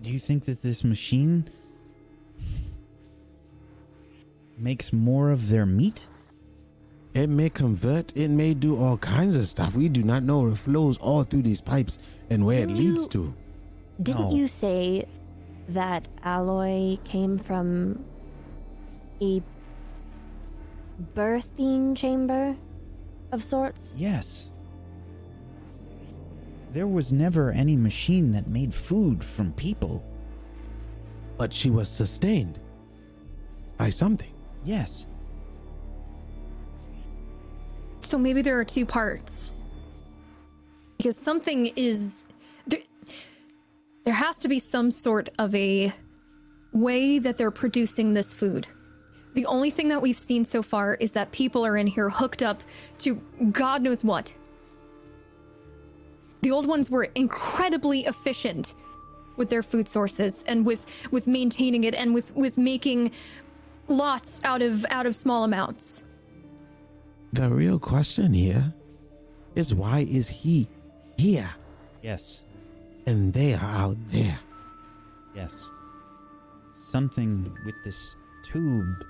Do 0.00 0.10
you 0.10 0.18
think 0.18 0.44
that 0.44 0.62
this 0.62 0.84
machine 0.84 1.50
makes 4.60 4.92
more 4.92 5.30
of 5.30 5.48
their 5.48 5.66
meat? 5.66 6.06
It 7.14 7.28
may 7.28 7.48
convert, 7.50 8.16
it 8.16 8.28
may 8.28 8.54
do 8.54 8.76
all 8.80 8.98
kinds 8.98 9.36
of 9.36 9.46
stuff. 9.46 9.74
We 9.74 9.88
do 9.88 10.02
not 10.02 10.22
know. 10.22 10.46
It 10.48 10.56
flows 10.58 10.98
all 10.98 11.22
through 11.24 11.42
these 11.42 11.60
pipes 11.60 11.98
and 12.30 12.44
where 12.44 12.62
it 12.62 12.70
leads 12.70 13.02
you- 13.02 13.08
to. 13.08 13.34
Didn't 14.02 14.28
No. 14.30 14.36
you 14.36 14.46
say 14.46 15.04
that 15.70 16.08
alloy 16.22 16.98
came 17.04 17.36
from 17.38 18.04
a 19.20 19.42
birthing 21.14 21.96
chamber 21.96 22.56
of 23.32 23.42
sorts? 23.42 23.94
Yes. 23.98 24.50
There 26.72 26.86
was 26.86 27.12
never 27.12 27.50
any 27.50 27.76
machine 27.76 28.32
that 28.32 28.46
made 28.48 28.72
food 28.74 29.24
from 29.24 29.52
people. 29.52 30.04
But 31.36 31.52
she 31.52 31.70
was 31.70 31.88
sustained 31.88 32.60
by 33.76 33.90
something. 33.90 34.30
Yes. 34.64 35.06
So 38.00 38.18
maybe 38.18 38.42
there 38.42 38.58
are 38.58 38.64
two 38.64 38.86
parts. 38.86 39.54
because 40.98 41.16
something 41.16 41.72
is 41.76 42.24
there, 42.66 42.80
there 44.04 44.14
has 44.14 44.38
to 44.38 44.48
be 44.48 44.58
some 44.58 44.90
sort 44.90 45.28
of 45.38 45.54
a 45.54 45.92
way 46.72 47.18
that 47.18 47.36
they're 47.38 47.50
producing 47.50 48.14
this 48.14 48.34
food. 48.34 48.66
The 49.34 49.46
only 49.46 49.70
thing 49.70 49.88
that 49.88 50.02
we've 50.02 50.18
seen 50.18 50.44
so 50.44 50.62
far 50.62 50.94
is 50.94 51.12
that 51.12 51.30
people 51.32 51.64
are 51.64 51.76
in 51.76 51.86
here 51.86 52.10
hooked 52.10 52.42
up 52.42 52.62
to 52.98 53.14
God 53.52 53.82
knows 53.82 54.02
what. 54.04 54.34
The 56.42 56.50
old 56.50 56.66
ones 56.66 56.90
were 56.90 57.04
incredibly 57.14 58.00
efficient 58.06 58.74
with 59.36 59.50
their 59.50 59.62
food 59.62 59.88
sources 59.88 60.44
and 60.48 60.66
with 60.66 60.86
with 61.12 61.26
maintaining 61.28 61.84
it 61.84 61.94
and 61.94 62.14
with 62.14 62.34
with 62.36 62.58
making 62.58 63.12
lots 63.88 64.40
out 64.44 64.62
of 64.62 64.84
out 64.90 65.06
of 65.06 65.14
small 65.16 65.44
amounts. 65.44 66.04
The 67.32 67.50
real 67.50 67.78
question 67.78 68.32
here 68.32 68.72
is 69.54 69.74
why 69.74 70.00
is 70.08 70.28
he 70.28 70.68
here 71.18 71.50
Yes. 72.02 72.40
and 73.06 73.32
they 73.32 73.54
are 73.54 73.60
out 73.62 73.96
there? 74.08 74.38
Yes. 75.34 75.68
Something 76.72 77.54
with 77.66 77.74
this 77.84 78.16
tube. 78.44 79.04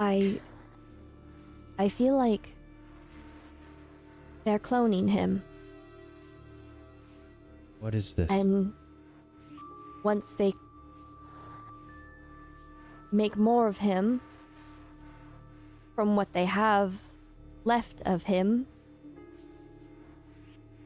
I. 0.00 0.40
I 1.78 1.88
feel 1.88 2.16
like. 2.16 2.54
They're 4.44 4.58
cloning 4.58 5.08
him. 5.08 5.42
What 7.80 7.94
is 7.94 8.14
this? 8.14 8.30
And. 8.30 8.72
Once 10.04 10.32
they. 10.38 10.52
Make 13.12 13.36
more 13.36 13.66
of 13.68 13.78
him. 13.78 14.20
from 15.94 16.16
what 16.16 16.32
they 16.32 16.46
have 16.46 16.94
left 17.64 18.00
of 18.06 18.22
him, 18.24 18.66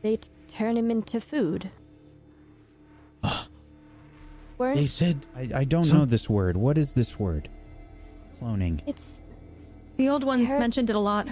they 0.02 0.16
t- 0.16 0.28
turn 0.48 0.76
him 0.76 0.90
into 0.90 1.20
food. 1.20 1.70
Weren't 4.58 4.76
They 4.80 4.86
said 4.86 5.24
I, 5.36 5.48
I 5.54 5.64
don't 5.64 5.84
Some- 5.84 5.98
know 5.98 6.04
this 6.04 6.28
word. 6.28 6.56
What 6.56 6.76
is 6.76 6.92
this 6.94 7.18
word? 7.20 7.48
Cloning. 8.40 8.80
it's 8.86 9.22
The 9.96 10.08
old 10.08 10.24
ones 10.24 10.50
heard- 10.50 10.58
mentioned 10.58 10.90
it 10.90 10.96
a 10.96 10.98
lot. 10.98 11.28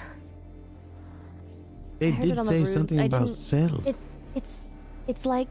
they 1.98 2.08
I 2.08 2.10
heard 2.12 2.24
it 2.24 2.28
did 2.28 2.38
on 2.38 2.46
the 2.46 2.52
say 2.52 2.58
road. 2.60 2.68
something 2.68 3.00
I 3.00 3.04
about 3.06 3.26
didn't- 3.26 3.36
cells. 3.36 3.86
it 3.86 3.96
it's 4.36 4.60
it's 5.08 5.26
like 5.26 5.48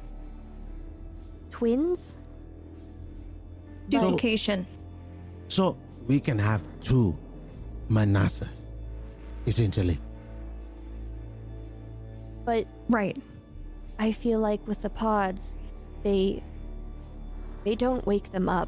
twins. 1.50 2.16
Duplication. 3.90 4.66
So 5.54 5.78
we 6.08 6.20
can 6.20 6.40
have 6.40 6.62
two 6.82 7.16
Manasas, 7.88 8.72
essentially. 9.46 10.00
But 12.44 12.66
right. 12.90 13.16
I 14.00 14.14
feel 14.14 14.40
like 14.40 14.68
with 14.68 14.82
the 14.82 14.90
pods, 14.90 15.60
they 16.02 16.42
they 17.66 17.76
don't 17.76 18.04
wake 18.08 18.32
them 18.32 18.50
up. 18.50 18.68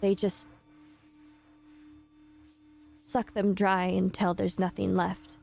They 0.00 0.14
just 0.14 0.48
suck 3.02 3.34
them 3.34 3.52
dry 3.52 3.84
until 3.84 4.32
there's 4.32 4.58
nothing 4.58 4.96
left. 4.96 5.36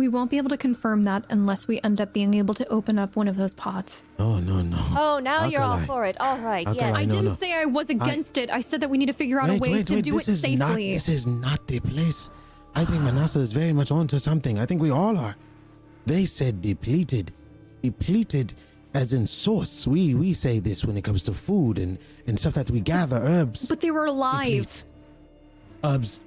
We 0.00 0.08
won't 0.08 0.30
be 0.30 0.38
able 0.38 0.48
to 0.48 0.56
confirm 0.56 1.02
that 1.02 1.26
unless 1.28 1.68
we 1.68 1.78
end 1.84 2.00
up 2.00 2.14
being 2.14 2.32
able 2.32 2.54
to 2.54 2.66
open 2.68 2.98
up 2.98 3.16
one 3.16 3.28
of 3.28 3.36
those 3.36 3.52
pods. 3.52 4.02
No, 4.18 4.40
no, 4.40 4.62
no. 4.62 4.78
Oh, 4.96 5.18
now 5.18 5.44
you're 5.44 5.60
all 5.60 5.72
Alkali. 5.78 5.86
for 5.86 6.06
it. 6.06 6.16
All 6.18 6.38
right, 6.38 6.66
Alkali. 6.66 6.88
yes. 6.88 6.96
I 6.96 7.04
no, 7.04 7.10
didn't 7.10 7.24
no. 7.26 7.34
say 7.34 7.52
I 7.52 7.66
was 7.66 7.90
against 7.90 8.38
it. 8.38 8.50
I 8.50 8.62
said 8.62 8.80
that 8.80 8.88
we 8.88 8.96
need 8.96 9.08
to 9.08 9.12
figure 9.12 9.38
out 9.38 9.50
a 9.50 9.58
way 9.58 9.82
to 9.82 10.00
do 10.00 10.18
it 10.18 10.24
this 10.24 10.42
it 10.42 10.52
is 10.52 10.58
Not, 10.58 10.68
safely. 10.68 10.94
this 10.94 11.10
is 11.10 11.26
not 11.26 11.66
the 11.66 11.80
place. 11.80 12.30
I 12.74 12.86
think 12.86 13.02
Manasa 13.02 13.40
is 13.40 13.52
very 13.52 13.74
much 13.74 13.90
onto 13.90 14.18
something. 14.18 14.58
I 14.58 14.64
think 14.64 14.80
we 14.80 14.88
all 14.88 15.18
are. 15.18 15.36
They 16.06 16.24
said 16.24 16.62
depleted. 16.62 17.34
Depleted 17.82 18.54
as 18.94 19.12
in 19.12 19.26
source. 19.26 19.86
We 19.86 20.14
we 20.14 20.32
say 20.32 20.60
this 20.60 20.82
when 20.82 20.96
it 20.96 21.04
comes 21.04 21.24
to 21.24 21.34
food 21.34 21.78
and, 21.78 21.98
and 22.26 22.40
stuff 22.40 22.54
that 22.54 22.70
we 22.70 22.80
gather, 22.80 23.18
herbs. 23.18 23.68
but 23.68 23.82
they 23.82 23.90
were 23.90 24.06
alive. 24.06 24.46
deplete. 24.46 24.84
Herbs. 25.84 26.22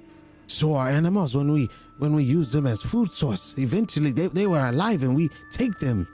So 0.46 0.74
are 0.76 0.88
animals 0.88 1.36
when 1.36 1.50
we 1.50 1.68
when 1.98 2.14
we 2.14 2.24
use 2.24 2.52
them 2.52 2.66
as 2.66 2.82
food 2.82 3.10
source. 3.10 3.54
Eventually 3.58 4.12
they, 4.12 4.26
they 4.28 4.46
were 4.46 4.66
alive 4.66 5.02
and 5.02 5.14
we 5.14 5.30
take 5.50 5.78
them. 5.78 6.08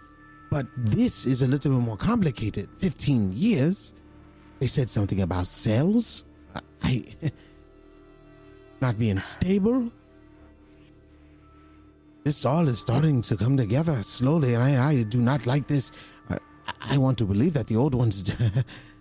But 0.50 0.66
this 0.76 1.26
is 1.26 1.42
a 1.42 1.46
little 1.46 1.72
bit 1.72 1.80
more 1.80 1.96
complicated. 1.96 2.68
Fifteen 2.78 3.32
years. 3.32 3.94
They 4.58 4.66
said 4.66 4.90
something 4.90 5.20
about 5.22 5.46
cells. 5.46 6.24
I 6.82 7.04
not 8.80 8.98
being 8.98 9.20
stable. 9.20 9.90
This 12.24 12.44
all 12.44 12.68
is 12.68 12.78
starting 12.78 13.22
to 13.22 13.36
come 13.36 13.56
together 13.56 14.02
slowly, 14.02 14.54
and 14.54 14.62
I, 14.62 14.90
I 14.90 15.02
do 15.04 15.20
not 15.20 15.46
like 15.46 15.66
this. 15.66 15.92
I, 16.28 16.38
I 16.80 16.98
want 16.98 17.16
to 17.18 17.24
believe 17.24 17.54
that 17.54 17.68
the 17.68 17.76
old 17.76 17.94
ones. 17.94 18.34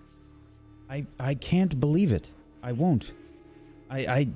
I 0.90 1.06
I 1.20 1.36
can't 1.36 1.80
believe 1.80 2.12
it. 2.12 2.30
I 2.64 2.72
won't. 2.72 3.14
I 3.90 4.00
I 4.00 4.30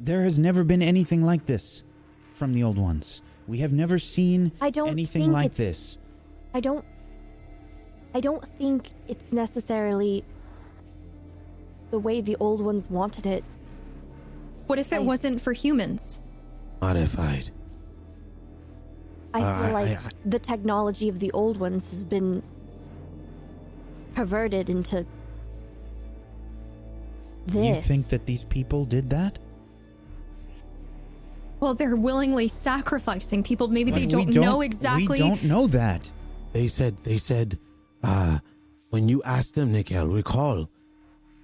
there 0.00 0.22
has 0.24 0.38
never 0.38 0.64
been 0.64 0.82
anything 0.82 1.22
like 1.24 1.46
this 1.46 1.84
from 2.32 2.52
the 2.52 2.62
old 2.62 2.78
ones. 2.78 3.22
We 3.46 3.58
have 3.58 3.72
never 3.72 3.98
seen 3.98 4.52
I 4.60 4.70
don't 4.70 4.88
anything 4.88 5.22
think 5.22 5.32
like 5.32 5.46
it's- 5.52 5.58
this. 5.58 5.98
I 6.52 6.60
don't 6.60 6.84
I 8.14 8.20
don't 8.20 8.46
think 8.58 8.90
it's 9.08 9.32
necessarily 9.32 10.24
the 11.90 11.98
way 11.98 12.20
the 12.20 12.36
old 12.38 12.60
ones 12.60 12.88
wanted 12.88 13.26
it. 13.26 13.42
What 14.66 14.78
if 14.78 14.92
it 14.92 14.96
I- 14.96 15.00
wasn't 15.00 15.40
for 15.40 15.52
humans? 15.52 16.20
Modified. 16.80 17.50
I 19.32 19.40
Uh, 19.42 19.58
feel 19.66 19.76
I- 19.76 19.82
like 19.82 19.98
I- 19.98 20.10
the 20.24 20.38
technology 20.38 21.08
of 21.08 21.18
the 21.18 21.32
old 21.32 21.56
ones 21.58 21.90
has 21.90 22.04
been 22.04 22.42
perverted 24.14 24.70
into 24.70 25.04
this. 27.46 27.76
You 27.76 27.82
think 27.82 28.06
that 28.06 28.26
these 28.26 28.44
people 28.44 28.84
did 28.84 29.10
that? 29.10 29.38
Well, 31.64 31.72
they're 31.72 31.96
willingly 31.96 32.48
sacrificing 32.48 33.42
people. 33.42 33.68
Maybe 33.68 33.90
they 33.90 34.04
But 34.04 34.26
we 34.26 34.32
don't, 34.32 34.44
know 34.44 34.60
exactly. 34.60 35.22
We 35.22 35.28
don't 35.30 35.44
know 35.44 35.66
that. 35.68 36.12
They 36.52 36.68
said, 36.68 36.94
they 37.04 37.16
said, 37.16 37.58
uh, 38.02 38.40
when 38.90 39.08
you 39.08 39.22
asked 39.22 39.54
them, 39.54 39.72
Nikhil, 39.72 40.06
recall, 40.08 40.68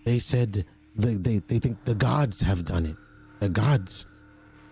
they 0.04 0.18
said 0.18 0.66
they, 0.94 1.14
they, 1.14 1.38
they 1.38 1.58
think 1.58 1.82
the 1.86 1.94
gods 1.94 2.42
have 2.42 2.66
done 2.66 2.84
it. 2.84 2.96
The 3.38 3.48
gods. 3.48 4.04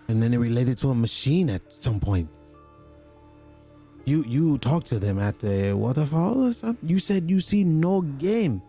And 0.07 0.21
then 0.21 0.35
it 0.35 0.37
related 0.37 0.77
to 0.79 0.91
a 0.91 0.95
machine 0.95 1.49
at 1.49 1.63
some 1.73 1.99
point. 1.99 2.29
You 4.05 4.23
you 4.27 4.59
talked 4.59 4.85
to 4.93 4.99
them 4.99 5.17
at 5.17 5.39
the 5.39 5.73
waterfall 5.73 6.45
or 6.45 6.53
something? 6.53 6.87
You 6.87 6.99
said 6.99 7.27
you 7.27 7.39
see 7.39 7.63
no 7.63 8.01
game. 8.01 8.61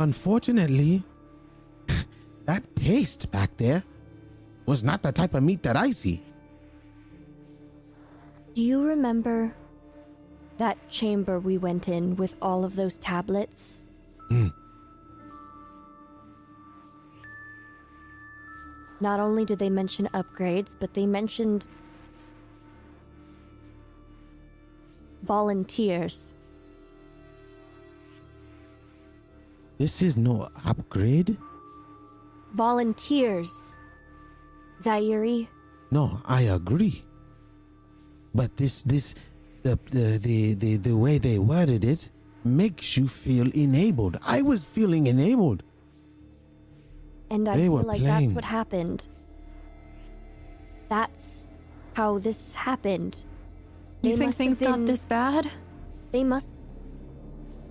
Unfortunately, 0.00 1.04
that 2.46 2.74
paste 2.74 3.30
back 3.30 3.56
there 3.56 3.84
was 4.70 4.84
not 4.84 5.02
the 5.02 5.10
type 5.10 5.34
of 5.34 5.42
meat 5.42 5.64
that 5.64 5.76
I 5.76 5.90
see. 5.90 6.22
Do 8.54 8.62
you 8.62 8.84
remember 8.84 9.52
that 10.58 10.78
chamber 10.88 11.40
we 11.40 11.58
went 11.58 11.88
in 11.88 12.14
with 12.14 12.36
all 12.40 12.64
of 12.64 12.76
those 12.76 12.96
tablets? 13.00 13.80
Hmm. 14.28 14.50
Not 19.00 19.18
only 19.18 19.44
did 19.44 19.58
they 19.58 19.70
mention 19.70 20.08
upgrades, 20.14 20.76
but 20.78 20.94
they 20.94 21.04
mentioned 21.04 21.66
volunteers. 25.24 26.32
This 29.78 30.00
is 30.00 30.16
no 30.16 30.48
upgrade. 30.64 31.36
Volunteers. 32.54 33.76
Zairi, 34.80 35.48
No, 35.90 36.20
I 36.26 36.42
agree. 36.42 37.04
But 38.34 38.56
this 38.56 38.82
this 38.82 39.14
the 39.62 39.78
the 39.90 40.18
the 40.18 40.54
the, 40.54 40.76
the 40.76 40.96
way 40.96 41.18
they 41.18 41.38
worded 41.38 41.84
it 41.84 42.10
makes 42.44 42.96
you 42.96 43.06
feel 43.08 43.50
enabled. 43.52 44.16
I 44.24 44.40
was 44.42 44.64
feeling 44.64 45.06
enabled. 45.06 45.62
and 47.30 47.48
I 47.48 47.56
They 47.56 47.64
feel 47.64 47.72
were 47.72 47.82
like 47.82 48.02
that's 48.02 48.32
what 48.32 48.44
happened. 48.44 49.06
That's 50.88 51.46
how 51.94 52.18
this 52.18 52.54
happened. 52.54 53.24
you 54.02 54.16
think 54.16 54.28
must 54.28 54.38
have 54.38 54.56
things 54.58 54.58
got 54.60 54.86
this 54.86 55.04
bad? 55.04 55.50
They 56.12 56.24
must 56.24 56.54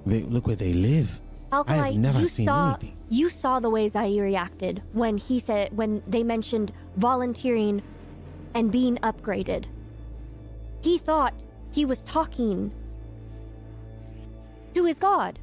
They 0.05 0.21
look 0.23 0.47
where 0.47 0.55
they 0.55 0.73
live. 0.73 1.21
Alkali, 1.51 1.79
I 1.79 1.85
have 1.91 1.95
never 1.95 2.19
you 2.21 2.27
seen 2.27 2.45
saw, 2.45 2.69
anything. 2.69 2.95
You 3.09 3.29
saw 3.29 3.59
the 3.59 3.69
way 3.69 3.87
Zaire 3.87 4.23
reacted 4.23 4.83
when 4.93 5.17
he 5.17 5.39
said 5.39 5.75
when 5.75 6.03
they 6.07 6.23
mentioned 6.23 6.71
volunteering 6.99 7.81
and 8.53 8.71
being 8.71 8.97
upgraded. 8.97 9.65
He 10.81 10.97
thought 10.97 11.33
he 11.71 11.85
was 11.85 12.03
talking 12.03 12.71
to 14.73 14.85
his 14.85 14.97
god. 14.97 15.39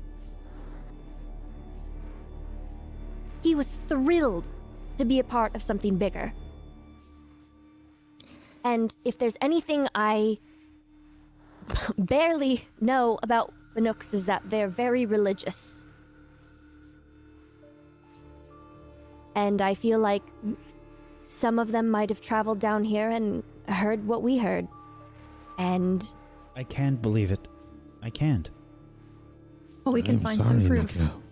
He 3.43 3.55
was 3.55 3.73
thrilled 3.73 4.49
to 4.99 5.05
be 5.05 5.19
a 5.19 5.25
part 5.25 5.55
of 5.55 5.63
something 5.63 5.97
bigger. 5.97 6.33
And 8.63 8.95
if 9.05 9.19
there's 9.19 9.37
anything 9.41 9.89
I 9.95 10.39
barely 11.99 12.67
know 12.81 13.19
about 13.23 13.53
the 13.75 13.81
Nooks 13.81 14.13
is 14.13 14.27
that 14.27 14.43
they're 14.51 14.69
very 14.69 15.07
religious. 15.07 15.87
And 19.35 19.63
I 19.63 19.75
feel 19.75 19.99
like 19.99 20.23
some 21.27 21.59
of 21.59 21.73
them 21.73 21.89
might 21.89 22.09
have 22.09 22.21
traveled 22.21 22.59
down 22.59 22.85
here 22.85 23.11
and 23.11 23.43
heard 23.69 24.07
what 24.07 24.23
we 24.23 24.39
heard. 24.39 24.67
And 25.59 26.05
I 26.55 26.63
can't 26.65 27.01
believe 27.03 27.31
it. 27.33 27.47
I 28.03 28.11
can't. 28.11 28.51
Well, 29.85 29.93
we 29.93 30.03
can 30.03 30.17
I'm 30.17 30.21
find 30.21 30.37
sorry, 30.37 30.49
some 30.61 30.67
proof. 30.69 30.97
Nikhil. 30.97 31.23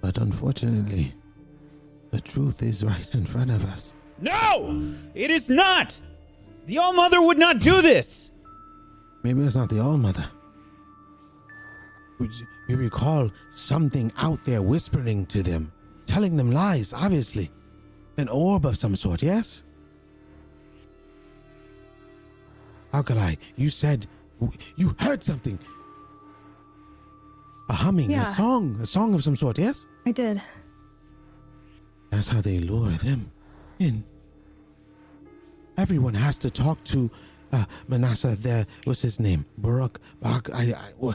But 0.00 0.18
unfortunately, 0.18 1.14
the 2.10 2.20
truth 2.20 2.62
is 2.62 2.84
right 2.84 3.14
in 3.14 3.26
front 3.26 3.50
of 3.50 3.64
us. 3.64 3.92
No! 4.20 4.82
It 5.14 5.30
is 5.30 5.48
not! 5.50 6.00
The 6.66 6.78
All 6.78 6.92
Mother 6.92 7.20
would 7.22 7.38
not 7.38 7.58
do 7.60 7.82
this! 7.82 8.30
Maybe 9.22 9.42
it's 9.42 9.56
not 9.56 9.68
the 9.68 9.80
All 9.80 9.96
Mother. 9.98 10.24
Would 12.18 12.32
you- 12.32 12.46
You 12.68 12.76
recall 12.76 13.30
something 13.50 14.10
out 14.16 14.44
there 14.44 14.60
whispering 14.60 15.24
to 15.26 15.40
them, 15.42 15.70
telling 16.06 16.36
them 16.36 16.50
lies, 16.50 16.92
obviously. 16.92 17.50
An 18.18 18.28
orb 18.28 18.64
of 18.64 18.78
some 18.78 18.96
sort, 18.96 19.22
yes? 19.22 19.62
Alkali, 22.92 23.34
you 23.56 23.68
said 23.68 24.06
you 24.76 24.94
heard 24.98 25.22
something. 25.22 25.58
A 27.68 27.72
humming, 27.72 28.10
Yeah. 28.10 28.22
a 28.22 28.26
song, 28.26 28.78
a 28.80 28.86
song 28.86 29.12
of 29.14 29.22
some 29.24 29.36
sort, 29.36 29.58
yes? 29.58 29.86
I 30.06 30.12
did. 30.12 30.40
That's 32.10 32.28
how 32.28 32.40
they 32.40 32.58
lure 32.60 32.92
them 32.92 33.30
in. 33.78 34.04
Everyone 35.76 36.14
has 36.14 36.38
to 36.38 36.50
talk 36.50 36.82
to 36.84 37.10
uh, 37.52 37.64
Manasseh 37.88 38.36
there. 38.36 38.66
What's 38.84 39.02
his 39.02 39.20
name? 39.20 39.44
Barak. 39.58 40.00
Barak 40.22 40.48
I, 40.54 40.74
I, 41.02 41.14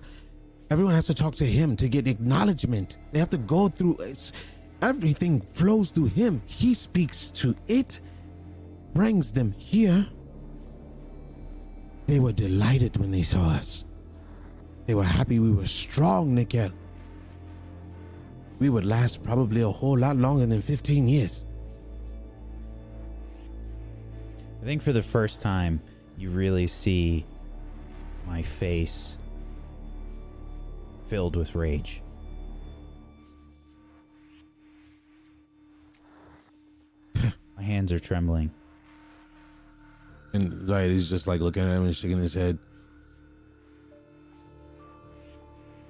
everyone 0.69 0.93
has 0.93 1.07
to 1.07 1.13
talk 1.15 1.35
to 1.35 1.45
him 1.45 1.75
to 1.77 1.87
get 1.89 2.07
acknowledgement. 2.07 2.97
They 3.11 3.19
have 3.19 3.29
to 3.31 3.37
go 3.37 3.69
through. 3.69 3.97
It's, 4.01 4.33
everything 4.81 5.41
flows 5.41 5.91
through 5.91 6.07
him. 6.07 6.41
He 6.45 6.73
speaks 6.73 7.31
to 7.31 7.55
it, 7.67 8.01
brings 8.93 9.31
them 9.31 9.53
here. 9.57 10.07
They 12.07 12.19
were 12.19 12.33
delighted 12.33 12.97
when 12.97 13.11
they 13.11 13.21
saw 13.21 13.49
us. 13.49 13.85
They 14.85 14.95
were 14.95 15.03
happy 15.03 15.39
we 15.39 15.51
were 15.51 15.67
strong, 15.67 16.35
Nikel. 16.35 16.71
We 18.59 18.69
would 18.69 18.85
last 18.85 19.23
probably 19.23 19.61
a 19.61 19.69
whole 19.69 19.97
lot 19.97 20.17
longer 20.17 20.45
than 20.45 20.61
15 20.61 21.07
years. 21.07 21.45
I 24.61 24.65
think 24.65 24.81
for 24.81 24.93
the 24.93 25.01
first 25.01 25.41
time, 25.41 25.81
you 26.17 26.29
really 26.29 26.67
see 26.67 27.25
my 28.27 28.43
face 28.43 29.17
filled 31.07 31.35
with 31.35 31.55
rage. 31.55 32.01
My 37.61 37.67
hands 37.67 37.91
are 37.91 37.99
trembling. 37.99 38.51
And 40.33 40.51
Zayed 40.67 40.89
is 40.89 41.09
just 41.09 41.27
like 41.27 41.41
looking 41.41 41.61
at 41.63 41.69
him 41.69 41.83
and 41.85 41.95
shaking 41.95 42.17
his 42.17 42.33
head. 42.33 42.57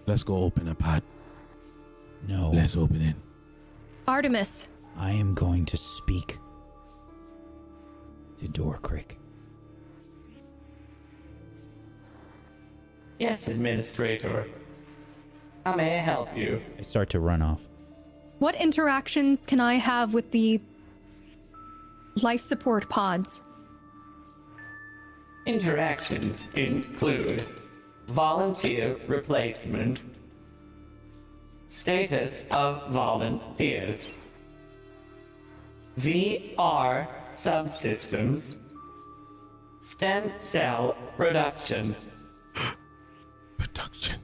Let's 0.06 0.24
go 0.24 0.36
open 0.36 0.68
a 0.68 0.76
pot. 0.76 1.02
No, 2.28 2.52
Let's 2.52 2.76
open 2.76 3.02
it. 3.02 3.16
Artemis, 4.08 4.68
I 4.98 5.12
am 5.12 5.34
going 5.34 5.66
to 5.68 5.78
speak 5.78 6.38
to 8.40 8.48
Dorcrick. 8.48 9.16
Yes, 13.20 13.48
Administrator. 13.48 14.48
How 15.66 15.76
may 15.76 15.98
I 15.98 16.02
help 16.02 16.36
you? 16.36 16.62
I 16.78 16.82
start 16.82 17.10
to 17.12 17.20
run 17.20 17.42
off. 17.42 17.62
what 18.40 18.56
interactions 18.56 19.46
can 19.46 19.60
I 19.62 19.76
have 19.76 20.14
with 20.14 20.32
the 20.32 20.60
life 22.18 22.42
support 22.42 22.90
pods? 22.90 23.44
Interactions 25.46 26.50
include 26.56 27.44
volunteer 28.08 28.98
replacement, 29.08 30.04
status 31.68 32.46
of 32.52 32.92
volunteers, 32.92 34.32
VR 36.00 37.08
subsystems, 37.34 38.58
stem 39.80 40.32
cell 40.36 40.96
production. 41.18 41.96
Production. 43.58 44.20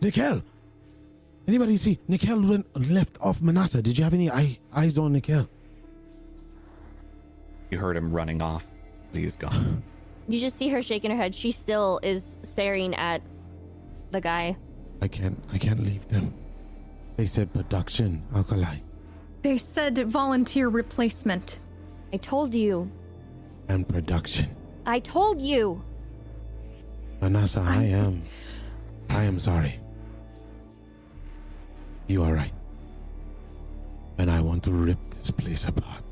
Nikel! 0.00 0.42
Anybody 1.48 1.76
see 1.76 1.98
Nikel 2.08 2.40
went 2.42 2.66
left 2.90 3.18
off 3.20 3.40
Manasa? 3.40 3.80
Did 3.80 3.96
you 3.96 4.04
have 4.04 4.14
any 4.14 4.30
eye, 4.30 4.58
eyes 4.72 4.98
on 4.98 5.12
Nikel? 5.12 5.48
You 7.70 7.78
heard 7.78 7.96
him 7.96 8.12
running 8.12 8.42
off. 8.42 8.66
He's 9.12 9.36
gone. 9.36 9.82
you 10.28 10.40
just 10.40 10.56
see 10.56 10.68
her 10.68 10.82
shaking 10.82 11.10
her 11.10 11.16
head. 11.16 11.34
She 11.34 11.52
still 11.52 12.00
is 12.02 12.38
staring 12.42 12.94
at 12.94 13.22
the 14.10 14.20
guy. 14.20 14.56
I 15.02 15.08
can't 15.08 15.38
I 15.52 15.58
can't 15.58 15.82
leave 15.82 16.08
them. 16.08 16.34
They 17.16 17.26
said 17.26 17.52
production, 17.52 18.22
alkali, 18.34 18.76
They 19.42 19.56
said 19.58 19.96
volunteer 20.08 20.68
replacement. 20.68 21.60
I 22.12 22.18
told 22.18 22.54
you. 22.54 22.90
and 23.68 23.88
production. 23.88 24.54
I 24.84 25.00
told 25.00 25.40
you. 25.40 25.82
Manasa, 27.20 27.60
I 27.60 27.84
am. 27.84 28.22
I 29.08 29.24
am 29.24 29.38
sorry. 29.38 29.80
You 32.08 32.22
are 32.22 32.32
right. 32.32 32.52
And 34.18 34.30
I 34.30 34.40
want 34.40 34.62
to 34.64 34.70
rip 34.70 34.98
this 35.10 35.30
place 35.30 35.66
apart. 35.66 36.02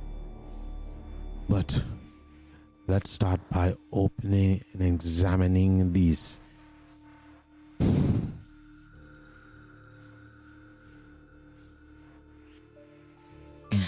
But 1.48 1.84
let's 2.86 3.10
start 3.10 3.40
by 3.50 3.74
opening 3.92 4.62
and 4.72 4.82
examining 4.82 5.92
these. 5.92 6.40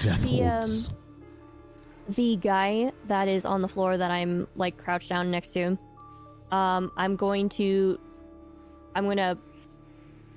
Death 0.03 0.23
The, 0.23 0.43
um, 0.43 0.51
holds. 0.51 0.91
the 2.09 2.37
guy 2.37 2.93
that 3.07 3.28
is 3.28 3.45
on 3.45 3.62
the 3.62 3.69
floor 3.69 3.97
that 3.97 4.11
I'm 4.11 4.47
like 4.57 4.77
crouched 4.77 5.09
down 5.09 5.31
next 5.31 5.53
to, 5.55 5.78
um, 6.51 6.91
I'm 6.97 7.16
going 7.16 7.49
to, 7.51 7.99
I'm 8.95 9.07
gonna 9.07 9.39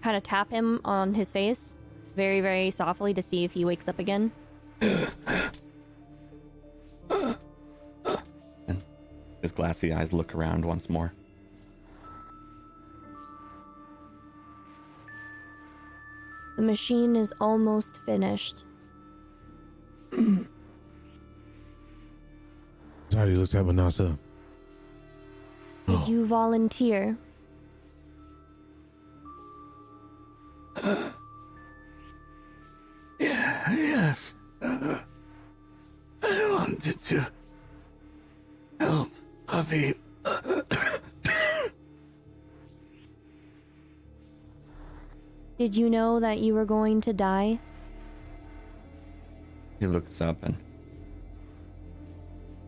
kind 0.02 0.16
of 0.18 0.24
tap 0.24 0.50
him 0.50 0.82
on 0.86 1.14
his 1.14 1.32
face, 1.32 1.78
very 2.16 2.42
very 2.42 2.72
softly 2.72 3.14
to 3.14 3.22
see 3.22 3.44
if 3.44 3.52
he 3.52 3.66
wakes 3.66 3.88
up 3.88 4.00
again. 4.00 4.32
His 9.42 9.52
glassy 9.54 9.94
eyes 9.94 10.12
look 10.12 10.36
around 10.36 10.66
once 10.66 10.90
more. 10.90 11.14
The 16.58 16.64
machine 16.64 17.16
is 17.16 17.34
almost 17.40 18.02
finished. 18.06 18.66
Sorry, 23.10 23.36
looks 23.36 23.56
at 23.56 23.66
Manasa. 23.66 24.20
Did 25.88 26.08
you 26.08 26.26
volunteer? 26.26 27.18
To 37.10 37.28
help 38.80 39.10
Avi. 39.48 39.96
Did 45.58 45.76
you 45.76 45.90
know 45.90 46.20
that 46.20 46.38
you 46.38 46.54
were 46.54 46.66
going 46.66 47.02
to 47.02 47.12
die? 47.12 47.60
He 49.80 49.88
looks 49.88 50.22
up 50.22 50.38
and 50.44 50.56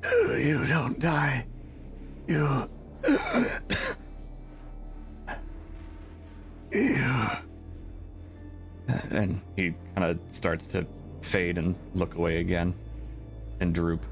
You 0.04 0.66
don't 0.66 1.00
die. 1.00 1.46
You. 2.28 2.68
you. 6.72 7.28
and 9.12 9.40
he 9.56 9.76
kind 9.96 10.10
of 10.10 10.20
starts 10.30 10.66
to 10.68 10.88
fade 11.22 11.60
and 11.60 11.76
look 11.94 12.16
away 12.16 12.40
again 12.40 12.74
and 13.60 13.72
droop. 13.74 14.04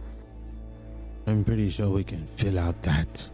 I'm 1.27 1.43
pretty 1.43 1.69
sure 1.69 1.89
we 1.89 2.03
can 2.03 2.25
fill 2.25 2.57
out 2.57 2.81
that. 2.83 3.29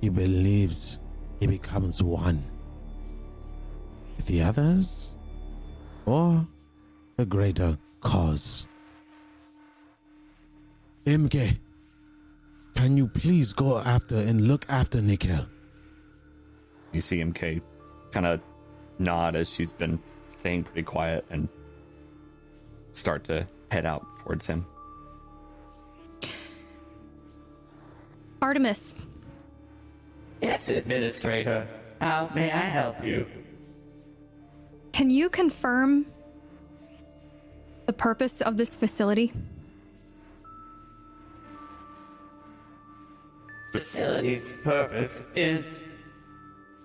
He 0.00 0.08
believes 0.08 0.98
he 1.40 1.46
becomes 1.46 2.02
one 2.02 2.42
with 4.16 4.26
the 4.26 4.42
others, 4.42 5.16
or 6.06 6.46
the 7.16 7.26
greater 7.26 7.78
cause. 8.00 8.66
MK, 11.06 11.58
can 12.74 12.96
you 12.96 13.08
please 13.08 13.52
go 13.52 13.78
after 13.78 14.16
and 14.16 14.46
look 14.46 14.66
after 14.68 15.00
Nikhil? 15.00 15.46
You 16.92 17.00
see 17.00 17.18
MK 17.18 17.60
kind 18.12 18.26
of 18.26 18.40
nod 18.98 19.36
as 19.36 19.48
she's 19.48 19.72
been 19.72 20.00
staying 20.28 20.64
pretty 20.64 20.82
quiet 20.82 21.24
and 21.30 21.48
start 22.92 23.24
to 23.24 23.46
head 23.70 23.86
out 23.86 24.04
towards 24.20 24.46
him. 24.46 24.66
Artemis, 28.40 28.94
Yes, 30.40 30.68
Administrator. 30.70 31.66
How 32.00 32.30
may 32.34 32.50
I 32.52 32.60
help 32.60 33.02
you? 33.04 33.26
can 34.92 35.10
you 35.10 35.28
confirm 35.28 36.06
the 37.86 37.92
purpose 37.92 38.40
of 38.40 38.56
this 38.56 38.74
facility? 38.74 39.32
Facility's 43.72 44.52
purpose 44.64 45.22
is 45.36 45.84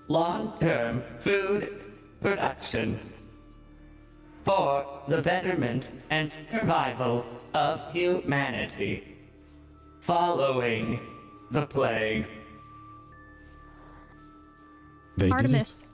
long 0.09 0.55
term 0.59 1.01
food 1.19 1.83
production 2.21 2.99
for 4.43 4.85
the 5.07 5.21
betterment 5.21 5.87
and 6.11 6.29
survival 6.29 7.25
of 7.55 7.81
humanity 7.91 9.15
following 10.01 10.99
the 11.53 11.65
plague. 11.67 12.25
They. 15.17 15.29
Artemis, 15.29 15.85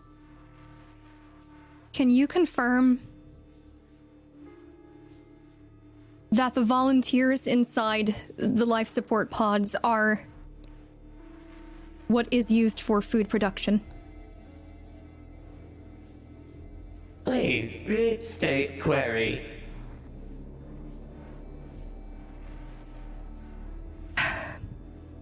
can 1.91 2.09
you 2.09 2.25
confirm 2.25 3.01
that 6.31 6.53
the 6.53 6.63
volunteers 6.63 7.45
inside 7.45 8.15
the 8.37 8.65
life 8.65 8.87
support 8.87 9.29
pods 9.29 9.75
are 9.83 10.23
what 12.07 12.27
is 12.31 12.49
used 12.49 12.79
for 12.79 13.01
food 13.01 13.27
production? 13.27 13.81
Please 17.25 17.77
restate 17.85 18.81
query. 18.81 19.58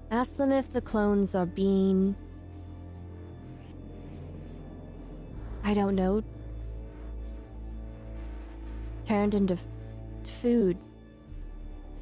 Ask 0.10 0.38
them 0.38 0.52
if 0.52 0.72
the 0.72 0.82
clones 0.82 1.36
are 1.36 1.46
being. 1.46 2.16
I 5.64 5.74
don't 5.74 5.96
know. 5.96 6.24
Turned 9.06 9.34
into 9.34 9.56
f- 9.56 9.62
food. 10.42 10.78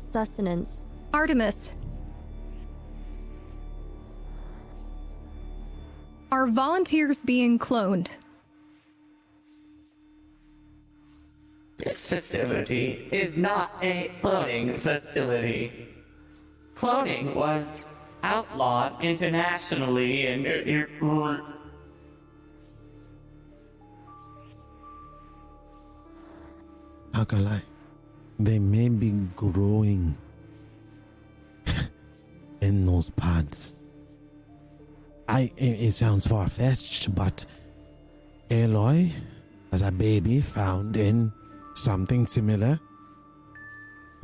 Sustenance. 0.09 0.85
Artemis. 1.13 1.73
Are 6.31 6.47
volunteers 6.47 7.21
being 7.23 7.57
cloned? 7.57 8.07
This 11.77 12.07
facility 12.07 13.07
is 13.11 13.37
not 13.37 13.71
a 13.81 14.11
cloning 14.21 14.77
facility. 14.77 15.84
Cloning 16.75 17.33
was 17.35 18.01
outlawed 18.21 19.01
internationally 19.01 20.27
in. 20.27 20.45
How 27.13 27.23
can 27.23 27.47
I? 27.47 27.61
They 28.39 28.59
may 28.59 28.89
be 28.89 29.11
growing 29.37 30.17
in 32.61 32.85
those 32.85 33.09
pods. 33.09 33.73
I. 35.29 35.51
It, 35.55 35.79
it 35.79 35.93
sounds 35.93 36.27
far 36.27 36.49
fetched, 36.49 37.15
but 37.15 37.45
Aloy, 38.49 39.11
as 39.71 39.81
a 39.81 39.91
baby 39.91 40.41
found 40.41 40.97
in 40.97 41.31
something 41.73 42.25
similar, 42.25 42.79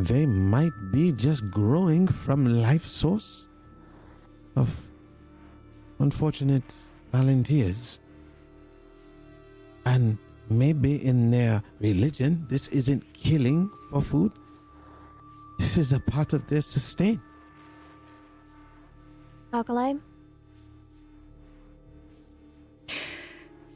they 0.06 0.26
might 0.26 0.74
be 0.92 1.12
just 1.12 1.50
growing 1.52 2.08
from 2.08 2.46
life 2.46 2.86
source 2.86 3.48
of 4.56 4.70
unfortunate 6.00 6.74
volunteers. 7.12 8.00
And 9.86 10.18
maybe 10.50 11.06
in 11.06 11.32
their 11.32 11.62
religion, 11.80 12.46
this 12.50 12.68
isn't 12.70 13.14
killing 13.14 13.70
for 13.90 14.02
food. 14.02 14.32
This 15.60 15.78
is 15.78 15.94
a 15.94 16.00
part 16.00 16.34
of 16.34 16.48
their 16.48 16.62
sustain. 16.62 17.22
Alkali? 19.54 19.96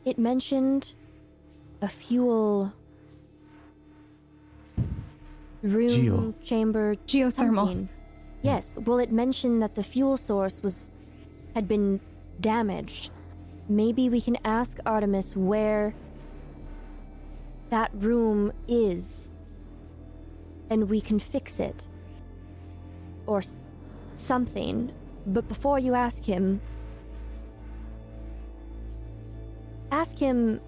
It 0.06 0.18
mentioned 0.18 0.94
a 1.82 1.88
fuel 1.88 2.74
room, 5.66 5.90
Geo. 5.90 6.34
chamber, 6.44 6.96
Geothermal. 7.08 7.34
something. 7.68 7.90
Yes. 8.42 8.78
Well, 8.86 9.00
it 9.00 9.12
mentioned 9.12 9.62
that 9.62 9.76
the 9.76 9.84
fuel 9.84 10.18
source 10.18 10.62
was 10.62 10.92
had 11.56 11.68
been 11.68 12.00
damaged. 12.42 13.10
Maybe 13.68 14.10
we 14.10 14.22
can 14.22 14.38
ask 14.46 14.78
Artemis 14.86 15.36
where 15.36 15.96
that 17.72 17.90
room 17.96 18.52
is, 18.68 19.32
and 20.70 20.88
we 20.90 21.02
can 21.02 21.18
fix 21.20 21.60
it, 21.60 21.88
or 23.26 23.40
s- 23.40 23.58
something. 24.14 24.92
But 25.26 25.48
before 25.48 25.80
you 25.80 25.96
ask 25.96 26.24
him, 26.24 26.62
ask 29.92 30.18
him 30.20 30.60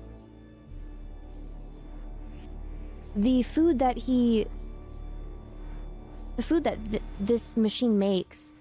the 3.15 3.43
food 3.43 3.79
that 3.79 3.97
he 3.97 4.47
the 6.37 6.43
food 6.43 6.63
that 6.63 6.77
th- 6.89 7.03
this 7.19 7.57
machine 7.57 7.99
makes 7.99 8.53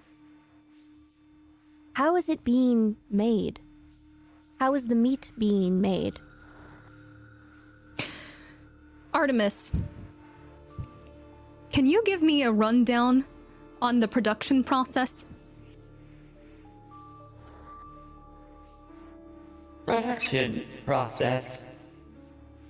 how 1.97 2.15
is 2.15 2.29
it 2.29 2.43
being 2.43 2.95
made? 3.09 3.59
How 4.59 4.75
is 4.75 4.85
the 4.85 4.93
meat 4.93 5.31
being 5.35 5.81
made? 5.81 6.19
Artemis, 9.15 9.71
can 11.71 11.87
you 11.87 12.03
give 12.05 12.21
me 12.21 12.43
a 12.43 12.51
rundown 12.51 13.25
on 13.81 13.99
the 13.99 14.07
production 14.07 14.63
process? 14.63 15.25
Production 19.87 20.65
process 20.85 21.77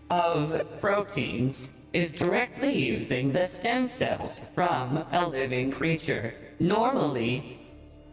of 0.09 0.65
proteins 0.79 1.76
is 1.97 2.13
directly 2.13 2.77
using 2.77 3.31
the 3.31 3.43
stem 3.43 3.83
cells 3.83 4.39
from 4.53 5.03
a 5.13 5.27
living 5.27 5.71
creature. 5.71 6.31
Normally, 6.59 7.59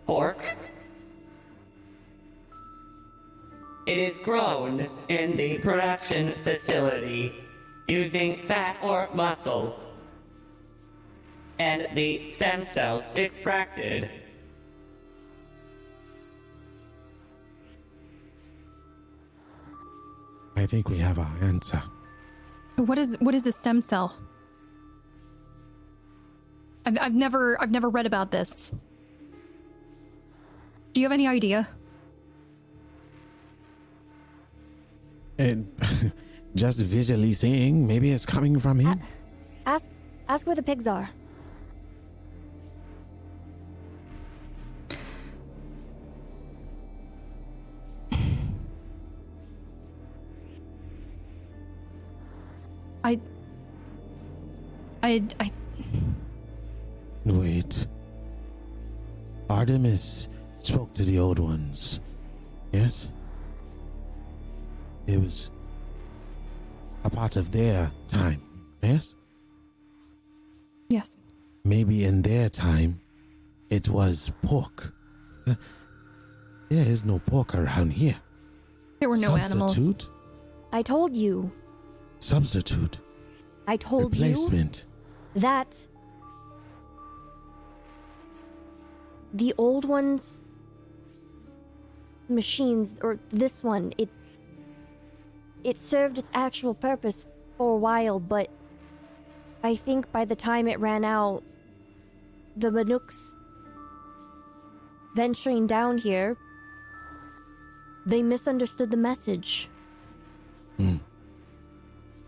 pork. 0.06 0.42
It 3.86 3.98
is 3.98 4.20
grown 4.20 4.88
in 5.10 5.36
the 5.36 5.58
production 5.58 6.32
facility 6.42 7.34
using 7.86 8.38
fat 8.38 8.78
or 8.82 9.10
muscle, 9.12 9.78
and 11.58 11.86
the 11.94 12.24
stem 12.24 12.62
cells 12.62 13.12
extracted. 13.16 14.08
I 20.56 20.64
think 20.64 20.88
we 20.88 20.96
have 20.96 21.18
our 21.18 21.36
answer. 21.42 21.82
What 22.76 22.98
is 22.98 23.16
what 23.20 23.34
is 23.34 23.46
a 23.46 23.52
stem 23.52 23.80
cell? 23.80 24.16
I've, 26.86 26.98
I've 27.00 27.14
never 27.14 27.60
I've 27.60 27.70
never 27.70 27.88
read 27.88 28.06
about 28.06 28.30
this. 28.30 28.72
Do 30.92 31.00
you 31.00 31.04
have 31.06 31.12
any 31.12 31.26
idea? 31.26 31.68
And 35.38 35.72
just 36.54 36.80
visually 36.80 37.32
seeing, 37.32 37.86
maybe 37.86 38.12
it's 38.12 38.26
coming 38.26 38.58
from 38.60 38.78
him. 38.78 39.00
ask 39.66 39.88
ask 40.28 40.46
where 40.46 40.56
the 40.56 40.62
pigs 40.62 40.86
are 40.86 41.10
I 53.04 53.20
I 55.02 55.22
I 55.38 55.50
Wait. 57.24 57.86
Artemis 59.48 60.28
spoke 60.58 60.92
to 60.94 61.04
the 61.04 61.18
old 61.18 61.38
ones. 61.38 62.00
Yes? 62.72 63.08
It 65.06 65.20
was 65.20 65.50
a 67.04 67.10
part 67.10 67.36
of 67.36 67.52
their 67.52 67.90
time 68.08 68.40
Yes? 68.84 69.14
Yes. 70.90 71.16
Maybe 71.64 72.04
in 72.04 72.20
their 72.22 72.50
time, 72.50 73.00
it 73.70 73.88
was 73.88 74.32
pork. 74.42 74.94
There 76.70 76.86
is 76.86 77.04
no 77.04 77.18
pork 77.20 77.54
around 77.54 77.92
here. 77.92 78.16
There 78.98 79.08
were 79.08 79.18
no 79.18 79.36
animals. 79.36 79.76
Substitute? 79.76 80.10
I 80.72 80.82
told 80.82 81.14
you. 81.14 81.52
Substitute. 82.18 82.98
I 83.66 83.76
told 83.76 84.14
you 84.16 84.24
Replacement. 84.24 84.86
that 85.34 85.86
the 89.32 89.52
old 89.58 89.84
ones 89.84 90.44
machines 92.28 92.94
or 93.02 93.18
this 93.30 93.62
one 93.62 93.92
it 93.98 94.08
it 95.64 95.76
served 95.76 96.18
its 96.18 96.30
actual 96.32 96.72
purpose 96.72 97.26
for 97.58 97.74
a 97.74 97.76
while 97.76 98.18
but 98.20 98.48
i 99.62 99.74
think 99.74 100.10
by 100.12 100.24
the 100.24 100.36
time 100.36 100.66
it 100.68 100.78
ran 100.80 101.04
out 101.04 101.42
the 102.56 102.70
Banuks 102.70 103.34
venturing 105.16 105.66
down 105.66 105.98
here 105.98 106.36
they 108.06 108.22
misunderstood 108.22 108.90
the 108.90 108.96
message 108.96 109.68
Hmm. 110.78 110.96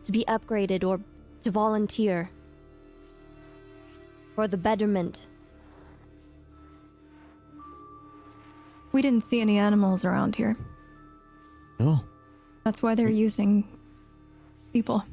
To 0.07 0.13
be 0.13 0.25
upgraded 0.27 0.83
or 0.83 1.01
to 1.43 1.51
volunteer 1.51 2.31
for 4.35 4.49
the 4.49 4.57
betterment 4.57 5.27
We 8.97 9.03
didn't 9.03 9.25
see 9.25 9.43
any 9.43 9.59
animals 9.59 10.07
around 10.07 10.37
here. 10.37 10.57
No. 11.79 12.03
That's 12.65 12.83
why 12.83 12.95
they're 12.95 13.11
using 13.11 13.69
people. 14.73 15.05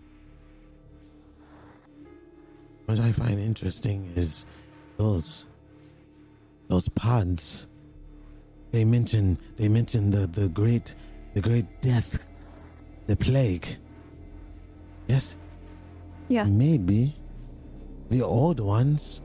What 2.85 2.97
I 2.99 3.11
find 3.11 3.41
interesting 3.41 4.09
is 4.15 4.45
those 4.95 5.43
those 6.69 6.87
pods. 6.87 7.67
They 8.71 8.85
mention 8.85 9.37
they 9.57 9.67
mention 9.67 10.11
the, 10.11 10.27
the 10.27 10.47
great 10.47 10.95
the 11.33 11.41
great 11.41 11.81
death, 11.81 12.25
the 13.07 13.17
plague. 13.17 13.67
Yes? 15.07 15.35
Yes. 16.27 16.49
Maybe 16.49 17.15
the 18.09 18.21
old 18.21 18.59
ones 18.59 19.21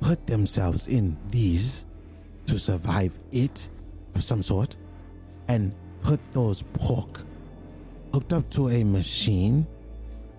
put 0.00 0.26
themselves 0.26 0.86
in 0.86 1.16
these 1.28 1.86
to 2.46 2.58
survive 2.58 3.18
it 3.32 3.68
of 4.14 4.24
some 4.24 4.42
sort 4.42 4.76
and 5.48 5.74
put 6.02 6.20
those 6.32 6.62
pork 6.72 7.22
hooked 8.12 8.32
up 8.32 8.48
to 8.50 8.68
a 8.68 8.84
machine 8.84 9.66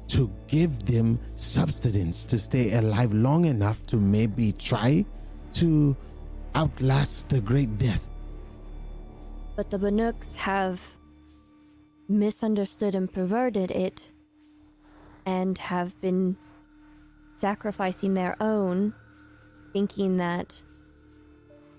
to 0.07 0.31
give 0.47 0.79
them 0.85 1.19
substance 1.35 2.25
to 2.25 2.39
stay 2.39 2.73
alive 2.73 3.13
long 3.13 3.45
enough 3.45 3.85
to 3.85 3.97
maybe 3.97 4.51
try 4.51 5.05
to 5.53 5.95
outlast 6.55 7.29
the 7.29 7.39
great 7.39 7.77
death. 7.77 8.07
But 9.55 9.69
the 9.69 9.77
Banuks 9.77 10.35
have 10.35 10.81
misunderstood 12.07 12.95
and 12.95 13.11
perverted 13.11 13.69
it 13.69 14.11
and 15.30 15.57
have 15.60 15.99
been 16.01 16.35
sacrificing 17.34 18.15
their 18.15 18.35
own, 18.41 18.93
thinking 19.73 20.18
that 20.18 20.64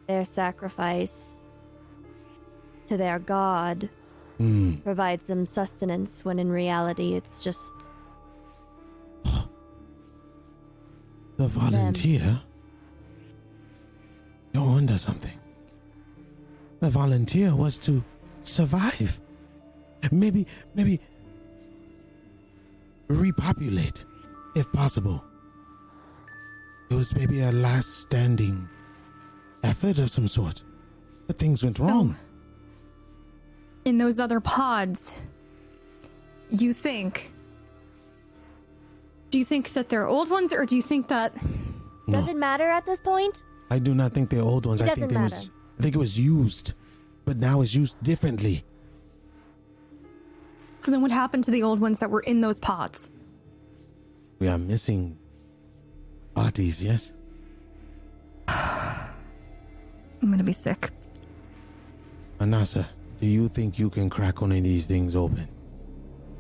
their 0.07 0.25
sacrifice 0.25 1.41
to 2.87 2.97
their 2.97 3.19
god 3.19 3.89
Hmm. 4.39 4.77
provides 4.77 5.25
them 5.25 5.45
sustenance 5.45 6.25
when 6.25 6.39
in 6.39 6.51
reality 6.51 7.15
it's 7.15 7.41
just 7.41 7.75
The 11.37 11.49
volunteer? 11.49 12.41
You're 14.53 14.63
onto 14.63 14.97
something. 14.99 15.39
The 16.81 16.91
volunteer 16.91 17.55
was 17.57 17.79
to 17.81 18.05
survive. 18.43 19.21
Maybe, 20.11 20.47
maybe 20.75 21.01
repopulate, 23.11 24.05
if 24.55 24.71
possible. 24.73 25.25
It 26.91 26.95
was 26.95 27.15
maybe 27.15 27.41
a 27.41 27.53
last 27.53 27.99
standing 28.01 28.69
effort 29.63 29.99
of 29.99 30.11
some 30.11 30.27
sort. 30.29 30.63
But 31.27 31.39
things 31.39 31.63
went 31.63 31.77
So- 31.77 31.87
wrong. 31.87 32.17
In 33.85 33.99
those 33.99 34.19
other 34.19 34.41
pods, 34.41 35.15
you 36.51 36.73
think. 36.73 37.33
Do 39.31 39.39
you 39.39 39.45
think 39.45 39.73
that 39.73 39.89
they're 39.89 40.07
old 40.07 40.29
ones, 40.31 40.53
or 40.53 40.67
do 40.67 40.77
you 40.77 40.83
think 40.83 41.09
that. 41.09 41.33
does 42.09 42.27
it 42.27 42.37
matter 42.37 42.69
at 42.69 42.85
this 42.85 43.01
point? 43.01 43.43
I 43.71 43.79
do 43.79 43.95
not 43.95 44.13
think 44.13 44.31
they're 44.31 44.43
old 44.43 44.67
ones. 44.67 44.81
It 44.81 44.85
I 44.85 44.95
think 44.95 45.13
doesn't 45.13 45.31
they 45.31 45.37
was. 45.37 45.49
I 45.79 45.83
think 45.83 45.95
it 45.95 45.99
was 45.99 46.19
used. 46.19 46.75
But 47.25 47.37
now 47.37 47.61
it's 47.61 47.73
used 47.75 47.95
differently. 48.03 48.65
So 50.81 50.91
then 50.91 51.03
what 51.03 51.11
happened 51.11 51.45
to 51.45 51.51
the 51.51 51.63
old 51.63 51.79
ones 51.79 51.99
that 51.99 52.11
were 52.11 52.21
in 52.21 52.41
those 52.41 52.59
pods? 52.59 53.11
We 54.39 54.49
are 54.49 54.57
missing 54.57 55.19
bodies, 56.33 56.83
yes? 56.83 57.13
I'm 58.49 59.11
gonna 60.23 60.43
be 60.43 60.55
sick. 60.55 60.91
Anasa, 62.39 62.89
do 63.21 63.27
you 63.27 63.49
think 63.49 63.79
you 63.79 63.91
can 63.91 64.09
crack 64.09 64.41
one 64.41 64.53
of 64.53 64.65
these 64.65 64.87
things 64.87 65.15
open? 65.15 65.47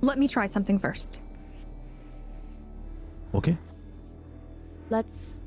Let 0.01 0.19
me 0.19 0.27
try 0.27 0.47
something 0.47 0.79
first. 0.79 1.21
Okay? 3.35 3.59
Let's 4.89 5.39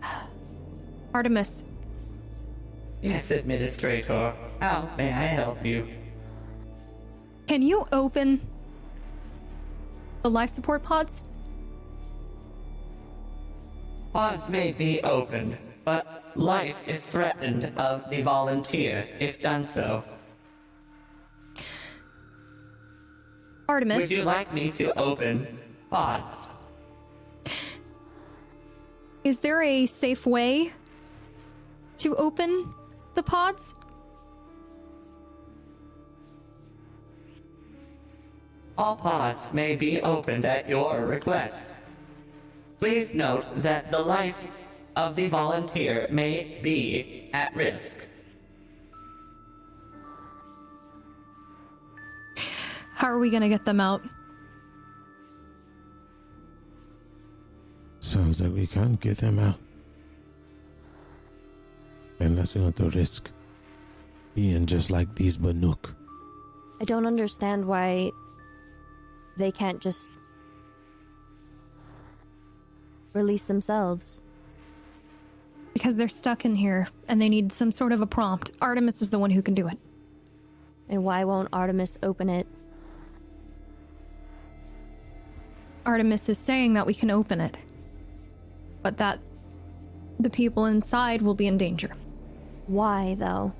Artemis, 1.12 1.64
Yes, 3.02 3.32
Administrator. 3.32 4.34
How 4.60 4.88
may 4.96 5.12
I 5.12 5.26
help 5.26 5.64
you? 5.64 5.97
Can 7.48 7.62
you 7.62 7.86
open 7.92 8.46
the 10.22 10.28
life 10.30 10.50
support 10.50 10.82
pods? 10.82 11.22
Pods 14.12 14.48
may 14.50 14.72
be 14.72 15.02
opened, 15.02 15.56
but 15.84 16.24
life 16.36 16.76
is 16.86 17.06
threatened 17.06 17.72
of 17.76 18.08
the 18.10 18.20
volunteer 18.20 19.08
if 19.18 19.40
done 19.40 19.64
so. 19.64 20.04
Artemis, 23.68 23.96
Would 24.02 24.10
you 24.10 24.24
like 24.24 24.52
me 24.52 24.70
to 24.72 24.96
open 24.98 25.58
pods? 25.90 26.48
is 29.24 29.40
there 29.40 29.62
a 29.62 29.86
safe 29.86 30.26
way 30.26 30.72
to 31.98 32.14
open 32.16 32.74
the 33.14 33.22
pods? 33.22 33.74
All 38.78 38.94
pods 38.94 39.48
may 39.52 39.74
be 39.74 40.00
opened 40.02 40.44
at 40.44 40.68
your 40.68 41.04
request. 41.04 41.72
Please 42.78 43.12
note 43.12 43.44
that 43.56 43.90
the 43.90 43.98
life 43.98 44.40
of 44.94 45.16
the 45.16 45.26
volunteer 45.26 46.06
may 46.12 46.60
be 46.62 47.28
at 47.32 47.54
risk. 47.56 48.06
How 52.94 53.08
are 53.08 53.18
we 53.18 53.30
gonna 53.30 53.48
get 53.48 53.64
them 53.64 53.80
out? 53.80 54.00
Sounds 57.98 58.40
like 58.40 58.54
we 58.54 58.68
can't 58.68 59.00
get 59.00 59.18
them 59.18 59.40
out. 59.40 59.58
Unless 62.20 62.54
we 62.54 62.60
want 62.60 62.76
to 62.76 62.90
risk 62.90 63.30
being 64.36 64.66
just 64.66 64.88
like 64.90 65.12
these 65.16 65.36
Banuk. 65.36 65.94
I 66.80 66.84
don't 66.84 67.06
understand 67.06 67.64
why 67.64 68.12
they 69.38 69.50
can't 69.50 69.80
just 69.80 70.10
release 73.12 73.44
themselves. 73.44 74.22
Because 75.72 75.96
they're 75.96 76.08
stuck 76.08 76.44
in 76.44 76.56
here 76.56 76.88
and 77.06 77.22
they 77.22 77.28
need 77.28 77.52
some 77.52 77.70
sort 77.70 77.92
of 77.92 78.00
a 78.00 78.06
prompt. 78.06 78.50
Artemis 78.60 79.00
is 79.00 79.10
the 79.10 79.18
one 79.18 79.30
who 79.30 79.42
can 79.42 79.54
do 79.54 79.68
it. 79.68 79.78
And 80.88 81.04
why 81.04 81.24
won't 81.24 81.48
Artemis 81.52 81.98
open 82.02 82.28
it? 82.28 82.46
Artemis 85.86 86.28
is 86.28 86.38
saying 86.38 86.74
that 86.74 86.86
we 86.86 86.94
can 86.94 87.10
open 87.10 87.40
it, 87.40 87.56
but 88.82 88.98
that 88.98 89.20
the 90.20 90.28
people 90.28 90.66
inside 90.66 91.22
will 91.22 91.34
be 91.34 91.46
in 91.46 91.56
danger. 91.56 91.90
Why, 92.66 93.16
though? 93.18 93.52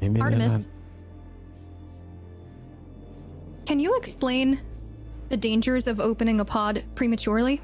Maybe 0.00 0.14
they're 0.14 0.24
Artemis, 0.24 0.52
not. 0.52 0.66
Can 3.68 3.78
you 3.78 3.94
explain 3.98 4.58
the 5.28 5.36
dangers 5.36 5.86
of 5.86 6.00
opening 6.00 6.40
a 6.40 6.44
pod 6.44 6.82
prematurely? 6.94 7.60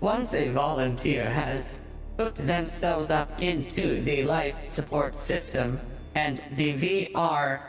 Once 0.00 0.34
a 0.34 0.50
volunteer 0.50 1.24
has 1.24 1.94
hooked 2.18 2.36
themselves 2.46 3.08
up 3.08 3.30
into 3.40 4.02
the 4.02 4.24
life 4.24 4.56
support 4.68 5.16
system 5.16 5.80
and 6.16 6.42
the 6.52 6.74
VR 6.74 7.60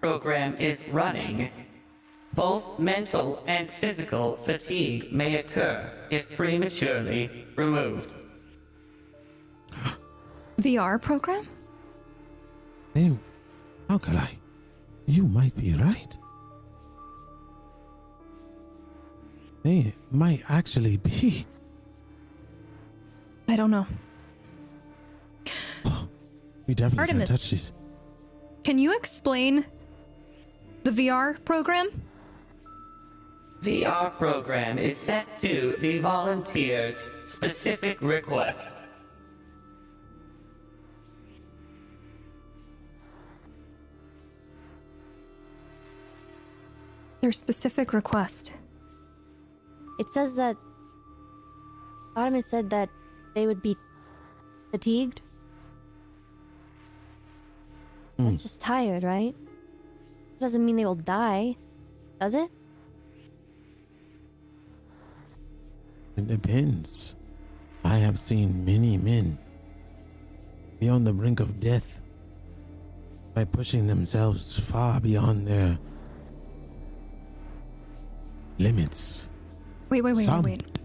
program 0.00 0.56
is 0.56 0.84
running, 0.88 1.48
both 2.34 2.76
mental 2.80 3.44
and 3.46 3.72
physical 3.72 4.34
fatigue 4.34 5.12
may 5.12 5.36
occur 5.36 5.88
if 6.10 6.28
prematurely 6.36 7.46
removed. 7.54 8.14
VR 10.58 11.00
program? 11.00 11.46
Then, 12.94 13.20
how 13.88 13.98
could 13.98 14.16
I? 14.16 14.36
You 15.06 15.24
might 15.24 15.56
be 15.56 15.72
right. 15.74 16.16
They 19.62 19.94
might 20.10 20.42
actually 20.48 20.96
be. 20.96 21.46
I 23.48 23.56
don't 23.56 23.70
know. 23.70 23.86
We 26.66 26.74
definitely 26.74 27.00
Artemis. 27.00 27.28
can't 27.28 27.40
touch 27.40 27.50
these. 27.50 27.72
Can 28.64 28.78
you 28.78 28.96
explain 28.96 29.64
the 30.82 30.90
VR 30.90 31.42
program? 31.44 31.88
VR 33.62 34.12
program 34.14 34.78
is 34.78 34.96
set 34.96 35.26
to 35.40 35.76
the 35.80 35.98
volunteer's 35.98 37.08
specific 37.24 38.00
request. 38.02 38.85
Their 47.26 47.32
specific 47.32 47.92
request. 47.92 48.52
It 49.98 50.06
says 50.06 50.36
that 50.36 50.56
Artemis 52.14 52.46
said 52.46 52.70
that 52.70 52.88
they 53.34 53.48
would 53.48 53.60
be 53.60 53.76
fatigued. 54.70 55.22
Hmm. 58.16 58.28
That's 58.28 58.44
just 58.44 58.60
tired, 58.60 59.02
right? 59.02 59.34
Doesn't 60.38 60.64
mean 60.64 60.76
they 60.76 60.84
will 60.84 60.94
die, 60.94 61.56
does 62.20 62.34
it? 62.34 62.48
It 66.16 66.28
depends. 66.28 67.16
I 67.82 67.96
have 67.96 68.20
seen 68.20 68.64
many 68.64 68.98
men 68.98 69.36
be 70.78 70.88
on 70.88 71.02
the 71.02 71.12
brink 71.12 71.40
of 71.40 71.58
death 71.58 72.00
by 73.34 73.42
pushing 73.42 73.88
themselves 73.88 74.60
far 74.60 75.00
beyond 75.00 75.48
their 75.48 75.80
limits. 78.58 79.28
Wait, 79.90 80.02
wait, 80.02 80.16
wait, 80.16 80.24
Some. 80.24 80.42
wait, 80.42 80.62
wait. 80.62 80.78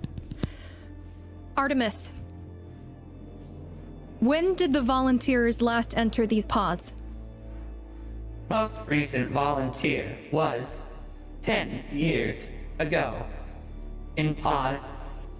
Artemis. 1.57 2.13
When 4.19 4.53
did 4.53 4.73
the 4.73 4.81
volunteers 4.81 5.61
last 5.61 5.97
enter 5.97 6.27
these 6.27 6.45
pods? 6.45 6.93
Most 8.49 8.77
recent 8.87 9.29
volunteer 9.29 10.15
was 10.31 10.81
10 11.41 11.83
years 11.91 12.51
ago 12.79 13.25
in 14.17 14.35
Pod 14.35 14.79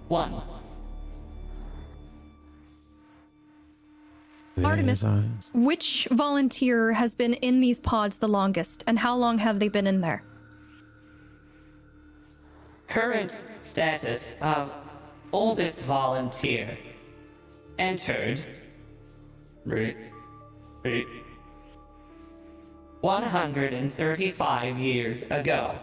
1. 0.08 0.42
Artemis, 4.64 5.04
which 5.54 6.08
volunteer 6.10 6.92
has 6.92 7.14
been 7.14 7.34
in 7.34 7.60
these 7.60 7.80
pods 7.80 8.18
the 8.18 8.28
longest, 8.28 8.84
and 8.86 8.98
how 8.98 9.16
long 9.16 9.38
have 9.38 9.58
they 9.58 9.68
been 9.68 9.86
in 9.86 10.00
there? 10.00 10.22
Current 12.92 13.34
status 13.60 14.36
of 14.42 14.70
oldest 15.32 15.80
volunteer 15.80 16.76
entered 17.78 18.38
re, 19.64 19.96
re, 20.84 21.06
135 23.00 24.78
years 24.78 25.22
ago. 25.30 25.74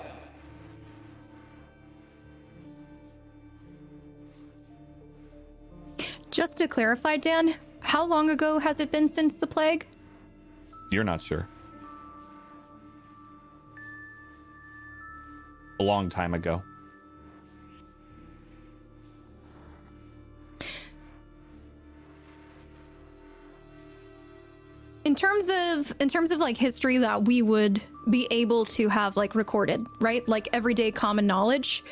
Just 6.30 6.60
to 6.60 6.68
clarify, 6.68 7.18
Dan, 7.18 7.56
how 7.80 8.06
long 8.06 8.30
ago 8.30 8.60
has 8.60 8.80
it 8.80 8.92
been 8.92 9.08
since 9.08 9.34
the 9.34 9.48
plague? 9.48 9.88
You're 10.92 11.04
not 11.04 11.24
sure. 11.24 11.48
A 15.80 15.84
long 15.84 16.08
time 16.08 16.36
ago. 16.36 16.62
In 25.10 25.16
terms 25.16 25.50
of 25.50 25.92
in 26.00 26.08
terms 26.08 26.30
of 26.30 26.38
like 26.38 26.56
history 26.56 27.00
that 27.00 27.26
we 27.26 27.42
would 27.42 27.82
be 28.12 28.28
able 28.30 28.64
to 28.66 28.90
have 28.90 29.18
like 29.18 29.34
recorded, 29.34 29.84
right? 30.00 30.22
Like 30.30 30.48
everyday 30.54 30.92
common 30.92 31.26
knowledge. 31.26 31.84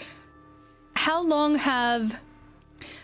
How 0.95 1.23
long 1.23 1.55
have 1.55 2.21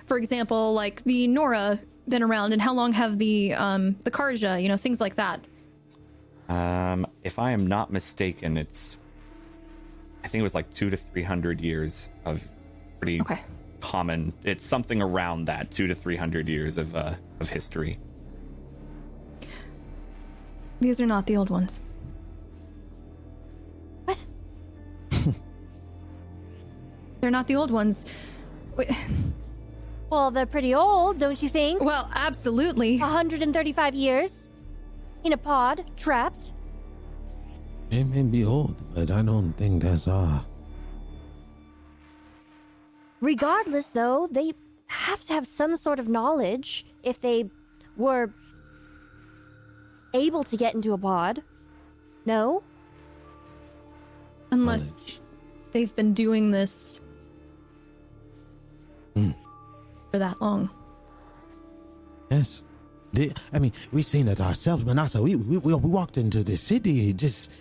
for 0.05 0.17
example, 0.19 0.71
like 0.75 1.03
the 1.03 1.25
Nora 1.25 1.79
been 2.07 2.21
around 2.21 2.53
and 2.53 2.61
how 2.61 2.73
long 2.75 2.93
have 2.93 3.17
the 3.17 3.55
um 3.55 3.95
the 4.03 4.11
Carja, 4.11 4.61
you 4.61 4.69
know, 4.69 4.77
things 4.77 5.01
like 5.01 5.15
that? 5.15 5.43
Um, 6.47 7.07
if 7.23 7.39
I 7.39 7.49
am 7.49 7.65
not 7.65 7.91
mistaken, 7.91 8.55
it's 8.55 8.99
I 10.23 10.27
think 10.27 10.41
it 10.41 10.43
was 10.43 10.53
like 10.53 10.69
two 10.69 10.91
to 10.91 10.95
three 10.97 11.23
hundred 11.23 11.59
years 11.59 12.11
of 12.23 12.43
pretty 12.99 13.19
Okay. 13.21 13.41
common. 13.81 14.31
It's 14.43 14.63
something 14.63 15.01
around 15.01 15.45
that 15.45 15.71
two 15.71 15.87
to 15.87 15.95
three 15.95 16.17
hundred 16.17 16.49
years 16.49 16.77
of 16.77 16.95
uh, 16.95 17.15
of 17.39 17.49
history. 17.49 17.97
These 20.83 20.99
are 20.99 21.05
not 21.05 21.25
the 21.25 21.37
old 21.37 21.49
ones. 21.49 21.79
What? 24.03 24.25
They're 27.21 27.31
not 27.31 27.47
the 27.47 27.55
old 27.55 27.71
ones. 27.71 28.05
Wait, 28.75 28.91
Well, 30.09 30.29
they're 30.29 30.45
pretty 30.45 30.75
old, 30.75 31.19
don't 31.19 31.41
you 31.41 31.47
think? 31.47 31.81
Well, 31.81 32.09
absolutely. 32.13 32.97
135 32.97 33.95
years 33.95 34.49
in 35.23 35.31
a 35.31 35.37
pod, 35.37 35.85
trapped. 35.95 36.51
They 37.89 38.03
may 38.03 38.23
be 38.23 38.43
old, 38.43 38.75
but 38.93 39.09
I 39.09 39.21
don't 39.21 39.53
think 39.53 39.83
that's 39.83 40.05
all. 40.09 40.45
Regardless, 43.21 43.87
though, 43.87 44.27
they 44.29 44.51
have 44.87 45.21
to 45.27 45.33
have 45.33 45.47
some 45.47 45.77
sort 45.77 46.01
of 46.01 46.09
knowledge 46.09 46.85
if 47.03 47.21
they 47.21 47.49
were 47.95 48.33
able 50.13 50.43
to 50.45 50.57
get 50.57 50.73
into 50.75 50.93
a 50.93 50.97
pod. 50.97 51.43
No? 52.25 52.63
Unless 54.51 55.19
they've 55.71 55.93
been 55.95 56.13
doing 56.13 56.51
this 56.51 57.01
hmm. 59.15 59.31
for 60.11 60.19
that 60.19 60.41
long. 60.41 60.69
Yes. 62.29 62.63
They, 63.13 63.31
I 63.51 63.59
mean, 63.59 63.73
we've 63.91 64.05
seen 64.05 64.27
it 64.27 64.41
ourselves, 64.41 64.85
Manasa. 64.85 65.21
We, 65.21 65.35
we, 65.35 65.57
we 65.57 65.73
we 65.75 65.89
walked 65.89 66.17
into 66.17 66.43
the 66.43 66.57
city, 66.57 67.13
just. 67.13 67.51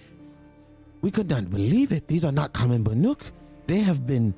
We 1.02 1.10
could 1.10 1.28
not 1.28 1.50
believe 1.50 1.90
it. 1.90 2.06
These 2.06 2.24
are 2.24 2.32
not 2.32 2.52
common 2.52 2.84
Banuk. 2.84 3.20
They 3.66 3.80
have 3.80 4.06
been 4.06 4.34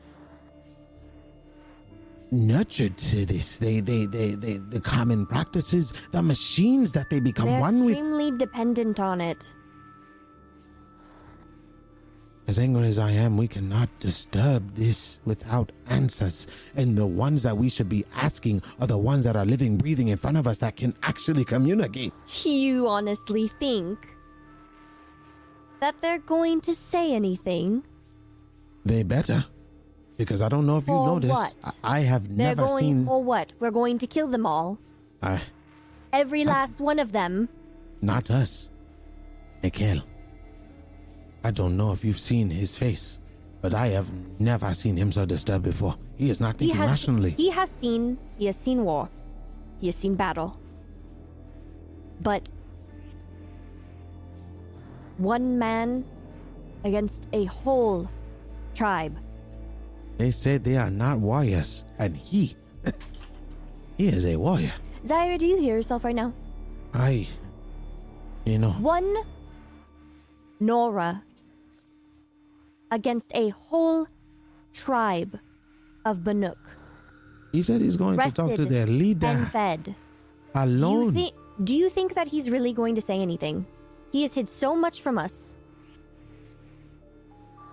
nurtured 2.34 2.98
to 2.98 3.24
this. 3.24 3.58
They, 3.58 3.80
they, 3.80 4.06
they, 4.06 4.34
they, 4.34 4.58
the 4.58 4.80
common 4.80 5.26
practices, 5.26 5.92
the 6.10 6.22
machines 6.22 6.92
that 6.92 7.10
they 7.10 7.20
become 7.20 7.46
They're 7.46 7.60
one 7.60 7.84
with. 7.84 7.94
extremely 7.94 8.30
dependent 8.36 9.00
on 9.00 9.20
it. 9.20 9.52
As 12.46 12.58
angry 12.58 12.88
as 12.88 12.98
I 12.98 13.10
am, 13.12 13.38
we 13.38 13.48
cannot 13.48 13.88
disturb 14.00 14.74
this 14.74 15.18
without 15.24 15.72
answers. 15.88 16.46
And 16.76 16.96
the 16.96 17.06
ones 17.06 17.42
that 17.42 17.56
we 17.56 17.70
should 17.70 17.88
be 17.88 18.04
asking 18.14 18.62
are 18.80 18.86
the 18.86 18.98
ones 18.98 19.24
that 19.24 19.34
are 19.34 19.46
living, 19.46 19.78
breathing 19.78 20.08
in 20.08 20.18
front 20.18 20.36
of 20.36 20.46
us 20.46 20.58
that 20.58 20.76
can 20.76 20.94
actually 21.02 21.46
communicate. 21.46 22.12
Do 22.42 22.50
you 22.50 22.86
honestly 22.86 23.48
think 23.58 23.98
that 25.80 25.94
they're 26.02 26.18
going 26.18 26.60
to 26.62 26.74
say 26.74 27.14
anything? 27.14 27.82
They 28.84 29.04
better. 29.04 29.46
Because 30.16 30.40
I 30.42 30.48
don't 30.48 30.66
know 30.66 30.76
if 30.78 30.82
you 30.86 30.94
For 30.94 31.06
know 31.06 31.18
this. 31.18 31.30
what? 31.30 31.54
I, 31.64 31.96
I 31.96 32.00
have 32.00 32.28
They're 32.28 32.46
never 32.48 32.62
going 32.66 32.84
seen. 32.84 33.04
for 33.06 33.22
what? 33.22 33.52
We're 33.58 33.72
going 33.72 33.98
to 33.98 34.06
kill 34.06 34.28
them 34.28 34.46
all. 34.46 34.78
I, 35.22 35.40
Every 36.12 36.44
last 36.44 36.78
one 36.80 36.98
of 37.00 37.10
them. 37.12 37.48
not 38.00 38.30
us. 38.30 38.70
Ekel. 39.64 40.02
I 41.42 41.50
don't 41.50 41.76
know 41.76 41.92
if 41.92 42.04
you've 42.04 42.20
seen 42.20 42.48
his 42.50 42.76
face, 42.76 43.18
but 43.60 43.74
I 43.74 43.88
have 43.88 44.08
never 44.38 44.72
seen 44.72 44.96
him 44.96 45.10
so 45.10 45.26
disturbed 45.26 45.64
before. 45.64 45.96
He 46.16 46.30
is 46.30 46.40
not 46.40 46.52
He 46.60 46.66
thinking 46.68 46.76
has 46.80 46.90
rationally. 46.90 47.30
he 47.30 47.50
has 47.50 47.68
seen 47.70 48.16
he 48.38 48.46
has 48.46 48.56
seen 48.56 48.84
war. 48.84 49.08
He 49.80 49.88
has 49.88 49.96
seen 49.96 50.14
battle. 50.14 50.58
But 52.22 52.48
one 55.18 55.58
man 55.58 56.04
against 56.84 57.26
a 57.32 57.44
whole 57.46 58.08
tribe. 58.74 59.18
They 60.18 60.30
said 60.30 60.64
they 60.64 60.76
are 60.76 60.90
not 60.90 61.18
warriors, 61.18 61.84
and 61.98 62.16
he. 62.16 62.54
he 63.98 64.08
is 64.08 64.24
a 64.26 64.36
warrior. 64.36 64.72
Zaire, 65.06 65.38
do 65.38 65.46
you 65.46 65.56
hear 65.56 65.76
yourself 65.76 66.04
right 66.04 66.14
now? 66.14 66.32
I. 66.92 67.26
You 68.44 68.58
know, 68.58 68.72
One 68.72 69.16
Nora 70.60 71.22
against 72.90 73.30
a 73.34 73.48
whole 73.50 74.06
tribe 74.72 75.38
of 76.04 76.18
Banuk. 76.18 76.56
he 77.52 77.62
said 77.62 77.80
he's 77.80 77.96
going 77.96 78.18
to 78.18 78.30
talk 78.30 78.54
to 78.54 78.64
their 78.66 78.86
leader 78.86 79.26
And 79.26 79.48
fed. 79.50 79.84
Do 79.84 79.90
you, 79.90 79.96
alone. 80.62 81.14
thi- 81.14 81.32
do 81.64 81.74
you 81.74 81.88
think 81.88 82.14
that 82.14 82.28
he's 82.28 82.50
really 82.50 82.72
going 82.72 82.94
to 82.94 83.00
say 83.00 83.18
anything? 83.18 83.66
He 84.12 84.22
has 84.22 84.34
hid 84.34 84.48
so 84.50 84.76
much 84.76 85.00
from 85.00 85.18
us. 85.18 85.56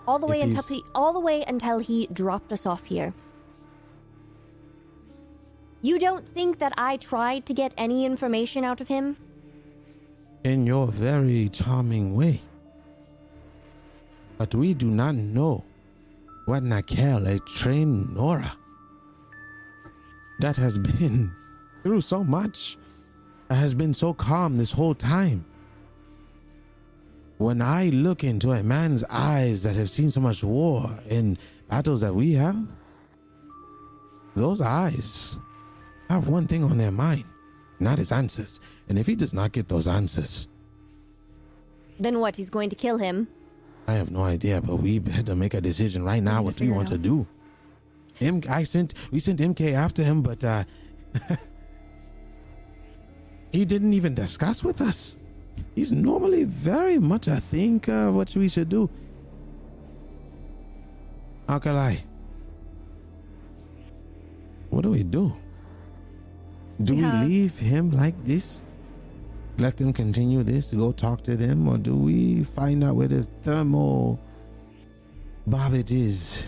All 0.07 0.19
the 0.19 0.27
way 0.27 0.41
until 0.41 0.63
he, 0.63 0.83
all 0.93 1.13
the 1.13 1.19
way 1.19 1.43
until 1.47 1.79
he 1.79 2.07
dropped 2.11 2.51
us 2.51 2.65
off 2.65 2.83
here. 2.85 3.13
You 5.81 5.97
don't 5.97 6.27
think 6.27 6.59
that 6.59 6.73
I 6.77 6.97
tried 6.97 7.45
to 7.47 7.53
get 7.53 7.73
any 7.77 8.05
information 8.05 8.63
out 8.63 8.81
of 8.81 8.87
him? 8.87 9.17
in 10.43 10.65
your 10.65 10.87
very 10.87 11.49
charming 11.49 12.15
way. 12.15 12.41
But 14.37 14.55
we 14.55 14.73
do 14.73 14.87
not 14.87 15.15
know 15.15 15.63
what 16.45 16.63
Nakel, 16.63 17.27
a 17.27 17.39
trained 17.39 18.15
Nora, 18.15 18.53
that 20.39 20.57
has 20.57 20.77
been 20.77 21.31
through 21.83 22.01
so 22.01 22.23
much, 22.23 22.77
that 23.47 23.55
has 23.55 23.75
been 23.75 23.93
so 23.93 24.13
calm 24.13 24.57
this 24.57 24.71
whole 24.71 24.95
time. 24.95 25.45
When 27.41 27.59
I 27.59 27.89
look 27.89 28.23
into 28.23 28.51
a 28.51 28.61
man's 28.61 29.03
eyes 29.09 29.63
that 29.63 29.75
have 29.75 29.89
seen 29.89 30.11
so 30.11 30.21
much 30.21 30.43
war 30.43 30.99
and 31.09 31.39
battles 31.67 32.01
that 32.01 32.13
we 32.13 32.33
have, 32.33 32.67
those 34.35 34.61
eyes 34.61 35.37
have 36.07 36.27
one 36.27 36.45
thing 36.45 36.63
on 36.63 36.77
their 36.77 36.91
mind, 36.91 37.25
not 37.79 37.97
his 37.97 38.11
answers. 38.11 38.59
And 38.87 38.99
if 38.99 39.07
he 39.07 39.15
does 39.15 39.33
not 39.33 39.53
get 39.53 39.69
those 39.69 39.87
answers, 39.87 40.47
Then 41.99 42.19
what? 42.19 42.35
He's 42.35 42.51
going 42.51 42.69
to 42.69 42.75
kill 42.75 42.99
him. 42.99 43.27
I 43.87 43.93
have 43.93 44.11
no 44.11 44.21
idea, 44.21 44.61
but 44.61 44.75
we 44.75 45.01
had 45.09 45.25
to 45.25 45.35
make 45.35 45.55
a 45.55 45.61
decision 45.61 46.03
right 46.03 46.21
now 46.21 46.43
what 46.43 46.59
we 46.59 46.69
want 46.69 46.89
to 46.89 46.99
do. 46.99 47.25
M 48.19 48.41
I 48.49 48.61
sent 48.65 48.93
we 49.11 49.17
sent 49.19 49.39
MK 49.39 49.73
after 49.73 50.03
him, 50.03 50.21
but 50.21 50.43
uh 50.43 50.63
he 53.51 53.65
didn't 53.65 53.93
even 53.93 54.13
discuss 54.13 54.63
with 54.63 54.79
us. 54.79 55.17
He's 55.75 55.91
normally 55.91 56.43
very 56.43 56.97
much 56.99 57.27
I 57.27 57.39
think 57.39 57.89
uh, 57.89 58.11
what 58.11 58.35
we 58.35 58.47
should 58.47 58.69
do. 58.69 58.89
Alkali. 61.47 61.97
What 64.69 64.83
do 64.83 64.91
we 64.91 65.03
do? 65.03 65.33
Do 66.81 66.95
we 66.95 67.03
leave 67.03 67.59
him 67.59 67.91
like 67.91 68.15
this? 68.25 68.65
Let 69.57 69.77
them 69.77 69.93
continue 69.93 70.43
this, 70.43 70.71
go 70.71 70.91
talk 70.91 71.21
to 71.23 71.35
them, 71.35 71.67
or 71.67 71.77
do 71.77 71.95
we 71.95 72.43
find 72.43 72.83
out 72.83 72.95
where 72.95 73.07
this 73.07 73.27
thermal 73.43 74.19
bobbit 75.47 75.91
is? 75.91 76.47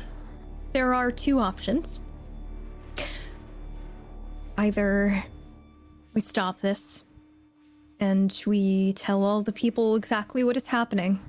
There 0.71 0.93
are 0.93 1.11
two 1.11 1.39
options. 1.39 1.99
Either 4.57 5.23
we 6.13 6.21
stop 6.21 6.61
this 6.61 7.03
and 8.03 8.43
we 8.45 8.91
tell 8.91 9.23
all 9.23 9.41
the 9.41 9.53
people 9.53 9.95
exactly 9.95 10.43
what 10.43 10.57
is 10.57 10.67
happening 10.67 11.21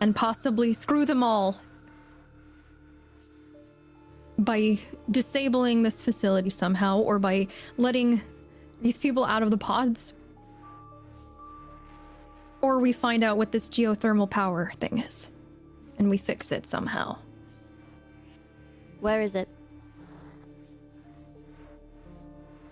and 0.00 0.16
possibly 0.16 0.72
screw 0.72 1.04
them 1.04 1.22
all 1.22 1.60
by 4.38 4.78
disabling 5.10 5.82
this 5.82 6.00
facility 6.00 6.48
somehow 6.48 7.00
or 7.00 7.18
by 7.18 7.46
letting 7.76 8.22
these 8.80 8.98
people 8.98 9.26
out 9.26 9.42
of 9.42 9.50
the 9.50 9.58
pods. 9.58 10.14
Or 12.62 12.78
we 12.78 12.90
find 12.90 13.22
out 13.22 13.36
what 13.36 13.52
this 13.52 13.68
geothermal 13.68 14.30
power 14.30 14.72
thing 14.80 15.00
is 15.06 15.30
and 15.98 16.08
we 16.08 16.16
fix 16.16 16.50
it 16.50 16.64
somehow. 16.64 17.18
Where 19.00 19.20
is 19.20 19.34
it? 19.34 19.50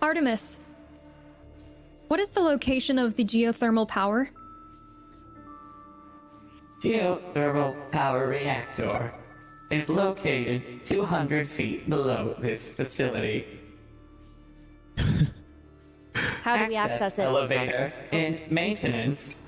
Artemis, 0.01 0.59
what 2.09 2.19
is 2.19 2.31
the 2.31 2.41
location 2.41 2.97
of 2.97 3.15
the 3.15 3.23
geothermal 3.23 3.87
power? 3.87 4.29
Geothermal 6.81 7.75
power 7.91 8.27
reactor 8.27 9.13
is 9.69 9.87
located 9.89 10.83
200 10.83 11.47
feet 11.47 11.87
below 11.87 12.35
this 12.39 12.71
facility. 12.71 13.45
How 16.15 16.57
do 16.57 16.67
we 16.67 16.75
access 16.75 17.19
it? 17.19 17.21
elevator 17.21 17.93
in 18.11 18.39
maintenance. 18.49 19.45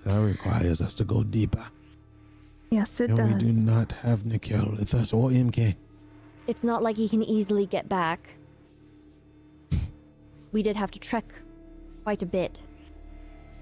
That 0.04 0.20
requires 0.20 0.82
us 0.82 0.94
to 0.96 1.04
go 1.04 1.24
deeper. 1.24 1.66
Yes, 2.76 3.00
it 3.00 3.10
and 3.10 3.40
we 3.40 3.40
do 3.40 3.54
not 3.54 3.94
have 4.04 4.26
Nikhil 4.26 4.76
with 4.78 4.94
us 4.94 5.14
or 5.14 5.30
MK. 5.30 5.78
It's 6.46 6.62
not 6.62 6.84
like 6.84 6.98
he 6.98 7.08
can 7.08 7.24
easily 7.24 7.66
get 7.66 7.88
back. 7.88 8.36
We 10.52 10.62
did 10.62 10.76
have 10.76 10.92
to 10.92 11.00
trek 11.00 11.24
quite 12.04 12.22
a 12.22 12.26
bit. 12.26 12.62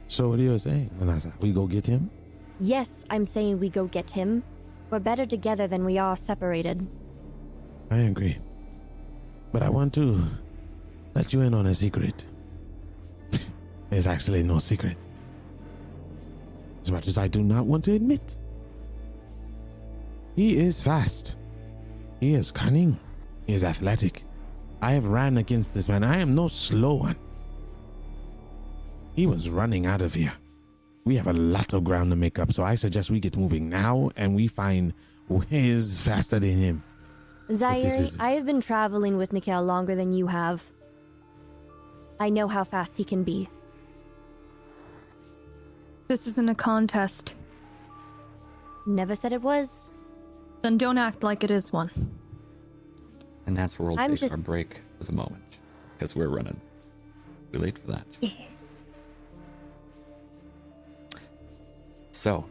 So 0.08 0.30
what 0.30 0.40
are 0.40 0.42
you 0.42 0.58
saying, 0.58 0.90
Manasa? 1.00 1.32
We 1.42 1.52
go 1.54 1.68
get 1.68 1.86
him? 1.86 2.10
Yes, 2.60 3.06
I'm 3.12 3.28
saying 3.28 3.60
we 3.60 3.70
go 3.70 3.86
get 3.86 4.10
him. 4.10 4.42
We're 4.90 4.98
better 4.98 5.28
together 5.28 5.68
than 5.68 5.86
we 5.86 6.00
are 6.00 6.16
separated. 6.16 6.88
I 7.92 7.98
agree. 7.98 8.40
But 9.52 9.62
I 9.62 9.70
want 9.70 9.94
to 9.94 10.26
let 11.14 11.34
you 11.34 11.42
in 11.42 11.54
on 11.54 11.68
a 11.68 11.74
secret. 11.76 12.26
There's 13.92 14.08
actually 14.08 14.42
no 14.42 14.58
secret. 14.58 14.98
As 16.82 16.92
much 16.92 17.08
as 17.08 17.20
I 17.20 17.28
do 17.28 17.44
not 17.44 17.68
want 17.68 17.84
to 17.84 17.92
admit. 17.92 18.38
He 20.36 20.58
is 20.58 20.82
fast. 20.82 21.36
He 22.20 22.34
is 22.34 22.52
cunning. 22.52 23.00
He 23.46 23.54
is 23.54 23.64
athletic. 23.64 24.24
I 24.82 24.92
have 24.92 25.08
ran 25.08 25.38
against 25.38 25.74
this 25.74 25.88
man. 25.90 26.04
I 26.04 26.18
am 26.18 26.36
no 26.36 26.48
slow 26.48 26.96
one. 26.96 27.16
He 29.16 29.28
was 29.28 29.50
running 29.50 29.86
out 29.86 30.02
of 30.02 30.14
here. 30.14 30.34
We 31.06 31.16
have 31.18 31.28
a 31.28 31.34
lot 31.34 31.74
of 31.74 31.84
ground 31.84 32.10
to 32.12 32.16
make 32.16 32.40
up, 32.40 32.52
so 32.54 32.64
I 32.64 32.76
suggest 32.76 33.12
we 33.12 33.20
get 33.20 33.38
moving 33.38 33.70
now 33.70 34.10
and 34.16 34.34
we 34.36 34.48
find 34.48 34.94
ways 35.28 36.00
faster 36.00 36.40
than 36.40 36.58
him. 36.58 36.84
Zaire, 37.52 37.86
is- 37.86 38.18
I 38.20 38.32
have 38.32 38.46
been 38.46 38.62
traveling 38.62 39.18
with 39.18 39.34
Nikhil 39.34 39.62
longer 39.64 39.96
than 39.96 40.14
you 40.14 40.28
have. 40.28 40.64
I 42.20 42.30
know 42.30 42.48
how 42.48 42.64
fast 42.64 42.96
he 42.98 43.04
can 43.04 43.24
be. 43.24 43.50
This 46.08 46.26
isn't 46.28 46.50
a 46.50 46.56
contest. 46.56 47.36
Never 48.86 49.16
said 49.16 49.34
it 49.34 49.42
was. 49.42 49.94
Then 50.64 50.78
don't 50.78 50.98
act 50.98 51.24
like 51.24 51.44
it 51.44 51.52
is 51.52 51.74
one. 51.74 51.92
And 53.46 53.56
that's 53.56 53.78
where 53.78 53.90
we'll 53.90 54.00
I'm 54.00 54.16
take 54.16 54.32
our 54.32 54.38
break 54.38 54.80
for 54.98 55.04
the 55.04 55.12
moment 55.12 55.60
because 55.94 56.16
we're 56.16 56.30
running. 56.30 56.60
We're 57.52 57.60
late 57.60 57.78
for 57.78 57.88
that. 57.92 58.06
So, 62.12 62.48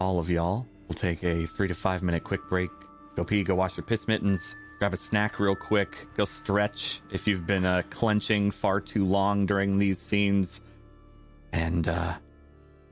all 0.00 0.18
of 0.18 0.30
y'all 0.30 0.66
will 0.88 0.96
take 0.96 1.22
a 1.22 1.46
three 1.46 1.68
to 1.68 1.74
five 1.74 2.02
minute 2.02 2.24
quick 2.24 2.40
break. 2.48 2.70
Go 3.14 3.22
pee, 3.22 3.44
go 3.44 3.54
wash 3.54 3.76
your 3.76 3.84
piss 3.84 4.08
mittens, 4.08 4.56
grab 4.80 4.92
a 4.92 4.96
snack 4.96 5.38
real 5.38 5.54
quick, 5.54 6.08
go 6.16 6.24
stretch 6.24 7.02
if 7.12 7.28
you've 7.28 7.46
been 7.46 7.64
uh, 7.64 7.82
clenching 7.90 8.50
far 8.50 8.80
too 8.80 9.04
long 9.04 9.46
during 9.46 9.78
these 9.78 10.00
scenes. 10.00 10.62
And 11.52 11.86
uh, 11.86 12.14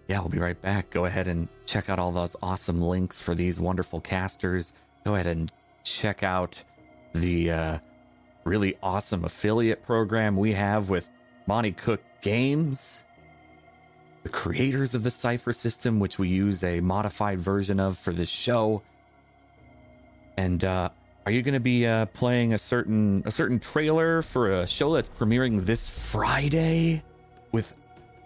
yeah, 0.08 0.18
we'll 0.20 0.28
be 0.28 0.38
right 0.38 0.60
back. 0.60 0.90
Go 0.90 1.04
ahead 1.04 1.28
and 1.28 1.48
check 1.66 1.88
out 1.88 1.98
all 1.98 2.12
those 2.12 2.36
awesome 2.42 2.80
links 2.80 3.20
for 3.20 3.34
these 3.34 3.60
wonderful 3.60 4.00
casters. 4.00 4.74
Go 5.04 5.14
ahead 5.14 5.26
and 5.26 5.50
check 5.84 6.22
out 6.22 6.62
the 7.14 7.50
uh, 7.50 7.78
really 8.44 8.76
awesome 8.82 9.24
affiliate 9.24 9.82
program 9.82 10.36
we 10.36 10.52
have 10.52 10.90
with 10.90 11.08
Monte 11.46 11.72
Cook 11.72 12.02
Games, 12.20 13.04
the 14.22 14.28
creators 14.28 14.94
of 14.94 15.02
the 15.02 15.10
Cypher 15.10 15.52
system, 15.52 15.98
which 15.98 16.18
we 16.18 16.28
use 16.28 16.62
a 16.64 16.80
modified 16.80 17.40
version 17.40 17.80
of 17.80 17.98
for 17.98 18.12
this 18.12 18.28
show. 18.28 18.82
And 20.36 20.64
uh, 20.64 20.88
are 21.26 21.32
you 21.32 21.42
going 21.42 21.54
to 21.54 21.60
be 21.60 21.86
uh, 21.86 22.06
playing 22.06 22.54
a 22.54 22.58
certain 22.58 23.22
a 23.26 23.30
certain 23.30 23.60
trailer 23.60 24.22
for 24.22 24.60
a 24.60 24.66
show 24.66 24.92
that's 24.94 25.08
premiering 25.08 25.64
this 25.64 25.88
Friday 25.88 27.02
with 27.52 27.74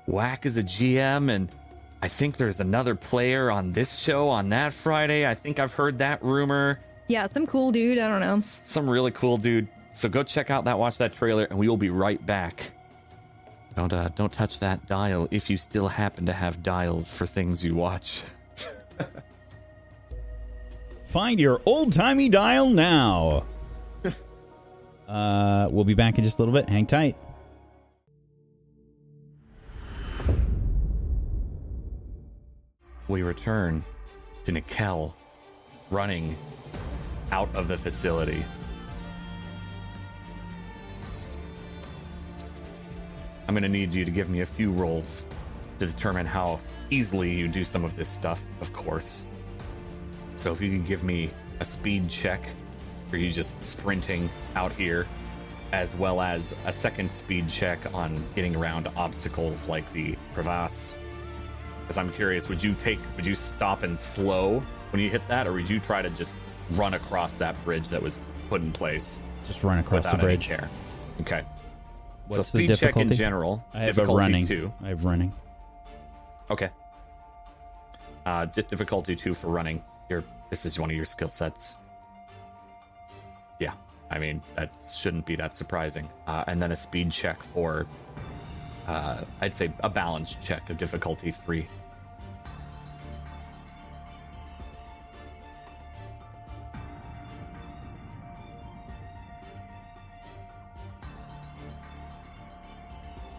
Whack 0.07 0.47
as 0.47 0.57
a 0.57 0.63
GM 0.63 1.31
and 1.31 1.51
I 2.03 2.09
think 2.09 2.37
there's 2.37 2.61
another 2.61 2.95
player 2.95 3.51
on 3.51 3.73
this 3.73 3.99
show 3.99 4.29
on 4.29 4.51
that 4.51 4.73
Friday. 4.73 5.27
I 5.27 5.35
think 5.35 5.59
I've 5.59 5.75
heard 5.75 5.99
that 5.99 6.23
rumor 6.23 6.79
Yeah, 7.09 7.27
some 7.27 7.47
cool 7.47 7.73
dude. 7.73 7.99
I 7.99 8.09
don't 8.09 8.21
know. 8.21 8.39
some 8.39 8.89
really 8.89 9.11
cool 9.13 9.39
dude. 9.39 9.69
So 9.93 10.09
go 10.09 10.23
check 10.23 10.51
out 10.51 10.65
that, 10.67 10.79
watch 10.79 10.99
that 10.99 11.15
trailer, 11.15 11.45
and 11.45 11.59
we 11.59 11.69
will 11.69 11.79
be 11.79 11.91
right 11.91 12.25
back. 12.25 12.71
Don't 13.77 13.93
uh, 13.93 14.09
don't 14.15 14.33
touch 14.33 14.59
that 14.61 14.87
dial 14.87 15.29
if 15.31 15.51
you 15.51 15.57
still 15.57 15.89
happen 15.89 16.27
to 16.27 16.33
have 16.33 16.63
dials 16.63 17.13
for 17.13 17.27
things 17.27 17.65
you 17.65 17.75
watch. 17.75 18.23
Find 21.07 21.39
your 21.39 21.61
old 21.67 21.93
timey 21.93 22.29
dial 22.29 22.71
now. 22.71 23.45
Uh, 25.09 25.69
we'll 25.71 25.85
be 25.85 25.95
back 25.95 26.19
in 26.19 26.25
just 26.25 26.41
a 26.41 26.43
little 26.43 26.53
bit. 26.53 26.69
Hang 26.69 26.85
tight. 26.85 27.17
We 33.09 33.23
return 33.23 33.85
to 34.45 34.53
Nikel 34.53 35.15
running 35.91 36.37
out 37.31 37.55
of 37.55 37.69
the 37.69 37.77
facility. 37.77 38.45
I'm 43.47 43.55
going 43.55 43.63
to 43.63 43.69
need 43.69 43.95
you 43.95 44.05
to 44.05 44.11
give 44.11 44.29
me 44.29 44.41
a 44.41 44.47
few 44.47 44.71
rolls 44.71 45.25
to 45.79 45.87
determine 45.87 46.27
how 46.27 46.59
easily 46.91 47.33
you 47.33 47.47
do 47.47 47.63
some 47.63 47.85
of 47.85 47.95
this 47.97 48.09
stuff, 48.09 48.43
of 48.61 48.73
course. 48.73 49.25
So 50.35 50.51
if 50.53 50.61
you 50.61 50.69
can 50.69 50.85
give 50.85 51.05
me 51.05 51.31
a 51.61 51.65
speed 51.65 52.09
check 52.09 52.43
for 53.09 53.17
you 53.17 53.31
just 53.31 53.63
sprinting 53.63 54.29
out 54.57 54.73
here, 54.73 55.07
as 55.73 55.95
well 55.95 56.21
as 56.21 56.55
a 56.65 56.73
second 56.73 57.11
speed 57.11 57.49
check 57.49 57.79
on 57.95 58.21
getting 58.35 58.57
around 58.57 58.89
obstacles 58.97 59.69
like 59.69 59.91
the 59.93 60.17
crevasse. 60.35 60.97
Because 61.87 61.99
I'm 61.99 62.13
curious, 62.13 62.49
would 62.49 62.63
you 62.63 62.75
take, 62.75 62.99
would 63.15 63.25
you 63.25 63.37
stop 63.37 63.85
and 63.85 63.97
slow 63.97 64.59
when 64.91 65.01
you 65.01 65.09
hit 65.09 65.27
that, 65.29 65.47
or 65.47 65.53
would 65.53 65.71
you 65.71 65.79
try 65.79 66.03
to 66.03 66.11
just 66.11 66.37
run 66.73 66.95
across 66.95 67.39
that 67.39 67.55
bridge 67.65 67.87
that 67.89 68.03
was 68.03 68.19
put 68.49 68.61
in 68.61 68.73
place 68.73 69.21
Just 69.45 69.63
run 69.63 69.79
across 69.79 70.03
the 70.03 70.11
any 70.15 70.21
bridge. 70.21 70.47
care? 70.47 70.69
Okay. 71.21 71.43
so 71.43 71.47
What's 72.27 72.37
the 72.51 72.67
speed 72.67 72.75
check 72.77 72.97
in 72.97 73.13
general. 73.13 73.65
I 73.73 73.81
have 73.85 73.95
difficulty 73.95 74.21
running. 74.21 74.47
two. 74.47 74.73
I 74.83 74.89
have 74.89 75.05
running. 75.05 75.33
Okay. 76.51 76.71
Uh, 78.25 78.47
just 78.47 78.69
difficulty 78.69 79.15
two 79.15 79.33
for 79.35 79.47
running. 79.49 79.81
Your 80.11 80.25
this 80.51 80.67
is 80.67 80.81
one 80.81 80.91
of 80.91 80.97
your 80.97 81.05
skill 81.05 81.29
sets. 81.29 81.77
Yeah, 83.61 83.73
I 84.11 84.19
mean 84.19 84.43
that 84.57 84.71
shouldn't 84.85 85.25
be 85.27 85.37
that 85.37 85.55
surprising. 85.55 86.09
Uh, 86.27 86.43
and 86.49 86.61
then 86.61 86.73
a 86.73 86.77
speed 86.77 87.13
check 87.13 87.41
for, 87.43 87.87
uh, 88.87 89.25
I'd 89.41 89.55
say 89.55 89.73
a 89.81 89.89
balance 89.89 90.37
check 90.37 90.71
of 90.71 90.77
difficulty 90.77 91.31
three. 91.31 91.67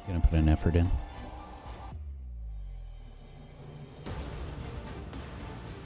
Gonna 0.07 0.21
put 0.21 0.33
an 0.33 0.47
effort 0.47 0.75
in. 0.75 0.89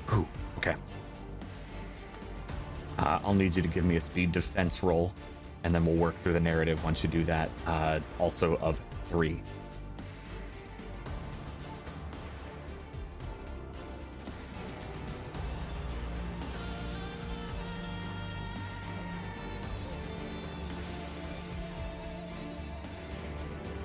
Whew, 0.10 0.28
okay. 0.58 0.76
Uh, 3.00 3.20
I'll 3.24 3.34
need 3.34 3.56
you 3.56 3.64
to 3.64 3.68
give 3.68 3.84
me 3.84 3.96
a 3.96 4.02
speed 4.02 4.32
defense 4.32 4.84
roll, 4.84 5.12
and 5.64 5.74
then 5.74 5.86
we'll 5.86 5.96
work 5.96 6.16
through 6.16 6.34
the 6.34 6.40
narrative 6.40 6.84
once 6.84 7.02
you 7.02 7.10
do 7.10 7.24
that. 7.24 7.50
Uh, 7.66 8.00
also 8.20 8.58
of 8.58 8.80
three. 9.12 9.42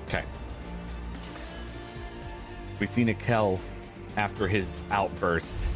Okay. 0.07 0.23
We 2.79 2.85
see 2.85 3.03
Nikel 3.03 3.59
after 4.15 4.47
his 4.47 4.83
outburst 4.91 5.69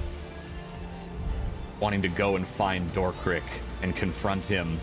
wanting 1.81 2.01
to 2.03 2.07
go 2.07 2.37
and 2.37 2.47
find 2.47 2.87
Dorkrick 2.93 3.43
and 3.81 3.93
confront 3.95 4.45
him, 4.45 4.79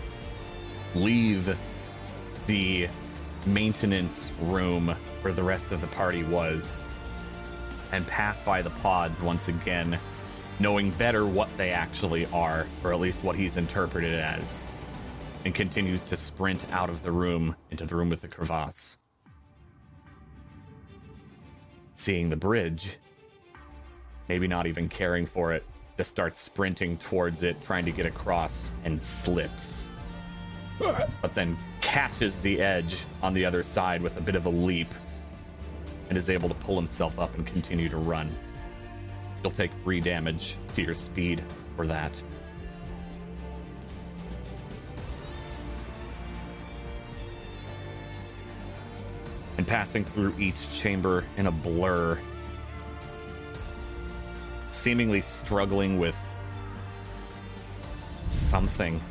leave 0.93 1.57
the 2.45 2.87
maintenance 3.45 4.31
room 4.41 4.89
where 5.21 5.33
the 5.33 5.43
rest 5.43 5.71
of 5.71 5.81
the 5.81 5.87
party 5.87 6.23
was, 6.23 6.85
and 7.91 8.05
pass 8.07 8.41
by 8.41 8.61
the 8.61 8.69
pods 8.69 9.21
once 9.21 9.47
again, 9.47 9.97
knowing 10.59 10.91
better 10.91 11.25
what 11.25 11.49
they 11.57 11.71
actually 11.71 12.25
are, 12.27 12.67
or 12.83 12.93
at 12.93 12.99
least 12.99 13.23
what 13.23 13.35
he's 13.35 13.57
interpreted 13.57 14.13
as, 14.15 14.63
and 15.45 15.55
continues 15.55 16.03
to 16.03 16.17
sprint 16.17 16.65
out 16.71 16.89
of 16.89 17.01
the 17.01 17.11
room 17.11 17.55
into 17.71 17.85
the 17.85 17.95
room 17.95 18.09
with 18.09 18.21
the 18.21 18.27
crevasse. 18.27 18.97
Seeing 21.95 22.29
the 22.29 22.35
bridge, 22.35 22.97
maybe 24.27 24.47
not 24.47 24.67
even 24.67 24.87
caring 24.87 25.25
for 25.25 25.53
it, 25.53 25.63
just 25.97 26.11
starts 26.11 26.39
sprinting 26.39 26.97
towards 26.97 27.43
it, 27.43 27.61
trying 27.61 27.83
to 27.83 27.91
get 27.91 28.05
across, 28.05 28.71
and 28.85 29.01
slips. 29.01 29.89
But 30.79 31.35
then 31.35 31.57
catches 31.81 32.41
the 32.41 32.61
edge 32.61 33.03
on 33.21 33.33
the 33.33 33.45
other 33.45 33.63
side 33.63 34.01
with 34.01 34.17
a 34.17 34.21
bit 34.21 34.35
of 34.35 34.45
a 34.45 34.49
leap 34.49 34.93
and 36.09 36.17
is 36.17 36.29
able 36.29 36.49
to 36.49 36.55
pull 36.55 36.75
himself 36.75 37.19
up 37.19 37.35
and 37.35 37.45
continue 37.45 37.89
to 37.89 37.97
run. 37.97 38.35
You'll 39.43 39.51
take 39.51 39.71
three 39.71 39.99
damage 39.99 40.57
to 40.75 40.81
your 40.81 40.93
speed 40.93 41.43
for 41.75 41.85
that. 41.87 42.21
And 49.57 49.67
passing 49.67 50.05
through 50.05 50.37
each 50.39 50.71
chamber 50.71 51.25
in 51.37 51.47
a 51.47 51.51
blur, 51.51 52.17
seemingly 54.69 55.21
struggling 55.21 55.99
with 55.99 56.17
something. 58.25 59.01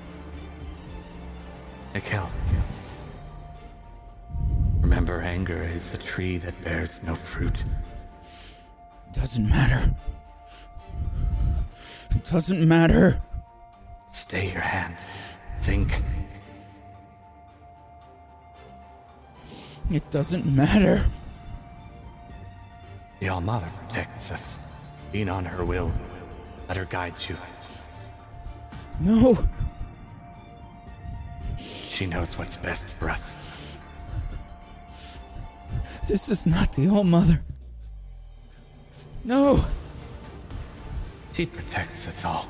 Nikel. 1.94 2.28
Remember, 4.80 5.20
anger 5.20 5.62
is 5.62 5.92
the 5.92 5.98
tree 5.98 6.38
that 6.38 6.60
bears 6.62 7.02
no 7.02 7.14
fruit. 7.14 7.62
Doesn't 9.12 9.48
matter. 9.48 9.94
It 12.10 12.26
doesn't 12.26 12.66
matter. 12.66 13.20
Stay 14.10 14.50
your 14.50 14.60
hand. 14.60 14.96
Think. 15.62 16.02
It 19.90 20.10
doesn't 20.10 20.46
matter. 20.46 21.04
The 23.20 23.28
All 23.28 23.40
Mother 23.40 23.68
protects 23.86 24.30
us. 24.30 24.58
Lean 25.12 25.28
on 25.28 25.44
her 25.44 25.64
will. 25.64 25.92
Let 26.68 26.76
her 26.76 26.84
guide 26.84 27.14
you. 27.28 27.36
No. 29.00 29.38
She 31.98 32.06
knows 32.06 32.38
what's 32.38 32.56
best 32.56 32.90
for 32.90 33.10
us. 33.10 33.34
This 36.06 36.28
is 36.28 36.46
not 36.46 36.72
the 36.74 36.88
All 36.88 37.02
Mother. 37.02 37.40
No. 39.24 39.64
She 41.32 41.44
protects 41.46 42.06
us 42.06 42.24
all. 42.24 42.48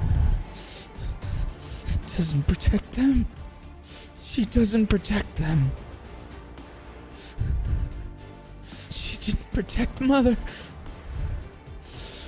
It 1.87 2.17
doesn't 2.19 2.47
protect 2.47 2.93
them. 2.93 3.25
She 4.23 4.45
doesn't 4.45 4.89
protect 4.89 5.37
them. 5.37 5.71
She 8.91 9.17
didn't 9.17 9.51
protect 9.55 9.99
Mother. 9.99 10.37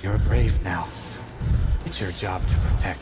You're 0.01 0.17
brave 0.17 0.59
now. 0.63 0.87
It's 1.85 2.01
your 2.01 2.13
job 2.13 2.41
to 2.47 2.55
protect. 2.55 2.99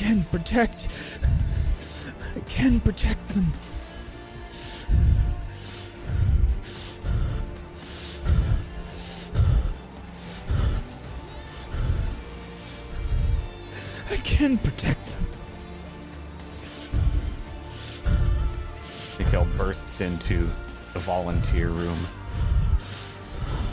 Can 0.00 0.24
protect. 0.32 0.88
I 2.34 2.40
can 2.48 2.80
protect 2.80 3.28
them. 3.28 3.52
I 14.10 14.16
can 14.16 14.56
protect 14.56 15.06
them. 15.06 15.26
Nikel 19.18 19.46
bursts 19.58 20.00
into 20.00 20.48
the 20.94 20.98
volunteer 21.00 21.68
room. 21.68 21.98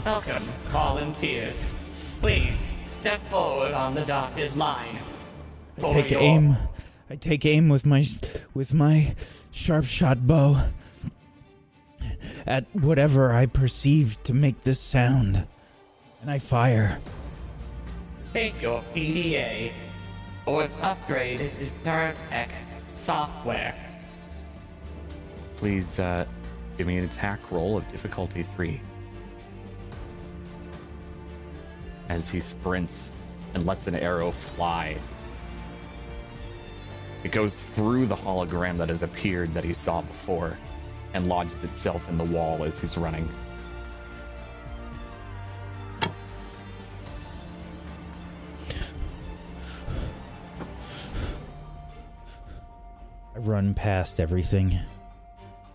Welcome, 0.04 0.42
volunteers. 0.66 1.74
Please 2.20 2.70
step 2.90 3.18
forward 3.30 3.72
on 3.72 3.94
the 3.94 4.04
dotted 4.04 4.54
line. 4.56 4.98
I 5.84 5.92
take 5.92 6.12
aim. 6.12 6.56
I 7.08 7.16
take 7.16 7.46
aim 7.46 7.68
with 7.68 7.86
my 7.86 8.06
with 8.52 8.74
my 8.74 9.14
sharp 9.52 9.84
shot 9.84 10.26
bow 10.26 10.68
at 12.46 12.64
whatever 12.74 13.32
I 13.32 13.46
perceive 13.46 14.20
to 14.24 14.34
make 14.34 14.62
this 14.64 14.80
sound, 14.80 15.46
and 16.20 16.30
I 16.30 16.38
fire. 16.38 16.98
Take 18.32 18.60
your 18.60 18.82
PDA. 18.94 19.72
Or 20.46 20.64
its 20.64 20.78
upgrade 20.80 21.40
is 21.60 21.70
Tech 21.84 22.50
software. 22.94 23.74
Please 25.56 26.00
uh, 26.00 26.24
give 26.76 26.86
me 26.86 26.96
an 26.98 27.04
attack 27.04 27.50
roll 27.50 27.76
of 27.76 27.88
difficulty 27.90 28.42
three. 28.42 28.80
As 32.08 32.30
he 32.30 32.40
sprints 32.40 33.12
and 33.54 33.66
lets 33.66 33.86
an 33.86 33.94
arrow 33.94 34.30
fly 34.30 34.96
It 37.24 37.32
goes 37.32 37.62
through 37.62 38.06
the 38.06 38.16
hologram 38.16 38.78
that 38.78 38.88
has 38.88 39.02
appeared 39.02 39.52
that 39.54 39.64
he 39.64 39.72
saw 39.72 40.02
before 40.02 40.56
and 41.14 41.28
lodges 41.28 41.64
itself 41.64 42.08
in 42.08 42.16
the 42.16 42.24
wall 42.24 42.62
as 42.64 42.78
he's 42.78 42.96
running. 42.96 43.28
I 53.34 53.38
run 53.40 53.74
past 53.74 54.20
everything. 54.20 54.78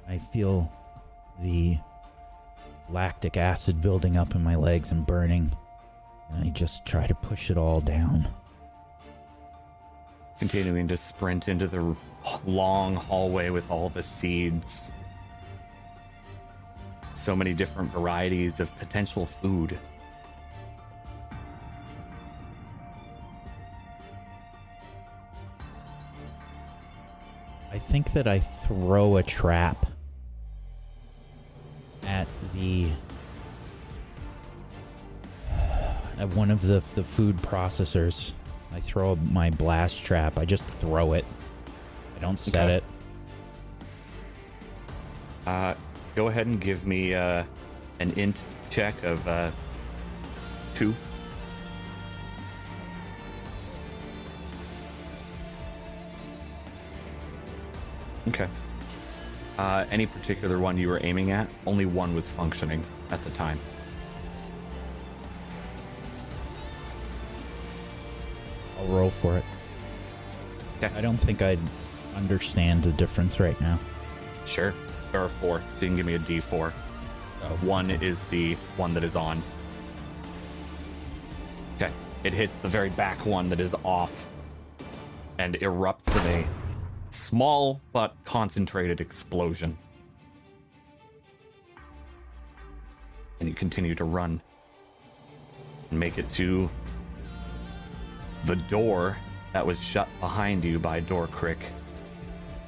I 0.08 0.18
feel 0.18 0.72
the 1.40 1.78
lactic 2.90 3.38
acid 3.38 3.82
building 3.82 4.18
up 4.18 4.36
in 4.36 4.44
my 4.44 4.56
legs 4.56 4.92
and 4.92 5.06
burning. 5.06 5.52
And 6.32 6.46
I 6.46 6.50
just 6.50 6.86
try 6.86 7.08
to 7.08 7.16
push 7.16 7.50
it 7.50 7.58
all 7.58 7.82
down. 7.82 8.28
Continuing 10.44 10.90
to 10.90 10.98
sprint 10.98 11.48
into 11.48 11.68
the 11.68 11.96
long 12.46 12.96
hallway 12.96 13.50
with 13.50 13.72
all 13.72 13.88
the 13.88 14.04
seeds. 14.04 14.92
So 17.14 17.34
many 17.34 17.54
different 17.54 17.90
varieties 17.90 18.60
of 18.60 18.78
potential 18.78 19.26
food. 19.26 19.80
I 27.72 27.78
think 27.78 28.12
that 28.12 28.28
I 28.28 28.40
throw 28.40 29.16
a 29.16 29.24
trap 29.24 29.86
at 32.06 32.28
the 32.54 32.90
at 36.20 36.28
one 36.36 36.52
of 36.52 36.62
the 36.64 36.84
the 36.96 37.04
food 37.04 37.38
processors. 37.38 38.34
I 38.74 38.80
throw 38.80 39.16
my 39.32 39.50
blast 39.52 40.04
trap. 40.04 40.38
I 40.38 40.46
just 40.46 40.66
throw 40.66 41.14
it. 41.14 41.26
I 42.18 42.20
don't 42.20 42.38
set 42.38 42.64
Okay. 42.66 42.76
it. 42.78 42.84
Uh, 45.46 45.74
go 46.16 46.28
ahead 46.28 46.48
and 46.48 46.60
give 46.60 46.86
me 46.88 47.14
uh, 47.14 47.44
an 48.00 48.12
int 48.14 48.44
check 48.70 49.02
of 49.04 49.26
uh, 49.28 49.52
two. 50.74 50.96
Okay. 58.30 58.48
Uh, 59.60 59.86
any 59.92 60.08
particular 60.08 60.58
one 60.60 60.78
you 60.78 60.88
were 60.90 61.00
aiming 61.04 61.32
at? 61.32 61.54
Only 61.68 61.86
one 61.86 62.16
was 62.16 62.28
functioning 62.28 62.84
at 63.12 63.24
the 63.24 63.30
time. 63.32 63.60
I'll 68.84 68.96
roll 68.96 69.10
for 69.10 69.38
it. 69.38 69.46
Okay. 70.82 70.94
I 70.96 71.02
don't 71.02 71.18
think 71.18 71.42
I'd 71.42 71.60
understand 72.16 72.84
the 72.84 72.92
difference 72.92 73.40
right 73.40 73.60
now. 73.62 73.80
Sure. 74.46 74.74
There 75.12 75.22
are 75.22 75.30
four, 75.30 75.62
so 75.76 75.86
you 75.86 75.90
can 75.90 75.98
give 75.98 76.06
me 76.06 76.16
a 76.16 76.20
D4. 76.20 76.68
Uh, 76.68 77.48
one 77.58 77.92
is 77.92 78.28
the 78.28 78.54
one 78.78 78.94
that 78.94 79.04
is 79.04 79.16
on. 79.16 79.42
Okay. 81.78 81.92
It 82.24 82.34
hits 82.34 82.60
the 82.60 82.68
very 82.68 82.90
back 82.92 83.26
one 83.26 83.50
that 83.50 83.60
is 83.60 83.76
off 83.84 84.28
and 85.38 85.56
erupts 85.60 86.16
in 86.16 86.44
a 86.44 86.48
small 87.10 87.82
but 87.92 88.16
concentrated 88.26 89.02
explosion. 89.02 89.78
And 93.40 93.50
you 93.50 93.56
continue 93.56 93.94
to 93.96 94.04
run 94.04 94.42
and 95.90 96.00
make 96.00 96.18
it 96.18 96.30
to 96.32 96.70
the 98.46 98.56
door 98.56 99.18
that 99.54 99.66
was 99.66 99.84
shut 99.84 100.08
behind 100.20 100.64
you 100.66 100.80
by 100.80 101.02
Dorkrick 101.02 101.60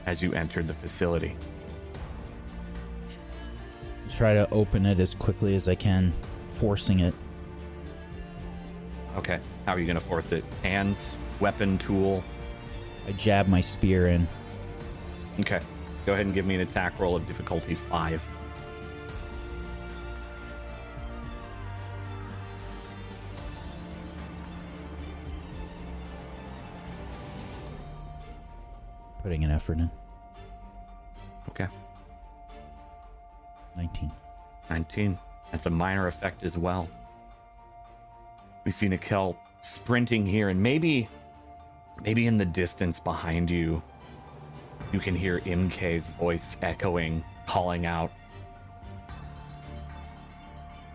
as 0.05 0.21
you 0.21 0.31
entered 0.33 0.67
the 0.67 0.73
facility. 0.73 1.35
Try 4.15 4.33
to 4.33 4.49
open 4.51 4.85
it 4.85 4.99
as 4.99 5.13
quickly 5.13 5.55
as 5.55 5.67
I 5.67 5.75
can, 5.75 6.13
forcing 6.53 7.01
it. 7.01 7.13
Okay. 9.17 9.39
How 9.65 9.73
are 9.73 9.79
you 9.79 9.85
going 9.85 9.97
to 9.97 10.03
force 10.03 10.31
it? 10.31 10.43
Hands, 10.63 11.15
weapon, 11.39 11.77
tool. 11.77 12.23
I 13.07 13.11
jab 13.13 13.47
my 13.47 13.61
spear 13.61 14.07
in. 14.07 14.27
Okay. 15.39 15.59
Go 16.05 16.13
ahead 16.13 16.25
and 16.25 16.35
give 16.35 16.45
me 16.45 16.55
an 16.55 16.61
attack 16.61 16.99
roll 16.99 17.15
of 17.15 17.25
difficulty 17.25 17.75
five. 17.75 18.25
Putting 29.25 29.43
an 29.43 29.49
effort 29.49 29.79
in. 29.79 29.89
Okay. 31.49 31.65
19. 33.75 34.11
19. 34.69 35.17
That's 35.51 35.65
a 35.65 35.71
minor 35.71 36.05
effect 36.05 36.43
as 36.43 36.59
well. 36.59 36.87
We 38.65 38.69
see 38.69 38.87
Nikel 38.87 39.35
sprinting 39.61 40.27
here, 40.27 40.49
and 40.49 40.61
maybe, 40.61 41.09
maybe 42.03 42.27
in 42.27 42.37
the 42.37 42.45
distance 42.45 42.99
behind 42.99 43.49
you, 43.49 43.81
you 44.93 44.99
can 44.99 45.15
hear 45.15 45.39
MK's 45.39 46.05
voice 46.05 46.59
echoing, 46.61 47.23
calling 47.47 47.87
out. 47.87 48.11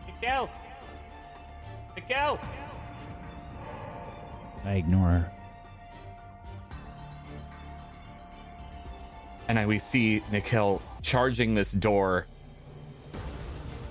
Nikel! 0.06 0.48
Nikel! 1.96 2.38
I 4.64 4.74
ignore 4.74 5.08
her. 5.08 5.32
And 9.50 9.58
I, 9.58 9.66
we 9.66 9.80
see 9.80 10.22
Nikel 10.30 10.80
charging 11.02 11.56
this 11.56 11.72
door 11.72 12.24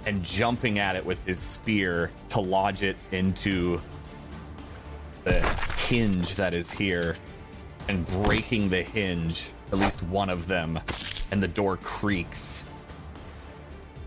and 0.06 0.24
jumping 0.24 0.80
at 0.80 0.96
it 0.96 1.06
with 1.06 1.22
his 1.26 1.38
spear 1.38 2.12
to 2.30 2.40
lodge 2.40 2.82
it 2.82 2.96
into 3.12 3.82
the 5.26 5.42
hinge 5.86 6.36
that 6.36 6.54
is 6.54 6.72
here 6.72 7.18
and 7.90 8.08
breaking 8.24 8.70
the 8.70 8.84
hinge, 8.84 9.52
at 9.74 9.80
least 9.80 10.02
one 10.04 10.30
of 10.30 10.48
them, 10.48 10.80
and 11.30 11.44
the 11.44 11.48
door 11.50 11.76
creaks 11.76 12.64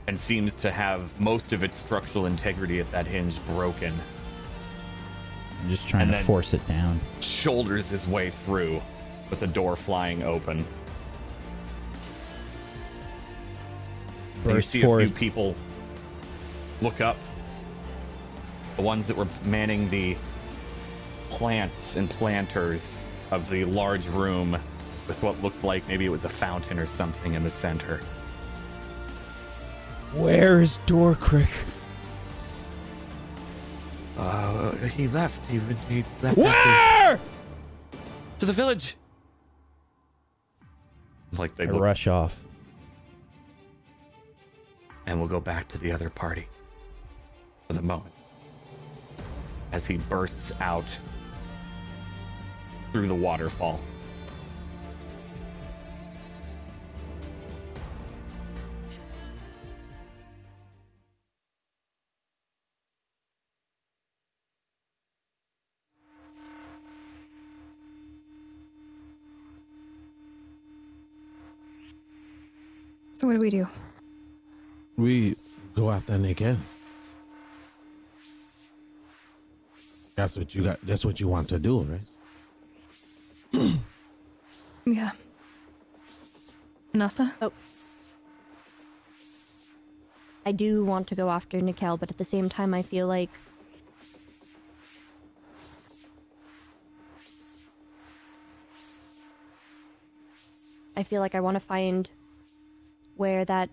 and 0.07 0.19
seems 0.19 0.57
to 0.57 0.71
have 0.71 1.21
most 1.21 1.53
of 1.53 1.63
its 1.63 1.77
structural 1.77 2.25
integrity 2.25 2.81
at 2.81 2.91
that 2.93 3.07
hinge 3.07 3.45
broken. 3.45 3.93
I'm 5.61 5.69
just 5.69 5.87
trying 5.87 6.09
And 6.09 6.13
to 6.13 6.25
force 6.25 6.55
it 6.55 6.67
down. 6.67 6.99
Shoulders 7.21 7.91
his 7.91 8.09
way 8.09 8.31
through 8.31 8.81
with 9.29 9.41
the 9.41 9.47
door 9.47 9.77
flying 9.77 10.23
open. 10.23 10.65
And 14.43 14.51
you 14.51 14.57
Burst 14.57 14.71
see 14.71 14.83
a 14.83 14.99
few 15.07 15.09
people 15.09 15.55
look 16.81 17.01
up. 17.01 17.17
The 18.77 18.83
ones 18.83 19.07
that 19.07 19.17
were 19.17 19.29
manning 19.45 19.89
the 19.89 20.17
plants 21.31 21.97
and 21.97 22.11
planters 22.11 23.05
of 23.31 23.49
the 23.49 23.65
large 23.65 24.07
room 24.09 24.57
with 25.09 25.23
what 25.23 25.43
looked 25.43 25.63
like 25.65 25.87
maybe 25.89 26.05
it 26.05 26.11
was 26.11 26.25
a 26.25 26.29
fountain 26.29 26.79
or 26.79 26.87
something 26.87 27.35
in 27.35 27.43
the 27.43 27.51
center. 27.51 28.01
Where 30.13 30.61
is 30.61 30.79
Dorkrick? 30.87 31.65
Uh, 34.19 34.73
he 34.73 35.09
left. 35.09 35.45
He, 35.47 35.59
he 35.89 36.05
left 36.21 36.37
Where? 36.37 37.19
to 38.39 38.47
the 38.47 38.53
village. 38.53 38.97
Like 41.39 41.57
they 41.57 41.65
I 41.67 41.71
look, 41.71 41.81
rush 41.81 42.07
off. 42.07 42.42
And 45.07 45.19
we'll 45.19 45.29
go 45.29 45.41
back 45.41 45.69
to 45.69 45.79
the 45.79 45.91
other 45.91 46.09
party 46.09 46.47
for 47.67 47.75
the 47.75 47.83
moment. 47.83 48.15
As 49.73 49.87
he 49.87 49.97
bursts 49.97 50.53
out 50.61 50.87
through 52.93 53.09
the 53.09 53.15
waterfall. 53.15 53.81
So 73.15 73.29
what 73.29 73.35
do 73.35 73.39
we 73.39 73.51
do? 73.51 73.69
We 74.97 75.37
go 75.75 75.91
after 75.91 76.19
Nikel. 76.19 76.57
That's 80.15 80.37
what 80.37 80.55
you 80.55 80.63
got. 80.63 80.79
That's 80.83 81.05
what 81.05 81.21
you 81.21 81.29
want 81.29 81.49
to 81.49 81.59
do, 81.59 81.81
right? 83.53 83.73
Yeah. 84.85 85.13
Nasa? 86.93 87.33
Oh. 87.41 87.53
I 90.45 90.51
do 90.51 90.85
want 90.85 91.07
to 91.09 91.15
go 91.15 91.31
after 91.31 91.61
Nikel, 91.61 91.97
but 91.97 92.11
at 92.11 92.19
the 92.19 92.25
same 92.25 92.49
time, 92.49 92.75
I 92.75 92.83
feel 92.83 93.07
like 93.07 93.31
I 100.97 101.05
feel 101.05 101.21
like 101.21 101.35
I 101.35 101.41
want 101.41 101.55
to 101.55 101.61
find 101.61 102.11
where 103.17 103.45
that 103.45 103.71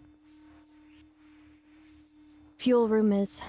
fuel 2.60 2.88
room 2.90 3.14
is. 3.14 3.42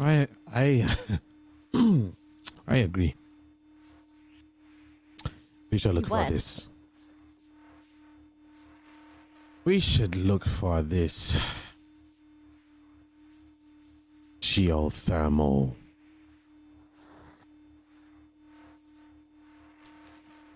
I 0.00 0.26
I 0.52 0.96
I 2.66 2.76
agree. 2.76 3.14
We 5.70 5.78
should 5.78 5.94
look 5.94 6.08
What? 6.08 6.26
for 6.26 6.32
this. 6.32 6.68
We 9.64 9.78
should 9.80 10.16
look 10.16 10.44
for 10.46 10.82
this 10.82 11.36
geothermal 14.40 15.74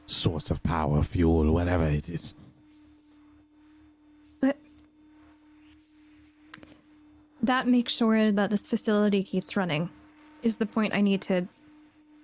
source 0.06 0.50
of 0.50 0.62
power, 0.62 1.02
fuel, 1.02 1.52
whatever 1.52 1.84
it 1.84 2.08
is. 2.08 2.34
That 7.48 7.66
makes 7.66 7.94
sure 7.94 8.30
that 8.30 8.50
this 8.50 8.66
facility 8.66 9.22
keeps 9.22 9.56
running 9.56 9.88
is 10.42 10.58
the 10.58 10.66
point 10.66 10.92
I 10.92 11.00
need 11.00 11.22
to 11.22 11.48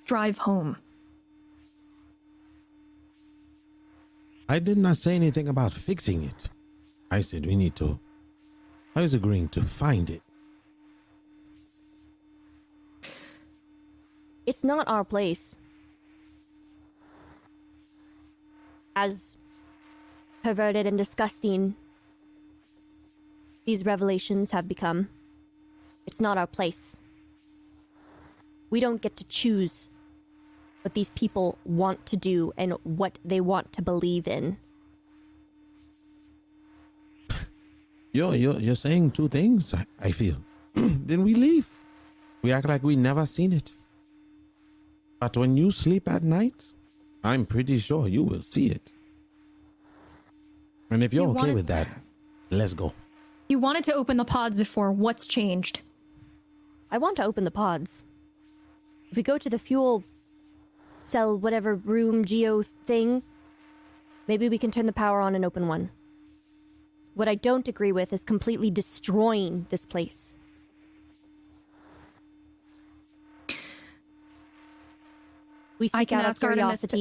drive 0.05 0.37
home. 0.37 0.77
I 4.51 4.59
did 4.59 4.77
not 4.77 4.99
say 4.99 5.15
anything 5.15 5.49
about 5.49 5.73
fixing 5.73 6.25
it. 6.25 6.51
I 7.11 7.23
said 7.23 7.47
we 7.47 7.57
need 7.57 7.75
to. 7.77 7.99
I 8.95 9.01
was 9.01 9.15
agreeing 9.15 9.49
to 9.57 9.63
find 9.63 10.11
it. 10.11 10.21
It's 14.45 14.63
not 14.63 14.87
our 14.87 15.05
place. 15.05 15.57
As 18.95 19.39
perverted 20.43 20.87
and 20.87 20.99
disgusting 20.99 21.77
these 23.65 23.85
revelations 23.85 24.51
have 24.51 24.69
become, 24.69 25.09
it's 26.07 26.20
not 26.20 26.39
our 26.39 26.47
place. 26.47 27.01
We 28.70 28.81
don't 28.81 29.01
get 29.01 29.16
to 29.16 29.24
choose 29.24 29.89
what 30.82 30.95
these 30.95 31.11
people 31.11 31.57
want 31.65 32.05
to 32.07 32.16
do 32.16 32.53
and 32.57 32.74
what 32.82 33.19
they 33.24 33.41
want 33.41 33.73
to 33.73 33.82
believe 33.82 34.27
in. 34.28 34.59
You're, 38.12 38.35
you're, 38.36 38.61
you're 38.61 38.74
saying 38.77 39.11
two 39.12 39.28
things, 39.28 39.74
I, 39.74 39.86
I 40.01 40.11
feel. 40.12 40.36
then 40.74 41.24
we 41.24 41.35
leave. 41.35 41.66
We 42.43 42.53
act 42.53 42.69
like 42.69 42.82
we 42.82 42.95
never 42.97 43.27
seen 43.27 43.53
it. 43.53 43.74
But 45.19 45.36
when 45.36 45.57
you 45.57 45.70
sleep 45.70 46.09
at 46.09 46.23
night, 46.23 46.66
I'm 47.24 47.47
pretty 47.47 47.78
sure 47.78 48.07
you 48.07 48.23
will 48.23 48.43
see 48.43 48.66
it. 48.69 48.93
And 50.91 51.03
if 51.03 51.12
you're 51.12 51.24
You 51.24 51.31
okay 51.31 51.39
wanted- 51.39 51.55
with 51.55 51.66
that, 51.69 51.89
let's 52.51 52.74
go. 52.74 52.93
You 53.49 53.59
wanted 53.59 53.85
to 53.85 53.95
open 53.95 54.16
the 54.16 54.25
pods 54.25 54.57
before. 54.57 54.91
What's 54.93 55.27
changed? 55.27 55.83
I 56.91 56.99
want 56.99 57.16
to 57.16 57.25
open 57.25 57.45
the 57.45 57.51
pods. 57.51 58.05
If 59.11 59.16
we 59.16 59.23
go 59.23 59.39
to 59.39 59.51
the 59.51 59.59
fuel 59.59 60.05
cell, 61.01 61.39
whatever 61.39 61.75
room, 61.75 62.25
geo 62.25 62.62
thing, 62.62 63.23
maybe 64.27 64.49
we 64.49 64.59
can 64.59 64.71
turn 64.71 64.87
the 64.87 64.93
power 64.93 65.21
on 65.21 65.35
and 65.35 65.45
open 65.45 65.69
one. 65.69 65.91
What 67.15 67.29
I 67.29 67.35
don't 67.35 67.69
agree 67.69 67.93
with 67.93 68.12
is 68.12 68.25
completely 68.25 68.71
destroying 68.71 69.66
this 69.71 69.87
place. 69.87 70.35
We 75.79 75.89
seek 75.89 76.09
can 76.09 76.21
out 76.21 76.25
our 76.43 76.51
Artemis 76.51 76.81
to- 76.83 76.97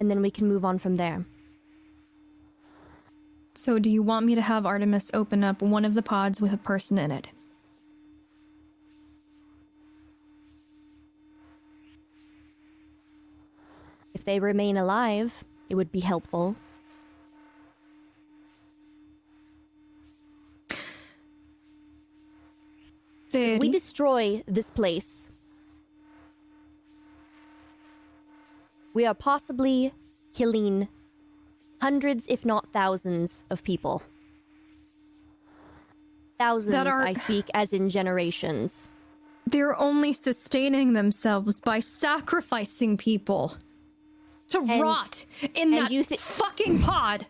and 0.00 0.10
then 0.10 0.20
we 0.22 0.30
can 0.30 0.46
move 0.48 0.64
on 0.64 0.78
from 0.78 0.96
there. 0.96 1.24
So, 3.54 3.78
do 3.78 3.90
you 3.90 4.02
want 4.02 4.26
me 4.26 4.34
to 4.34 4.40
have 4.40 4.64
Artemis 4.64 5.10
open 5.12 5.44
up 5.44 5.60
one 5.60 5.84
of 5.84 5.94
the 5.94 6.02
pods 6.02 6.40
with 6.40 6.52
a 6.52 6.56
person 6.56 6.98
in 6.98 7.10
it? 7.10 7.28
If 14.14 14.24
they 14.24 14.40
remain 14.40 14.76
alive, 14.76 15.44
it 15.68 15.74
would 15.74 15.92
be 15.92 16.00
helpful. 16.00 16.56
We 23.32 23.70
destroy 23.70 24.42
this 24.48 24.70
place, 24.70 25.30
we 28.92 29.06
are 29.06 29.14
possibly 29.14 29.92
killing 30.32 30.88
hundreds, 31.80 32.26
if 32.28 32.44
not 32.44 32.72
thousands, 32.72 33.44
of 33.50 33.62
people. 33.62 34.02
Thousands, 36.38 36.74
are- 36.74 37.02
I 37.02 37.12
speak 37.12 37.46
as 37.54 37.72
in 37.72 37.88
generations. 37.88 38.88
They're 39.46 39.78
only 39.78 40.12
sustaining 40.12 40.92
themselves 40.92 41.60
by 41.60 41.80
sacrificing 41.80 42.96
people 42.96 43.56
to 44.50 44.58
And- 44.60 44.80
rot 44.82 45.26
in 45.54 45.72
and 45.74 45.82
that 45.82 45.90
you 45.90 46.04
thi- 46.04 46.16
fucking 46.16 46.80
pod. 46.80 47.26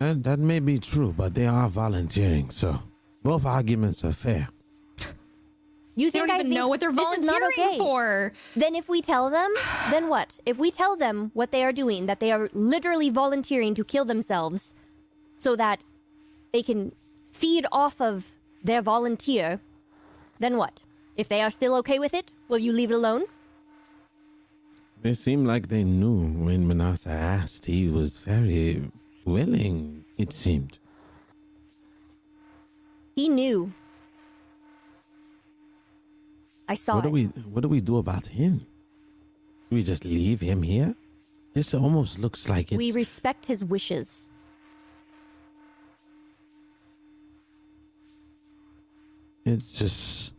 And 0.00 0.24
that 0.24 0.38
may 0.38 0.58
be 0.58 0.78
true, 0.78 1.14
but 1.16 1.34
they 1.34 1.46
are 1.46 1.68
volunteering, 1.68 2.50
so 2.50 2.80
both 3.22 3.44
arguments 3.46 4.04
are 4.04 4.12
fair. 4.12 4.48
You 5.94 6.10
They 6.10 6.20
don't 6.20 6.30
I 6.30 6.34
even 6.34 6.46
think 6.46 6.54
know 6.54 6.68
what 6.68 6.80
they're 6.80 6.90
is 6.90 6.96
not 6.96 7.04
volunteering 7.20 7.52
okay? 7.58 7.78
for. 7.78 8.32
Then 8.56 8.74
if 8.74 8.88
we 8.88 9.02
tell 9.02 9.28
them, 9.28 9.52
then 9.90 10.08
what? 10.08 10.38
If 10.46 10.58
we 10.58 10.70
tell 10.70 10.96
them 10.96 11.30
what 11.34 11.50
they 11.50 11.62
are 11.62 11.72
doing, 11.72 12.06
that 12.06 12.18
they 12.20 12.32
are 12.32 12.48
literally 12.54 13.10
volunteering 13.10 13.74
to 13.74 13.84
kill 13.84 14.04
themselves 14.06 14.74
so 15.38 15.54
that 15.56 15.84
they 16.52 16.62
can 16.62 16.92
feed 17.30 17.66
off 17.70 18.00
of 18.00 18.24
their 18.64 18.80
volunteer, 18.80 19.60
then 20.38 20.56
what? 20.56 20.82
If 21.16 21.28
they 21.28 21.42
are 21.42 21.50
still 21.50 21.74
okay 21.76 21.98
with 21.98 22.14
it, 22.14 22.30
will 22.48 22.58
you 22.58 22.72
leave 22.72 22.90
it 22.90 22.94
alone? 22.94 23.24
It 25.02 25.16
seemed 25.16 25.46
like 25.46 25.68
they 25.68 25.84
knew 25.84 26.44
when 26.44 26.66
Manasa 26.66 27.10
asked. 27.10 27.66
He 27.66 27.88
was 27.88 28.18
very 28.18 28.90
willing, 29.24 30.04
it 30.16 30.32
seemed. 30.32 30.78
He 33.14 33.28
knew. 33.28 33.72
I 36.68 36.74
saw 36.74 36.94
What 36.96 37.02
do 37.04 37.08
it. 37.08 37.12
we 37.12 37.24
what 37.24 37.60
do 37.62 37.68
we 37.68 37.80
do 37.80 37.98
about 37.98 38.26
him? 38.28 38.58
Do 39.70 39.76
we 39.76 39.82
just 39.82 40.04
leave 40.04 40.40
him 40.40 40.62
here? 40.62 40.94
This 41.54 41.74
almost 41.74 42.18
looks 42.18 42.48
like 42.48 42.72
it's 42.72 42.78
we 42.78 42.92
respect 42.92 43.46
his 43.46 43.62
wishes. 43.64 44.30
it 49.44 49.62
just 49.74 50.34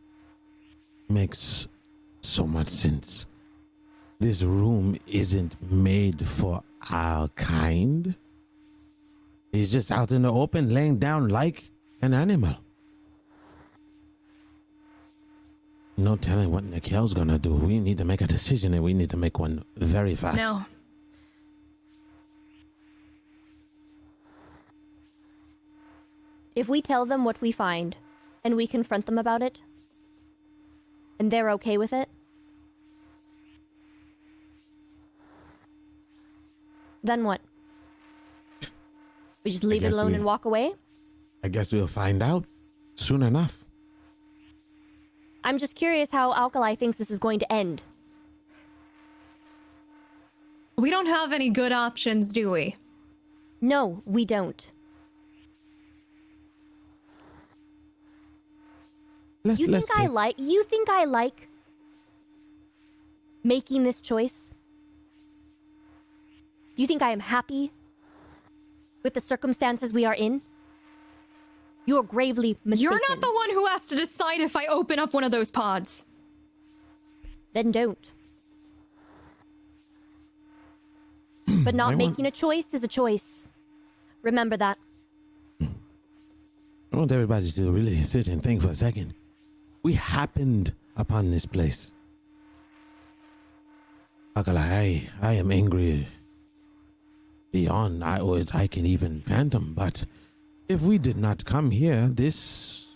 makes 1.09 1.67
so 2.21 2.47
much 2.47 2.69
sense. 2.69 3.25
This 4.19 4.41
room 4.43 4.97
isn't 5.05 5.55
made 5.71 6.25
for 6.25 6.63
our 6.89 7.27
kind. 7.29 8.15
He's 9.51 9.71
just 9.71 9.91
out 9.91 10.11
in 10.11 10.21
the 10.21 10.31
open 10.31 10.73
laying 10.73 10.97
down 10.97 11.27
like 11.27 11.69
an 12.01 12.13
animal. 12.13 12.55
No 15.95 16.15
telling 16.15 16.51
what 16.51 16.69
Nikel's 16.69 17.13
gonna 17.13 17.37
do. 17.37 17.53
We 17.53 17.79
need 17.79 17.99
to 17.99 18.05
make 18.05 18.21
a 18.21 18.27
decision 18.27 18.73
and 18.73 18.83
we 18.83 18.93
need 18.93 19.09
to 19.11 19.17
make 19.17 19.37
one 19.37 19.63
very 19.75 20.15
fast. 20.15 20.37
No. 20.37 20.65
If 26.55 26.69
we 26.69 26.81
tell 26.81 27.05
them 27.05 27.23
what 27.25 27.41
we 27.41 27.51
find 27.51 27.97
and 28.43 28.55
we 28.55 28.67
confront 28.67 29.05
them 29.05 29.17
about 29.17 29.41
it, 29.41 29.61
and 31.19 31.31
they're 31.31 31.49
okay 31.51 31.77
with 31.77 31.93
it, 31.93 32.09
then 37.03 37.23
what? 37.23 37.41
We 39.43 39.51
just 39.51 39.63
leave 39.63 39.83
it 39.83 39.93
alone 39.93 40.07
we- 40.07 40.15
and 40.15 40.25
walk 40.25 40.45
away? 40.45 40.73
I 41.43 41.49
guess 41.49 41.73
we'll 41.73 41.87
find 41.87 42.21
out 42.23 42.45
soon 42.95 43.21
enough. 43.23 43.62
I'm 45.43 45.57
just 45.57 45.75
curious 45.75 46.11
how 46.11 46.33
Alkali 46.33 46.75
thinks 46.75 46.97
this 46.97 47.11
is 47.11 47.19
going 47.19 47.39
to 47.39 47.51
end. 47.51 47.83
We 50.77 50.89
don't 50.89 51.05
have 51.07 51.33
any 51.33 51.49
good 51.49 51.71
options, 51.71 52.31
do 52.31 52.51
we? 52.51 52.75
No, 53.61 54.01
we 54.05 54.25
don't. 54.25 54.69
Let's 59.43 59.59
You 59.59 59.67
let's 59.67 59.87
think 59.87 59.99
I 59.99 60.07
like 60.07 60.35
you 60.37 60.63
think 60.63 60.89
I 60.89 61.03
like 61.03 61.49
making 63.43 63.83
this 63.83 64.01
choice? 64.01 64.51
Do 66.75 66.81
you 66.81 66.87
think 66.87 67.01
I 67.01 67.11
am 67.11 67.19
happy 67.19 67.71
with 69.03 69.13
the 69.13 69.21
circumstances 69.21 69.91
we 69.93 70.05
are 70.05 70.13
in? 70.13 70.41
You 71.85 71.97
are 71.99 72.03
gravely 72.03 72.57
mistaken. 72.63 72.81
You're 72.91 73.01
not 73.09 73.19
the 73.21 73.31
one 73.31 73.49
who 73.51 73.65
has 73.67 73.87
to 73.87 73.95
decide 73.95 74.39
if 74.39 74.55
I 74.55 74.65
open 74.67 74.99
up 74.99 75.13
one 75.13 75.23
of 75.23 75.31
those 75.31 75.51
pods. 75.51 76.05
then 77.53 77.71
don't. 77.71 78.11
but 81.45 81.75
not 81.75 81.83
I 81.85 81.87
want- 81.89 81.97
making 81.97 82.25
a 82.25 82.31
choice 82.31 82.73
is 82.73 82.83
a 82.83 82.87
choice. 82.87 83.45
Remember 84.21 84.57
that. 84.57 84.77
I 85.61 86.97
want 86.97 87.11
everybody 87.11 87.51
to 87.51 87.71
really 87.71 88.01
sit 88.03 88.27
and 88.27 88.41
think 88.41 88.61
for 88.61 88.69
a 88.69 88.75
second. 88.75 89.13
We 89.81 89.93
happened 89.93 90.73
upon 90.95 91.31
this 91.31 91.45
place. 91.45 91.93
Akala, 94.35 94.59
I, 94.61 95.09
I 95.21 95.33
am 95.33 95.51
angry 95.51 96.07
beyond 97.51 98.03
I, 98.03 98.19
I 98.53 98.67
can 98.67 98.85
even 98.85 99.21
fathom, 99.21 99.73
but 99.75 100.05
if 100.67 100.81
we 100.81 100.97
did 100.97 101.17
not 101.17 101.45
come 101.45 101.71
here, 101.71 102.07
this 102.07 102.95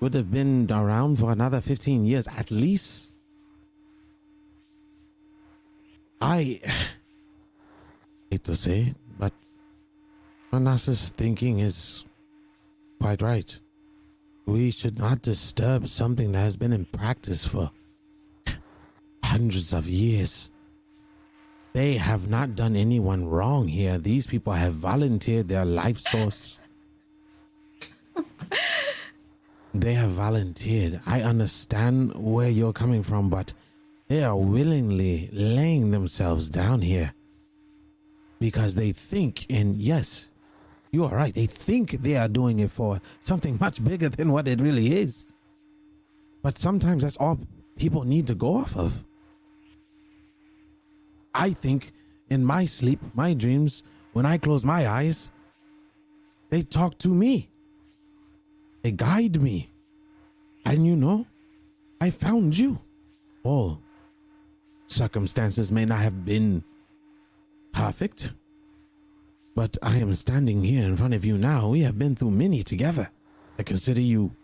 would 0.00 0.14
have 0.14 0.30
been 0.30 0.66
around 0.70 1.18
for 1.18 1.30
another 1.30 1.60
15 1.60 2.04
years 2.04 2.26
at 2.28 2.50
least. 2.50 3.14
I 6.20 6.60
hate 8.30 8.44
to 8.44 8.56
say 8.56 8.80
it, 8.80 8.96
but 9.18 9.32
Manasa's 10.52 11.10
thinking 11.10 11.60
is 11.60 12.04
quite 13.00 13.22
right. 13.22 13.60
We 14.46 14.72
should 14.72 14.98
not 14.98 15.22
disturb 15.22 15.86
something 15.86 16.32
that 16.32 16.40
has 16.40 16.56
been 16.56 16.72
in 16.72 16.84
practice 16.86 17.44
for 17.44 17.70
hundreds 19.24 19.72
of 19.72 19.88
years. 19.88 20.50
They 21.72 21.96
have 21.96 22.28
not 22.28 22.54
done 22.54 22.76
anyone 22.76 23.26
wrong 23.26 23.68
here. 23.68 23.98
These 23.98 24.26
people 24.26 24.52
have 24.52 24.74
volunteered 24.74 25.48
their 25.48 25.64
life 25.64 25.98
source. 25.98 26.60
they 29.74 29.94
have 29.94 30.10
volunteered. 30.10 31.00
I 31.06 31.22
understand 31.22 32.14
where 32.14 32.50
you're 32.50 32.74
coming 32.74 33.02
from, 33.02 33.30
but 33.30 33.54
they 34.08 34.22
are 34.22 34.36
willingly 34.36 35.30
laying 35.32 35.90
themselves 35.90 36.50
down 36.50 36.82
here 36.82 37.14
because 38.38 38.74
they 38.74 38.92
think, 38.92 39.46
and 39.48 39.76
yes, 39.76 40.28
you 40.90 41.04
are 41.04 41.14
right. 41.14 41.32
They 41.32 41.46
think 41.46 42.02
they 42.02 42.16
are 42.16 42.28
doing 42.28 42.60
it 42.60 42.70
for 42.70 43.00
something 43.20 43.56
much 43.58 43.82
bigger 43.82 44.10
than 44.10 44.30
what 44.30 44.46
it 44.46 44.60
really 44.60 44.94
is. 44.94 45.24
But 46.42 46.58
sometimes 46.58 47.02
that's 47.02 47.16
all 47.16 47.38
people 47.76 48.04
need 48.04 48.26
to 48.26 48.34
go 48.34 48.56
off 48.56 48.76
of. 48.76 49.04
I 51.34 51.50
think 51.50 51.92
in 52.30 52.44
my 52.44 52.64
sleep, 52.64 53.00
my 53.14 53.34
dreams, 53.34 53.82
when 54.12 54.26
I 54.26 54.38
close 54.38 54.64
my 54.64 54.86
eyes, 54.88 55.30
they 56.50 56.62
talk 56.62 56.98
to 56.98 57.08
me. 57.08 57.50
They 58.82 58.92
guide 58.92 59.40
me. 59.40 59.70
And 60.64 60.86
you 60.86 60.96
know, 60.96 61.26
I 62.00 62.10
found 62.10 62.56
you. 62.56 62.78
All 63.44 63.80
circumstances 64.86 65.72
may 65.72 65.84
not 65.84 66.00
have 66.00 66.24
been 66.24 66.62
perfect. 67.72 68.32
But 69.54 69.76
I 69.82 69.96
am 69.96 70.14
standing 70.14 70.62
here 70.64 70.84
in 70.84 70.96
front 70.96 71.14
of 71.14 71.24
you 71.24 71.36
now. 71.36 71.68
We 71.68 71.80
have 71.80 71.98
been 71.98 72.14
through 72.14 72.30
many 72.30 72.62
together. 72.62 73.10
I 73.58 73.62
consider 73.62 74.00
you 74.00 74.34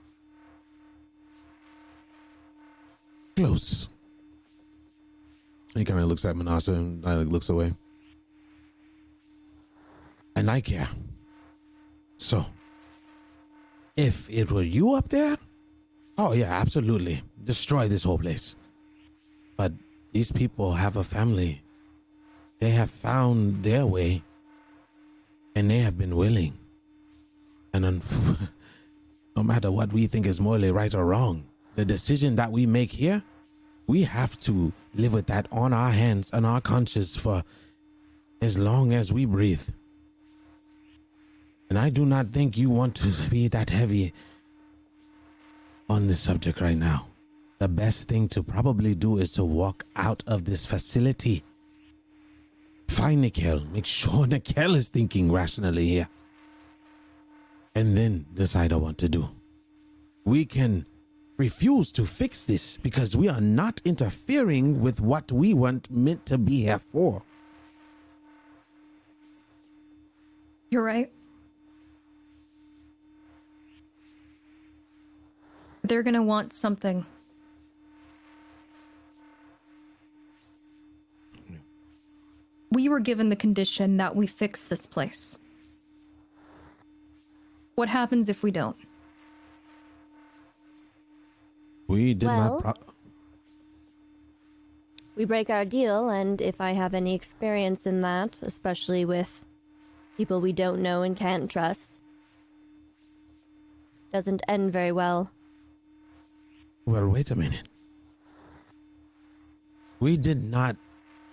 close. 3.36 3.88
He 5.78 5.84
kind 5.84 6.00
of 6.00 6.06
looks 6.06 6.24
at 6.24 6.34
Manasa 6.34 6.72
and 6.72 7.06
uh, 7.06 7.18
looks 7.18 7.48
away. 7.48 7.72
And 10.34 10.50
I 10.50 10.60
care. 10.60 10.88
So, 12.16 12.44
if 13.96 14.28
it 14.28 14.50
were 14.50 14.62
you 14.62 14.94
up 14.94 15.08
there, 15.08 15.36
oh 16.16 16.32
yeah, 16.32 16.50
absolutely. 16.50 17.22
Destroy 17.44 17.86
this 17.86 18.02
whole 18.02 18.18
place. 18.18 18.56
But 19.56 19.72
these 20.12 20.32
people 20.32 20.72
have 20.72 20.96
a 20.96 21.04
family. 21.04 21.62
They 22.58 22.70
have 22.70 22.90
found 22.90 23.62
their 23.62 23.86
way 23.86 24.24
and 25.54 25.70
they 25.70 25.78
have 25.78 25.96
been 25.96 26.16
willing. 26.16 26.58
And 27.72 27.84
unf- 27.84 28.48
no 29.36 29.44
matter 29.44 29.70
what 29.70 29.92
we 29.92 30.08
think 30.08 30.26
is 30.26 30.40
morally 30.40 30.72
right 30.72 30.92
or 30.92 31.04
wrong, 31.04 31.44
the 31.76 31.84
decision 31.84 32.34
that 32.34 32.50
we 32.50 32.66
make 32.66 32.90
here, 32.90 33.22
we 33.88 34.04
have 34.04 34.38
to 34.42 34.72
live 34.94 35.12
with 35.12 35.26
that 35.26 35.48
on 35.50 35.72
our 35.72 35.90
hands 35.90 36.30
and 36.32 36.46
our 36.46 36.60
conscience 36.60 37.16
for 37.16 37.42
as 38.40 38.56
long 38.56 38.92
as 38.92 39.12
we 39.12 39.24
breathe. 39.24 39.68
And 41.68 41.76
I 41.76 41.90
do 41.90 42.06
not 42.06 42.28
think 42.28 42.56
you 42.56 42.70
want 42.70 42.94
to 42.96 43.08
be 43.28 43.48
that 43.48 43.70
heavy 43.70 44.12
on 45.90 46.06
this 46.06 46.20
subject 46.20 46.60
right 46.60 46.78
now. 46.78 47.08
The 47.58 47.68
best 47.68 48.06
thing 48.06 48.28
to 48.28 48.44
probably 48.44 48.94
do 48.94 49.18
is 49.18 49.32
to 49.32 49.44
walk 49.44 49.84
out 49.96 50.22
of 50.28 50.44
this 50.44 50.64
facility 50.64 51.42
Find 52.88 53.20
Nikel. 53.20 53.60
Make 53.72 53.86
sure 53.86 54.26
Nikel 54.28 54.74
is 54.74 54.88
thinking 54.88 55.30
rationally 55.30 55.86
here. 55.86 56.08
And 57.74 57.96
then 57.96 58.26
decide 58.34 58.72
on 58.72 58.80
what 58.82 58.98
to 58.98 59.08
do. 59.08 59.28
We 60.24 60.44
can 60.44 60.84
refuse 61.38 61.92
to 61.92 62.04
fix 62.04 62.44
this 62.44 62.76
because 62.76 63.16
we 63.16 63.28
are 63.28 63.40
not 63.40 63.80
interfering 63.84 64.80
with 64.80 65.00
what 65.00 65.30
we 65.30 65.54
want 65.54 65.88
meant 65.88 66.26
to 66.26 66.36
be 66.36 66.64
here 66.64 66.80
for. 66.80 67.22
You're 70.68 70.82
right. 70.82 71.10
They're 75.84 76.02
gonna 76.02 76.22
want 76.22 76.52
something. 76.52 77.06
We 82.70 82.88
were 82.88 83.00
given 83.00 83.30
the 83.30 83.36
condition 83.36 83.96
that 83.96 84.14
we 84.14 84.26
fix 84.26 84.68
this 84.68 84.86
place. 84.86 85.38
What 87.76 87.88
happens 87.88 88.28
if 88.28 88.42
we 88.42 88.50
don't? 88.50 88.76
We 91.88 92.14
did 92.14 92.26
Well- 92.26 92.60
not. 92.62 92.74
Pro- 92.76 92.94
We 95.16 95.24
break 95.24 95.50
our 95.50 95.64
deal, 95.64 96.08
and 96.10 96.40
if 96.40 96.60
I 96.60 96.72
have 96.74 96.94
any 96.94 97.12
experience 97.12 97.86
in 97.86 98.02
that, 98.02 98.38
especially 98.40 99.04
with 99.04 99.44
people 100.16 100.40
we 100.40 100.52
don't 100.52 100.80
know 100.80 101.02
and 101.02 101.16
can't 101.16 101.50
trust, 101.50 101.98
doesn't 104.12 104.42
end 104.46 104.72
very 104.72 104.92
well. 104.92 105.30
well, 106.86 107.08
wait 107.08 107.30
a 107.32 107.36
minute. 107.36 107.68
We 110.00 110.16
did 110.16 110.42
not 110.44 110.76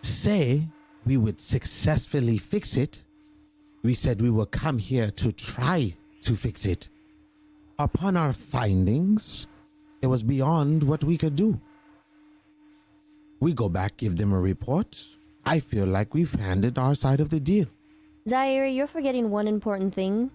say 0.01 0.67
we 1.05 1.15
would 1.15 1.39
successfully 1.39 2.37
fix 2.39 2.75
it. 2.75 3.03
We 3.83 3.93
said 3.93 4.19
we 4.21 4.31
will 4.31 4.47
come 4.47 4.79
here 4.79 5.11
to 5.11 5.31
try 5.31 5.95
to 6.23 6.35
fix 6.35 6.65
it. 6.65 6.89
Upon 7.77 8.17
our 8.17 8.33
findings, 8.33 9.47
it 10.05 10.09
was 10.09 10.21
beyond 10.21 10.83
what 10.83 11.03
we 11.03 11.17
could 11.17 11.35
do. 11.35 11.59
We 13.39 13.53
go 13.53 13.67
back, 13.69 13.97
give 13.97 14.17
them 14.17 14.31
a 14.33 14.39
report. 14.39 15.07
I 15.43 15.59
feel 15.59 15.87
like 15.87 16.13
we've 16.13 16.33
handed 16.33 16.77
our 16.77 16.93
side 16.93 17.19
of 17.19 17.31
the 17.31 17.39
deal. 17.39 17.65
Zaire, 18.29 18.67
you're 18.67 18.85
forgetting 18.85 19.31
one 19.31 19.47
important 19.47 19.95
thing. 19.95 20.29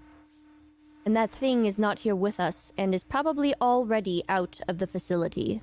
And 1.06 1.16
that 1.16 1.30
thing 1.30 1.66
is 1.66 1.78
not 1.78 2.01
here 2.01 2.16
with 2.16 2.40
us 2.40 2.72
and 2.76 2.92
is 2.92 3.05
probably 3.05 3.55
already 3.60 4.24
out 4.28 4.60
of 4.66 4.78
the 4.78 4.88
facility. 4.88 5.62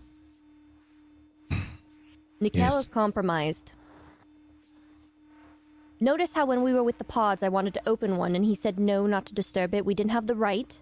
Nikel 2.40 2.62
Yes. 2.62 2.76
is 2.76 2.88
compromised. 2.90 3.74
Notice 6.00 6.32
how 6.34 6.46
when 6.46 6.64
we 6.64 6.74
were 6.74 6.84
with 6.84 6.98
the 6.98 7.04
pods, 7.04 7.44
I 7.44 7.50
wanted 7.50 7.74
to 7.74 7.82
open 7.90 8.16
one 8.16 8.36
and 8.38 8.46
he 8.46 8.56
said 8.56 8.80
no, 8.80 9.06
not 9.06 9.26
to 9.26 9.34
disturb 9.34 9.74
it. 9.74 9.86
We 9.86 9.94
didn't 9.96 10.12
have 10.12 10.28
the 10.28 10.36
right 10.36 10.80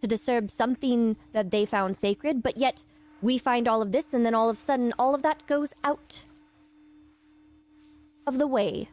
to 0.00 0.06
disturb 0.06 0.50
something 0.50 1.16
that 1.32 1.50
they 1.50 1.66
found 1.66 1.96
sacred, 1.96 2.42
but 2.42 2.56
yet 2.56 2.84
we 3.20 3.38
find 3.38 3.66
all 3.66 3.82
of 3.82 3.92
this 3.92 4.12
and 4.12 4.24
then 4.24 4.34
all 4.34 4.48
of 4.48 4.58
a 4.58 4.60
sudden 4.60 4.92
all 4.98 5.14
of 5.14 5.22
that 5.22 5.46
goes 5.46 5.74
out 5.82 6.24
of 8.26 8.38
the 8.38 8.46
way. 8.46 8.88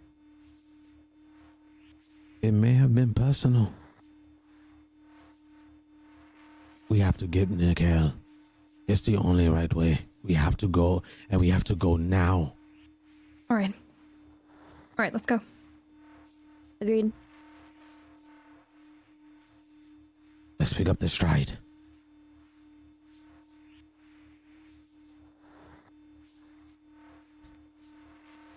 It 2.42 2.52
may 2.52 2.74
have 2.74 2.94
been 2.94 3.14
personal. 3.14 3.74
We 6.90 7.00
have 7.00 7.18
to 7.18 7.28
get 7.28 7.50
Nikel. 7.50 8.14
It's 8.88 9.02
the 9.02 9.18
only 9.18 9.50
right 9.50 9.74
way. 9.74 10.02
We 10.24 10.34
have 10.34 10.56
to 10.58 10.68
go, 10.68 11.02
and 11.30 11.42
we 11.42 11.50
have 11.50 11.64
to 11.66 11.76
go 11.76 11.98
now. 11.98 12.54
All 13.50 13.58
right. 13.58 13.74
All 13.74 15.04
right, 15.04 15.14
let's 15.14 15.26
go. 15.26 15.40
Agreed. 16.82 17.12
Let's 20.66 20.74
pick 20.74 20.90
up 20.90 20.98
the 20.98 21.08
stride. 21.08 21.60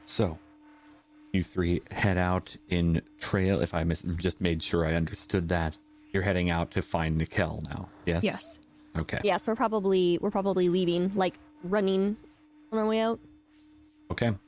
So, 0.07 0.39
you 1.35 1.43
three 1.43 1.83
head 1.91 2.17
out 2.17 2.57
in 2.71 3.03
trail. 3.21 3.61
If 3.61 3.75
I 3.75 3.85
mis- 3.85 4.07
just 4.17 4.41
made 4.41 4.63
sure 4.63 4.87
I 4.87 4.95
understood 4.95 5.51
that, 5.51 5.77
you're 6.15 6.23
heading 6.23 6.49
out 6.49 6.71
to 6.71 6.81
find 6.81 7.19
Nikel 7.19 7.63
now. 7.69 7.91
Yes. 8.07 8.25
Yes. 8.25 8.61
Okay. 8.97 9.21
Yes, 9.23 9.47
we're 9.47 9.55
probably 9.55 10.17
we're 10.23 10.31
probably 10.31 10.71
leaving, 10.71 11.13
like 11.15 11.35
running 11.63 12.17
on 12.73 12.79
our 12.79 12.87
way 12.87 13.01
out. 13.01 13.21
Okay. 14.11 14.29
And 14.29 14.39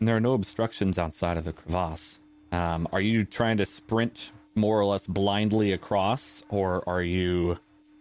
there 0.00 0.16
are 0.16 0.20
no 0.20 0.32
obstructions 0.32 0.96
outside 0.96 1.36
of 1.36 1.44
the 1.44 1.52
crevasse. 1.52 2.20
Um, 2.52 2.88
are 2.90 3.02
you 3.02 3.26
trying 3.26 3.58
to 3.58 3.66
sprint 3.66 4.32
more 4.54 4.78
or 4.78 4.84
less 4.84 5.06
blindly 5.06 5.72
across, 5.72 6.42
or 6.48 6.88
are 6.88 7.02
you 7.02 7.58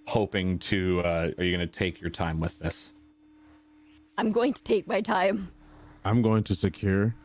hoping 0.07 0.59
to? 0.59 1.01
Uh, 1.01 1.31
are 1.37 1.43
you 1.43 1.55
going 1.55 1.67
to 1.67 1.67
take 1.67 2.01
your 2.01 2.09
time 2.09 2.39
with 2.39 2.57
this? 2.59 2.93
I'm 4.17 4.31
going 4.31 4.53
to 4.53 4.63
take 4.63 4.87
my 4.87 5.01
time. 5.01 5.51
I'm 6.03 6.21
going 6.21 6.43
to 6.45 6.55
secure. 6.55 7.15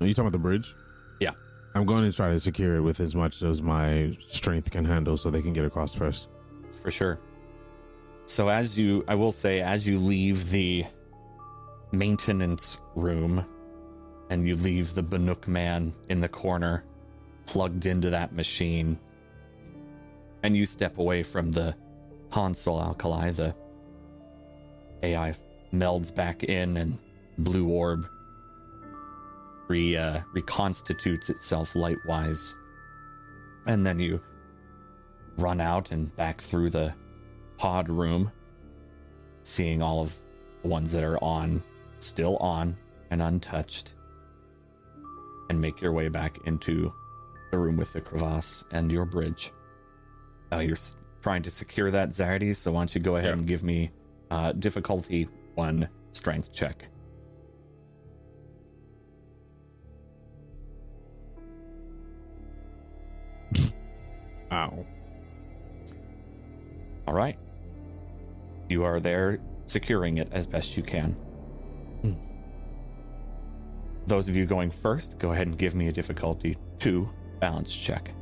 Are 0.00 0.06
you 0.06 0.14
talking 0.14 0.26
about 0.26 0.32
the 0.32 0.38
bridge? 0.38 0.74
Yeah. 1.20 1.32
I'm 1.74 1.86
going 1.86 2.04
to 2.10 2.16
try 2.16 2.30
to 2.30 2.38
secure 2.38 2.76
it 2.76 2.80
with 2.80 3.00
as 3.00 3.14
much 3.14 3.42
as 3.42 3.62
my 3.62 4.16
strength 4.20 4.70
can 4.70 4.84
handle 4.84 5.16
so 5.16 5.30
they 5.30 5.42
can 5.42 5.52
get 5.52 5.64
across 5.64 5.94
first. 5.94 6.28
for 6.82 6.90
sure. 6.90 7.20
So 8.26 8.48
as 8.48 8.78
you, 8.78 9.04
I 9.08 9.14
will 9.14 9.32
say, 9.32 9.60
as 9.60 9.86
you 9.86 9.98
leave 9.98 10.50
the 10.50 10.84
maintenance 11.92 12.78
room, 12.94 13.44
and 14.30 14.48
you 14.48 14.56
leave 14.56 14.94
the 14.94 15.02
Banuk 15.02 15.46
man 15.46 15.92
in 16.08 16.18
the 16.18 16.28
corner, 16.28 16.84
plugged 17.46 17.86
into 17.86 18.10
that 18.10 18.32
machine, 18.32 18.98
and 20.42 20.56
you 20.56 20.66
step 20.66 20.98
away 20.98 21.22
from 21.22 21.52
the 21.52 21.74
console 22.30 22.80
alkali, 22.80 23.30
the 23.30 23.54
AI 25.02 25.34
melds 25.72 26.14
back 26.14 26.44
in, 26.44 26.76
and 26.76 26.98
blue 27.38 27.68
orb 27.68 28.08
re 29.68 29.96
uh, 29.96 30.20
reconstitutes 30.34 31.30
itself 31.30 31.74
lightwise, 31.74 32.54
and 33.66 33.84
then 33.86 33.98
you 33.98 34.20
run 35.38 35.60
out 35.60 35.92
and 35.92 36.14
back 36.16 36.40
through 36.40 36.70
the 36.70 36.94
pod 37.56 37.88
room, 37.88 38.30
seeing 39.42 39.82
all 39.82 40.00
of 40.02 40.18
the 40.62 40.68
ones 40.68 40.92
that 40.92 41.04
are 41.04 41.22
on, 41.22 41.62
still 42.00 42.36
on 42.36 42.76
and 43.10 43.22
untouched, 43.22 43.94
and 45.48 45.60
make 45.60 45.80
your 45.80 45.92
way 45.92 46.08
back 46.08 46.38
into 46.46 46.92
the 47.52 47.58
room 47.58 47.76
with 47.76 47.92
the 47.92 48.00
crevasse 48.00 48.64
and 48.72 48.90
your 48.90 49.04
bridge. 49.04 49.52
Uh, 50.50 50.58
you're 50.60 50.72
s- 50.72 50.96
trying 51.20 51.42
to 51.42 51.50
secure 51.50 51.90
that, 51.90 52.08
Zardy, 52.08 52.56
so 52.56 52.72
why 52.72 52.80
don't 52.80 52.94
you 52.94 53.00
go 53.00 53.16
ahead 53.16 53.28
Yeah. 53.28 53.34
and 53.34 53.46
give 53.46 53.62
me 53.62 53.90
uh, 54.30 54.52
difficulty 54.52 55.28
one 55.54 55.86
strength 56.12 56.50
check. 56.52 56.86
Ow. 64.52 64.86
All 67.06 67.14
right. 67.14 67.36
You 68.68 68.84
are 68.84 69.00
there 69.00 69.38
securing 69.66 70.18
it 70.18 70.28
as 70.32 70.46
best 70.46 70.76
you 70.76 70.82
can. 70.82 71.12
Hmm. 72.02 72.12
Those 74.06 74.28
of 74.28 74.36
you 74.36 74.46
going 74.46 74.70
first, 74.70 75.18
go 75.18 75.32
ahead 75.32 75.46
and 75.46 75.58
give 75.58 75.74
me 75.74 75.88
a 75.88 75.92
difficulty 75.92 76.56
two 76.78 77.08
balance 77.42 77.74
check. 77.74 78.14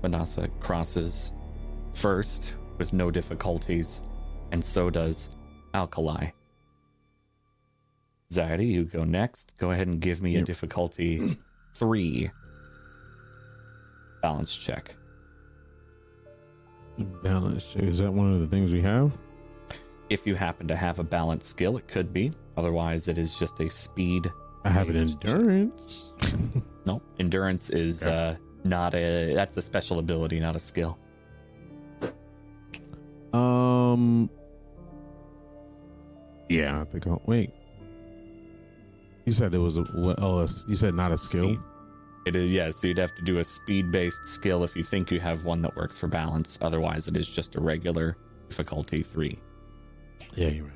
Manasa 0.00 0.46
crosses 0.60 1.32
first 1.92 2.54
with 2.78 2.92
no 2.92 3.10
difficulties, 3.10 4.00
and 4.52 4.64
so 4.64 4.90
does 4.90 5.28
Alkali. 5.74 6.28
Zaddy, 8.32 8.68
you 8.68 8.84
go 8.84 9.02
next. 9.02 9.54
Go 9.58 9.72
ahead 9.72 9.88
and 9.88 10.00
give 10.00 10.22
me 10.22 10.36
a 10.36 10.42
difficulty 10.42 11.36
three 11.74 12.30
balance 14.22 14.56
check. 14.56 14.94
Balance. 17.22 17.76
Is 17.76 17.98
that 17.98 18.12
one 18.12 18.32
of 18.32 18.40
the 18.40 18.46
things 18.46 18.72
we 18.72 18.80
have? 18.82 19.12
If 20.08 20.26
you 20.26 20.34
happen 20.34 20.66
to 20.68 20.76
have 20.76 20.98
a 20.98 21.04
balance 21.04 21.46
skill, 21.46 21.76
it 21.76 21.88
could 21.88 22.12
be. 22.12 22.32
Otherwise, 22.56 23.08
it 23.08 23.18
is 23.18 23.38
just 23.38 23.60
a 23.60 23.68
speed. 23.68 24.30
I 24.64 24.68
have 24.70 24.88
an 24.88 24.96
endurance. 24.96 26.12
No, 26.86 27.02
endurance 27.18 27.70
is 27.70 28.06
Okay. 28.06 28.14
uh, 28.14 28.34
not 28.62 28.94
a. 28.94 29.34
That's 29.34 29.56
a 29.56 29.62
special 29.62 29.98
ability, 29.98 30.38
not 30.38 30.54
a 30.54 30.60
skill. 30.60 30.96
Um. 33.32 34.30
Yeah, 36.48 36.80
I 36.80 36.84
think 36.84 37.08
I'll 37.08 37.20
wait. 37.26 37.50
You 39.24 39.32
said 39.32 39.52
it 39.52 39.58
was 39.58 39.78
a? 39.78 39.84
Oh, 40.18 40.46
you 40.68 40.76
said 40.76 40.94
not 40.94 41.10
a 41.10 41.16
skill. 41.16 41.54
Speed. 41.54 41.60
It 42.26 42.34
is 42.34 42.50
yeah. 42.50 42.70
So 42.70 42.88
you'd 42.88 42.98
have 42.98 43.14
to 43.14 43.22
do 43.22 43.38
a 43.38 43.44
speed-based 43.44 44.26
skill 44.26 44.64
if 44.64 44.76
you 44.76 44.82
think 44.82 45.12
you 45.12 45.20
have 45.20 45.44
one 45.44 45.62
that 45.62 45.74
works 45.76 45.96
for 45.96 46.08
balance. 46.08 46.58
Otherwise, 46.60 47.06
it 47.06 47.16
is 47.16 47.26
just 47.26 47.54
a 47.54 47.60
regular 47.60 48.16
difficulty 48.48 49.02
three. 49.02 49.38
Yeah, 50.34 50.48
you're 50.48 50.64
right. 50.64 50.72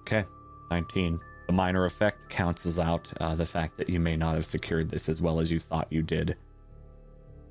Okay, 0.00 0.24
19. 0.70 1.20
The 1.46 1.52
minor 1.52 1.84
effect 1.84 2.28
cancels 2.30 2.78
out 2.78 3.12
uh, 3.20 3.34
the 3.34 3.44
fact 3.44 3.76
that 3.76 3.90
you 3.90 4.00
may 4.00 4.16
not 4.16 4.34
have 4.34 4.46
secured 4.46 4.88
this 4.88 5.08
as 5.08 5.20
well 5.20 5.40
as 5.40 5.52
you 5.52 5.58
thought 5.58 5.88
you 5.90 6.00
did 6.00 6.36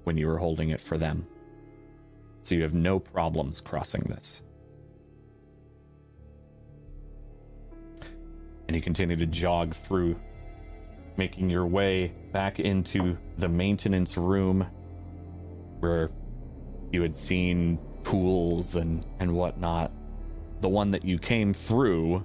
when 0.05 0.17
you 0.17 0.27
were 0.27 0.37
holding 0.37 0.69
it 0.69 0.81
for 0.81 0.97
them. 0.97 1.27
So 2.43 2.55
you 2.55 2.63
have 2.63 2.73
no 2.73 2.97
problems 2.97 3.61
crossing 3.61 4.03
this. 4.03 4.43
And 8.67 8.75
you 8.75 8.81
continue 8.81 9.15
to 9.15 9.25
jog 9.25 9.73
through, 9.73 10.19
making 11.17 11.49
your 11.49 11.65
way 11.65 12.13
back 12.31 12.59
into 12.59 13.17
the 13.37 13.47
maintenance 13.47 14.17
room 14.17 14.67
where 15.79 16.09
you 16.91 17.01
had 17.01 17.15
seen 17.15 17.77
pools 18.03 18.75
and, 18.75 19.05
and 19.19 19.35
whatnot. 19.35 19.91
The 20.61 20.69
one 20.69 20.91
that 20.91 21.03
you 21.03 21.19
came 21.19 21.53
through 21.53 22.23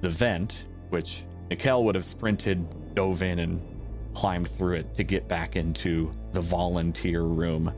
the 0.00 0.10
vent, 0.10 0.66
which 0.90 1.24
Nikel 1.48 1.84
would 1.84 1.94
have 1.94 2.04
sprinted, 2.04 2.94
dove 2.94 3.22
in, 3.22 3.38
and 3.38 3.60
climbed 4.14 4.48
through 4.48 4.74
it 4.74 4.94
to 4.96 5.04
get 5.04 5.28
back 5.28 5.56
into 5.56 6.12
the 6.32 6.40
volunteer 6.40 7.22
room. 7.22 7.72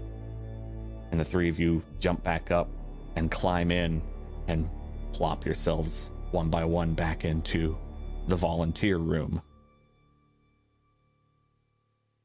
And 1.11 1.21
the 1.21 1.25
three 1.25 1.49
of 1.49 1.59
you 1.59 1.83
jump 2.01 2.23
back 2.23 2.51
up 2.51 2.69
and 3.17 3.31
climb 3.31 3.71
in 3.71 4.03
and 4.49 4.69
plop 5.13 5.45
yourselves 5.45 6.11
one 6.35 6.51
by 6.51 6.65
one 6.65 6.95
back 6.95 7.25
into 7.25 7.79
the 8.27 8.35
volunteer 8.35 8.99
room. 8.99 9.41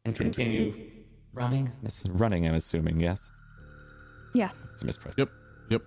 And 0.04 0.16
continue 0.16 0.74
running. 1.32 1.72
It's 1.84 2.08
running, 2.10 2.48
I'm 2.48 2.56
assuming, 2.56 3.00
yes? 3.00 3.32
Yeah. 4.34 4.50
It's 4.74 4.82
a 4.82 4.86
mispress. 4.88 5.16
Yep. 5.16 5.30
Yep. 5.70 5.82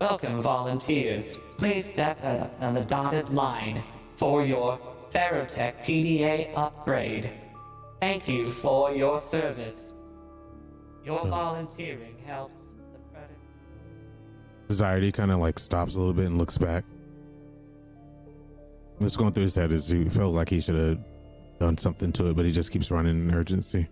Welcome, 0.00 0.42
volunteers. 0.42 1.38
Please 1.56 1.84
step 1.84 2.18
up 2.24 2.52
on 2.60 2.74
the 2.74 2.80
dotted 2.80 3.30
line 3.30 3.84
for 4.16 4.44
your 4.44 4.76
Ferrotech 5.10 5.84
PDA 5.84 6.50
upgrade. 6.56 7.30
Thank 8.00 8.26
you 8.26 8.50
for 8.50 8.92
your 8.92 9.18
service. 9.18 9.94
Your 11.04 11.24
volunteering 11.24 12.16
helps 12.26 12.58
the 12.92 12.98
Predator. 13.12 13.34
Anxiety 14.68 15.12
kind 15.12 15.30
of 15.30 15.38
like 15.38 15.60
stops 15.60 15.94
a 15.94 15.98
little 15.98 16.12
bit 16.12 16.26
and 16.26 16.38
looks 16.38 16.58
back. 16.58 16.84
What's 18.98 19.16
going 19.16 19.32
through 19.32 19.44
his 19.44 19.54
head 19.54 19.72
is 19.72 19.88
he 19.88 20.08
feels 20.08 20.34
like 20.34 20.48
he 20.48 20.60
should 20.60 20.76
have 20.76 20.98
done 21.58 21.76
something 21.76 22.12
to 22.12 22.28
it, 22.28 22.36
but 22.36 22.44
he 22.44 22.52
just 22.52 22.70
keeps 22.70 22.90
running 22.90 23.28
in 23.28 23.34
urgency. 23.34 23.88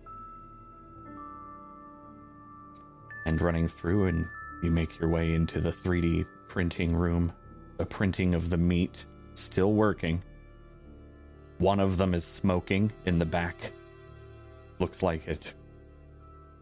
and 3.25 3.41
running 3.41 3.69
through 3.69 4.07
and 4.07 4.29
you 4.63 4.71
make 4.71 4.99
your 4.99 5.09
way 5.09 5.35
into 5.35 5.61
the 5.61 5.71
3D 5.71 6.27
printing 6.49 6.95
room. 6.95 7.33
The 7.79 7.87
printing 7.87 8.35
of 8.35 8.51
the 8.51 8.57
meat 8.57 9.07
still 9.35 9.73
working. 9.73 10.23
One 11.59 11.81
of 11.81 11.97
them 11.97 12.15
is 12.15 12.25
smoking 12.25 12.93
in 13.07 13.19
the 13.19 13.27
back. 13.27 13.73
Looks 14.79 15.03
like 15.03 15.27
it 15.27 15.55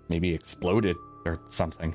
maybe 0.09 0.33
exploded 0.35 0.97
or 1.25 1.41
something. 1.49 1.95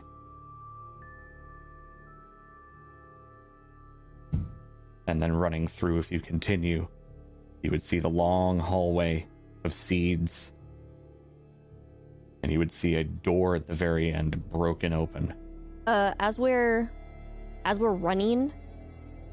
And 5.08 5.22
then 5.22 5.34
running 5.34 5.68
through, 5.68 6.00
if 6.00 6.12
you 6.12 6.20
continue, 6.20 6.88
you 7.62 7.72
would 7.72 7.82
see 7.82 8.00
the 8.00 8.10
long 8.10 8.60
hallway 8.60 9.28
of 9.64 9.74
seeds 9.74 10.54
and 12.46 12.52
you 12.52 12.60
would 12.60 12.70
see 12.70 12.94
a 12.94 13.04
door 13.04 13.56
at 13.56 13.66
the 13.66 13.74
very 13.74 14.14
end 14.14 14.52
broken 14.52 14.94
open. 14.94 15.34
Uh, 15.88 16.14
as 16.20 16.38
we're 16.38 16.92
as 17.66 17.80
we're 17.80 17.92
running, 17.92 18.54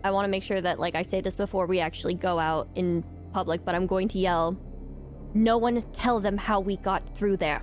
I 0.02 0.10
want 0.12 0.25
to 0.25 0.31
make 0.31 0.42
sure 0.42 0.62
that 0.62 0.81
like 0.81 0.94
I 0.94 1.02
say 1.02 1.20
this 1.20 1.34
before 1.34 1.67
we 1.67 1.78
actually 1.78 2.15
go 2.15 2.39
out 2.39 2.70
in 2.75 3.05
public, 3.34 3.67
but 3.67 3.75
I'm 3.75 3.86
going 3.86 4.09
to 4.09 4.18
yell, 4.18 4.57
"No 5.34 5.59
one 5.59 5.83
tell 5.92 6.20
them 6.20 6.39
how 6.39 6.60
we 6.60 6.78
got 6.78 7.15
through 7.15 7.36
there." 7.36 7.62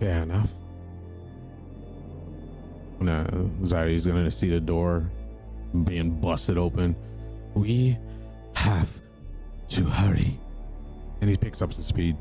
Fair 0.00 0.24
enough. 0.24 0.52
No, 3.02 3.50
Zaire's 3.64 4.06
gonna 4.06 4.30
see 4.30 4.48
the 4.48 4.60
door 4.60 5.10
being 5.84 6.20
busted 6.20 6.58
open. 6.58 6.94
We 7.54 7.98
have 8.56 8.90
to 9.68 9.84
hurry. 9.84 10.38
And 11.20 11.30
he 11.30 11.36
picks 11.36 11.62
up 11.62 11.72
some 11.72 11.82
speed. 11.82 12.16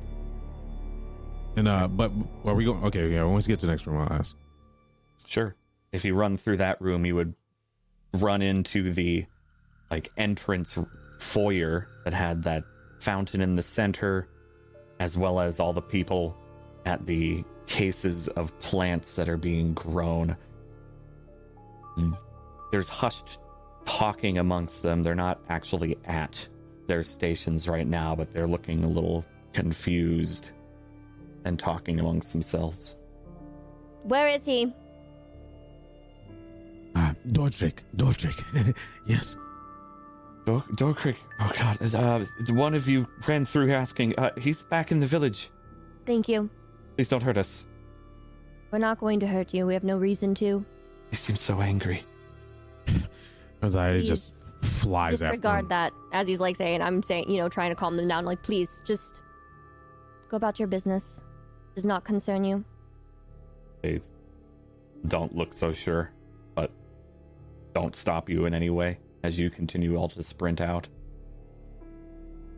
And 1.58 1.68
uh 1.68 1.88
but 1.88 2.12
are 2.46 2.56
we 2.56 2.66
going 2.66 2.84
okay, 2.86 3.10
yeah, 3.10 3.24
once 3.24 3.48
we 3.48 3.52
get 3.52 3.60
to 3.60 3.66
the 3.66 3.72
next 3.72 3.86
room, 3.86 4.02
I'll 4.02 4.14
ask. 4.14 4.36
Sure. 5.26 5.56
If 5.92 6.06
you 6.06 6.14
run 6.14 6.38
through 6.38 6.58
that 6.58 6.82
room, 6.82 7.06
you 7.06 7.16
would 7.16 7.34
run 8.16 8.42
into 8.42 8.92
the 8.92 9.26
like 9.90 10.10
entrance 10.18 10.78
foyer 11.20 11.88
that 12.06 12.14
had 12.14 12.44
that 12.44 12.64
fountain 13.00 13.42
in 13.42 13.56
the 13.56 13.64
center, 13.64 14.28
as 15.00 15.18
well 15.18 15.40
as 15.40 15.60
all 15.60 15.74
the 15.74 15.82
people 15.82 16.36
at 16.86 17.06
the 17.06 17.44
cases 17.68 18.28
of 18.30 18.58
plants 18.60 19.14
that 19.14 19.30
are 19.30 19.38
being 19.38 19.74
grown. 19.74 20.36
There's 22.72 22.90
hushed 22.90 23.40
talking 23.86 24.38
amongst 24.38 24.84
them. 24.84 25.04
They're 25.04 25.16
not 25.16 25.40
actually 25.50 25.98
at 26.06 26.48
their 26.88 27.04
stations 27.04 27.68
right 27.68 27.88
now, 27.88 28.16
but 28.16 28.34
they're 28.34 28.48
looking 28.48 28.84
a 28.84 28.88
little 28.88 29.26
confused 29.54 30.52
and 31.46 31.60
talking 31.60 32.00
amongst 32.00 32.32
themselves. 32.32 32.96
Where 34.04 34.28
is 34.28 34.46
he? 34.46 34.74
Uh 36.96 37.14
Dordrick, 37.28 37.80
Dordrick. 37.96 38.76
yes. 39.06 39.36
Dor- 40.46 40.66
Dorkrick, 40.76 41.18
oh 41.40 41.52
god, 41.56 41.96
uh, 41.96 42.26
one 42.54 42.74
of 42.74 42.90
you 42.90 43.08
ran 43.28 43.46
through 43.46 43.72
asking. 43.72 44.18
Uh, 44.18 44.32
he's 44.40 44.64
back 44.64 44.92
in 44.92 45.00
the 45.00 45.06
village. 45.06 45.52
Thank 46.06 46.28
you. 46.28 46.50
Please 46.96 47.10
don't 47.10 47.22
hurt 47.22 47.38
us. 47.38 47.66
We're 48.72 48.80
not 48.80 49.00
going 49.00 49.20
to 49.20 49.28
hurt 49.28 49.54
you. 49.54 49.68
We 49.68 49.76
have 49.76 49.84
no 49.84 49.98
reason 49.98 50.34
to. 50.36 50.66
He 51.12 51.18
seems 51.18 51.42
so 51.42 51.62
angry. 51.62 52.04
Zaire 53.70 54.02
just 54.02 54.48
flies 54.62 55.22
after 55.22 55.36
Disregard 55.36 55.64
him. 55.64 55.70
that 55.70 55.94
as 56.14 56.28
he's 56.28 56.40
like 56.40 56.56
saying, 56.56 56.82
I'm 56.82 57.04
saying, 57.04 57.30
you 57.30 57.38
know, 57.38 57.50
trying 57.50 57.70
to 57.70 57.76
calm 57.76 57.96
them 57.96 58.08
down. 58.08 58.26
Like, 58.26 58.42
please, 58.42 58.82
just 58.86 59.22
go 60.30 60.38
about 60.38 60.58
your 60.58 60.70
business. 60.70 61.22
Does 61.76 61.86
not 61.86 62.06
concern 62.06 62.44
you. 62.44 62.64
They 63.82 64.02
don't 65.08 65.36
look 65.36 65.54
so 65.54 65.74
sure, 65.74 66.12
but 66.56 66.72
don't 67.74 67.96
stop 67.96 68.30
you 68.30 68.46
in 68.46 68.54
any 68.54 68.70
way 68.70 68.98
as 69.24 69.38
you 69.40 69.50
continue 69.50 69.98
all 69.98 70.08
to 70.10 70.24
sprint 70.24 70.62
out. 70.62 70.88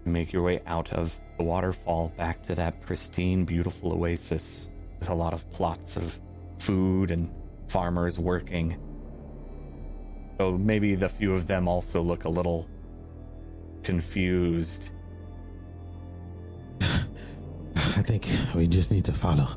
Make 0.05 0.31
your 0.31 0.43
way 0.43 0.61
out 0.67 0.93
of 0.93 1.17
the 1.37 1.43
waterfall 1.43 2.13
back 2.17 2.43
to 2.43 2.55
that 2.55 2.81
pristine, 2.81 3.45
beautiful 3.45 3.93
oasis 3.93 4.69
with 4.99 5.09
a 5.09 5.13
lot 5.13 5.33
of 5.33 5.49
plots 5.51 5.95
of 5.95 6.19
food 6.59 7.09
and 7.09 7.31
farmers 7.67 8.19
working. 8.19 8.77
So 10.37 10.51
maybe 10.51 10.95
the 10.95 11.09
few 11.09 11.33
of 11.33 11.47
them 11.47 11.67
also 11.67 12.01
look 12.01 12.25
a 12.25 12.29
little 12.29 12.67
confused. 13.83 14.91
I 16.81 18.01
think 18.01 18.27
we 18.55 18.67
just 18.67 18.91
need 18.91 19.05
to 19.05 19.13
follow 19.13 19.47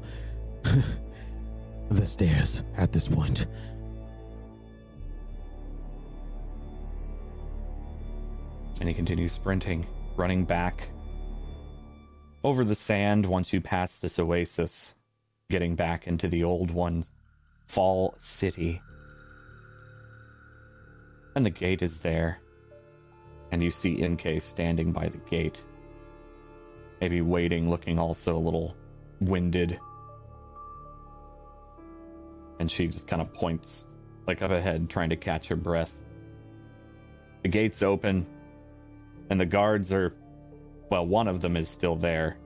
the 1.90 2.06
stairs 2.06 2.62
at 2.76 2.92
this 2.92 3.08
point. 3.08 3.46
and 8.86 8.88
he 8.88 8.94
continues 8.94 9.32
sprinting, 9.32 9.84
running 10.16 10.44
back 10.44 10.90
over 12.44 12.64
the 12.64 12.74
sand 12.74 13.26
once 13.26 13.52
you 13.52 13.60
pass 13.60 13.98
this 13.98 14.20
oasis, 14.20 14.94
getting 15.50 15.74
back 15.74 16.06
into 16.06 16.28
the 16.28 16.44
old 16.44 16.70
one, 16.70 17.02
Fall 17.66 18.14
City. 18.18 18.82
And 21.34 21.44
the 21.44 21.50
gate 21.50 21.82
is 21.82 21.98
there, 21.98 22.40
and 23.52 23.62
you 23.62 23.70
see 23.70 23.96
Inke 23.96 24.40
standing 24.40 24.92
by 24.92 25.08
the 25.08 25.18
gate, 25.18 25.62
maybe 27.00 27.20
waiting, 27.20 27.68
looking 27.68 27.98
also 27.98 28.36
a 28.36 28.38
little 28.38 28.76
winded. 29.20 29.78
And 32.58 32.70
she 32.70 32.86
just 32.86 33.06
kind 33.06 33.20
of 33.20 33.34
points, 33.34 33.86
like 34.26 34.40
up 34.40 34.50
ahead, 34.50 34.88
trying 34.88 35.10
to 35.10 35.16
catch 35.16 35.48
her 35.48 35.56
breath. 35.56 36.00
The 37.42 37.48
gate's 37.48 37.82
open, 37.82 38.26
and 39.28 39.38
the 39.38 39.46
guards 39.46 39.92
are 39.92 40.14
well 40.90 41.06
one 41.06 41.28
of 41.28 41.40
them 41.40 41.56
is 41.56 41.68
still 41.68 41.96
there 41.96 42.38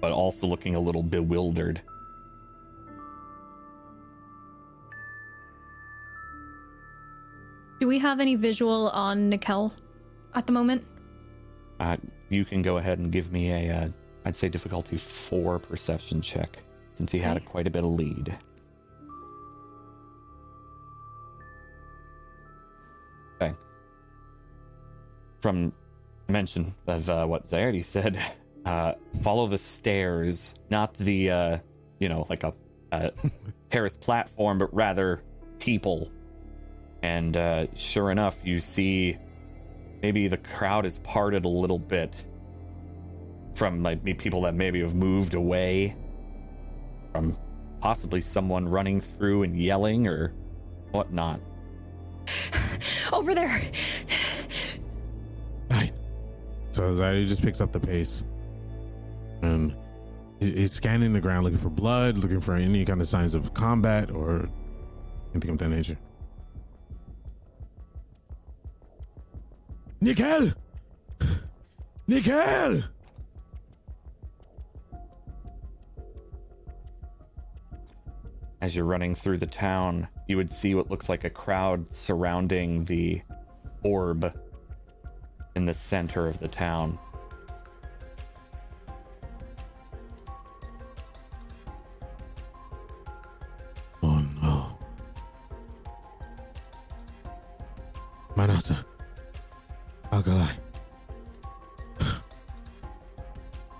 but 0.00 0.12
also 0.12 0.46
looking 0.46 0.74
a 0.74 0.80
little 0.80 1.02
bewildered 1.02 1.80
Do 7.80 7.88
we 7.88 7.98
have 7.98 8.20
any 8.20 8.36
visual 8.36 8.90
on 8.90 9.28
Nikel 9.30 9.72
at 10.34 10.46
the 10.46 10.52
moment? 10.52 10.84
uh, 11.80 11.96
you 12.28 12.44
can 12.44 12.62
go 12.62 12.76
ahead 12.76 12.98
and 12.98 13.10
give 13.10 13.32
me 13.32 13.50
a 13.50 13.74
uh, 13.74 13.88
i'd 14.26 14.36
say 14.36 14.48
difficulty 14.48 14.96
4 14.96 15.58
perception 15.58 16.20
check 16.20 16.58
since 16.94 17.10
he 17.10 17.18
had 17.18 17.38
a, 17.38 17.40
quite 17.40 17.66
a 17.66 17.70
bit 17.70 17.82
of 17.82 17.90
lead. 17.90 18.36
Okay. 23.40 23.54
From 25.40 25.72
mention 26.28 26.74
of 26.86 27.08
uh, 27.08 27.24
what 27.24 27.44
Zaerdi 27.44 27.82
said 27.82 28.20
uh, 28.66 28.92
follow 29.22 29.46
the 29.46 29.56
stairs 29.56 30.54
not 30.68 30.92
the 30.94 31.30
uh, 31.30 31.58
you 31.98 32.10
know 32.10 32.26
like 32.28 32.44
a, 32.44 32.52
a 32.92 33.10
terrace 33.70 33.96
platform 33.96 34.58
but 34.58 34.72
rather 34.74 35.22
people 35.58 36.10
and 37.02 37.36
uh, 37.36 37.66
sure 37.74 38.10
enough 38.10 38.38
you 38.44 38.60
see 38.60 39.16
maybe 40.02 40.28
the 40.28 40.36
crowd 40.36 40.86
is 40.86 40.98
parted 40.98 41.44
a 41.44 41.48
little 41.48 41.78
bit 41.78 42.24
from 43.54 43.82
like 43.82 44.02
people 44.18 44.42
that 44.42 44.54
maybe 44.54 44.80
have 44.80 44.94
moved 44.94 45.34
away 45.34 45.94
from 47.12 47.36
possibly 47.80 48.20
someone 48.20 48.68
running 48.68 49.00
through 49.00 49.42
and 49.42 49.60
yelling 49.60 50.06
or 50.06 50.32
whatnot. 50.92 51.40
Over 53.12 53.34
there. 53.34 53.60
Right. 55.70 55.92
So 56.70 56.94
Zaire 56.94 57.24
just 57.24 57.42
picks 57.42 57.60
up 57.60 57.72
the 57.72 57.80
pace. 57.80 58.24
And 59.42 59.74
he's 60.38 60.72
scanning 60.72 61.12
the 61.12 61.20
ground 61.20 61.44
looking 61.44 61.58
for 61.58 61.70
blood, 61.70 62.18
looking 62.18 62.40
for 62.40 62.54
any 62.54 62.84
kind 62.84 63.00
of 63.00 63.08
signs 63.08 63.34
of 63.34 63.52
combat 63.54 64.10
or 64.10 64.48
anything 65.32 65.50
of 65.50 65.58
that 65.58 65.70
nature. 65.70 65.98
Nikel! 70.02 70.52
Nikel! 72.06 72.82
As 78.62 78.74
you're 78.74 78.86
running 78.86 79.14
through 79.14 79.36
the 79.38 79.46
town, 79.46 80.08
you 80.26 80.38
would 80.38 80.50
see 80.50 80.74
what 80.74 80.90
looks 80.90 81.10
like 81.10 81.24
a 81.24 81.30
crowd 81.30 81.92
surrounding 81.92 82.84
the 82.84 83.20
orb 83.82 84.34
in 85.54 85.66
the 85.66 85.74
center 85.74 86.26
of 86.26 86.38
the 86.38 86.48
town. 86.48 86.98
Oh 94.02 94.24
no. 94.40 94.78
Manasa. 98.34 98.86
Algalai. 100.20 100.50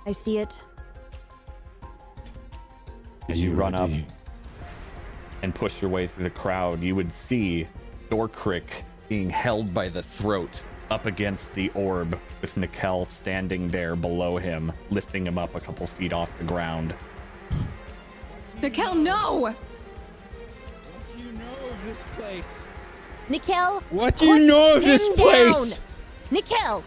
I 0.07 0.13
see 0.13 0.39
it. 0.39 0.57
As 3.29 3.43
you 3.43 3.53
run 3.53 3.75
up 3.75 3.91
and 5.43 5.55
push 5.55 5.81
your 5.81 5.91
way 5.91 6.07
through 6.07 6.25
the 6.25 6.31
crowd, 6.31 6.83
you 6.83 6.97
would 6.97 7.13
see 7.13 7.69
Dorkrick 8.11 8.65
being 9.09 9.31
held 9.31 9.73
by 9.73 9.89
the 9.89 10.03
throat 10.03 10.63
up 10.91 11.07
against 11.07 11.55
the 11.55 11.71
orb, 11.71 12.19
with 12.41 12.57
Nikel 12.57 13.05
standing 13.05 13.69
there 13.69 13.95
below 13.95 14.37
him, 14.37 14.73
lifting 14.91 15.27
him 15.27 15.39
up 15.39 15.55
a 15.55 15.61
couple 15.61 15.87
feet 15.87 16.13
off 16.13 16.37
the 16.39 16.45
ground. 16.45 16.95
Nikel, 18.61 18.97
no! 18.97 19.39
What 19.39 19.57
do 21.17 21.23
you 21.23 21.33
know 21.33 21.71
of 21.71 21.85
this 21.85 22.03
place? 22.17 22.49
Nikel! 23.29 23.83
What 23.91 24.17
do 24.17 24.27
you 24.27 24.33
put 24.35 24.43
know 24.43 24.77
of 24.77 24.83
this 24.83 25.07
him 25.07 25.15
place? 25.15 25.71
down! 25.71 25.90
Nikel! 26.31 26.85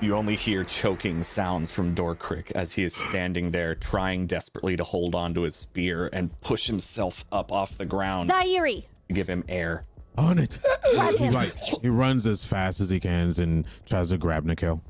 You 0.00 0.14
only 0.16 0.36
hear 0.36 0.64
choking 0.64 1.22
sounds 1.22 1.72
from 1.72 1.94
Dorkrick 1.94 2.50
as 2.52 2.72
he 2.72 2.84
is 2.84 2.94
standing 2.94 3.50
there, 3.50 3.74
trying 3.74 4.26
desperately 4.26 4.76
to 4.76 4.84
hold 4.84 5.14
on 5.14 5.32
to 5.34 5.42
his 5.42 5.56
spear 5.56 6.10
and 6.12 6.38
push 6.42 6.66
himself 6.66 7.24
up 7.32 7.52
off 7.52 7.78
the 7.78 7.86
ground 7.86 8.28
Zairi! 8.30 8.84
give 9.12 9.28
him 9.28 9.44
air. 9.48 9.84
On 10.18 10.38
it. 10.38 10.58
Grab 10.92 11.14
He 11.14 11.24
him! 11.24 11.32
like 11.32 11.54
he 11.56 11.88
runs 11.88 12.26
as 12.26 12.44
fast 12.44 12.80
as 12.80 12.90
he 12.90 13.00
can 13.00 13.32
and 13.38 13.64
tries 13.86 14.10
to 14.10 14.18
grab 14.18 14.44
Nikel. 14.44 14.82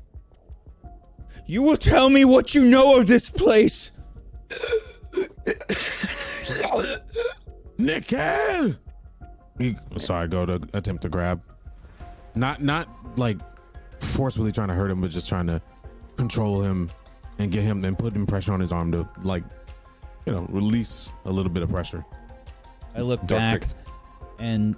You 1.47 1.61
will 1.61 1.77
tell 1.77 2.09
me 2.09 2.25
what 2.25 2.53
you 2.55 2.65
know 2.65 2.97
of 2.97 3.07
this 3.07 3.29
place. 3.29 3.91
Nikel. 7.77 8.75
He, 9.57 9.77
sorry, 9.97 10.27
go 10.27 10.45
to 10.45 10.61
attempt 10.73 11.03
to 11.03 11.09
grab. 11.09 11.41
Not 12.33 12.61
not 12.61 12.89
like 13.17 13.37
forcefully 14.05 14.51
trying 14.51 14.67
to 14.69 14.73
hurt 14.73 14.91
him, 14.91 15.01
but 15.01 15.09
just 15.11 15.29
trying 15.29 15.47
to 15.47 15.61
control 16.17 16.61
him 16.61 16.91
and 17.39 17.51
get 17.51 17.63
him 17.63 17.83
and 17.83 17.97
put 17.97 18.13
him 18.13 18.25
pressure 18.25 18.53
on 18.53 18.59
his 18.59 18.71
arm 18.71 18.91
to 18.91 19.07
like, 19.23 19.43
you 20.25 20.33
know, 20.33 20.45
release 20.49 21.11
a 21.25 21.31
little 21.31 21.51
bit 21.51 21.63
of 21.63 21.69
pressure. 21.69 22.05
I 22.95 23.01
look 23.01 23.19
Dark 23.21 23.39
back, 23.39 23.59
Crick's- 23.59 23.75
and 24.39 24.75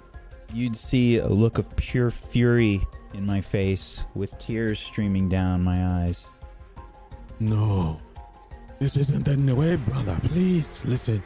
you'd 0.52 0.76
see 0.76 1.18
a 1.18 1.28
look 1.28 1.58
of 1.58 1.74
pure 1.76 2.10
fury 2.10 2.80
in 3.14 3.24
my 3.24 3.40
face, 3.40 4.04
with 4.14 4.36
tears 4.38 4.78
streaming 4.80 5.28
down 5.28 5.62
my 5.62 6.04
eyes. 6.04 6.26
No, 7.40 8.00
this 8.80 8.96
isn't 8.96 9.24
the 9.24 9.54
way, 9.54 9.76
brother. 9.76 10.16
Please 10.24 10.84
listen. 10.84 11.22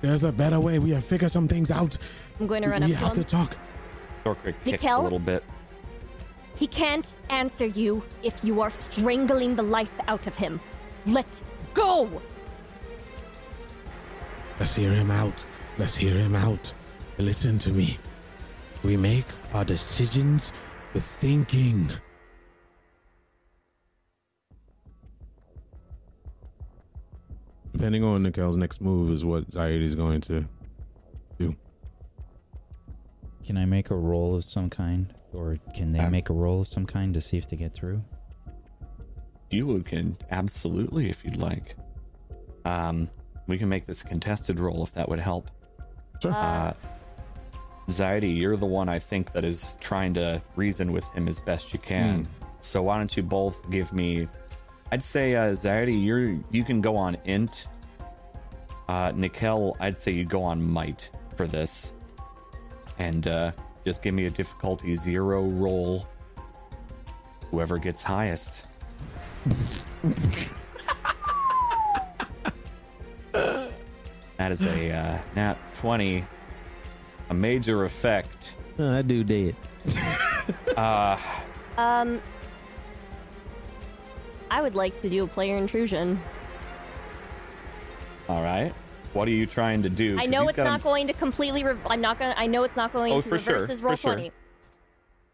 There's 0.00 0.24
a 0.24 0.32
better 0.32 0.60
way. 0.60 0.78
We 0.78 0.90
have 0.90 1.04
figured 1.04 1.30
some 1.30 1.48
things 1.48 1.70
out. 1.70 1.98
I'm 2.38 2.46
going 2.46 2.62
to 2.62 2.68
run 2.68 2.84
we 2.84 2.94
up 2.94 3.00
have 3.00 3.14
to 3.14 3.24
to 3.24 3.24
talk. 3.24 3.56
Dorkrick 4.24 4.54
kicks 4.64 4.84
a 4.84 4.98
little 5.00 5.18
bit. 5.18 5.44
He 6.56 6.66
can't 6.66 7.12
answer 7.30 7.66
you 7.66 8.02
if 8.22 8.34
you 8.44 8.60
are 8.60 8.70
strangling 8.70 9.56
the 9.56 9.62
life 9.62 9.92
out 10.06 10.26
of 10.26 10.34
him. 10.34 10.60
Let 11.06 11.26
go! 11.74 12.22
Let's 14.60 14.74
hear 14.74 14.92
him 14.92 15.10
out. 15.10 15.44
Let's 15.78 15.96
hear 15.96 16.14
him 16.14 16.36
out. 16.36 16.72
Listen 17.18 17.58
to 17.58 17.70
me. 17.70 17.98
We 18.82 18.96
make 18.96 19.26
our 19.52 19.64
decisions 19.64 20.52
with 20.92 21.04
thinking. 21.04 21.90
Depending 27.72 28.04
on 28.04 28.22
Nikel's 28.22 28.56
next 28.56 28.80
move 28.80 29.10
is 29.10 29.24
what 29.24 29.50
Zaire 29.50 29.88
going 29.96 30.20
to 30.22 30.46
do. 31.38 31.56
Can 33.44 33.56
I 33.58 33.64
make 33.66 33.90
a 33.90 33.96
roll 33.96 34.36
of 34.36 34.44
some 34.44 34.70
kind, 34.70 35.12
or 35.34 35.58
can 35.74 35.92
they 35.92 35.98
Um, 36.00 36.12
make 36.12 36.30
a 36.30 36.32
roll 36.32 36.60
of 36.62 36.68
some 36.68 36.86
kind 36.86 37.12
to 37.14 37.20
see 37.20 37.36
if 37.36 37.48
they 37.48 37.56
get 37.56 37.72
through? 37.72 38.02
You 39.50 39.82
can 39.82 40.16
absolutely, 40.30 41.10
if 41.10 41.24
you'd 41.24 41.36
like. 41.36 41.76
Um, 42.64 43.08
we 43.46 43.58
can 43.58 43.68
make 43.68 43.86
this 43.86 44.02
a 44.02 44.06
contested 44.06 44.58
roll 44.58 44.82
if 44.82 44.92
that 44.92 45.08
would 45.08 45.20
help. 45.20 45.50
Sure. 46.22 46.32
Uh, 46.32 46.72
Zaidi, 47.88 48.34
you're 48.36 48.56
the 48.56 48.66
one 48.66 48.88
I 48.88 48.98
think 48.98 49.32
that 49.32 49.44
is 49.44 49.76
trying 49.80 50.14
to 50.14 50.40
reason 50.56 50.90
with 50.92 51.04
him 51.10 51.28
as 51.28 51.38
best 51.40 51.72
you 51.72 51.78
can. 51.78 52.26
So 52.60 52.82
why 52.82 52.96
don't 52.96 53.14
you 53.14 53.22
both 53.22 53.68
give 53.70 53.92
me? 53.92 54.26
I'd 54.90 55.02
say 55.02 55.34
uh, 55.34 55.50
Zaidi, 55.50 56.02
you're 56.02 56.38
you 56.50 56.64
can 56.64 56.80
go 56.80 56.96
on 56.96 57.16
int. 57.26 57.68
Uh, 58.88 59.12
Nikel, 59.14 59.76
I'd 59.80 59.98
say 59.98 60.12
you 60.12 60.24
go 60.24 60.42
on 60.42 60.62
might 60.62 61.10
for 61.36 61.46
this, 61.46 61.92
and 62.98 63.26
uh, 63.28 63.52
just 63.84 64.02
give 64.02 64.14
me 64.14 64.26
a 64.26 64.30
difficulty 64.30 64.94
zero 64.94 65.44
roll. 65.44 66.06
Whoever 67.50 67.78
gets 67.78 68.02
highest. 68.02 68.66
that 73.32 74.50
is 74.50 74.64
a 74.64 74.90
uh, 74.90 75.22
nat 75.36 75.56
20 75.76 76.24
a 77.30 77.34
major 77.34 77.84
effect 77.84 78.56
I 78.78 79.02
do 79.02 79.22
dead. 79.22 79.54
uh 80.76 81.18
Um, 81.76 82.22
I 84.50 84.62
would 84.62 84.74
like 84.74 85.00
to 85.02 85.10
do 85.10 85.24
a 85.24 85.26
player 85.26 85.56
intrusion. 85.56 86.20
all 88.28 88.42
right 88.42 88.72
what 89.14 89.26
are 89.28 89.32
you 89.32 89.46
trying 89.46 89.82
to 89.82 89.88
do 89.88 90.18
I 90.18 90.26
know 90.26 90.42
it's 90.42 90.50
it's 90.50 90.58
a- 90.58 90.64
not 90.64 90.82
going 90.82 91.06
to 91.06 91.12
completely. 91.14 91.64
Re- 91.64 91.76
I'm 91.86 92.00
not 92.00 92.18
gonna. 92.18 92.34
I 92.36 92.46
know 92.46 92.64
it's 92.64 92.76
not 92.76 92.92
going 92.92 93.12
Oh, 93.12 93.20
to 93.20 93.26
reverse 93.30 93.44
sure, 93.44 93.66
his 93.66 93.80
for 93.80 93.86
roll 93.86 93.96
sure. 93.96 94.14
twenty. 94.14 94.32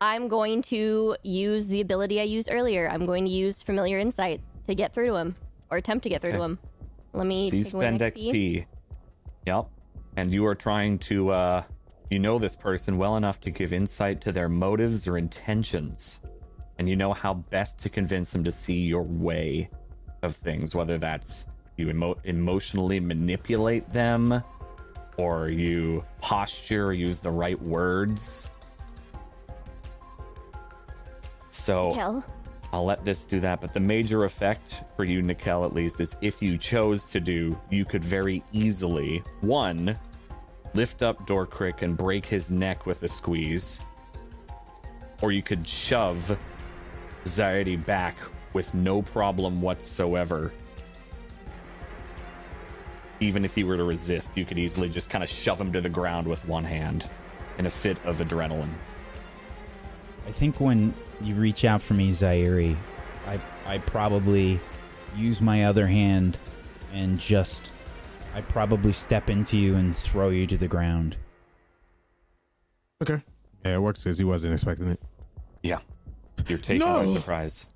I'm 0.01 0.29
going 0.29 0.63
to 0.63 1.17
use 1.23 1.67
the 1.67 1.81
ability 1.83 2.21
I 2.21 2.25
used 2.25 2.49
earlier. 2.51 2.89
I'm 2.89 3.05
going 3.05 3.25
to 3.27 3.31
use 3.31 3.63
familiar 3.63 3.99
insight 3.99 4.41
to 4.67 4.75
get 4.75 4.95
through 4.95 5.09
to 5.09 5.17
him, 5.17 5.37
or 5.71 5.77
attempt 5.77 6.05
to 6.05 6.09
get 6.09 6.23
through 6.23 6.33
to 6.33 6.43
him. 6.43 6.59
Let 7.13 7.27
me. 7.27 7.51
so 7.51 7.57
you 7.57 7.65
spend 7.65 8.01
xp 8.01 8.67
yep 9.47 9.67
and 10.17 10.33
you 10.33 10.47
are 10.47 10.55
trying 10.55 10.97
to 10.99 11.31
uh 11.31 11.63
you 12.11 12.19
know 12.21 12.39
this 12.39 12.55
person 12.55 12.97
well 12.99 13.17
enough 13.17 13.41
to 13.41 13.51
give 13.51 13.73
insight 13.73 14.21
to 14.21 14.31
their 14.33 14.49
motives 14.49 15.09
or 15.09 15.19
intentions 15.19 16.21
and 16.79 16.89
you 16.89 16.95
know 16.95 17.13
how 17.13 17.35
best 17.35 17.79
to 17.81 17.89
convince 17.89 18.31
them 18.31 18.45
to 18.45 18.53
see 18.53 18.79
your 18.81 19.03
way 19.03 19.69
of 20.23 20.37
things 20.37 20.73
whether 20.75 20.99
that's 20.99 21.47
you 21.81 21.91
emo- 21.91 22.19
emotionally 22.25 23.01
manipulate 23.01 23.91
them 23.93 24.43
or 25.17 25.49
you 25.49 26.05
posture 26.21 26.87
or 26.87 26.93
use 26.93 27.19
the 27.19 27.31
right 27.31 27.61
words 27.61 28.51
so 31.51 31.93
Kel, 31.95 32.25
I'll 32.73 32.85
let 32.85 33.05
this 33.05 33.27
do 33.27 33.41
that, 33.41 33.61
but 33.61 33.75
the 33.75 33.81
major 33.81 34.25
effect 34.25 34.85
for 34.97 35.05
you, 35.05 35.23
Nikel, 35.23 35.65
at 35.65 35.75
least, 35.75 36.01
is 36.01 36.17
if 36.23 36.41
you 36.41 36.57
chose 36.57 37.05
to 37.07 37.21
do, 37.21 37.59
you 37.69 37.85
could 37.85 38.05
very 38.05 38.45
easily, 38.53 39.23
one, 39.41 39.99
lift 40.75 41.03
up 41.03 41.27
Dorkrick 41.27 41.83
and 41.83 41.97
break 41.97 42.25
his 42.25 42.51
neck 42.51 42.87
with 42.87 43.03
a 43.03 43.09
squeeze, 43.09 43.81
or 45.21 45.33
you 45.33 45.43
could 45.43 45.67
shove 45.67 46.39
Zaidi 47.25 47.85
back 47.85 48.17
with 48.53 48.73
no 48.73 49.03
problem 49.03 49.61
whatsoever. 49.61 50.53
Even 53.21 53.45
if 53.45 53.55
he 53.55 53.65
were 53.65 53.77
to 53.77 53.85
resist, 53.85 54.37
you 54.37 54.45
could 54.45 54.59
easily 54.59 54.89
just 54.89 55.11
kind 55.11 55.23
of 55.23 55.31
shove 55.31 55.61
him 55.61 55.73
to 55.73 55.81
the 55.81 55.89
ground 55.89 56.27
with 56.27 56.47
one 56.47 56.65
hand 56.65 57.09
in 57.59 57.67
a 57.67 57.71
fit 57.71 57.99
of 58.05 58.19
adrenaline. 58.19 58.73
I 60.27 60.33
think 60.33 60.61
when 60.61 60.95
you 61.21 61.35
reach 61.35 61.65
out 61.65 61.83
for 61.83 61.95
me, 61.95 62.11
Zairi, 62.11 62.77
I 63.27 63.41
I 63.67 63.79
probably 63.79 64.61
use 65.17 65.41
my 65.41 65.65
other 65.65 65.87
hand 65.87 66.39
and 66.93 67.19
just 67.19 67.71
I 68.35 68.41
probably 68.43 68.93
step 68.93 69.29
into 69.29 69.57
you 69.57 69.77
and 69.77 69.95
throw 69.95 70.31
you 70.31 70.47
to 70.47 70.57
the 70.57 70.69
ground. 70.69 71.17
Okay. 73.03 73.23
Yeah, 73.65 73.77
it 73.77 73.81
works 73.81 74.05
because 74.05 74.19
he 74.19 74.25
wasn't 74.25 74.55
expecting 74.55 74.89
it. 74.89 75.01
Yeah. 75.63 75.81
You're 76.47 76.59
taken 76.59 76.87
by 76.87 77.07
surprise. 77.07 77.67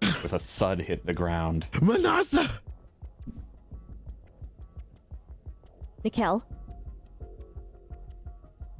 With 0.00 0.32
a 0.32 0.38
thud 0.38 0.80
hit 0.80 1.06
the 1.06 1.14
ground. 1.14 1.66
Manasa! 1.80 2.50
Nikel. 6.04 6.42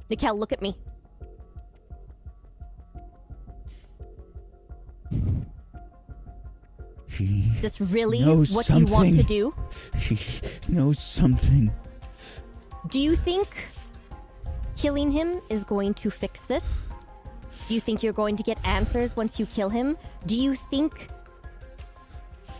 Nikel, 0.09 0.37
look 0.37 0.51
at 0.51 0.61
me. 0.61 0.77
He, 7.07 7.51
Is 7.55 7.61
this 7.61 7.81
really 7.81 8.21
knows 8.21 8.51
what 8.51 8.67
you 8.69 8.85
want 8.85 9.09
to 9.15 9.17
something. 9.17 9.25
do? 9.25 9.53
he 9.97 10.17
knows 10.67 10.99
something. 10.99 11.71
Do 12.87 12.99
you 12.99 13.15
think 13.15 13.47
killing 14.75 15.11
him 15.11 15.39
is 15.49 15.63
going 15.63 15.93
to 15.95 16.09
fix 16.09 16.43
this? 16.43 16.89
Do 17.67 17.75
you 17.75 17.79
think 17.79 18.01
you're 18.03 18.13
going 18.13 18.35
to 18.37 18.43
get 18.43 18.57
answers 18.65 19.15
once 19.15 19.39
you 19.39 19.45
kill 19.45 19.69
him? 19.69 19.97
Do 20.25 20.35
you 20.35 20.55
think 20.55 21.09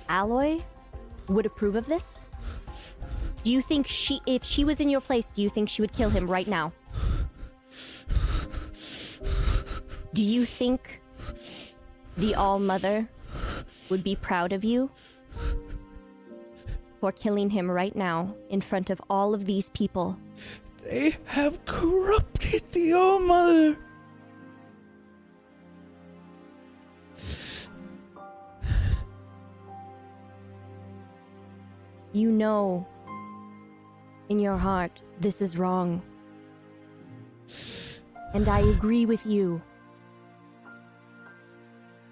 Aloy 0.08 0.62
would 1.28 1.46
approve 1.46 1.76
of 1.76 1.88
this? 1.88 2.28
Do 3.44 3.52
you 3.52 3.62
think 3.62 3.88
she, 3.88 4.22
if 4.26 4.44
she 4.44 4.64
was 4.64 4.80
in 4.80 4.90
your 4.90 5.02
place, 5.02 5.30
do 5.30 5.42
you 5.42 5.50
think 5.50 5.68
she 5.68 5.82
would 5.82 5.92
kill 5.92 6.10
him 6.10 6.32
right 6.32 6.48
now? 6.48 6.72
Do 10.14 10.22
you 10.22 10.46
think 10.46 11.02
the 12.16 12.36
All 12.36 12.58
Mother 12.60 13.10
would 13.90 14.04
be 14.04 14.16
proud 14.16 14.54
of 14.54 14.64
you 14.64 14.90
for 17.02 17.12
killing 17.12 17.50
him 17.50 17.70
right 17.70 17.96
now 17.96 18.34
in 18.50 18.62
front 18.62 18.90
of 18.90 19.02
all 19.10 19.34
of 19.34 19.46
these 19.46 19.70
people? 19.70 20.18
They 20.84 21.18
have 21.26 21.66
corrupted 21.66 22.64
the 22.72 22.94
All 22.94 23.20
Mother. 23.20 23.78
You 32.14 32.32
know 32.32 32.88
in 34.34 34.40
your 34.40 34.58
heart 34.58 35.00
this 35.20 35.42
is 35.42 35.58
wrong. 35.60 36.02
And 38.34 38.50
I 38.50 38.62
agree 38.76 39.06
with 39.06 39.24
you. 39.28 39.62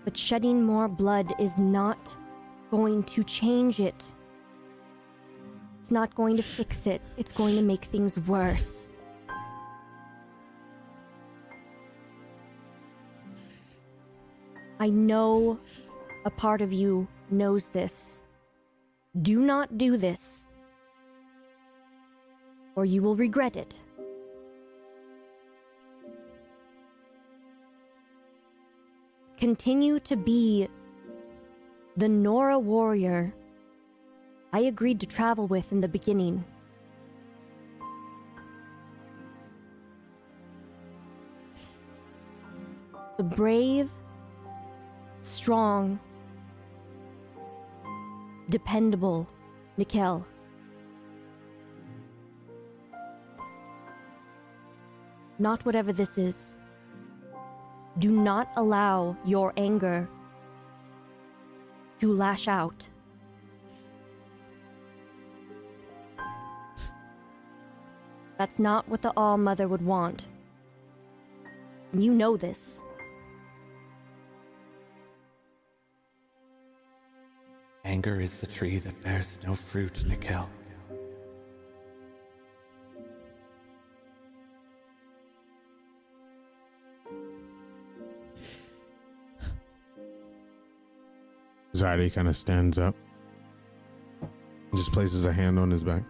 But 0.06 0.16
shedding 0.16 0.64
more 0.64 0.88
blood 0.88 1.34
is 1.40 1.58
not 1.58 2.16
going 2.70 3.04
to 3.16 3.24
change 3.24 3.80
it. 3.80 4.14
It's 5.80 5.90
not 5.90 6.14
going 6.14 6.38
to 6.38 6.44
fix 6.44 6.86
it. 6.86 7.02
It's 7.18 7.32
going 7.32 7.56
to 7.56 7.64
make 7.64 7.86
things 7.86 8.20
worse. 8.20 8.88
I 14.80 14.90
know 14.90 15.60
a 16.26 16.30
part 16.30 16.62
of 16.62 16.72
you 16.72 17.08
knows 17.32 17.68
this. 17.70 18.22
Do 19.24 19.42
not 19.42 19.78
do 19.80 19.98
this. 19.98 20.48
Or 22.76 22.86
you 22.86 23.02
will 23.02 23.16
regret 23.16 23.56
it. 23.56 23.80
Continue 29.38 30.00
to 30.00 30.16
be 30.16 30.68
the 31.98 32.08
Nora 32.08 32.60
warrior 32.60 33.34
I 34.54 34.60
agreed 34.60 35.00
to 35.00 35.06
travel 35.06 35.48
with 35.48 35.72
in 35.72 35.80
the 35.80 35.88
beginning. 35.88 36.44
The 43.16 43.24
brave, 43.24 43.90
strong, 45.22 46.00
dependable 48.50 49.28
Nikel. 49.78 50.26
Not 55.42 55.66
whatever 55.66 55.92
this 55.92 56.20
is. 56.20 56.60
Do 57.98 58.12
not 58.12 58.52
allow 58.58 59.18
your 59.26 59.54
anger 59.58 60.08
to 62.00 62.14
lash 62.14 62.48
out. 62.48 62.88
That's 68.38 68.60
not 68.60 68.88
what 68.88 69.02
the 69.02 69.14
All 69.18 69.40
Mother 69.40 69.68
would 69.68 69.84
want. 69.84 70.28
You 71.92 72.14
know 72.14 72.38
this. 72.38 72.84
Anger 77.84 78.22
is 78.22 78.38
the 78.38 78.46
tree 78.46 78.78
that 78.78 79.04
bears 79.04 79.40
no 79.44 79.56
fruit, 79.56 80.06
Nikel. 80.06 80.48
Zadi 91.82 92.14
kind 92.14 92.28
of 92.28 92.36
stands 92.36 92.78
up, 92.78 92.96
and 94.22 94.30
just 94.76 94.92
places 94.92 95.26
a 95.26 95.34
hand 95.34 95.58
on 95.58 95.72
his 95.72 95.84
back. 95.84 96.04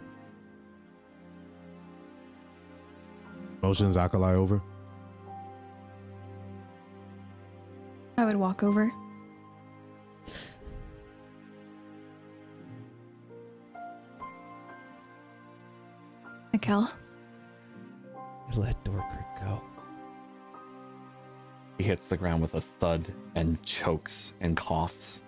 Motions 3.62 3.96
Alkali 3.96 4.34
over. 4.34 4.62
I 8.18 8.26
would 8.26 8.36
walk 8.36 8.64
over. 8.64 8.92
Nikel, 16.52 16.90
Let 18.58 18.84
Dorkrick 18.84 19.40
go. 19.40 19.62
He 21.78 21.86
hits 21.86 22.10
the 22.10 22.18
ground 22.18 22.42
with 22.42 22.56
a 22.56 22.62
thud 22.62 23.08
and 23.36 23.64
chokes 23.64 24.34
and 24.42 24.58
coughs. 24.58 25.24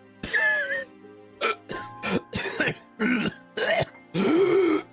And 2.99 4.83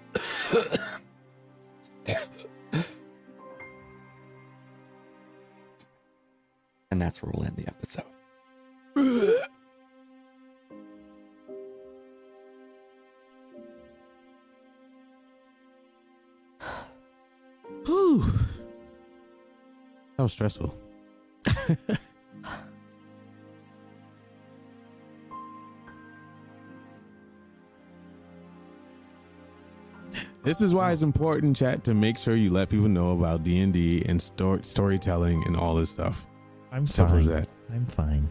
that's 6.91 7.23
where 7.23 7.33
we'll 7.35 7.47
end 7.47 7.57
the 7.57 7.67
episode. 7.69 8.05
Whew. 17.85 18.23
That 20.17 20.23
was 20.23 20.33
stressful. 20.33 20.75
this 30.51 30.61
is 30.61 30.75
why 30.75 30.91
it's 30.91 31.03
important, 31.03 31.57
chat, 31.57 31.85
to 31.85 31.95
make 31.95 32.19
sure 32.19 32.35
you 32.35 32.51
let 32.51 32.69
people 32.71 32.89
know 32.89 33.13
about 33.13 33.45
D 33.45 33.61
and 33.61 33.73
D 33.73 34.03
and 34.07 34.21
sto- 34.21 34.61
storytelling 34.63 35.45
and 35.47 35.55
all 35.57 35.77
this 35.77 35.91
stuff. 35.91 36.27
I'm 36.73 36.85
Simple 36.85 37.13
fine. 37.13 37.19
as 37.21 37.27
that. 37.29 37.49
I'm 37.73 37.87
fine. 37.87 38.29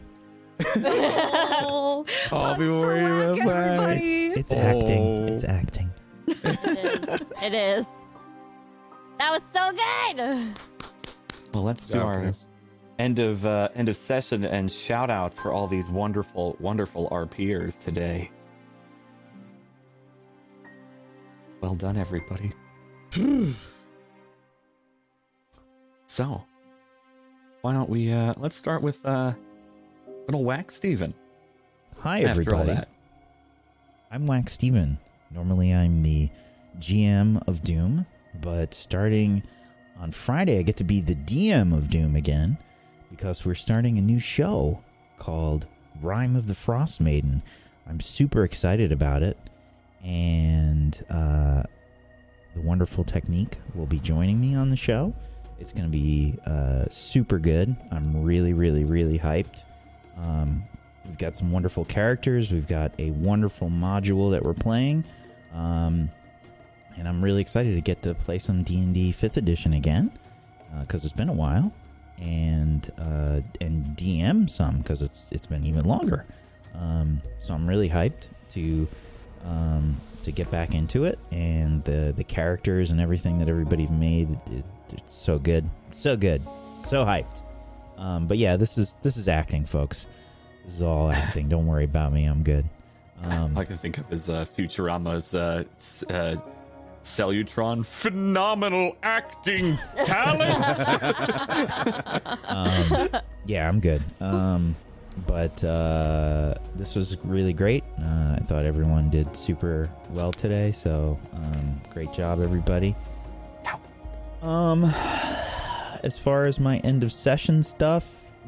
oh, 0.75 2.05
All 2.33 2.55
Tugs 2.55 2.57
people 2.59 2.73
for 2.81 2.95
about 2.97 3.37
that. 3.37 3.79
everybody. 3.79 4.25
It's 4.37 4.51
Oh. 4.51 4.57
acting. 4.57 5.29
It's 5.29 5.43
acting. 5.45 5.89
It 6.27 7.09
is. 7.13 7.21
it 7.41 7.53
is. 7.53 7.85
That 9.17 9.31
was 9.31 9.41
so 9.53 9.71
good! 9.71 10.59
Well, 11.53 11.63
let's 11.63 11.87
do 11.87 12.01
our 12.01 12.33
end 12.99 13.19
of 13.19 13.45
uh, 13.45 13.69
end 13.75 13.87
of 13.87 13.95
session 13.95 14.43
and 14.43 14.69
shout 14.69 15.09
outs 15.09 15.39
for 15.39 15.53
all 15.53 15.67
these 15.67 15.87
wonderful, 15.89 16.57
wonderful 16.59 17.07
RPers 17.11 17.79
today. 17.79 18.29
Well 21.61 21.75
done, 21.75 21.97
everybody. 21.97 22.51
so, 26.05 26.43
why 27.61 27.73
don't 27.73 27.89
we 27.89 28.11
uh, 28.11 28.33
let's 28.37 28.55
start 28.55 28.81
with 28.81 29.05
uh, 29.05 29.33
little 30.27 30.43
Whack 30.43 30.71
Steven. 30.71 31.13
Hi, 31.99 32.21
After 32.21 32.55
all 32.55 32.61
everybody. 32.61 32.71
that, 32.71 32.87
I'm 34.11 34.25
Wax 34.25 34.53
Steven. 34.53 34.97
Normally, 35.31 35.73
I'm 35.73 36.01
the 36.01 36.29
GM 36.79 37.45
of 37.47 37.61
Doom, 37.63 38.05
but 38.41 38.73
starting 38.73 39.43
on 39.99 40.11
Friday, 40.11 40.59
I 40.59 40.61
get 40.61 40.77
to 40.77 40.85
be 40.85 41.01
the 41.01 41.15
DM 41.15 41.73
of 41.73 41.89
Doom 41.89 42.15
again 42.15 42.57
because 43.11 43.45
we're 43.45 43.53
starting 43.55 43.97
a 43.97 44.01
new 44.01 44.19
show 44.19 44.81
called 45.17 45.67
Rime 46.01 46.37
of 46.37 46.47
the 46.47 46.53
Frostmaiden. 46.53 47.41
I'm 47.85 47.99
super 47.99 48.43
excited 48.45 48.91
about 48.93 49.23
it, 49.23 49.37
and 50.03 51.03
uh, 51.09 51.63
the 52.55 52.61
wonderful 52.61 53.03
Technique 53.03 53.57
will 53.75 53.85
be 53.85 53.99
joining 53.99 54.39
me 54.39 54.55
on 54.55 54.69
the 54.69 54.75
show. 54.75 55.13
It's 55.59 55.71
going 55.71 55.85
to 55.85 55.91
be 55.91 56.37
uh, 56.45 56.85
super 56.89 57.37
good. 57.37 57.75
I'm 57.91 58.23
really, 58.23 58.53
really, 58.53 58.85
really 58.85 59.19
hyped. 59.19 59.63
Um, 60.17 60.63
we've 61.05 61.17
got 61.17 61.35
some 61.35 61.51
wonderful 61.51 61.85
characters. 61.85 62.51
We've 62.51 62.67
got 62.67 62.93
a 62.97 63.11
wonderful 63.11 63.69
module 63.69 64.31
that 64.31 64.43
we're 64.43 64.53
playing, 64.53 65.03
um, 65.53 66.09
and 66.97 67.07
I'm 67.07 67.21
really 67.23 67.41
excited 67.41 67.75
to 67.75 67.81
get 67.81 68.01
to 68.03 68.13
play 68.13 68.39
some 68.39 68.63
D 68.63 68.77
and 68.77 68.93
D 68.93 69.11
Fifth 69.11 69.37
Edition 69.37 69.73
again 69.73 70.11
because 70.81 71.03
it's 71.03 71.13
been 71.13 71.29
a 71.29 71.33
while, 71.33 71.73
and 72.19 72.91
uh, 72.97 73.41
and 73.61 73.85
DM 73.97 74.49
some 74.49 74.79
because 74.79 75.01
it's 75.01 75.29
it's 75.31 75.47
been 75.47 75.65
even 75.65 75.85
longer. 75.85 76.25
Um, 76.75 77.21
so 77.39 77.53
I'm 77.53 77.67
really 77.67 77.89
hyped 77.89 78.27
to 78.51 78.87
um, 79.45 79.99
to 80.23 80.31
get 80.31 80.49
back 80.51 80.73
into 80.73 81.05
it, 81.05 81.19
and 81.31 81.83
the 81.83 82.13
the 82.15 82.23
characters 82.23 82.91
and 82.91 82.99
everything 82.99 83.39
that 83.39 83.49
everybody's 83.49 83.89
made. 83.89 84.31
It, 84.51 84.65
it's 84.91 85.13
so 85.13 85.37
good, 85.37 85.69
so 85.91 86.17
good, 86.17 86.41
so 86.87 87.05
hyped. 87.05 87.41
Um, 87.97 88.27
but 88.27 88.37
yeah, 88.37 88.57
this 88.57 88.77
is 88.77 88.95
this 89.01 89.17
is 89.17 89.27
acting, 89.27 89.65
folks. 89.65 90.07
This 90.65 90.75
is 90.75 90.81
all 90.81 91.11
acting. 91.11 91.49
Don't 91.49 91.67
worry 91.67 91.85
about 91.85 92.13
me. 92.13 92.25
I'm 92.25 92.43
good. 92.43 92.65
Um, 93.23 93.57
I 93.57 93.65
can 93.65 93.77
think 93.77 93.97
of 93.97 94.11
as 94.11 94.29
uh, 94.29 94.45
Futurama's 94.45 95.35
uh, 95.35 95.63
uh, 96.09 96.35
Calculon. 97.03 97.85
Phenomenal 97.85 98.95
acting 99.03 99.77
talent. 100.05 100.87
um, 102.45 103.21
yeah, 103.45 103.67
I'm 103.67 103.79
good. 103.79 104.01
Um, 104.21 104.75
but 105.27 105.63
uh, 105.63 106.55
this 106.75 106.95
was 106.95 107.17
really 107.23 107.53
great. 107.53 107.83
Uh, 107.99 108.35
I 108.37 108.43
thought 108.45 108.65
everyone 108.65 109.09
did 109.09 109.35
super 109.35 109.89
well 110.11 110.31
today. 110.31 110.71
So 110.71 111.19
um, 111.33 111.81
great 111.93 112.11
job, 112.13 112.41
everybody. 112.41 112.95
Um, 114.41 114.85
as 116.03 116.17
far 116.17 116.45
as 116.45 116.59
my 116.59 116.77
end 116.79 117.03
of 117.03 117.11
session 117.11 117.61
stuff 117.63 118.05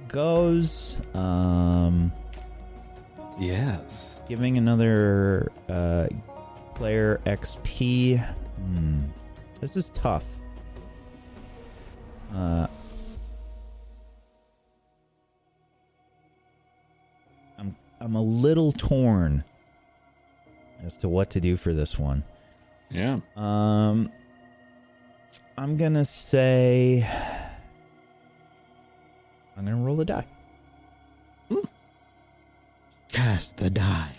goes, 0.07 0.97
um, 1.13 2.11
yes. 3.39 4.21
giving 4.27 4.57
another 4.57 5.51
uh, 5.69 6.07
player 6.75 7.19
XP. 7.25 8.25
Hmm, 8.57 9.01
this 9.59 9.75
is 9.75 9.89
tough. 9.91 10.25
Uh, 12.33 12.67
I'm 18.01 18.05
I'm 18.07 18.15
a 18.15 18.21
little 18.21 18.71
torn 18.71 19.43
as 20.83 20.97
to 20.97 21.07
what 21.09 21.29
to 21.31 21.39
do 21.39 21.55
for 21.55 21.71
this 21.73 21.99
one. 21.99 22.23
Yeah. 22.89 23.19
Um, 23.37 24.11
I'm 25.57 25.77
gonna 25.77 26.03
say 26.03 27.07
I'm 29.55 29.65
gonna 29.65 29.77
roll 29.77 30.01
a 30.01 30.05
die. 30.05 30.25
Cast 33.09 33.57
the 33.57 33.69
die. 33.69 34.11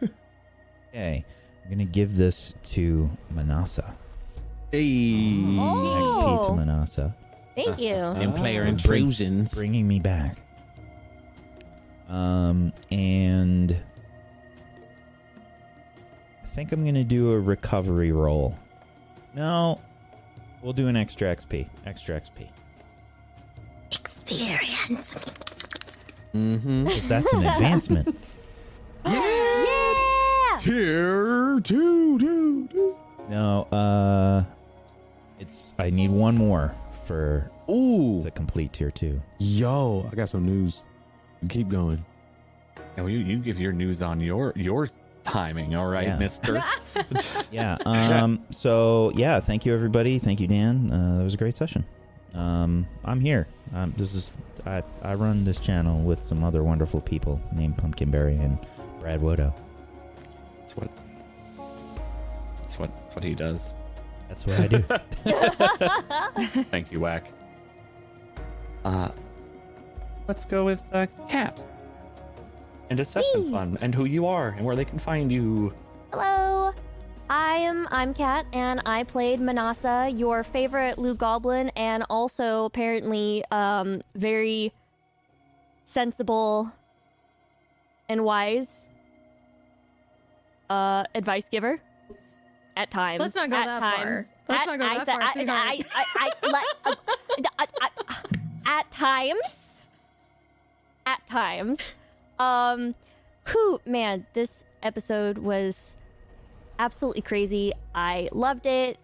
Okay, 0.94 1.24
I'm 1.64 1.70
gonna 1.70 1.86
give 1.86 2.16
this 2.18 2.54
to 2.64 3.08
Manasa. 3.30 3.94
Hey. 4.70 5.32
XP 5.38 5.56
to 5.56 6.50
Oh. 6.50 6.54
Manasa. 6.54 7.14
Thank 7.54 7.78
you. 7.80 7.94
And 7.94 8.34
player 8.34 8.64
Ah. 8.64 8.68
intrusions. 8.68 9.54
bringing 9.54 9.88
me 9.88 9.98
back. 9.98 10.36
Um, 12.12 12.74
and 12.90 13.74
I 16.42 16.46
think 16.46 16.72
I'm 16.72 16.84
gonna 16.84 17.04
do 17.04 17.32
a 17.32 17.40
recovery 17.40 18.12
roll. 18.12 18.54
No, 19.34 19.80
we'll 20.60 20.74
do 20.74 20.88
an 20.88 20.96
extra 20.96 21.34
XP. 21.34 21.66
Extra 21.86 22.20
XP. 22.20 22.48
Experience. 23.90 25.14
Mm-hmm. 26.34 26.84
that's 27.08 27.32
an 27.32 27.46
advancement. 27.46 28.16
Yeah. 29.04 30.56
Tier 30.60 31.58
two, 31.60 32.18
two, 32.20 32.68
two. 32.68 32.96
No, 33.28 33.62
uh, 33.72 34.44
it's 35.40 35.74
I 35.76 35.90
need 35.90 36.10
one 36.10 36.36
more 36.36 36.72
for 37.08 37.50
Ooh. 37.68 38.20
the 38.22 38.30
complete 38.30 38.72
tier 38.72 38.92
two. 38.92 39.20
Yo, 39.40 40.08
I 40.12 40.14
got 40.14 40.28
some 40.28 40.44
news. 40.46 40.84
Keep 41.48 41.68
going. 41.68 42.04
No, 42.96 43.06
you, 43.06 43.18
you 43.18 43.38
give 43.38 43.58
your 43.60 43.72
news 43.72 44.02
on 44.02 44.20
your 44.20 44.52
your 44.56 44.88
timing, 45.24 45.76
all 45.76 45.88
right, 45.88 46.06
Yeah. 46.08 46.18
Mister. 46.18 46.62
Yeah. 47.50 47.76
Um. 47.86 48.44
So 48.50 49.12
yeah, 49.14 49.40
thank 49.40 49.64
you 49.66 49.74
everybody. 49.74 50.18
Thank 50.18 50.40
you, 50.40 50.46
Dan. 50.46 50.90
Uh, 50.92 51.18
that 51.18 51.24
was 51.24 51.34
a 51.34 51.38
great 51.38 51.56
session. 51.56 51.84
Um, 52.34 52.86
I'm 53.04 53.20
here. 53.20 53.46
Um, 53.74 53.92
this 53.96 54.14
is 54.14 54.32
I 54.66 54.82
I 55.02 55.14
run 55.14 55.44
this 55.44 55.58
channel 55.58 56.00
with 56.02 56.24
some 56.24 56.44
other 56.44 56.62
wonderful 56.62 57.00
people 57.00 57.40
named 57.52 57.76
Pumpkinberry 57.78 58.36
and 58.36 58.58
Brad 59.00 59.20
Wodo. 59.22 59.54
That's 60.60 60.76
what. 60.76 60.90
That's 62.60 62.78
what 62.78 62.90
what 63.14 63.24
he 63.24 63.34
does. 63.34 63.74
That's 64.28 64.46
what 64.46 64.60
I 64.60 64.66
do. 66.54 66.62
Thank 66.70 66.90
you, 66.92 67.00
Whack. 67.00 67.30
Uh, 68.84 69.10
let's 70.28 70.44
go 70.44 70.64
with 70.64 70.82
uh, 70.92 71.06
Cat. 71.28 71.60
And 72.90 73.00
a 73.00 73.04
session 73.04 73.44
Whee! 73.46 73.52
fun, 73.52 73.78
and 73.80 73.94
who 73.94 74.04
you 74.04 74.26
are, 74.26 74.48
and 74.48 74.64
where 74.66 74.76
they 74.76 74.84
can 74.84 74.98
find 74.98 75.32
you. 75.32 75.72
Hello. 76.12 76.72
I 77.30 77.54
am 77.56 77.88
I'm 77.90 78.12
Kat 78.12 78.44
and 78.52 78.82
I 78.84 79.04
played 79.04 79.40
Manasa, 79.40 80.10
your 80.14 80.44
favorite 80.44 80.98
Lou 80.98 81.14
Goblin, 81.14 81.70
and 81.70 82.04
also 82.10 82.66
apparently 82.66 83.42
um 83.50 84.02
very 84.14 84.72
sensible 85.84 86.70
and 88.10 88.22
wise 88.24 88.90
uh 90.68 91.04
advice 91.14 91.48
giver 91.48 91.80
at 92.76 92.90
times. 92.90 93.20
Let's 93.20 93.34
not 93.34 93.48
go 93.48 93.56
at 93.56 93.64
that 93.64 93.80
times. 93.80 94.02
far. 94.02 94.26
Let's 94.48 94.60
At- 94.60 94.66
not 94.66 94.78
go 94.78 94.84
I 94.84 94.94
that 94.98 95.06
said- 95.06 95.12
far, 95.14 95.22
I- 95.22 95.32
sweetheart. 95.32 95.68
I, 95.94 96.04
I, 96.16 96.30
I, 96.42 96.48
let, 96.50 96.64
uh, 96.84 96.94
at 98.66 98.90
times. 98.90 99.71
At 101.06 101.26
times. 101.26 101.80
Um, 102.38 102.94
whew, 103.48 103.80
man, 103.86 104.26
this 104.34 104.64
episode 104.82 105.38
was 105.38 105.96
absolutely 106.78 107.22
crazy. 107.22 107.72
I 107.94 108.28
loved 108.32 108.66
it. 108.66 108.98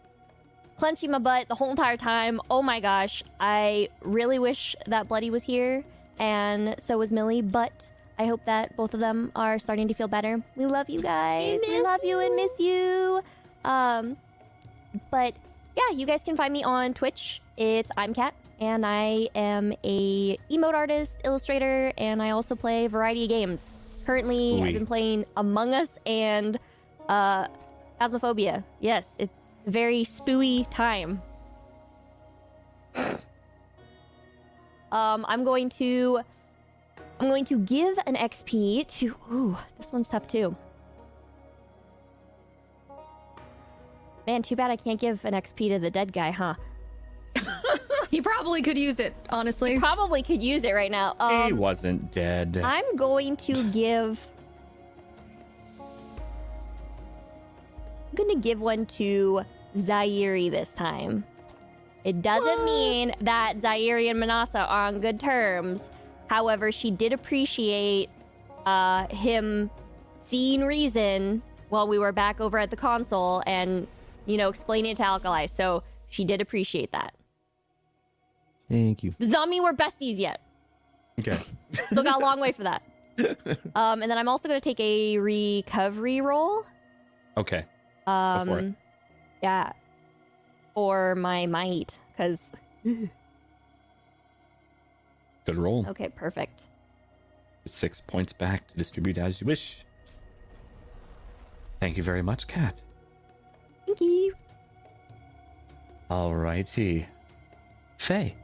Clenching 0.76 1.10
my 1.10 1.18
butt 1.18 1.48
the 1.48 1.54
whole 1.54 1.70
entire 1.70 1.96
time. 1.96 2.40
Oh 2.50 2.62
my 2.62 2.80
gosh. 2.80 3.22
I 3.40 3.88
really 4.02 4.38
wish 4.38 4.76
that 4.86 5.08
Bloody 5.08 5.30
was 5.30 5.42
here, 5.42 5.84
and 6.18 6.74
so 6.78 6.98
was 6.98 7.10
Millie, 7.10 7.42
but 7.42 7.90
I 8.18 8.26
hope 8.26 8.44
that 8.46 8.76
both 8.76 8.94
of 8.94 9.00
them 9.00 9.30
are 9.36 9.58
starting 9.58 9.88
to 9.88 9.94
feel 9.94 10.08
better. 10.08 10.42
We 10.56 10.66
love 10.66 10.88
you 10.88 11.00
guys. 11.00 11.60
We 11.66 11.80
love 11.80 12.00
you 12.04 12.18
and 12.18 12.34
miss 12.34 12.58
you. 12.58 13.20
Um, 13.64 14.16
but 15.10 15.34
yeah, 15.76 15.96
you 15.96 16.06
guys 16.06 16.22
can 16.22 16.36
find 16.36 16.52
me 16.52 16.64
on 16.64 16.94
Twitch. 16.94 17.40
It's 17.56 17.90
I'm 17.96 18.14
Kat, 18.14 18.34
and 18.60 18.84
I 18.84 19.28
am 19.34 19.72
a 19.84 20.36
emote 20.50 20.74
artist, 20.74 21.20
illustrator, 21.24 21.92
and 21.96 22.22
I 22.22 22.30
also 22.30 22.54
play 22.54 22.86
a 22.86 22.88
variety 22.88 23.24
of 23.24 23.28
games. 23.28 23.76
Currently, 24.04 24.62
I've 24.62 24.74
been 24.74 24.86
playing 24.86 25.26
Among 25.36 25.74
Us 25.74 25.98
and 26.06 26.58
uh, 27.08 27.46
Phasmophobia. 28.00 28.64
Yes, 28.80 29.14
it's 29.18 29.32
a 29.66 29.70
very 29.70 30.02
spooey 30.04 30.68
time. 30.70 31.20
um, 34.92 35.26
I'm 35.28 35.44
going 35.44 35.68
to 35.70 36.20
I'm 37.20 37.28
going 37.28 37.44
to 37.46 37.58
give 37.58 37.98
an 38.06 38.14
XP 38.14 38.86
to. 38.98 39.14
Ooh, 39.32 39.56
this 39.76 39.92
one's 39.92 40.08
tough 40.08 40.26
too. 40.26 40.56
Man, 44.26 44.42
too 44.42 44.56
bad 44.56 44.70
I 44.70 44.76
can't 44.76 45.00
give 45.00 45.24
an 45.24 45.34
XP 45.34 45.70
to 45.70 45.78
the 45.78 45.90
dead 45.90 46.12
guy, 46.12 46.30
huh? 46.30 46.54
He 48.10 48.22
probably 48.22 48.62
could 48.62 48.78
use 48.78 48.98
it, 49.00 49.14
honestly. 49.28 49.78
Probably 49.78 50.22
could 50.22 50.42
use 50.42 50.64
it 50.64 50.72
right 50.72 50.90
now. 50.90 51.14
he 51.18 51.52
Um, 51.52 51.58
wasn't 51.58 52.10
dead. 52.10 52.58
I'm 52.64 52.96
going 52.96 53.36
to 53.36 53.52
give. 53.70 54.18
I'm 55.78 55.84
going 58.14 58.30
to 58.30 58.40
give 58.40 58.62
one 58.62 58.86
to 58.86 59.42
Zairi 59.76 60.50
this 60.50 60.72
time. 60.72 61.22
It 62.04 62.22
doesn't 62.22 62.64
mean 62.64 63.12
that 63.20 63.58
Zairi 63.58 64.08
and 64.08 64.18
Manasa 64.18 64.60
are 64.60 64.86
on 64.86 65.00
good 65.00 65.20
terms. 65.20 65.90
However, 66.28 66.72
she 66.72 66.90
did 66.90 67.12
appreciate 67.12 68.08
uh, 68.64 69.06
him 69.08 69.68
seeing 70.18 70.64
reason 70.64 71.42
while 71.68 71.86
we 71.86 71.98
were 71.98 72.12
back 72.12 72.40
over 72.40 72.58
at 72.58 72.70
the 72.70 72.76
console 72.76 73.42
and, 73.46 73.86
you 74.24 74.38
know, 74.38 74.48
explaining 74.48 74.92
it 74.92 74.96
to 74.96 75.04
Alkali. 75.04 75.44
So 75.46 75.82
she 76.08 76.24
did 76.24 76.40
appreciate 76.40 76.90
that. 76.92 77.12
Thank 78.70 79.02
you. 79.02 79.14
Does 79.18 79.30
not 79.30 79.48
mean 79.48 79.62
we're 79.62 79.72
besties 79.72 80.18
yet. 80.18 80.40
Okay. 81.18 81.38
Still 81.72 82.02
got 82.04 82.20
a 82.20 82.24
long 82.24 82.38
way 82.40 82.52
for 82.52 82.64
that. 82.64 82.82
Um, 83.74 84.02
and 84.02 84.10
then 84.10 84.18
I'm 84.18 84.28
also 84.28 84.46
going 84.48 84.60
to 84.60 84.64
take 84.64 84.78
a 84.78 85.18
recovery 85.18 86.20
roll. 86.20 86.64
okay. 87.36 87.64
Um, 88.06 88.46
for 88.46 88.58
it. 88.60 88.74
Yeah. 89.42 89.72
For 90.74 91.14
my 91.16 91.46
might, 91.46 91.98
because. 92.12 92.52
Good 92.84 93.08
roll. 95.56 95.84
Okay, 95.88 96.08
perfect. 96.10 96.62
Six 97.64 98.00
points 98.00 98.32
back 98.32 98.68
to 98.68 98.76
distribute 98.76 99.18
as 99.18 99.40
you 99.40 99.46
wish. 99.46 99.84
Thank 101.80 101.96
you 101.96 102.02
very 102.02 102.22
much, 102.22 102.46
Cat. 102.46 102.80
Thank 103.86 104.00
you. 104.00 104.34
Alrighty. 106.10 107.06
Faye. 107.98 108.34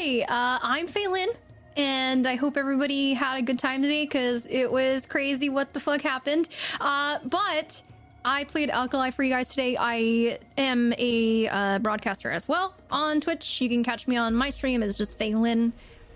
Hi, 0.00 0.20
uh, 0.20 0.60
I'm 0.62 0.86
Phelan, 0.86 1.30
and 1.76 2.28
I 2.28 2.36
hope 2.36 2.56
everybody 2.56 3.14
had 3.14 3.36
a 3.36 3.42
good 3.42 3.58
time 3.58 3.82
today 3.82 4.04
because 4.04 4.46
it 4.46 4.70
was 4.70 5.04
crazy 5.06 5.48
what 5.48 5.72
the 5.72 5.80
fuck 5.80 6.02
happened. 6.02 6.48
Uh, 6.80 7.18
but 7.24 7.82
I 8.24 8.44
played 8.44 8.70
Alkali 8.70 9.10
for 9.10 9.24
you 9.24 9.32
guys 9.32 9.48
today. 9.48 9.76
I 9.76 10.38
am 10.56 10.94
a 10.98 11.48
uh, 11.48 11.78
broadcaster 11.80 12.30
as 12.30 12.46
well 12.46 12.76
on 12.92 13.20
Twitch. 13.20 13.60
You 13.60 13.68
can 13.68 13.82
catch 13.82 14.06
me 14.06 14.16
on 14.16 14.36
my 14.36 14.50
stream. 14.50 14.84
It's 14.84 14.96
just 14.96 15.18
Phelan, 15.18 15.72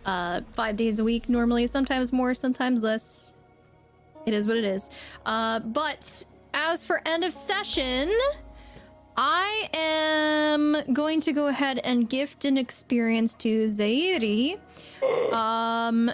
uh, 0.07 0.43
five 0.53 0.77
days 0.77 1.01
a 1.01 1.05
week 1.05 1.29
normally, 1.29 1.67
sometimes 1.67 2.13
more, 2.13 2.35
sometimes 2.35 2.85
less. 2.85 3.35
It 4.27 4.33
is 4.33 4.47
what 4.47 4.59
it 4.59 4.65
is. 4.65 4.91
Uh, 5.27 5.59
but 5.59 6.25
as 6.55 6.87
for 6.87 7.03
end 7.05 7.25
of 7.25 7.35
session, 7.35 8.13
I 9.17 9.69
am 9.75 10.95
going 10.95 11.21
to 11.23 11.33
go 11.33 11.49
ahead 11.49 11.81
and 11.85 12.09
gift 12.09 12.45
an 12.45 12.57
experience 12.57 13.35
to 13.35 13.67
Zairi. 13.67 14.59
Um 15.33 16.13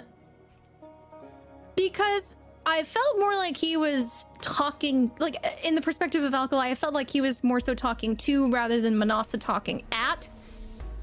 because 1.75 2.35
I 2.65 2.83
felt 2.83 3.19
more 3.19 3.35
like 3.35 3.55
he 3.55 3.77
was 3.77 4.25
talking 4.41 5.11
like 5.19 5.35
in 5.63 5.75
the 5.75 5.81
perspective 5.81 6.23
of 6.23 6.33
Alkali, 6.33 6.69
I 6.69 6.75
felt 6.75 6.93
like 6.93 7.09
he 7.09 7.21
was 7.21 7.43
more 7.43 7.59
so 7.59 7.73
talking 7.73 8.15
to 8.17 8.49
rather 8.49 8.81
than 8.81 8.97
Manasa 8.97 9.37
talking 9.37 9.83
at 9.91 10.27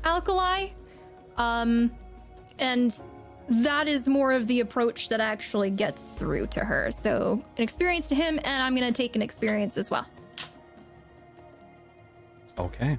Alkali. 0.04 0.68
Um 1.36 1.92
and 2.58 3.00
that 3.48 3.86
is 3.86 4.08
more 4.08 4.32
of 4.32 4.46
the 4.46 4.60
approach 4.60 5.08
that 5.08 5.20
actually 5.20 5.70
gets 5.70 6.02
through 6.16 6.48
to 6.48 6.60
her. 6.60 6.90
So 6.90 7.42
an 7.56 7.62
experience 7.62 8.08
to 8.08 8.14
him, 8.14 8.38
and 8.42 8.62
I'm 8.62 8.74
gonna 8.74 8.92
take 8.92 9.14
an 9.14 9.22
experience 9.22 9.78
as 9.78 9.90
well. 9.90 10.06
Okay. 12.58 12.98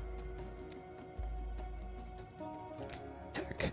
Tech. 3.34 3.72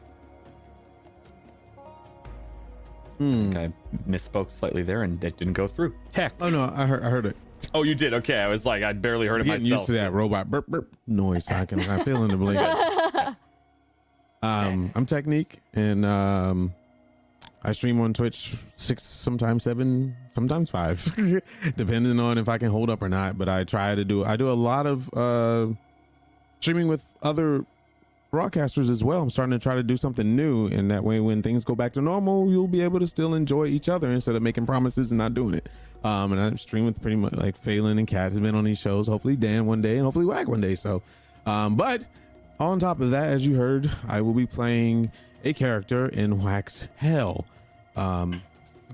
Hmm. 3.18 3.50
Okay, 3.50 3.72
misspoke 4.08 4.50
slightly 4.50 4.82
there 4.82 5.02
and 5.02 5.22
it 5.22 5.36
didn't 5.36 5.52
go 5.52 5.66
through. 5.66 5.94
Tech. 6.12 6.32
Oh 6.40 6.48
no, 6.50 6.72
I 6.74 6.86
heard. 6.86 7.02
I 7.02 7.10
heard 7.10 7.26
it. 7.26 7.36
Oh, 7.72 7.82
you 7.82 7.94
did. 7.94 8.12
Okay, 8.12 8.38
I 8.38 8.48
was 8.48 8.66
like, 8.66 8.82
I 8.82 8.92
barely 8.92 9.26
heard 9.26 9.40
it 9.40 9.46
myself. 9.46 9.62
Getting 9.62 9.76
used 9.78 9.86
to 9.86 9.92
that 9.92 10.12
robot 10.12 10.50
burp 10.50 10.66
burp 10.66 10.94
noise. 11.06 11.50
I 11.50 11.64
can. 11.64 11.80
I 11.80 12.02
feel 12.02 12.24
in 12.24 12.30
the 12.30 12.36
blink. 12.36 12.60
Um, 14.42 14.90
I'm 14.94 15.06
Technique, 15.06 15.60
and 15.72 16.04
um, 16.04 16.74
I 17.64 17.72
stream 17.72 18.00
on 18.00 18.12
Twitch 18.12 18.54
six, 18.74 19.02
sometimes 19.02 19.62
seven, 19.62 20.14
sometimes 20.32 20.68
five, 20.68 21.02
depending 21.76 22.20
on 22.20 22.36
if 22.36 22.48
I 22.48 22.58
can 22.58 22.70
hold 22.70 22.90
up 22.90 23.00
or 23.00 23.08
not. 23.08 23.38
But 23.38 23.48
I 23.48 23.64
try 23.64 23.94
to 23.94 24.04
do. 24.04 24.24
I 24.24 24.36
do 24.36 24.50
a 24.50 24.54
lot 24.54 24.86
of 24.86 25.12
uh, 25.14 25.72
streaming 26.60 26.88
with 26.88 27.02
other 27.22 27.64
broadcasters 28.30 28.90
as 28.90 29.02
well. 29.02 29.22
I'm 29.22 29.30
starting 29.30 29.58
to 29.58 29.62
try 29.62 29.76
to 29.76 29.82
do 29.82 29.96
something 29.96 30.36
new, 30.36 30.66
and 30.66 30.90
that 30.90 31.04
way, 31.04 31.20
when 31.20 31.40
things 31.42 31.64
go 31.64 31.74
back 31.74 31.94
to 31.94 32.02
normal, 32.02 32.50
you'll 32.50 32.68
be 32.68 32.82
able 32.82 33.00
to 33.00 33.06
still 33.06 33.32
enjoy 33.32 33.66
each 33.66 33.88
other 33.88 34.10
instead 34.10 34.34
of 34.34 34.42
making 34.42 34.66
promises 34.66 35.10
and 35.10 35.18
not 35.18 35.32
doing 35.32 35.54
it. 35.54 35.68
Um, 36.04 36.32
and 36.32 36.40
I'm 36.40 36.58
streaming 36.58 36.86
with 36.86 37.00
pretty 37.00 37.16
much 37.16 37.32
like 37.32 37.56
Phelan 37.56 37.98
and 37.98 38.06
Kat 38.06 38.32
has 38.32 38.40
been 38.40 38.54
on 38.54 38.64
these 38.64 38.78
shows. 38.78 39.06
Hopefully, 39.06 39.36
Dan 39.36 39.64
one 39.64 39.80
day, 39.80 39.94
and 39.94 40.04
hopefully 40.04 40.26
Wag 40.26 40.48
one 40.48 40.60
day. 40.60 40.74
So, 40.74 41.00
um, 41.46 41.76
but 41.76 42.04
on 42.60 42.78
top 42.78 43.00
of 43.00 43.10
that, 43.12 43.32
as 43.32 43.46
you 43.46 43.54
heard, 43.56 43.90
I 44.06 44.20
will 44.20 44.34
be 44.34 44.46
playing 44.46 45.10
a 45.44 45.54
character 45.54 46.08
in 46.08 46.42
Wax 46.42 46.88
Hell. 46.96 47.46
Um, 47.96 48.42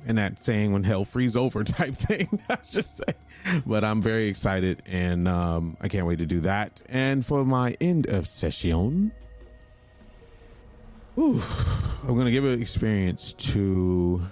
and 0.07 0.19
that 0.19 0.41
saying 0.41 0.73
when 0.73 0.85
hell 0.85 1.05
freeze 1.05 1.37
over 1.37 1.65
type 1.65 1.95
thing, 1.95 2.41
I 2.49 2.59
should 2.65 2.85
say. 2.85 3.15
But 3.67 3.85
I'm 3.85 4.03
very 4.03 4.29
excited 4.29 4.83
and 4.87 5.27
um, 5.27 5.77
I 5.81 5.89
can't 5.89 6.07
wait 6.07 6.19
to 6.19 6.27
do 6.27 6.41
that. 6.41 6.83
And 6.89 7.25
for 7.25 7.45
my 7.45 7.77
end 7.81 8.07
of 8.07 8.27
session, 8.27 9.13
whew, 11.15 11.43
I'm 12.03 12.15
going 12.15 12.27
to 12.27 12.33
give 12.33 12.45
an 12.45 12.61
experience 12.61 13.33
to. 13.35 14.23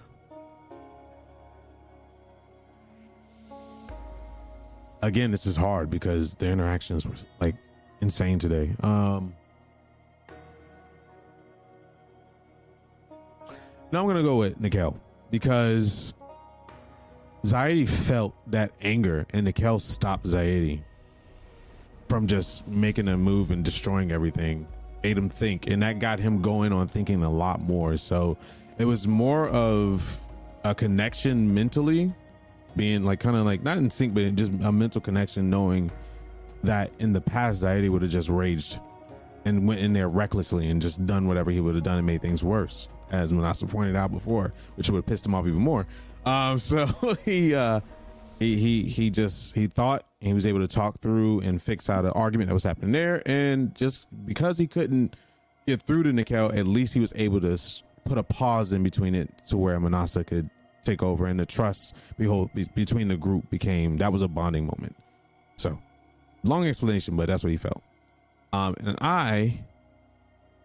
Again, 5.01 5.31
this 5.31 5.47
is 5.47 5.55
hard 5.55 5.91
because 5.91 6.35
the 6.35 6.49
interactions 6.49 7.07
were 7.07 7.15
like 7.41 7.55
insane 8.01 8.41
today. 8.41 8.73
Um, 8.83 9.33
now 13.91 14.01
I'm 14.01 14.07
gonna 14.07 14.23
go 14.23 14.37
with 14.37 14.61
Nikel 14.61 14.99
because 15.31 16.15
Zaidi 17.45 17.89
felt 17.89 18.35
that 18.49 18.73
anger, 18.83 19.27
and 19.33 19.45
Nikel 19.45 19.79
stopped 19.79 20.27
Zaidi 20.27 20.83
from 22.09 22.27
just 22.27 22.67
making 22.67 23.09
a 23.09 23.17
move 23.17 23.51
and 23.51 23.65
destroying 23.65 24.13
everything. 24.13 24.67
Made 25.03 25.17
him 25.17 25.29
think, 25.29 25.69
and 25.69 25.83
that 25.83 26.01
got 26.01 26.19
him 26.19 26.43
going 26.43 26.73
on 26.73 26.89
thinking 26.89 27.23
a 27.23 27.31
lot 27.31 27.61
more. 27.61 27.97
So 27.97 28.37
it 28.79 28.85
was 28.85 29.07
more 29.07 29.49
of 29.49 30.21
a 30.65 30.75
connection 30.75 31.55
mentally, 31.55 32.13
being 32.77 33.05
like 33.05 33.21
kind 33.21 33.37
of 33.37 33.45
like 33.45 33.63
not 33.63 33.79
in 33.79 33.91
sync, 33.91 34.15
but 34.15 34.35
just 34.35 34.53
a 34.65 34.73
mental 34.73 35.01
connection, 35.01 35.49
knowing 35.49 35.91
that 36.65 36.91
in 36.99 37.13
the 37.13 37.21
past 37.21 37.63
Zaidi 37.63 37.89
would 37.89 38.03
have 38.03 38.11
just 38.11 38.29
raged 38.29 38.81
and 39.45 39.67
went 39.67 39.81
in 39.81 39.93
there 39.93 40.09
recklessly 40.09 40.69
and 40.69 40.83
just 40.83 41.07
done 41.07 41.29
whatever 41.29 41.51
he 41.51 41.61
would 41.61 41.75
have 41.77 41.85
done 41.85 41.99
and 41.99 42.07
made 42.07 42.21
things 42.21 42.43
worse, 42.43 42.89
as 43.11 43.33
Manasa 43.33 43.67
pointed 43.67 43.97
out 43.97 44.13
before, 44.13 44.53
which 44.77 44.89
would 44.89 44.97
have 44.97 45.07
pissed 45.07 45.27
him 45.27 45.35
off 45.35 45.47
even 45.47 45.61
more. 45.61 45.87
Um, 46.25 46.59
so 46.59 46.87
he 47.25 47.55
uh, 47.55 47.81
he 48.39 48.57
he 48.57 48.83
he 48.83 49.11
just 49.11 49.55
he 49.55 49.67
thought 49.67 50.05
he 50.21 50.33
was 50.33 50.47
able 50.47 50.61
to 50.61 50.69
talk 50.69 51.01
through 51.01 51.41
and 51.41 51.61
fix 51.63 51.89
out 51.89 52.05
an 52.05 52.11
argument 52.13 52.49
that 52.49 52.55
was 52.55 52.65
happening 52.65 52.93
there, 52.93 53.23
and 53.27 53.75
just 53.75 54.07
because 54.27 54.59
he 54.59 54.67
couldn't 54.67 55.17
get 55.67 55.83
through 55.83 56.03
to 56.05 56.13
Nikel, 56.13 56.53
at 56.53 56.67
least 56.67 56.95
he 56.95 57.01
was 57.01 57.13
able 57.17 57.41
to 57.41 57.59
put 58.05 58.19
a 58.19 58.23
pause 58.23 58.73
in 58.73 58.83
between 58.83 59.15
it 59.15 59.31
to 59.49 59.57
where 59.57 59.79
Manasa 59.79 60.25
could 60.25 60.49
take 60.83 61.03
over, 61.03 61.27
and 61.27 61.39
the 61.39 61.47
trust 61.47 61.95
behold 62.17 62.51
be- 62.55 62.69
between 62.75 63.09
the 63.09 63.17
group 63.17 63.49
became 63.51 63.99
that 63.99 64.13
was 64.13 64.23
a 64.23 64.29
bonding 64.29 64.67
moment. 64.67 64.97
So 65.57 65.79
long 66.45 66.67
explanation, 66.67 67.17
but 67.17 67.27
that's 67.27 67.43
what 67.43 67.51
he 67.51 67.57
felt. 67.57 67.83
Um, 68.53 68.75
and 68.81 68.97
I 69.01 69.61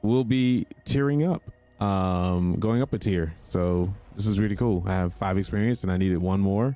will 0.01 0.23
be 0.23 0.65
tearing 0.85 1.23
up, 1.23 1.41
um, 1.79 2.59
going 2.59 2.81
up 2.81 2.93
a 2.93 2.97
tier. 2.97 3.33
So 3.41 3.93
this 4.15 4.27
is 4.27 4.39
really 4.39 4.55
cool. 4.55 4.83
I 4.85 4.93
have 4.93 5.13
five 5.13 5.37
experience, 5.37 5.83
and 5.83 5.91
I 5.91 5.97
needed 5.97 6.17
one 6.17 6.39
more 6.39 6.75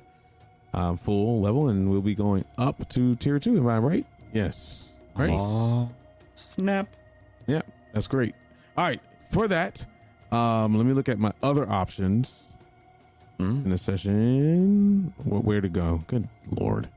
um, 0.74 0.96
full 0.98 1.40
level, 1.40 1.68
and 1.68 1.90
we'll 1.90 2.00
be 2.02 2.14
going 2.14 2.44
up 2.58 2.88
to 2.90 3.16
tier 3.16 3.38
two. 3.38 3.56
Am 3.56 3.66
I 3.68 3.78
right? 3.78 4.06
Yes. 4.32 4.96
Right. 5.16 5.30
Aw, 5.30 5.88
snap. 6.34 6.88
Yeah, 7.46 7.62
that's 7.92 8.06
great. 8.06 8.34
All 8.76 8.84
right, 8.84 9.00
for 9.32 9.48
that, 9.48 9.84
um, 10.30 10.76
let 10.76 10.86
me 10.86 10.92
look 10.92 11.08
at 11.08 11.18
my 11.18 11.32
other 11.42 11.68
options 11.68 12.44
Mm. 13.40 13.64
in 13.64 13.70
the 13.70 13.78
session. 13.78 15.12
Where 15.24 15.60
to 15.60 15.68
go? 15.68 16.02
Good 16.08 16.28
lord. 16.50 16.88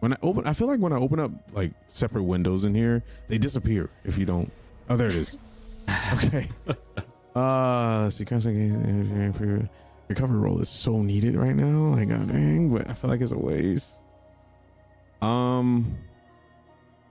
When 0.00 0.12
I 0.12 0.16
open, 0.20 0.44
I 0.46 0.52
feel 0.52 0.66
like 0.66 0.80
when 0.80 0.92
I 0.92 0.96
open 0.96 1.20
up 1.20 1.30
like 1.52 1.70
separate 1.86 2.24
windows 2.24 2.64
in 2.64 2.74
here, 2.74 3.02
they 3.28 3.38
disappear 3.38 3.88
if 4.04 4.18
you 4.18 4.26
don't. 4.26 4.50
Oh, 4.90 4.96
there 4.96 5.06
it 5.08 5.14
is. 5.14 5.38
okay. 6.14 6.48
Uh, 7.36 8.08
see. 8.08 8.24
Constant 8.24 9.36
for 9.36 9.44
your 9.44 9.68
recovery 10.08 10.38
roll 10.38 10.58
is 10.60 10.70
so 10.70 11.02
needed 11.02 11.36
right 11.36 11.54
now. 11.54 11.94
Like, 11.94 12.08
god 12.08 12.28
dang, 12.28 12.72
but 12.72 12.88
I 12.88 12.94
feel 12.94 13.10
like 13.10 13.20
it's 13.20 13.30
a 13.30 13.38
waste. 13.38 13.96
Um, 15.20 15.98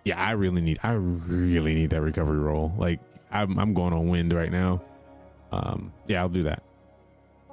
yeah, 0.04 0.20
I 0.20 0.32
really 0.32 0.62
need. 0.62 0.80
I 0.82 0.94
really 0.94 1.76
need 1.76 1.92
that 1.92 2.02
recovery 2.02 2.40
roll. 2.40 2.74
Like, 2.76 3.00
I'm 3.32 3.60
I'm 3.60 3.76
going 3.76 3.94
on 3.94 4.10
wind 4.10 4.34
right 4.34 4.52
now. 4.52 4.82
Um, 5.52 5.94
yeah, 6.08 6.22
I'll 6.22 6.30
do 6.30 6.44
that. 6.44 6.64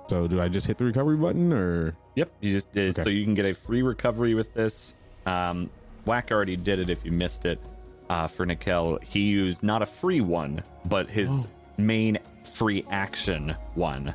So, 0.09 0.27
do 0.27 0.41
I 0.41 0.49
just 0.49 0.67
hit 0.67 0.79
the 0.79 0.87
recovery 0.87 1.17
button 1.17 1.53
or? 1.53 1.95
Yep, 2.17 2.31
you 2.41 2.53
just 2.53 2.73
did. 2.73 2.95
Okay. 2.95 3.03
So 3.03 3.11
you 3.11 3.25
can 3.25 3.35
get 3.35 3.45
a 3.45 3.53
free 3.55 3.83
recovery 3.83 4.35
with 4.35 4.55
this. 4.55 4.95
Um, 5.27 5.69
Whack 6.07 6.31
already 6.31 6.57
did 6.57 6.79
it 6.79 6.89
if 6.89 7.05
you 7.05 7.13
missed 7.13 7.45
it. 7.45 7.61
Uh, 8.09 8.27
for 8.27 8.45
Nikel, 8.45 8.99
he 9.03 9.21
used 9.21 9.63
not 9.63 9.81
a 9.83 9.87
free 9.87 10.21
one, 10.21 10.63
but 10.87 11.09
his 11.09 11.49
main 11.79 12.19
free 12.45 12.85
action 12.91 13.55
one. 13.75 14.15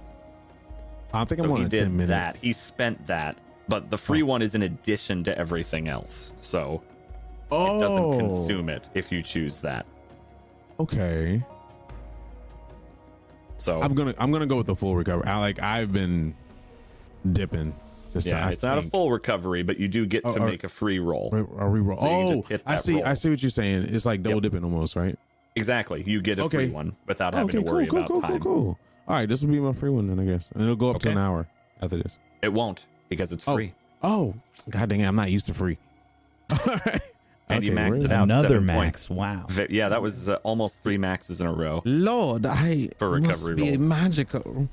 I 1.14 1.26
think 1.26 1.40
I'm 1.42 1.48
So 1.48 1.54
on 1.56 1.62
he 1.64 1.70
did 1.70 1.84
ten 1.84 1.98
that. 2.08 2.38
He 2.42 2.52
spent 2.54 3.06
that, 3.08 3.38
but 3.70 3.90
the 3.90 3.98
free 3.98 4.24
oh. 4.24 4.28
one 4.28 4.42
is 4.42 4.56
in 4.56 4.64
addition 4.64 5.24
to 5.24 5.38
everything 5.38 5.88
else. 5.88 6.34
So 6.38 6.82
Oh, 7.50 7.78
it 7.78 7.82
doesn't 7.82 8.04
oh. 8.04 8.18
consume 8.18 8.70
it 8.70 8.90
if 8.94 9.12
you 9.12 9.24
choose 9.24 9.62
that. 9.62 9.86
Okay, 10.80 11.42
So 13.58 13.82
I'm 13.82 13.96
gonna 13.96 14.14
I'm 14.20 14.32
gonna 14.32 14.46
go 14.46 14.58
with 14.58 14.68
the 14.68 14.76
full 14.76 14.96
recovery. 14.96 15.26
I 15.28 15.40
like 15.40 15.62
I've 15.62 15.92
been 15.92 16.36
dipping 17.32 17.74
this 18.14 18.26
yeah, 18.28 18.34
time. 18.34 18.48
I 18.50 18.52
it's 18.52 18.64
not 18.64 18.78
a 18.78 18.82
full 18.84 19.10
recovery, 19.12 19.64
but 19.64 19.80
you 19.80 19.88
do 19.88 20.06
get 20.06 20.22
Oh, 20.26 20.36
to 20.36 20.42
or- 20.42 20.46
make 20.46 20.64
a 20.64 20.70
free 20.70 21.00
roll. 21.00 21.30
Re- 21.34 21.42
a 21.42 21.44
reroll. 21.44 21.98
So 22.00 22.06
you 22.08 22.14
oh, 22.28 22.36
just 22.36 22.50
hit 22.50 22.62
I 22.66 22.76
that 22.76 22.84
see. 22.84 23.02
I 23.02 23.14
see 23.16 23.30
what 23.32 23.42
you're 23.42 23.50
saying. 23.50 23.84
It's 23.90 24.06
like 24.06 24.22
double 24.22 24.36
Yep. 24.36 24.44
dipping 24.44 24.64
almost, 24.64 24.96
right? 24.96 25.18
Exactly, 25.58 26.04
you 26.06 26.22
get 26.22 26.40
a 26.40 26.44
Okay. 26.44 26.58
free 26.58 26.70
one 26.70 26.96
without 27.08 27.34
having 27.34 27.50
okay, 27.56 27.64
to 27.66 27.72
worry 27.72 27.88
cool, 27.88 28.00
about 28.00 28.10
cool, 28.12 28.22
time. 28.22 28.40
cool, 28.40 28.40
cool. 28.64 28.80
All 29.08 29.16
right, 29.16 29.28
this 29.28 29.42
will 29.42 29.50
be 29.50 29.60
my 29.60 29.74
free 29.74 29.90
one 29.90 30.08
then, 30.08 30.20
I 30.20 30.26
guess, 30.26 30.52
and 30.52 30.62
it'll 30.64 30.76
go 30.76 30.92
up 30.92 31.00
to 31.02 31.10
an 31.10 31.18
hour 31.18 31.48
after 31.82 31.98
this. 31.98 32.18
It 32.42 32.50
won't 32.54 32.86
because 33.10 33.32
it's 33.32 33.48
Oh. 33.48 33.56
free. 33.56 33.74
Oh, 34.04 34.34
god 34.70 34.90
dang 34.90 35.00
it! 35.02 35.06
I'm 35.06 35.16
not 35.16 35.32
used 35.32 35.48
to 35.48 35.54
free. 35.54 35.78
All 36.52 36.58
right. 36.86 37.02
And 37.50 37.64
you 37.64 37.72
maxed 37.72 38.04
it 38.04 38.12
out. 38.12 38.24
Another 38.24 38.50
seven 38.50 38.66
max. 38.66 39.08
points. 39.08 39.10
Wow. 39.10 39.48
Yeah, 39.70 39.88
that 39.90 40.02
was 40.02 40.30
uh, 40.30 40.36
almost 40.44 40.82
three 40.82 40.98
maxes 40.98 41.40
in 41.42 41.48
a 41.48 41.54
row. 41.54 41.82
Lord, 41.86 42.46
I 42.46 42.90
For 42.98 43.20
must 43.22 43.46
recovery 43.48 43.56
be 43.56 43.70
rolls. 43.78 43.90
magical. 43.90 44.70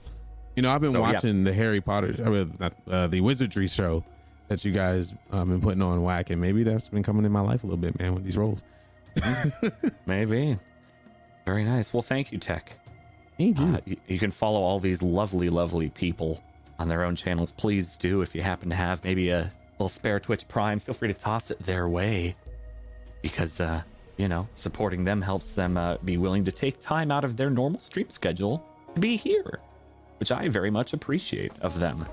You 0.57 0.63
know, 0.63 0.71
I've 0.73 0.81
been 0.81 0.91
So, 0.91 0.99
yeah. 0.99 1.13
watching 1.13 1.45
the 1.45 1.53
Harry 1.53 1.81
Potter, 1.81 2.15
with, 2.31 2.59
not, 2.61 2.75
uh, 2.91 3.07
the 3.07 3.21
Wizardry 3.21 3.69
show 3.69 4.05
that 4.49 4.65
you 4.65 4.73
guys 4.73 5.15
um, 5.31 5.51
been 5.51 5.61
putting 5.61 5.83
on 5.83 6.03
Whack, 6.03 6.31
and 6.31 6.41
maybe 6.41 6.65
that's 6.65 6.89
been 6.89 7.03
coming 7.05 7.25
in 7.25 7.31
my 7.33 7.41
life 7.41 7.63
a 7.63 7.67
little 7.67 7.77
bit, 7.81 7.97
man, 7.99 8.13
with 8.15 8.25
these 8.25 8.37
roles. 8.37 8.63
Maybe. 10.07 10.57
Very 11.45 11.65
nice. 11.65 11.93
Well, 11.93 12.03
thank 12.03 12.33
you, 12.33 12.39
Tech. 12.39 12.77
Thank 13.37 13.59
you. 13.59 13.67
Uh, 13.67 13.81
you, 13.85 13.97
you 14.07 14.19
can 14.19 14.31
follow 14.31 14.61
all 14.61 14.79
these 14.79 15.03
lovely, 15.03 15.49
lovely 15.51 15.91
people 15.91 16.43
on 16.79 16.89
their 16.89 17.05
own 17.05 17.17
channels. 17.17 17.53
Please 17.53 17.99
do. 17.99 18.23
If 18.23 18.35
you 18.35 18.43
happen 18.43 18.71
to 18.71 18.77
have 18.77 19.05
maybe 19.05 19.31
a 19.31 19.51
little 19.79 19.89
spare 19.89 20.21
Twitch 20.21 20.47
Prime, 20.49 20.79
feel 20.79 20.95
free 20.95 21.09
to 21.09 21.15
toss 21.15 21.51
it 21.51 21.59
their 21.61 21.89
way. 21.89 22.37
Because, 23.23 23.61
uh, 23.61 23.83
you 24.17 24.29
know, 24.29 24.47
supporting 24.53 25.05
them 25.05 25.21
helps 25.21 25.55
them 25.55 25.77
uh, 25.77 25.97
be 26.05 26.17
willing 26.17 26.45
to 26.45 26.53
take 26.53 26.81
time 26.81 27.11
out 27.11 27.25
of 27.25 27.37
their 27.37 27.51
normal 27.51 27.81
stream 27.81 28.11
schedule 28.11 28.65
to 28.95 29.01
be 29.01 29.17
here, 29.17 29.61
which 30.19 30.31
I 30.31 30.49
very 30.49 30.71
much 30.71 30.93
appreciate 30.93 31.53
of 31.61 31.79
them. 31.81 32.07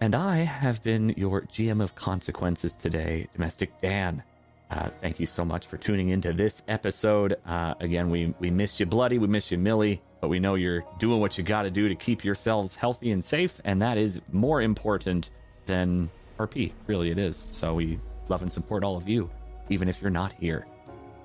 And 0.00 0.14
I 0.14 0.38
have 0.38 0.82
been 0.82 1.14
your 1.16 1.42
GM 1.42 1.82
of 1.82 1.94
consequences 1.94 2.76
today, 2.76 3.26
Domestic 3.34 3.80
Dan. 3.80 4.22
Uh, 4.70 4.88
thank 4.88 5.20
you 5.20 5.26
so 5.26 5.44
much 5.44 5.66
for 5.66 5.76
tuning 5.76 6.08
into 6.08 6.32
this 6.32 6.62
episode. 6.68 7.36
Uh, 7.46 7.74
again, 7.80 8.10
we 8.10 8.34
we 8.40 8.50
miss 8.50 8.80
you, 8.80 8.86
Bloody. 8.86 9.18
We 9.18 9.26
miss 9.26 9.52
you, 9.52 9.58
Millie. 9.58 10.02
But 10.20 10.28
we 10.28 10.40
know 10.40 10.54
you're 10.54 10.82
doing 10.98 11.20
what 11.20 11.36
you 11.36 11.44
got 11.44 11.62
to 11.62 11.70
do 11.70 11.86
to 11.86 11.94
keep 11.94 12.24
yourselves 12.24 12.74
healthy 12.74 13.10
and 13.10 13.22
safe, 13.22 13.60
and 13.64 13.80
that 13.82 13.98
is 13.98 14.22
more 14.32 14.62
important 14.62 15.30
than 15.66 16.08
RP. 16.38 16.72
Really, 16.86 17.10
it 17.10 17.18
is. 17.18 17.36
So 17.48 17.74
we 17.74 18.00
love 18.28 18.42
and 18.42 18.52
support 18.52 18.84
all 18.84 18.96
of 18.96 19.06
you, 19.06 19.30
even 19.68 19.88
if 19.88 20.00
you're 20.00 20.10
not 20.10 20.32
here. 20.32 20.66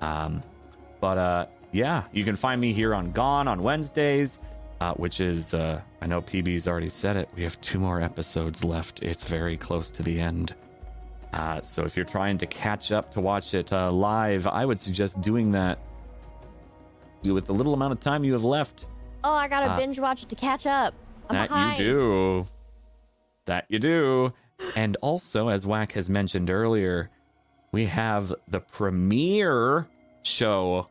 Um, 0.02 0.42
but 1.00 1.16
uh, 1.16 1.46
yeah, 1.72 2.04
you 2.12 2.24
can 2.24 2.36
find 2.36 2.60
me 2.60 2.72
here 2.72 2.94
on 2.94 3.10
Gone 3.12 3.48
on 3.48 3.62
Wednesdays, 3.62 4.40
uh, 4.80 4.92
which 4.94 5.20
is 5.20 5.54
uh, 5.54 5.80
I 6.02 6.06
know 6.06 6.20
PB's 6.20 6.68
already 6.68 6.90
said 6.90 7.16
it. 7.16 7.30
We 7.34 7.42
have 7.42 7.60
two 7.60 7.78
more 7.78 8.02
episodes 8.02 8.62
left. 8.62 9.02
It's 9.02 9.24
very 9.24 9.56
close 9.56 9.90
to 9.92 10.02
the 10.02 10.20
end. 10.20 10.54
Uh, 11.32 11.60
so 11.62 11.84
if 11.84 11.96
you're 11.96 12.04
trying 12.04 12.36
to 12.38 12.46
catch 12.46 12.90
up 12.92 13.12
to 13.14 13.20
watch 13.20 13.54
it 13.54 13.72
uh, 13.72 13.90
live, 13.90 14.46
I 14.46 14.64
would 14.64 14.78
suggest 14.78 15.20
doing 15.20 15.52
that 15.52 15.78
with 17.22 17.46
the 17.46 17.52
little 17.54 17.74
amount 17.74 17.92
of 17.92 18.00
time 18.00 18.24
you 18.24 18.32
have 18.32 18.44
left. 18.44 18.86
Oh, 19.22 19.32
I 19.32 19.46
gotta 19.48 19.66
Uh, 19.72 19.76
binge 19.76 19.98
watch 19.98 20.22
it 20.22 20.28
to 20.30 20.34
catch 20.34 20.66
up. 20.66 20.94
I'm 21.28 21.36
that 21.36 21.48
behind. 21.48 21.78
you 21.78 21.84
do. 21.86 22.44
That 23.46 23.66
you 23.68 23.78
do. 23.78 24.32
And 24.76 24.96
also, 25.02 25.48
as 25.48 25.66
Wack 25.66 25.92
has 25.92 26.08
mentioned 26.10 26.50
earlier, 26.50 27.10
we 27.72 27.86
have 27.86 28.34
the 28.48 28.60
premiere 28.60 29.86
show 30.22 30.88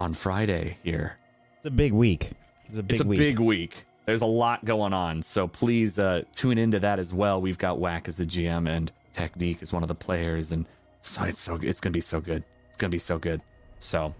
on 0.00 0.12
Friday 0.14 0.76
here. 0.82 1.16
It's 1.56 1.66
a 1.66 1.70
big 1.70 1.92
week. 1.92 2.32
It's 2.66 2.78
a 2.78 2.82
big 2.82 2.92
it's 2.92 3.00
a 3.00 3.06
week. 3.06 3.18
big 3.18 3.38
week. 3.38 3.84
There's 4.10 4.22
a 4.22 4.26
lot 4.26 4.64
going 4.64 4.92
on, 4.92 5.22
so 5.22 5.46
please 5.46 6.00
uh, 6.00 6.22
tune 6.32 6.58
into 6.58 6.80
that 6.80 6.98
as 6.98 7.14
well. 7.14 7.40
We've 7.40 7.56
got 7.56 7.78
Whack 7.78 8.08
as 8.08 8.16
the 8.16 8.26
GM 8.26 8.68
and 8.68 8.90
Technique 9.12 9.58
as 9.62 9.72
one 9.72 9.84
of 9.84 9.88
the 9.88 9.94
players, 9.94 10.50
and 10.50 10.66
so 11.00 11.22
it's 11.22 11.38
so 11.38 11.60
it's 11.62 11.78
gonna 11.78 11.92
be 11.92 12.00
so 12.00 12.20
good. 12.20 12.42
It's 12.70 12.76
gonna 12.76 12.90
be 12.90 12.98
so 12.98 13.20
good. 13.20 13.40
So, 13.78 14.12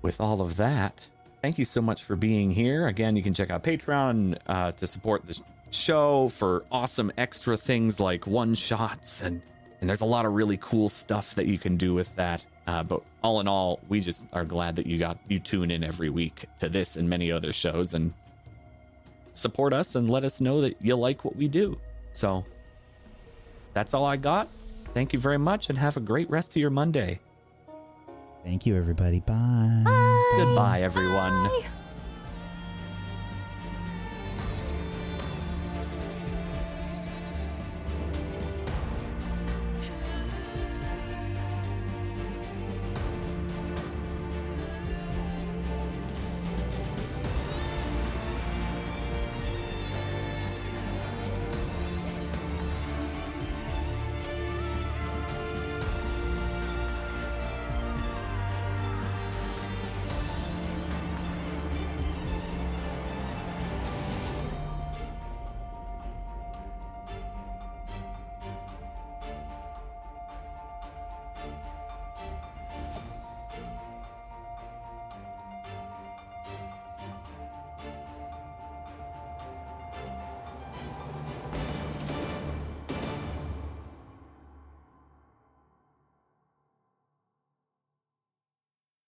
with 0.00 0.22
all 0.22 0.40
of 0.40 0.56
that, 0.56 1.06
thank 1.42 1.58
you 1.58 1.66
so 1.66 1.82
much 1.82 2.04
for 2.04 2.16
being 2.16 2.50
here. 2.50 2.86
Again, 2.86 3.14
you 3.14 3.22
can 3.22 3.34
check 3.34 3.50
out 3.50 3.62
Patreon 3.62 4.38
uh, 4.46 4.72
to 4.72 4.86
support 4.86 5.26
the 5.26 5.38
show 5.70 6.28
for 6.30 6.64
awesome 6.72 7.12
extra 7.18 7.58
things 7.58 8.00
like 8.00 8.26
one 8.26 8.54
shots 8.54 9.20
and 9.20 9.42
and 9.82 9.88
there's 9.90 10.00
a 10.00 10.06
lot 10.06 10.24
of 10.24 10.32
really 10.32 10.56
cool 10.62 10.88
stuff 10.88 11.34
that 11.34 11.44
you 11.44 11.58
can 11.58 11.76
do 11.76 11.92
with 11.92 12.16
that. 12.16 12.46
Uh, 12.66 12.84
but 12.84 13.02
all 13.22 13.40
in 13.40 13.48
all, 13.48 13.80
we 13.88 14.00
just 14.00 14.28
are 14.32 14.44
glad 14.44 14.76
that 14.76 14.86
you 14.86 14.98
got 14.98 15.18
you 15.28 15.38
tune 15.38 15.70
in 15.70 15.84
every 15.84 16.10
week 16.10 16.46
to 16.58 16.68
this 16.68 16.96
and 16.96 17.08
many 17.08 17.30
other 17.30 17.52
shows 17.52 17.94
and 17.94 18.12
support 19.32 19.72
us 19.72 19.94
and 19.94 20.10
let 20.10 20.24
us 20.24 20.40
know 20.40 20.60
that 20.60 20.76
you 20.80 20.96
like 20.96 21.24
what 21.24 21.36
we 21.36 21.48
do. 21.48 21.78
So 22.12 22.44
that's 23.74 23.94
all 23.94 24.04
I 24.04 24.16
got. 24.16 24.48
Thank 24.94 25.12
you 25.12 25.18
very 25.18 25.38
much 25.38 25.68
and 25.68 25.78
have 25.78 25.96
a 25.96 26.00
great 26.00 26.28
rest 26.28 26.54
of 26.54 26.60
your 26.60 26.70
Monday. 26.70 27.18
Thank 28.44 28.66
you, 28.66 28.76
everybody. 28.76 29.20
Bye. 29.20 29.82
Goodbye, 30.36 30.82
everyone. 30.82 31.44
Bye. 31.44 31.81